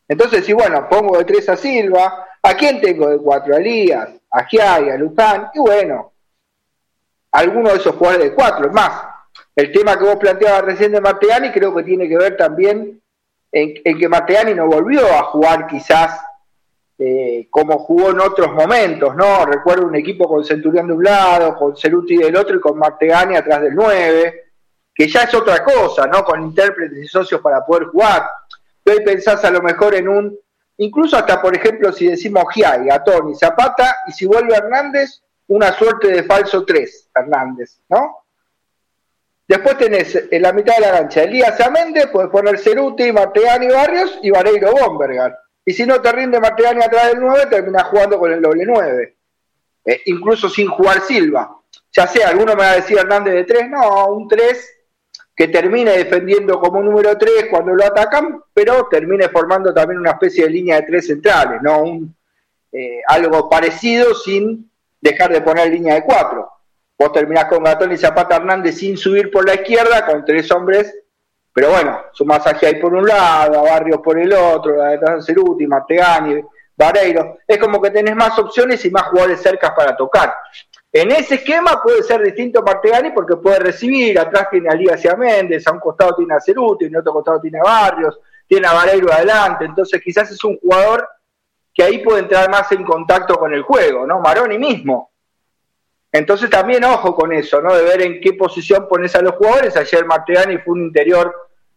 Entonces, 0.09 0.45
si 0.45 0.53
bueno, 0.53 0.89
pongo 0.89 1.19
de 1.19 1.25
3 1.25 1.49
a 1.51 1.57
Silva, 1.57 2.27
¿a 2.43 2.55
quién 2.55 2.81
tengo 2.81 3.09
de 3.09 3.19
4? 3.19 3.55
A 3.55 3.59
Elías, 3.59 4.09
a 4.31 4.45
Giai, 4.45 4.91
a 4.91 4.97
Luján, 4.97 5.51
y 5.55 5.61
bueno, 5.61 6.13
alguno 7.33 7.71
de 7.71 7.77
esos 7.77 7.95
jugadores 7.95 8.31
de 8.31 8.35
4. 8.35 8.67
Es 8.67 8.73
más, 8.73 9.15
el 9.57 9.73
tema 9.73 9.99
que 9.99 10.05
vos 10.05 10.17
planteabas 10.17 10.65
recién 10.65 10.93
de 10.93 11.01
Marteani 11.01 11.53
creo 11.53 11.75
que 11.75 11.83
tiene 11.83 12.09
que 12.09 12.17
ver 12.17 12.37
también 12.37 13.01
en, 13.53 13.99
que 13.99 14.09
Marteani 14.09 14.55
no 14.55 14.67
volvió 14.67 15.07
a 15.07 15.25
jugar 15.25 15.67
quizás 15.69 16.21
eh, 16.99 17.49
como 17.51 17.79
jugó 17.79 18.11
en 18.11 18.21
otros 18.21 18.53
momentos, 18.53 19.17
¿no? 19.17 19.45
Recuerdo 19.47 19.87
un 19.87 19.97
equipo 19.97 20.29
con 20.29 20.45
Centurión 20.45 20.87
de 20.87 20.93
un 20.93 21.05
lado, 21.05 21.57
con 21.57 21.77
Ceruti 21.77 22.17
del 22.17 22.37
otro 22.37 22.57
y 22.57 22.61
con 22.61 22.79
Martegani 22.79 23.37
atrás 23.37 23.63
del 23.63 23.75
9, 23.75 24.43
que 24.95 25.09
ya 25.09 25.23
es 25.23 25.35
otra 25.35 25.65
cosa, 25.65 26.07
¿no? 26.07 26.25
Con 26.25 26.43
intérpretes 26.43 27.05
y 27.05 27.07
socios 27.09 27.41
para 27.41 27.65
poder 27.65 27.89
jugar 27.89 28.25
hoy 28.91 29.01
pensás 29.05 29.45
a 29.45 29.51
lo 29.51 29.63
mejor 29.63 29.95
en 29.95 30.09
un, 30.09 30.39
incluso 30.79 31.17
hasta 31.17 31.41
por 31.41 31.57
ejemplo 31.57 31.93
si 31.93 32.09
decimos 32.09 32.45
Giai, 32.53 32.89
Tony, 33.05 33.35
Zapata, 33.35 33.97
y 34.07 34.13
si 34.13 34.27
vuelve 34.27 34.55
Hernández, 34.55 35.23
una 35.47 35.73
suerte 35.73 36.09
de 36.09 36.23
falso 36.25 36.65
3, 36.65 37.11
Hernández, 37.15 37.81
¿no? 37.89 38.25
Después 39.47 39.77
tenés 39.77 40.29
en 40.31 40.41
la 40.41 40.53
mitad 40.55 40.77
de 40.77 40.81
la 40.81 40.93
cancha 40.93 41.23
Elías 41.23 41.61
Améndez, 41.61 42.07
puedes 42.07 42.31
poner 42.31 42.59
Ceruti, 42.59 43.13
Martegani 43.13 43.69
Barrios 43.69 44.19
y 44.23 44.31
Vareiro 44.31 44.73
Bombergar. 44.73 45.39
Y 45.65 45.73
si 45.73 45.87
no 45.87 46.01
te 46.01 46.13
rinde 46.13 46.41
Martegani 46.41 46.83
atrás 46.83 47.09
del 47.09 47.21
9, 47.21 47.47
terminás 47.49 47.85
jugando 47.85 48.19
con 48.19 48.33
el 48.33 48.43
doble 48.43 48.65
9. 48.67 49.17
Eh, 49.87 50.03
incluso 50.07 50.49
sin 50.49 50.69
jugar 50.69 51.01
Silva. 51.01 51.57
Ya 51.93 52.07
sea, 52.07 52.29
alguno 52.29 52.55
me 52.55 52.63
va 52.63 52.73
a 52.73 52.77
decir 52.77 52.99
Hernández 52.99 53.35
de 53.35 53.45
3, 53.45 53.71
no, 53.71 54.07
un 54.09 54.29
3 54.29 54.71
que 55.37 55.49
termine 55.49 55.93
defendiendo 55.93 56.61
como 56.61 56.83
número 56.83 57.17
3 57.19 57.47
cuando 57.51 57.75
lo 57.75 57.85
atacan, 57.85 58.41
pero 58.53 58.87
termine 58.89 59.29
formando 59.29 59.75
también 59.75 60.01
una 60.01 60.13
especie 60.13 60.45
de 60.45 60.51
línea 60.51 60.77
de 60.77 60.87
tres 60.87 61.07
centrales, 61.09 61.61
¿no? 61.61 61.83
Un, 61.83 62.17
eh, 62.73 63.01
algo 63.09 63.49
parecido 63.49 64.15
sin 64.15 64.71
dejar 65.01 65.33
de 65.33 65.41
poner 65.41 65.71
línea 65.71 65.95
de 65.95 66.05
4. 66.05 66.49
Vos 66.99 67.13
terminás 67.13 67.47
con 67.47 67.65
Gatón 67.65 67.93
y 67.93 67.97
Zapata 67.97 68.37
Hernández 68.37 68.77
sin 68.77 68.97
subir 68.97 69.31
por 69.31 69.47
la 69.47 69.55
izquierda, 69.55 70.07
con 70.07 70.25
tres 70.25 70.51
hombres, 70.53 70.95
pero 71.55 71.71
bueno, 71.71 72.01
su 72.13 72.25
masaje 72.25 72.67
ahí 72.67 72.81
por 72.81 72.93
un 72.93 73.07
lado, 73.07 73.61
a 73.61 73.63
Barrios 73.63 74.01
por 74.03 74.19
el 74.19 74.33
otro, 74.33 74.77
la 74.77 74.89
de 74.89 75.23
Ceruti, 75.23 75.69
Martegani, 75.69 76.43
Vareiro. 76.77 77.39
Es 77.47 77.59
como 77.59 77.81
que 77.81 77.93
tenés 77.93 78.17
más 78.17 78.37
opciones 78.41 78.85
y 78.85 78.91
más 78.91 79.05
jugadores 79.05 79.41
cercas 79.41 79.71
para 79.71 79.97
tocar. 79.97 80.35
En 80.93 81.13
ese 81.13 81.37
esquema 81.37 81.81
puede 81.81 82.03
ser 82.03 82.23
distinto 82.23 82.61
Martegani 82.61 83.13
porque 83.13 83.37
puede 83.37 83.61
recibir, 83.61 84.19
atrás 84.19 84.49
tiene 84.51 84.69
a 84.69 84.75
Lía 84.75 84.95
hacia 84.95 85.15
Méndez, 85.15 85.65
a 85.69 85.73
un 85.73 85.79
costado 85.79 86.17
tiene 86.17 86.35
a 86.35 86.41
Ceruti, 86.41 86.87
en 86.87 86.97
otro 86.97 87.13
costado 87.13 87.41
tiene 87.41 87.61
a 87.61 87.63
Barrios, 87.63 88.19
tiene 88.49 88.67
a 88.67 88.73
Vareiro 88.73 89.13
adelante, 89.13 89.65
entonces 89.65 90.03
quizás 90.03 90.33
es 90.33 90.43
un 90.43 90.59
jugador 90.59 91.09
que 91.73 91.85
ahí 91.85 91.99
puede 91.99 92.21
entrar 92.21 92.51
más 92.51 92.71
en 92.73 92.83
contacto 92.85 93.37
con 93.37 93.55
el 93.55 93.63
juego, 93.63 94.07
¿no? 94.09 94.19
Maroni 94.19 94.59
mismo. 94.59 95.14
Entonces 96.15 96.49
también 96.49 96.85
ojo 96.85 97.13
con 97.17 97.33
eso, 97.33 97.61
¿no? 97.61 97.75
De 97.75 97.83
ver 97.83 98.01
en 98.03 98.21
qué 98.21 98.35
posición 98.35 98.87
pones 98.87 99.17
a 99.17 99.21
los 99.21 99.35
jugadores. 99.35 99.77
Ayer 99.77 100.07
Martegani 100.07 100.59
fue 100.59 100.75
un 100.75 100.83
interior 100.83 101.35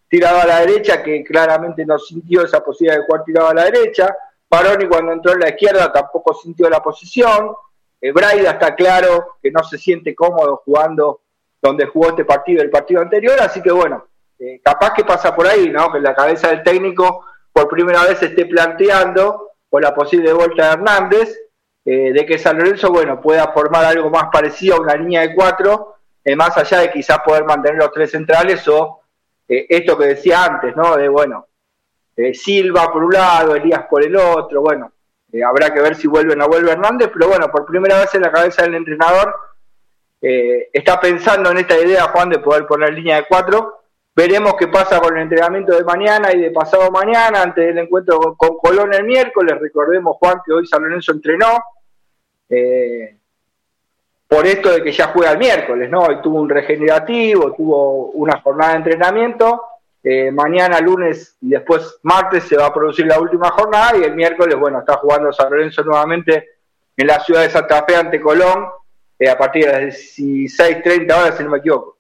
tirado 0.07 0.39
a 0.39 0.45
la 0.45 0.59
derecha 0.59 1.01
que 1.01 1.23
claramente 1.23 1.84
no 1.88 1.97
sintió 1.97 2.43
esa 2.43 2.64
posibilidad 2.64 2.99
de 2.99 3.05
jugar 3.07 3.23
tirado 3.23 3.49
a 3.49 3.55
la 3.55 3.64
derecha. 3.64 4.15
Maroni 4.51 4.88
cuando 4.88 5.14
entró 5.14 5.34
en 5.34 5.39
la 5.39 5.49
izquierda 5.49 5.91
tampoco 5.91 6.35
sintió 6.35 6.69
la 6.69 6.84
posición. 6.84 7.51
Eh, 7.99 8.11
Braida 8.11 8.51
está 8.51 8.76
claro 8.76 9.38
que 9.41 9.49
no 9.49 9.64
se 9.64 9.80
siente 9.80 10.14
cómodo 10.14 10.61
jugando 10.64 11.22
donde 11.59 11.88
jugó 11.88 12.09
este 12.09 12.23
partido 12.23 12.61
el 12.61 12.69
partido 12.69 13.01
anterior, 13.01 13.39
así 13.41 13.59
que 13.64 13.72
bueno, 13.72 14.05
eh, 14.38 14.61
capaz 14.64 14.93
que 14.93 15.03
pasa 15.03 15.35
por 15.35 15.47
ahí, 15.47 15.72
¿no? 15.72 15.91
Que 15.91 15.99
la 15.99 16.14
cabeza 16.14 16.49
del 16.49 16.61
técnico 16.61 17.26
por 17.51 17.68
primera 17.68 18.03
vez 18.03 18.22
esté 18.22 18.45
planteando 18.45 19.53
por 19.68 19.81
la 19.81 19.95
posible 19.95 20.31
vuelta 20.31 20.68
de 20.68 20.73
Hernández, 20.73 21.35
eh, 21.89 22.11
de 22.11 22.26
que 22.26 22.38
San 22.38 22.57
Lorenzo, 22.57 22.91
bueno, 22.91 23.22
pueda 23.22 23.47
formar 23.53 23.85
algo 23.85 24.09
más 24.09 24.26
parecido 24.30 24.76
a 24.76 24.81
una 24.81 24.95
línea 24.95 25.22
de 25.22 25.34
cuatro, 25.34 25.95
eh, 26.22 26.35
más 26.35 26.57
allá 26.57 26.80
de 26.80 26.91
quizás 26.91 27.19
poder 27.19 27.45
mantener 27.45 27.77
los 27.77 27.93
tres 27.93 28.11
centrales 28.11 28.68
o 28.68 29.03
eh, 29.47 29.68
esto 29.69 29.97
que 29.97 30.07
decía 30.07 30.43
antes, 30.43 30.76
¿no? 30.76 30.97
De, 30.97 31.07
bueno, 31.07 31.47
Silva 32.34 32.91
por 32.91 33.05
un 33.05 33.14
lado, 33.14 33.55
Elías 33.55 33.85
por 33.89 34.03
el 34.03 34.18
otro, 34.18 34.59
bueno, 34.59 34.91
habrá 35.47 35.73
que 35.73 35.80
ver 35.80 35.95
si 35.95 36.07
vuelve 36.07 36.34
o 36.34 36.35
no 36.35 36.49
vuelve 36.49 36.72
Hernández, 36.72 37.09
pero 37.14 37.30
bueno, 37.30 37.49
por 37.49 37.65
primera 37.65 38.01
vez 38.01 38.14
en 38.15 38.23
la 38.23 38.34
cabeza 38.34 38.64
del 38.64 38.76
entrenador 38.76 39.34
está 40.19 40.99
pensando 40.99 41.51
en 41.51 41.59
esta 41.59 41.80
idea, 41.80 42.09
Juan, 42.09 42.30
de 42.30 42.39
poder 42.39 42.65
poner 42.68 42.91
línea 42.93 43.18
de 43.18 43.27
cuatro. 43.30 43.84
Veremos 44.14 44.55
qué 44.59 44.68
pasa 44.68 44.99
con 44.99 45.15
el 45.15 45.23
entrenamiento 45.23 45.77
de 45.77 45.84
mañana 45.85 46.34
y 46.34 46.41
de 46.41 46.51
pasado 46.51 46.89
mañana, 46.89 47.43
antes 47.43 47.68
del 47.68 47.77
encuentro 47.77 48.19
con, 48.19 48.35
con 48.35 48.57
Colón 48.57 48.93
el 48.93 49.05
miércoles. 49.05 49.55
Recordemos, 49.61 50.18
Juan, 50.18 50.41
que 50.43 50.53
hoy 50.53 50.65
San 50.65 50.81
Lorenzo 50.81 51.11
entrenó, 51.11 51.64
eh, 52.49 53.17
por 54.27 54.45
esto 54.45 54.71
de 54.71 54.83
que 54.83 54.91
ya 54.91 55.07
juega 55.07 55.31
el 55.31 55.37
miércoles, 55.37 55.89
¿no? 55.89 56.01
Hoy 56.01 56.21
tuvo 56.21 56.41
un 56.41 56.49
regenerativo, 56.49 57.53
tuvo 57.53 58.07
una 58.11 58.41
jornada 58.41 58.73
de 58.73 58.77
entrenamiento, 58.77 59.61
eh, 60.03 60.31
mañana, 60.31 60.79
lunes 60.79 61.37
y 61.41 61.49
después 61.49 61.99
martes 62.03 62.43
se 62.43 62.57
va 62.57 62.67
a 62.67 62.73
producir 62.73 63.05
la 63.07 63.19
última 63.19 63.49
jornada 63.51 63.97
y 63.97 64.03
el 64.03 64.15
miércoles, 64.15 64.57
bueno, 64.57 64.79
está 64.79 64.97
jugando 64.97 65.31
San 65.31 65.49
Lorenzo 65.49 65.83
nuevamente 65.83 66.49
en 66.95 67.07
la 67.07 67.19
ciudad 67.19 67.41
de 67.41 67.49
Santa 67.49 67.83
Fe 67.85 67.95
ante 67.95 68.21
Colón 68.21 68.67
eh, 69.19 69.29
a 69.29 69.37
partir 69.37 69.65
de 69.65 69.71
las 69.71 69.95
16.30 70.17 71.03
horas, 71.13 71.37
si 71.37 71.43
no 71.43 71.49
me 71.49 71.57
equivoco. 71.57 71.96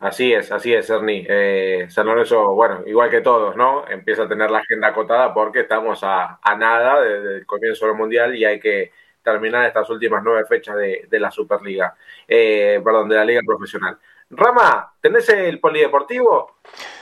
Así 0.00 0.32
es, 0.32 0.52
así 0.52 0.72
es, 0.72 0.88
Ernie. 0.90 1.26
Eh, 1.28 1.86
San 1.90 2.06
Lorenzo, 2.06 2.54
bueno, 2.54 2.82
igual 2.86 3.10
que 3.10 3.20
todos, 3.20 3.56
¿no? 3.56 3.84
Empieza 3.88 4.22
a 4.22 4.28
tener 4.28 4.48
la 4.48 4.58
agenda 4.58 4.88
acotada 4.88 5.34
porque 5.34 5.60
estamos 5.60 6.00
a, 6.04 6.38
nada 6.56 7.00
del 7.02 7.44
comienzo 7.44 7.86
del 7.86 7.96
Mundial 7.96 8.36
y 8.36 8.44
hay 8.44 8.60
que 8.60 8.92
terminar 9.24 9.66
estas 9.66 9.90
últimas 9.90 10.22
nueve 10.22 10.44
fechas 10.48 10.76
de, 10.76 11.18
la 11.18 11.32
Superliga, 11.32 11.96
eh, 12.28 12.80
perdón, 12.84 13.08
de 13.08 13.16
la 13.16 13.24
Liga 13.24 13.40
Profesional. 13.44 13.98
Rama, 14.30 14.94
¿tenés 15.00 15.28
el 15.30 15.58
polideportivo? 15.58 16.58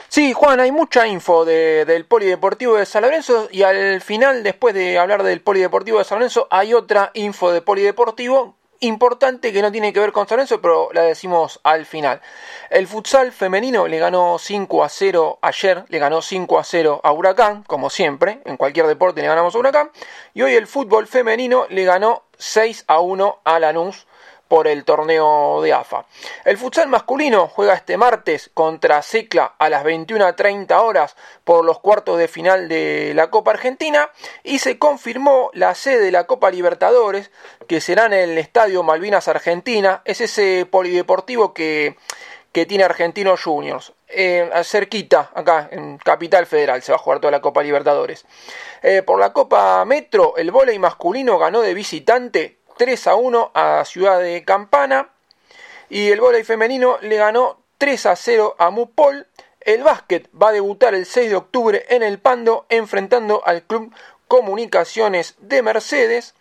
Sí, 0.07 0.33
Juan, 0.33 0.59
hay 0.59 0.71
mucha 0.71 1.05
info 1.05 1.45
del 1.45 2.05
Polideportivo 2.05 2.77
de 2.77 2.85
San 2.85 3.03
Lorenzo 3.03 3.47
y 3.51 3.61
al 3.61 4.01
final, 4.01 4.41
después 4.41 4.73
de 4.73 4.97
hablar 4.97 5.21
del 5.21 5.41
Polideportivo 5.41 5.99
de 5.99 6.05
San 6.05 6.17
Lorenzo, 6.17 6.47
hay 6.49 6.73
otra 6.73 7.11
info 7.13 7.51
de 7.51 7.61
Polideportivo 7.61 8.56
importante 8.81 9.51
que 9.51 9.61
no 9.61 9.71
tiene 9.71 9.93
que 9.93 9.99
ver 9.99 10.11
con 10.11 10.27
San 10.27 10.37
Lorenzo, 10.37 10.61
pero 10.61 10.89
la 10.93 11.03
decimos 11.03 11.59
al 11.63 11.85
final. 11.85 12.21
El 12.69 12.87
futsal 12.87 13.31
femenino 13.31 13.87
le 13.87 13.99
ganó 13.99 14.37
5 14.39 14.83
a 14.83 14.89
0 14.89 15.39
ayer, 15.41 15.85
le 15.89 15.99
ganó 15.99 16.21
5 16.21 16.59
a 16.59 16.63
0 16.63 17.01
a 17.03 17.11
Huracán, 17.11 17.63
como 17.63 17.89
siempre, 17.89 18.41
en 18.45 18.57
cualquier 18.57 18.87
deporte 18.87 19.21
le 19.21 19.27
ganamos 19.27 19.55
a 19.55 19.59
Huracán, 19.59 19.91
y 20.33 20.41
hoy 20.41 20.55
el 20.55 20.67
fútbol 20.67 21.07
femenino 21.07 21.65
le 21.69 21.85
ganó 21.85 22.23
6 22.37 22.85
a 22.87 22.99
1 22.99 23.39
a 23.43 23.59
Lanús 23.59 24.07
por 24.47 24.67
el 24.67 24.83
torneo 24.85 25.61
de 25.61 25.73
AFA. 25.73 26.05
El 26.45 26.57
futsal 26.57 26.87
masculino 26.87 27.47
juega 27.47 27.73
este 27.73 27.97
martes 27.97 28.49
contra 28.53 29.01
Secla 29.01 29.55
a 29.57 29.69
las 29.69 29.83
21.30 29.83 30.71
horas 30.81 31.15
por 31.43 31.65
los 31.65 31.79
cuartos 31.79 32.17
de 32.17 32.27
final 32.27 32.69
de 32.69 33.13
la 33.15 33.29
Copa 33.29 33.51
Argentina 33.51 34.09
y 34.43 34.59
se 34.59 34.77
confirmó 34.77 35.49
la 35.53 35.75
sede 35.75 36.05
de 36.05 36.11
la 36.11 36.25
Copa 36.25 36.51
Libertadores 36.51 37.31
que 37.67 37.81
será 37.81 38.05
en 38.05 38.13
el 38.13 38.37
Estadio 38.37 38.83
Malvinas 38.83 39.27
Argentina. 39.27 40.01
Es 40.05 40.21
ese 40.21 40.65
polideportivo 40.69 41.53
que, 41.53 41.97
que 42.51 42.65
tiene 42.65 42.83
Argentinos 42.83 43.43
Juniors. 43.43 43.93
Eh, 44.09 44.49
cerquita, 44.63 45.31
acá 45.33 45.67
en 45.71 45.97
Capital 45.97 46.45
Federal, 46.45 46.81
se 46.81 46.91
va 46.91 46.95
a 46.95 46.99
jugar 46.99 47.19
toda 47.19 47.31
la 47.31 47.41
Copa 47.41 47.61
Libertadores. 47.61 48.25
Eh, 48.81 49.03
por 49.03 49.19
la 49.19 49.33
Copa 49.33 49.83
Metro, 49.85 50.37
el 50.37 50.51
vóley 50.51 50.79
masculino 50.79 51.37
ganó 51.37 51.61
de 51.61 51.73
visitante 51.73 52.56
3 52.77 53.07
a 53.07 53.15
1 53.15 53.51
a 53.53 53.83
Ciudad 53.85 54.19
de 54.19 54.43
Campana. 54.45 55.09
Y 55.89 56.11
el 56.11 56.21
voleibol 56.21 56.45
femenino 56.45 56.97
le 57.01 57.17
ganó 57.17 57.57
3 57.77 58.05
a 58.05 58.15
0 58.15 58.55
a 58.57 58.69
Mupol. 58.69 59.27
El 59.61 59.83
básquet 59.83 60.29
va 60.39 60.49
a 60.49 60.53
debutar 60.53 60.95
el 60.95 61.05
6 61.05 61.29
de 61.29 61.35
octubre 61.35 61.85
en 61.89 62.03
el 62.03 62.19
Pando 62.19 62.65
enfrentando 62.69 63.41
al 63.45 63.63
Club 63.63 63.93
Comunicaciones 64.27 65.35
de 65.39 65.61
Mercedes. 65.61 66.35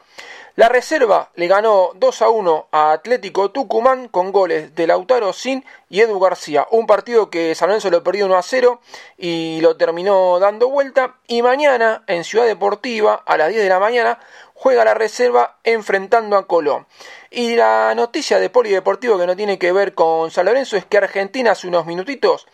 La 0.57 0.71
reserva 0.71 1.31
le 1.35 1.49
ganó 1.49 1.91
2 1.97 2.23
a 2.23 2.31
1 2.31 2.69
a 2.73 2.93
Atlético 2.93 3.51
Tucumán 3.51 4.09
con 4.09 4.33
goles 4.33 4.75
de 4.75 4.87
Lautaro 4.87 5.35
Sin 5.35 5.67
y 5.91 6.01
Edu 6.01 6.19
García. 6.19 6.67
Un 6.71 6.87
partido 6.87 7.29
que 7.29 7.55
San 7.55 7.69
Lorenzo 7.69 7.91
lo 7.91 8.03
perdió 8.03 8.25
1 8.25 8.37
a 8.39 8.43
0 8.43 8.81
y 9.19 9.61
lo 9.61 9.77
terminó 9.77 10.39
dando 10.39 10.71
vuelta. 10.71 11.17
Y 11.27 11.43
mañana 11.43 12.05
en 12.07 12.25
Ciudad 12.25 12.47
Deportiva 12.47 13.23
a 13.27 13.37
las 13.37 13.51
10 13.51 13.65
de 13.65 13.69
la 13.69 13.79
mañana 13.79 14.19
juega 14.57 14.85
la 14.85 14.95
reserva 14.95 15.59
enfrentando 15.63 16.37
a 16.37 16.47
Colón. 16.47 16.87
Y 17.31 17.55
la 17.55 17.95
noticia 17.95 18.41
de 18.41 18.51
polideportivo 18.51 19.19
que 19.19 19.27
no 19.27 19.37
tiene 19.37 19.59
que 19.59 19.71
ver 19.71 19.95
con 19.95 20.31
San 20.31 20.47
Lorenzo 20.47 20.77
es 20.77 20.87
que 20.87 20.97
Argentina 20.97 21.53
hace 21.53 21.69
unos 21.69 21.87
minutitos 21.87 22.47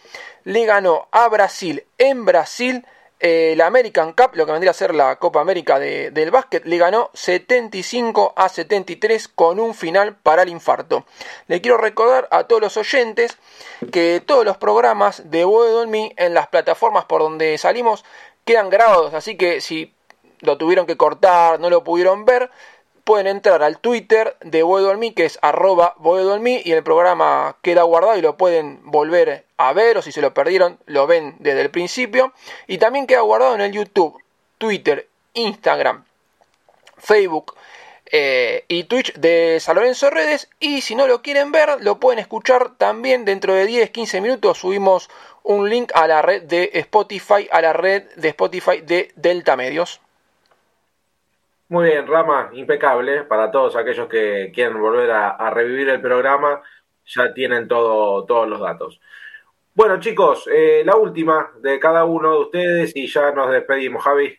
le 0.44 0.66
ganó 0.66 1.08
a 1.12 1.28
Brasil 1.28 1.84
en 1.98 2.24
Brasil 2.24 2.84
eh, 3.24 3.54
la 3.56 3.66
American 3.66 4.14
Cup, 4.14 4.30
lo 4.34 4.44
que 4.46 4.50
vendría 4.50 4.72
a 4.72 4.74
ser 4.74 4.96
la 4.96 5.14
Copa 5.14 5.40
América 5.40 5.78
del 5.78 6.32
básquet, 6.32 6.64
le 6.64 6.76
ganó 6.76 7.08
75 7.14 8.32
a 8.34 8.48
73 8.48 9.28
con 9.28 9.60
un 9.60 9.74
final 9.74 10.16
para 10.16 10.42
el 10.42 10.48
infarto. 10.48 11.06
Le 11.46 11.60
quiero 11.60 11.78
recordar 11.78 12.26
a 12.32 12.48
todos 12.48 12.60
los 12.60 12.76
oyentes 12.76 13.38
que 13.92 14.20
todos 14.26 14.44
los 14.44 14.56
programas 14.56 15.30
de 15.30 15.44
Boedo 15.44 15.84
en 15.84 16.12
en 16.16 16.34
las 16.34 16.48
plataformas 16.48 17.04
por 17.04 17.20
donde 17.20 17.56
salimos 17.58 18.04
quedan 18.44 18.70
grabados, 18.70 19.14
así 19.14 19.36
que 19.36 19.60
si 19.60 19.94
lo 20.42 20.58
tuvieron 20.58 20.86
que 20.86 20.96
cortar, 20.96 21.58
no 21.58 21.70
lo 21.70 21.82
pudieron 21.82 22.26
ver, 22.26 22.50
pueden 23.04 23.26
entrar 23.26 23.62
al 23.62 23.78
Twitter 23.78 24.36
de 24.42 24.62
Boedo 24.62 24.92
que 25.14 25.24
es 25.24 25.38
arroba 25.42 25.94
Boedo 25.98 26.38
y 26.44 26.72
el 26.72 26.82
programa 26.82 27.56
queda 27.62 27.82
guardado 27.82 28.16
y 28.16 28.22
lo 28.22 28.36
pueden 28.36 28.80
volver 28.84 29.46
a 29.56 29.72
ver, 29.72 29.96
o 29.98 30.02
si 30.02 30.12
se 30.12 30.20
lo 30.20 30.34
perdieron, 30.34 30.78
lo 30.86 31.06
ven 31.06 31.36
desde 31.38 31.62
el 31.62 31.70
principio. 31.70 32.32
Y 32.66 32.78
también 32.78 33.06
queda 33.06 33.20
guardado 33.20 33.54
en 33.54 33.60
el 33.60 33.72
YouTube, 33.72 34.20
Twitter, 34.58 35.08
Instagram, 35.34 36.04
Facebook 36.98 37.54
eh, 38.06 38.64
y 38.68 38.84
Twitch 38.84 39.14
de 39.14 39.58
San 39.60 39.76
Lorenzo 39.76 40.10
Redes. 40.10 40.48
Y 40.60 40.82
si 40.82 40.94
no 40.94 41.06
lo 41.06 41.22
quieren 41.22 41.50
ver, 41.50 41.80
lo 41.80 41.98
pueden 41.98 42.18
escuchar 42.18 42.76
también 42.76 43.24
dentro 43.24 43.54
de 43.54 43.66
10-15 43.66 44.20
minutos. 44.20 44.58
Subimos 44.58 45.08
un 45.42 45.68
link 45.70 45.90
a 45.94 46.06
la 46.06 46.22
red 46.22 46.42
de 46.42 46.70
Spotify, 46.74 47.48
a 47.50 47.62
la 47.62 47.72
red 47.72 48.04
de 48.16 48.28
Spotify 48.28 48.80
de 48.82 49.12
Delta 49.16 49.56
Medios. 49.56 50.01
Muy 51.72 51.86
bien, 51.88 52.06
Rama, 52.06 52.50
impecable. 52.52 53.22
Para 53.22 53.50
todos 53.50 53.76
aquellos 53.76 54.06
que 54.06 54.52
quieren 54.54 54.78
volver 54.78 55.10
a, 55.10 55.48
revivir 55.48 55.88
el 55.88 56.02
programa, 56.02 56.60
ya 57.06 57.32
tienen 57.32 57.66
todo, 57.66 58.26
todos 58.26 58.46
los 58.46 58.60
datos. 58.60 59.00
Bueno, 59.72 59.98
chicos, 59.98 60.46
eh, 60.52 60.82
la 60.84 60.96
última 60.96 61.50
de 61.62 61.80
cada 61.80 62.04
uno 62.04 62.30
de 62.30 62.40
ustedes 62.40 62.92
y 62.94 63.06
ya 63.06 63.32
nos 63.32 63.50
despedimos, 63.50 64.04
Javi. 64.04 64.36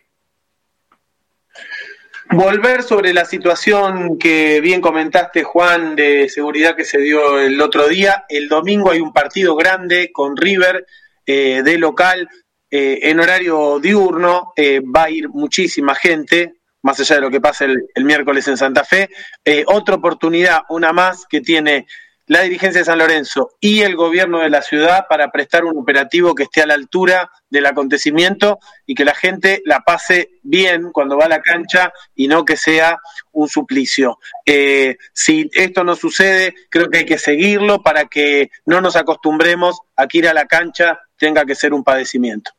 Volver 2.30 2.84
sobre 2.84 3.12
la 3.12 3.24
situación 3.24 4.16
que 4.16 4.60
bien 4.60 4.80
comentaste, 4.80 5.42
Juan, 5.42 5.96
de 5.96 6.28
seguridad 6.28 6.76
que 6.76 6.84
se 6.84 6.98
dio 6.98 7.40
el 7.40 7.60
otro 7.60 7.88
día. 7.88 8.26
El 8.28 8.48
domingo 8.48 8.92
hay 8.92 9.00
un 9.00 9.12
partido 9.12 9.56
grande 9.56 10.12
con 10.12 10.36
River 10.36 10.86
eh, 11.26 11.62
de 11.64 11.78
local 11.78 12.28
eh, 12.70 13.00
en 13.02 13.18
horario 13.18 13.80
diurno. 13.80 14.52
va 14.56 15.02
a 15.02 15.10
ir 15.10 15.28
muchísima 15.30 15.96
gente 15.96 16.60
más 16.84 17.00
allá 17.00 17.16
de 17.16 17.22
lo 17.22 17.30
que 17.30 17.40
pasa 17.40 17.64
el, 17.64 18.04
miércoles 18.04 18.46
en 18.46 18.58
Santa 18.58 18.84
Fe. 18.84 19.08
Eh, 19.44 19.64
otra 19.66 19.96
oportunidad, 19.96 20.60
una 20.68 20.92
más, 20.92 21.24
que 21.26 21.40
tiene 21.40 21.86
la 22.26 22.42
dirigencia 22.42 22.80
de 22.80 22.84
San 22.84 22.98
Lorenzo 22.98 23.50
y 23.58 23.80
el 23.80 23.96
gobierno 23.96 24.38
de 24.40 24.50
la 24.50 24.62
ciudad 24.62 25.06
para 25.08 25.30
prestar 25.30 25.64
un 25.64 25.78
operativo 25.78 26.34
que 26.34 26.44
esté 26.44 26.62
a 26.62 26.66
la 26.66 26.74
altura 26.74 27.30
del 27.48 27.66
acontecimiento 27.66 28.58
y 28.86 28.94
que 28.94 29.04
la 29.04 29.14
gente 29.14 29.62
la 29.64 29.80
pase 29.80 30.30
bien 30.42 30.90
cuando 30.92 31.16
va 31.16 31.24
a 31.24 31.28
la 31.28 31.42
cancha 31.42 31.92
y 32.14 32.28
no 32.28 32.44
que 32.44 32.56
sea 32.56 32.98
un 33.32 33.48
suplicio. 33.48 34.18
Eh, 34.44 34.96
si 35.12 35.50
esto 35.52 35.84
no 35.84 35.96
sucede, 35.96 36.54
creo 36.70 36.90
que 36.90 36.98
hay 36.98 37.06
que 37.06 37.18
seguirlo 37.18 37.82
para 37.82 38.06
que 38.06 38.50
no 38.66 38.82
nos 38.82 38.96
acostumbremos 38.96 39.80
a 39.96 40.06
que 40.06 40.18
ir 40.18 40.28
a 40.28 40.34
la 40.34 40.46
cancha 40.46 40.98
tenga 41.16 41.46
que 41.46 41.54
ser 41.54 41.72
un 41.72 41.82
padecimiento. 41.82 42.50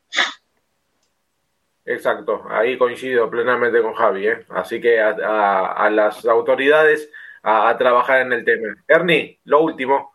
Exacto, 1.88 2.44
ahí 2.50 2.76
coincido 2.76 3.30
plenamente 3.30 3.80
con 3.80 3.94
Javi, 3.94 4.26
¿eh? 4.26 4.44
así 4.48 4.80
que 4.80 5.00
a, 5.00 5.88
las 5.88 6.26
autoridades 6.26 7.08
a, 7.44 7.76
trabajar 7.78 8.22
en 8.22 8.32
el 8.32 8.44
tema. 8.44 8.74
Ernie, 8.88 9.38
lo 9.44 9.60
último. 9.60 10.12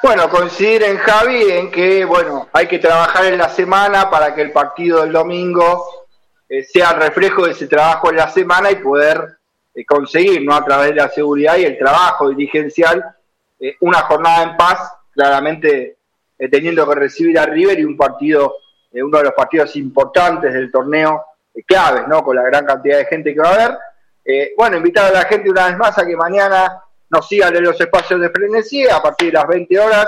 Bueno, 0.00 0.30
coincidir 0.30 0.84
en 0.84 0.98
Javi 0.98 1.50
en 1.50 1.70
que, 1.72 2.04
bueno, 2.04 2.48
hay 2.52 2.68
que 2.68 2.78
trabajar 2.78 3.26
en 3.26 3.38
la 3.38 3.48
semana 3.48 4.08
para 4.10 4.32
que 4.32 4.42
el 4.42 4.52
partido 4.52 5.02
del 5.02 5.10
domingo 5.10 6.06
eh, 6.48 6.62
sea 6.62 6.92
reflejo 6.92 7.44
de 7.44 7.52
ese 7.52 7.66
trabajo 7.66 8.08
en 8.10 8.16
la 8.16 8.28
semana 8.28 8.70
y 8.70 8.76
poder 8.76 9.38
eh, 9.74 9.84
conseguir, 9.84 10.44
¿no? 10.44 10.54
A 10.54 10.64
través 10.64 10.90
de 10.90 10.96
la 10.96 11.08
seguridad 11.08 11.56
y 11.56 11.64
el 11.64 11.76
trabajo 11.76 12.28
dirigencial, 12.28 13.04
eh, 13.58 13.74
una 13.80 14.02
jornada 14.02 14.44
en 14.44 14.56
paz, 14.56 14.78
claramente 15.12 15.96
teniendo 16.50 16.88
que 16.88 16.94
recibir 16.94 17.38
a 17.38 17.46
River 17.46 17.78
y 17.78 17.84
un 17.84 17.96
partido 17.96 18.61
uno 18.94 19.18
de 19.18 19.24
los 19.24 19.34
partidos 19.34 19.74
importantes 19.76 20.52
del 20.52 20.70
torneo 20.70 21.24
claves, 21.66 22.08
¿no? 22.08 22.22
Con 22.22 22.36
la 22.36 22.42
gran 22.42 22.64
cantidad 22.64 22.98
de 22.98 23.06
gente 23.06 23.34
que 23.34 23.40
va 23.40 23.50
a 23.50 23.54
haber. 23.54 23.78
Eh, 24.24 24.52
bueno, 24.56 24.76
invitar 24.76 25.06
a 25.06 25.18
la 25.18 25.24
gente 25.24 25.50
una 25.50 25.66
vez 25.66 25.76
más 25.76 25.98
a 25.98 26.06
que 26.06 26.16
mañana 26.16 26.82
nos 27.10 27.28
sigan 27.28 27.54
en 27.54 27.64
los 27.64 27.78
espacios 27.80 28.20
de 28.20 28.30
frenesí 28.30 28.88
a 28.88 29.00
partir 29.02 29.28
de 29.28 29.38
las 29.38 29.46
20 29.46 29.78
horas, 29.78 30.06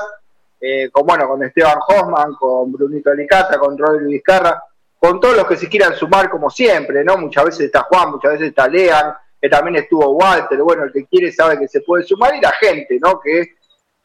eh, 0.61 0.89
con, 0.91 1.07
bueno, 1.07 1.29
con 1.29 1.43
Esteban 1.43 1.79
Hoffman, 1.87 2.35
con 2.35 2.73
Brunito 2.73 3.11
Alicata, 3.11 3.59
con 3.59 3.77
Rodri 3.77 4.07
Vizcarra, 4.07 4.63
con 4.99 5.21
todos 5.21 5.37
los 5.37 5.47
que 5.47 5.57
se 5.57 5.69
quieran 5.69 5.95
sumar 5.95 6.31
como 6.31 6.49
siempre, 6.49 7.05
¿no? 7.05 7.19
Muchas 7.19 7.45
veces 7.45 7.67
está 7.67 7.83
Juan, 7.83 8.13
muchas 8.13 8.33
veces 8.33 8.49
está 8.49 8.67
Lean, 8.67 9.15
que 9.39 9.49
también 9.51 9.77
estuvo 9.77 10.09
Walter, 10.13 10.59
bueno, 10.63 10.85
el 10.85 10.93
que 10.93 11.05
quiere 11.05 11.31
sabe 11.31 11.59
que 11.59 11.69
se 11.69 11.83
puede 11.83 12.05
sumar, 12.05 12.35
y 12.35 12.41
la 12.41 12.53
gente, 12.53 12.99
¿no? 12.99 13.21
Que 13.21 13.41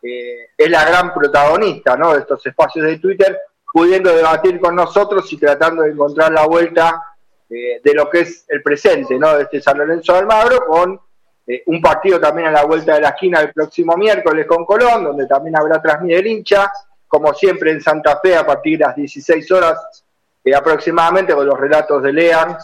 eh, 0.01 0.49
es 0.57 0.69
la 0.69 0.83
gran 0.83 1.13
protagonista, 1.13 1.95
¿no? 1.95 2.13
De 2.13 2.19
estos 2.19 2.45
espacios 2.45 2.85
de 2.85 2.99
Twitter, 2.99 3.39
pudiendo 3.71 4.13
debatir 4.13 4.59
con 4.59 4.75
nosotros 4.75 5.31
y 5.31 5.37
tratando 5.37 5.83
de 5.83 5.91
encontrar 5.91 6.31
la 6.31 6.45
vuelta 6.45 7.03
eh, 7.49 7.81
de 7.83 7.93
lo 7.93 8.09
que 8.09 8.21
es 8.21 8.45
el 8.47 8.61
presente, 8.61 9.17
¿no? 9.17 9.35
De 9.35 9.43
este 9.43 9.61
San 9.61 9.77
Lorenzo 9.77 10.13
de 10.13 10.19
Almagro, 10.19 10.65
con 10.65 10.99
eh, 11.47 11.63
un 11.67 11.81
partido 11.81 12.19
también 12.19 12.47
a 12.47 12.51
la 12.51 12.65
vuelta 12.65 12.95
de 12.95 13.01
la 13.01 13.09
esquina 13.09 13.41
el 13.41 13.53
próximo 13.53 13.95
miércoles 13.95 14.45
con 14.45 14.65
Colón, 14.65 15.03
donde 15.03 15.27
también 15.27 15.57
habrá 15.57 15.81
transmisión 15.81 16.27
hincha, 16.27 16.71
como 17.07 17.33
siempre 17.33 17.71
en 17.71 17.81
Santa 17.81 18.19
Fe 18.19 18.35
a 18.35 18.45
partir 18.45 18.77
de 18.77 18.85
las 18.85 18.95
16 18.95 19.51
horas 19.51 20.03
eh, 20.43 20.53
aproximadamente, 20.53 21.33
con 21.33 21.45
los 21.45 21.59
relatos 21.59 22.03
de 22.03 22.13
Lean, 22.13 22.57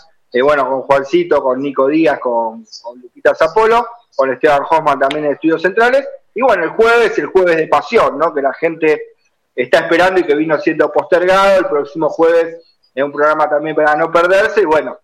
bueno, 0.44 0.70
con 0.70 0.82
Juancito, 0.82 1.42
con 1.42 1.62
Nico 1.62 1.88
Díaz, 1.88 2.20
con, 2.20 2.66
con 2.82 3.00
Lupita 3.00 3.34
Zapolo, 3.34 3.88
con 4.16 4.32
Esteban 4.32 4.64
Hoffman 4.70 5.00
también 5.00 5.26
en 5.26 5.32
Estudios 5.32 5.62
Centrales, 5.62 6.06
y 6.34 6.42
bueno, 6.42 6.64
el 6.64 6.72
jueves, 6.72 7.18
el 7.18 7.28
jueves 7.28 7.56
de 7.56 7.68
pasión, 7.68 8.18
¿no? 8.18 8.34
Que 8.34 8.42
la 8.42 8.54
gente 8.54 9.15
está 9.56 9.80
esperando 9.80 10.20
y 10.20 10.24
que 10.24 10.36
vino 10.36 10.60
siendo 10.60 10.92
postergado, 10.92 11.60
el 11.60 11.66
próximo 11.66 12.10
jueves 12.10 12.58
es 12.94 13.04
un 13.04 13.12
programa 13.12 13.50
también 13.50 13.76
para 13.76 13.96
no 13.96 14.12
perderse, 14.12 14.62
y 14.62 14.66
bueno, 14.66 14.98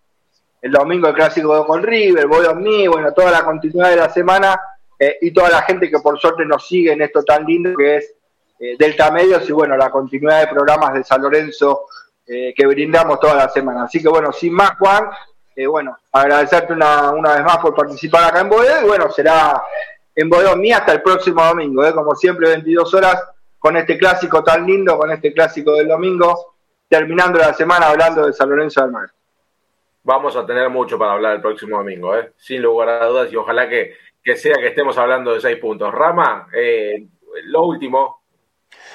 el 0.62 0.70
domingo 0.70 1.08
el 1.08 1.14
clásico 1.14 1.66
con 1.66 1.82
River, 1.82 2.26
Voy 2.26 2.46
a 2.46 2.54
mí, 2.54 2.86
bueno, 2.86 3.12
toda 3.12 3.30
la 3.30 3.44
continuidad 3.44 3.90
de 3.90 3.96
la 3.96 4.08
semana 4.08 4.60
eh, 4.98 5.18
y 5.20 5.32
toda 5.32 5.50
la 5.50 5.62
gente 5.62 5.90
que 5.90 5.98
por 5.98 6.18
suerte 6.18 6.44
nos 6.44 6.66
sigue 6.66 6.92
en 6.92 7.02
esto 7.02 7.24
tan 7.24 7.44
lindo 7.44 7.74
que 7.76 7.96
es 7.96 8.14
eh, 8.60 8.76
Delta 8.78 9.10
Medios 9.10 9.48
y 9.48 9.52
bueno, 9.52 9.76
la 9.76 9.90
continuidad 9.90 10.40
de 10.40 10.46
programas 10.46 10.94
de 10.94 11.02
San 11.02 11.20
Lorenzo 11.20 11.86
eh, 12.24 12.54
que 12.56 12.64
brindamos 12.66 13.18
toda 13.18 13.34
la 13.34 13.48
semana. 13.48 13.84
Así 13.84 14.00
que 14.00 14.08
bueno, 14.08 14.32
sin 14.32 14.52
más 14.52 14.78
Juan, 14.78 15.10
bueno, 15.68 15.98
agradecerte 16.12 16.72
una, 16.72 17.10
una 17.10 17.34
vez 17.34 17.44
más 17.44 17.58
por 17.58 17.74
participar 17.74 18.24
acá 18.24 18.40
en 18.40 18.48
Boedo 18.48 18.82
y 18.82 18.86
bueno, 18.86 19.10
será 19.10 19.60
en 20.14 20.30
Boedo 20.30 20.56
mí 20.56 20.72
hasta 20.72 20.92
el 20.92 21.02
próximo 21.02 21.44
domingo, 21.44 21.82
como 21.94 22.14
siempre 22.14 22.48
22 22.48 22.94
horas 22.94 23.20
con 23.62 23.78
este 23.78 23.96
clásico 23.96 24.44
tan 24.44 24.66
lindo, 24.66 24.98
con 24.98 25.10
este 25.10 25.32
clásico 25.32 25.76
del 25.76 25.88
domingo, 25.88 26.56
terminando 26.88 27.38
la 27.38 27.54
semana 27.54 27.86
hablando 27.86 28.26
de 28.26 28.34
San 28.34 28.50
Lorenzo 28.50 28.82
del 28.82 28.90
Mar 28.90 29.08
vamos 30.04 30.36
a 30.36 30.44
tener 30.46 30.68
mucho 30.68 30.98
para 30.98 31.12
hablar 31.12 31.36
el 31.36 31.40
próximo 31.40 31.78
domingo, 31.78 32.16
¿eh? 32.16 32.32
sin 32.36 32.62
lugar 32.62 32.88
a 32.88 33.06
dudas, 33.06 33.32
y 33.32 33.36
ojalá 33.36 33.68
que, 33.68 33.94
sea 34.36 34.54
que 34.56 34.68
estemos 34.68 34.96
hablando 34.98 35.34
de 35.34 35.40
seis 35.40 35.58
puntos. 35.58 35.92
Rama, 35.92 36.48
eh, 36.54 37.06
lo 37.44 37.62
último. 37.64 38.22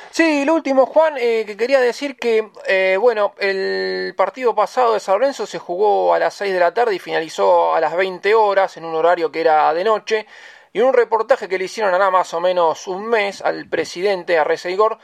Sí, 0.09 0.45
lo 0.45 0.55
último, 0.55 0.85
Juan, 0.87 1.15
eh, 1.17 1.43
que 1.45 1.55
quería 1.55 1.79
decir 1.79 2.17
que, 2.17 2.49
eh, 2.67 2.97
bueno, 2.99 3.33
el 3.37 4.13
partido 4.15 4.55
pasado 4.55 4.93
de 4.93 4.99
San 4.99 5.19
Lorenzo 5.19 5.45
se 5.45 5.59
jugó 5.59 6.13
a 6.13 6.19
las 6.19 6.33
6 6.33 6.53
de 6.53 6.59
la 6.59 6.73
tarde 6.73 6.95
y 6.95 6.99
finalizó 6.99 7.75
a 7.75 7.79
las 7.79 7.95
20 7.95 8.33
horas 8.33 8.77
en 8.77 8.85
un 8.85 8.95
horario 8.95 9.31
que 9.31 9.41
era 9.41 9.71
de 9.73 9.83
noche. 9.83 10.25
Y 10.73 10.81
un 10.81 10.93
reportaje 10.93 11.47
que 11.47 11.57
le 11.57 11.65
hicieron 11.65 11.93
hará 11.93 12.11
más 12.11 12.33
o 12.33 12.39
menos 12.39 12.87
un 12.87 13.05
mes 13.07 13.41
al 13.41 13.67
presidente, 13.69 14.37
a 14.37 14.43
Reza 14.43 14.69
Igor, 14.69 14.97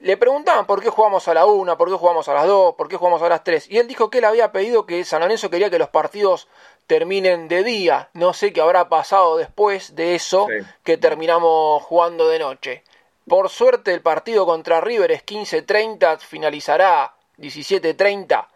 le 0.00 0.16
preguntaban 0.16 0.66
por 0.66 0.82
qué 0.82 0.88
jugamos 0.88 1.28
a 1.28 1.34
la 1.34 1.44
una, 1.44 1.76
por 1.76 1.90
qué 1.90 1.94
jugamos 1.94 2.26
a 2.28 2.34
las 2.34 2.46
dos, 2.46 2.74
por 2.74 2.88
qué 2.88 2.96
jugamos 2.96 3.20
a 3.20 3.28
las 3.28 3.44
tres. 3.44 3.70
Y 3.70 3.78
él 3.78 3.86
dijo 3.86 4.08
que 4.08 4.18
él 4.18 4.24
había 4.24 4.50
pedido 4.50 4.86
que 4.86 5.04
San 5.04 5.20
Lorenzo 5.20 5.50
quería 5.50 5.68
que 5.68 5.78
los 5.78 5.90
partidos 5.90 6.48
terminen 6.86 7.48
de 7.48 7.62
día. 7.62 8.08
No 8.14 8.32
sé 8.32 8.52
qué 8.52 8.62
habrá 8.62 8.88
pasado 8.88 9.36
después 9.36 9.94
de 9.94 10.14
eso 10.14 10.48
que 10.84 10.96
terminamos 10.96 11.82
jugando 11.82 12.28
de 12.28 12.38
noche. 12.38 12.82
Por 13.28 13.50
suerte 13.50 13.92
el 13.92 14.00
partido 14.00 14.46
contra 14.46 14.80
River 14.80 15.12
es 15.12 15.24
15.30, 15.24 16.18
finalizará 16.18 17.14
17.30. 17.38 18.46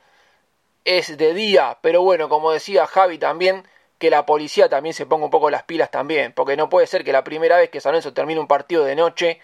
Es 0.85 1.17
de 1.17 1.35
día, 1.35 1.79
pero 1.83 2.03
bueno, 2.03 2.29
como 2.29 2.51
decía 2.51 2.87
Javi 2.87 3.19
también, 3.19 3.69
que 3.99 4.11
la 4.11 4.27
policía 4.27 4.69
también 4.69 4.95
se 4.95 5.07
ponga 5.07 5.25
un 5.25 5.31
poco 5.31 5.51
las 5.51 5.63
pilas 5.63 5.91
también, 5.91 6.33
porque 6.33 6.57
no 6.57 6.69
puede 6.69 6.87
ser 6.87 7.05
que 7.05 7.13
la 7.13 7.25
primera 7.25 7.57
vez 7.57 7.71
que 7.71 7.81
San 7.81 7.93
Lorenzo 7.93 8.13
termine 8.13 8.41
un 8.41 8.47
partido 8.47 8.85
de 8.85 8.97
noche 8.97 9.41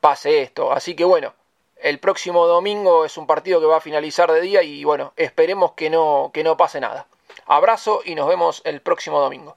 pase 0.00 0.42
esto. 0.42 0.72
Así 0.72 0.96
que 0.96 1.04
bueno, 1.04 1.34
el 1.82 1.98
próximo 1.98 2.46
domingo 2.46 3.04
es 3.04 3.16
un 3.16 3.26
partido 3.26 3.60
que 3.60 3.66
va 3.66 3.78
a 3.78 3.80
finalizar 3.80 4.30
de 4.30 4.40
día 4.40 4.62
y 4.62 4.84
bueno, 4.84 5.12
esperemos 5.16 5.72
que 5.72 5.90
no, 5.90 6.30
que 6.32 6.44
no 6.44 6.56
pase 6.56 6.80
nada. 6.80 7.06
Abrazo 7.46 8.00
y 8.04 8.14
nos 8.14 8.28
vemos 8.28 8.62
el 8.64 8.80
próximo 8.80 9.20
domingo. 9.20 9.56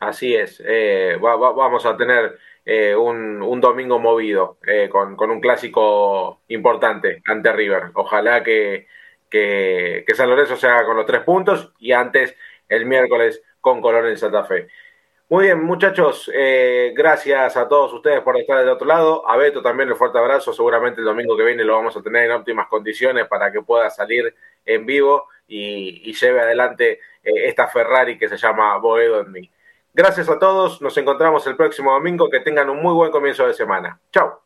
Así 0.00 0.34
es, 0.34 0.62
eh, 0.66 1.16
vamos 1.20 1.86
a 1.86 1.96
tener 1.96 2.38
eh, 2.64 2.94
un, 2.94 3.60
domingo 3.60 3.98
movido 3.98 4.58
eh, 4.66 4.88
con, 4.90 5.18
un 5.18 5.40
clásico 5.40 6.40
importante 6.48 7.22
ante 7.26 7.52
River. 7.52 7.90
Ojalá 7.94 8.42
que, 8.42 8.86
que, 9.30 10.04
que 10.06 10.14
San 10.14 10.28
Lorenzo 10.28 10.56
se 10.56 10.66
haga 10.66 10.84
con 10.84 10.96
los 10.96 11.06
tres 11.06 11.22
puntos 11.22 11.72
y 11.78 11.92
antes 11.92 12.36
el 12.74 12.86
miércoles 12.86 13.42
con 13.60 13.80
Colón 13.80 14.06
en 14.06 14.16
Santa 14.16 14.44
Fe. 14.44 14.68
Muy 15.30 15.46
bien, 15.46 15.64
muchachos, 15.64 16.30
eh, 16.34 16.92
gracias 16.94 17.56
a 17.56 17.66
todos 17.66 17.92
ustedes 17.94 18.20
por 18.20 18.36
estar 18.36 18.58
del 18.58 18.68
otro 18.68 18.86
lado. 18.86 19.28
A 19.28 19.36
Beto 19.36 19.62
también 19.62 19.90
un 19.90 19.96
fuerte 19.96 20.18
abrazo. 20.18 20.52
Seguramente 20.52 21.00
el 21.00 21.06
domingo 21.06 21.36
que 21.36 21.44
viene 21.44 21.64
lo 21.64 21.74
vamos 21.74 21.96
a 21.96 22.02
tener 22.02 22.26
en 22.26 22.32
óptimas 22.32 22.68
condiciones 22.68 23.26
para 23.26 23.50
que 23.50 23.62
pueda 23.62 23.88
salir 23.88 24.34
en 24.66 24.84
vivo 24.84 25.28
y, 25.48 26.12
lleve 26.12 26.40
adelante 26.40 27.00
eh, 27.22 27.48
esta 27.48 27.66
Ferrari 27.68 28.18
que 28.18 28.28
se 28.28 28.36
llama 28.36 28.76
Boedo 28.76 29.20
en 29.20 29.32
mí. 29.32 29.50
Gracias 29.94 30.28
a 30.28 30.38
todos, 30.38 30.82
nos 30.82 30.96
encontramos 30.98 31.46
el 31.46 31.56
próximo 31.56 31.92
domingo. 31.92 32.28
Que 32.28 32.40
tengan 32.40 32.68
un 32.68 32.82
muy 32.82 32.92
buen 32.92 33.10
comienzo 33.10 33.46
de 33.46 33.54
semana. 33.54 33.98
Chao. 34.12 34.42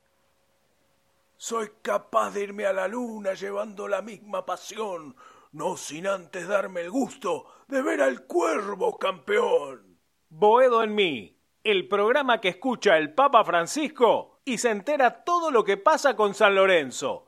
Soy 1.37 1.71
capaz 1.83 2.35
de 2.35 2.43
irme 2.43 2.67
a 2.67 2.73
la 2.73 2.87
luna 2.87 3.35
llevando 3.35 3.89
la 3.89 4.03
misma 4.03 4.45
pasión, 4.45 5.15
no 5.59 5.77
sin 5.77 6.07
antes 6.07 6.47
darme 6.47 6.83
el 6.83 6.91
gusto 6.91 7.47
de 7.67 7.83
ver 7.83 8.01
al 8.01 8.27
cuervo 8.27 8.97
campeón. 8.97 9.99
Boedo 10.29 10.85
en 10.85 10.95
mí, 10.95 11.37
el 11.65 11.89
programa 11.89 12.41
que 12.41 12.49
escucha 12.49 12.97
el 12.97 13.13
Papa 13.13 13.45
Francisco 13.45 14.41
y 14.45 14.59
se 14.59 14.71
entera 14.71 15.25
todo 15.25 15.51
lo 15.51 15.65
que 15.65 15.77
pasa 15.77 16.15
con 16.15 16.35
San 16.35 16.55
Lorenzo. 16.55 17.27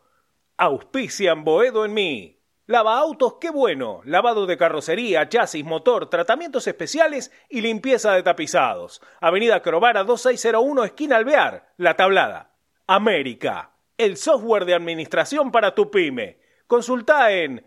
Auspician 0.57 1.43
Boedo 1.43 1.85
en 1.85 1.93
mí. 1.93 2.41
Lava 2.67 2.99
autos, 2.99 3.39
qué 3.41 3.51
bueno. 3.51 4.01
Lavado 4.05 4.47
de 4.47 4.57
carrocería, 4.57 5.29
chasis, 5.29 5.65
motor, 5.65 6.09
tratamientos 6.09 6.69
especiales 6.69 7.33
y 7.49 7.63
limpieza 7.63 8.13
de 8.13 8.23
tapizados. 8.23 9.03
Avenida 9.21 9.61
Crovara 9.61 10.05
2601, 10.05 10.85
esquina 10.85 11.17
Alvear, 11.17 11.73
La 11.79 11.97
Tablada. 11.97 12.55
América, 12.87 13.73
el 13.99 14.17
software 14.17 14.67
de 14.67 14.75
administración 14.75 15.51
para 15.51 15.75
tu 15.75 15.91
pyme. 15.91 16.39
Consulta 16.69 17.33
en 17.33 17.67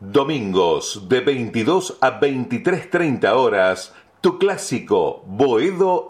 Domingos 0.00 1.08
de 1.08 1.20
22 1.20 1.98
a 2.00 2.18
23.30 2.20 3.32
horas, 3.32 3.94
tu 4.20 4.38
clásico 4.38 5.22
Boedo 5.24 6.04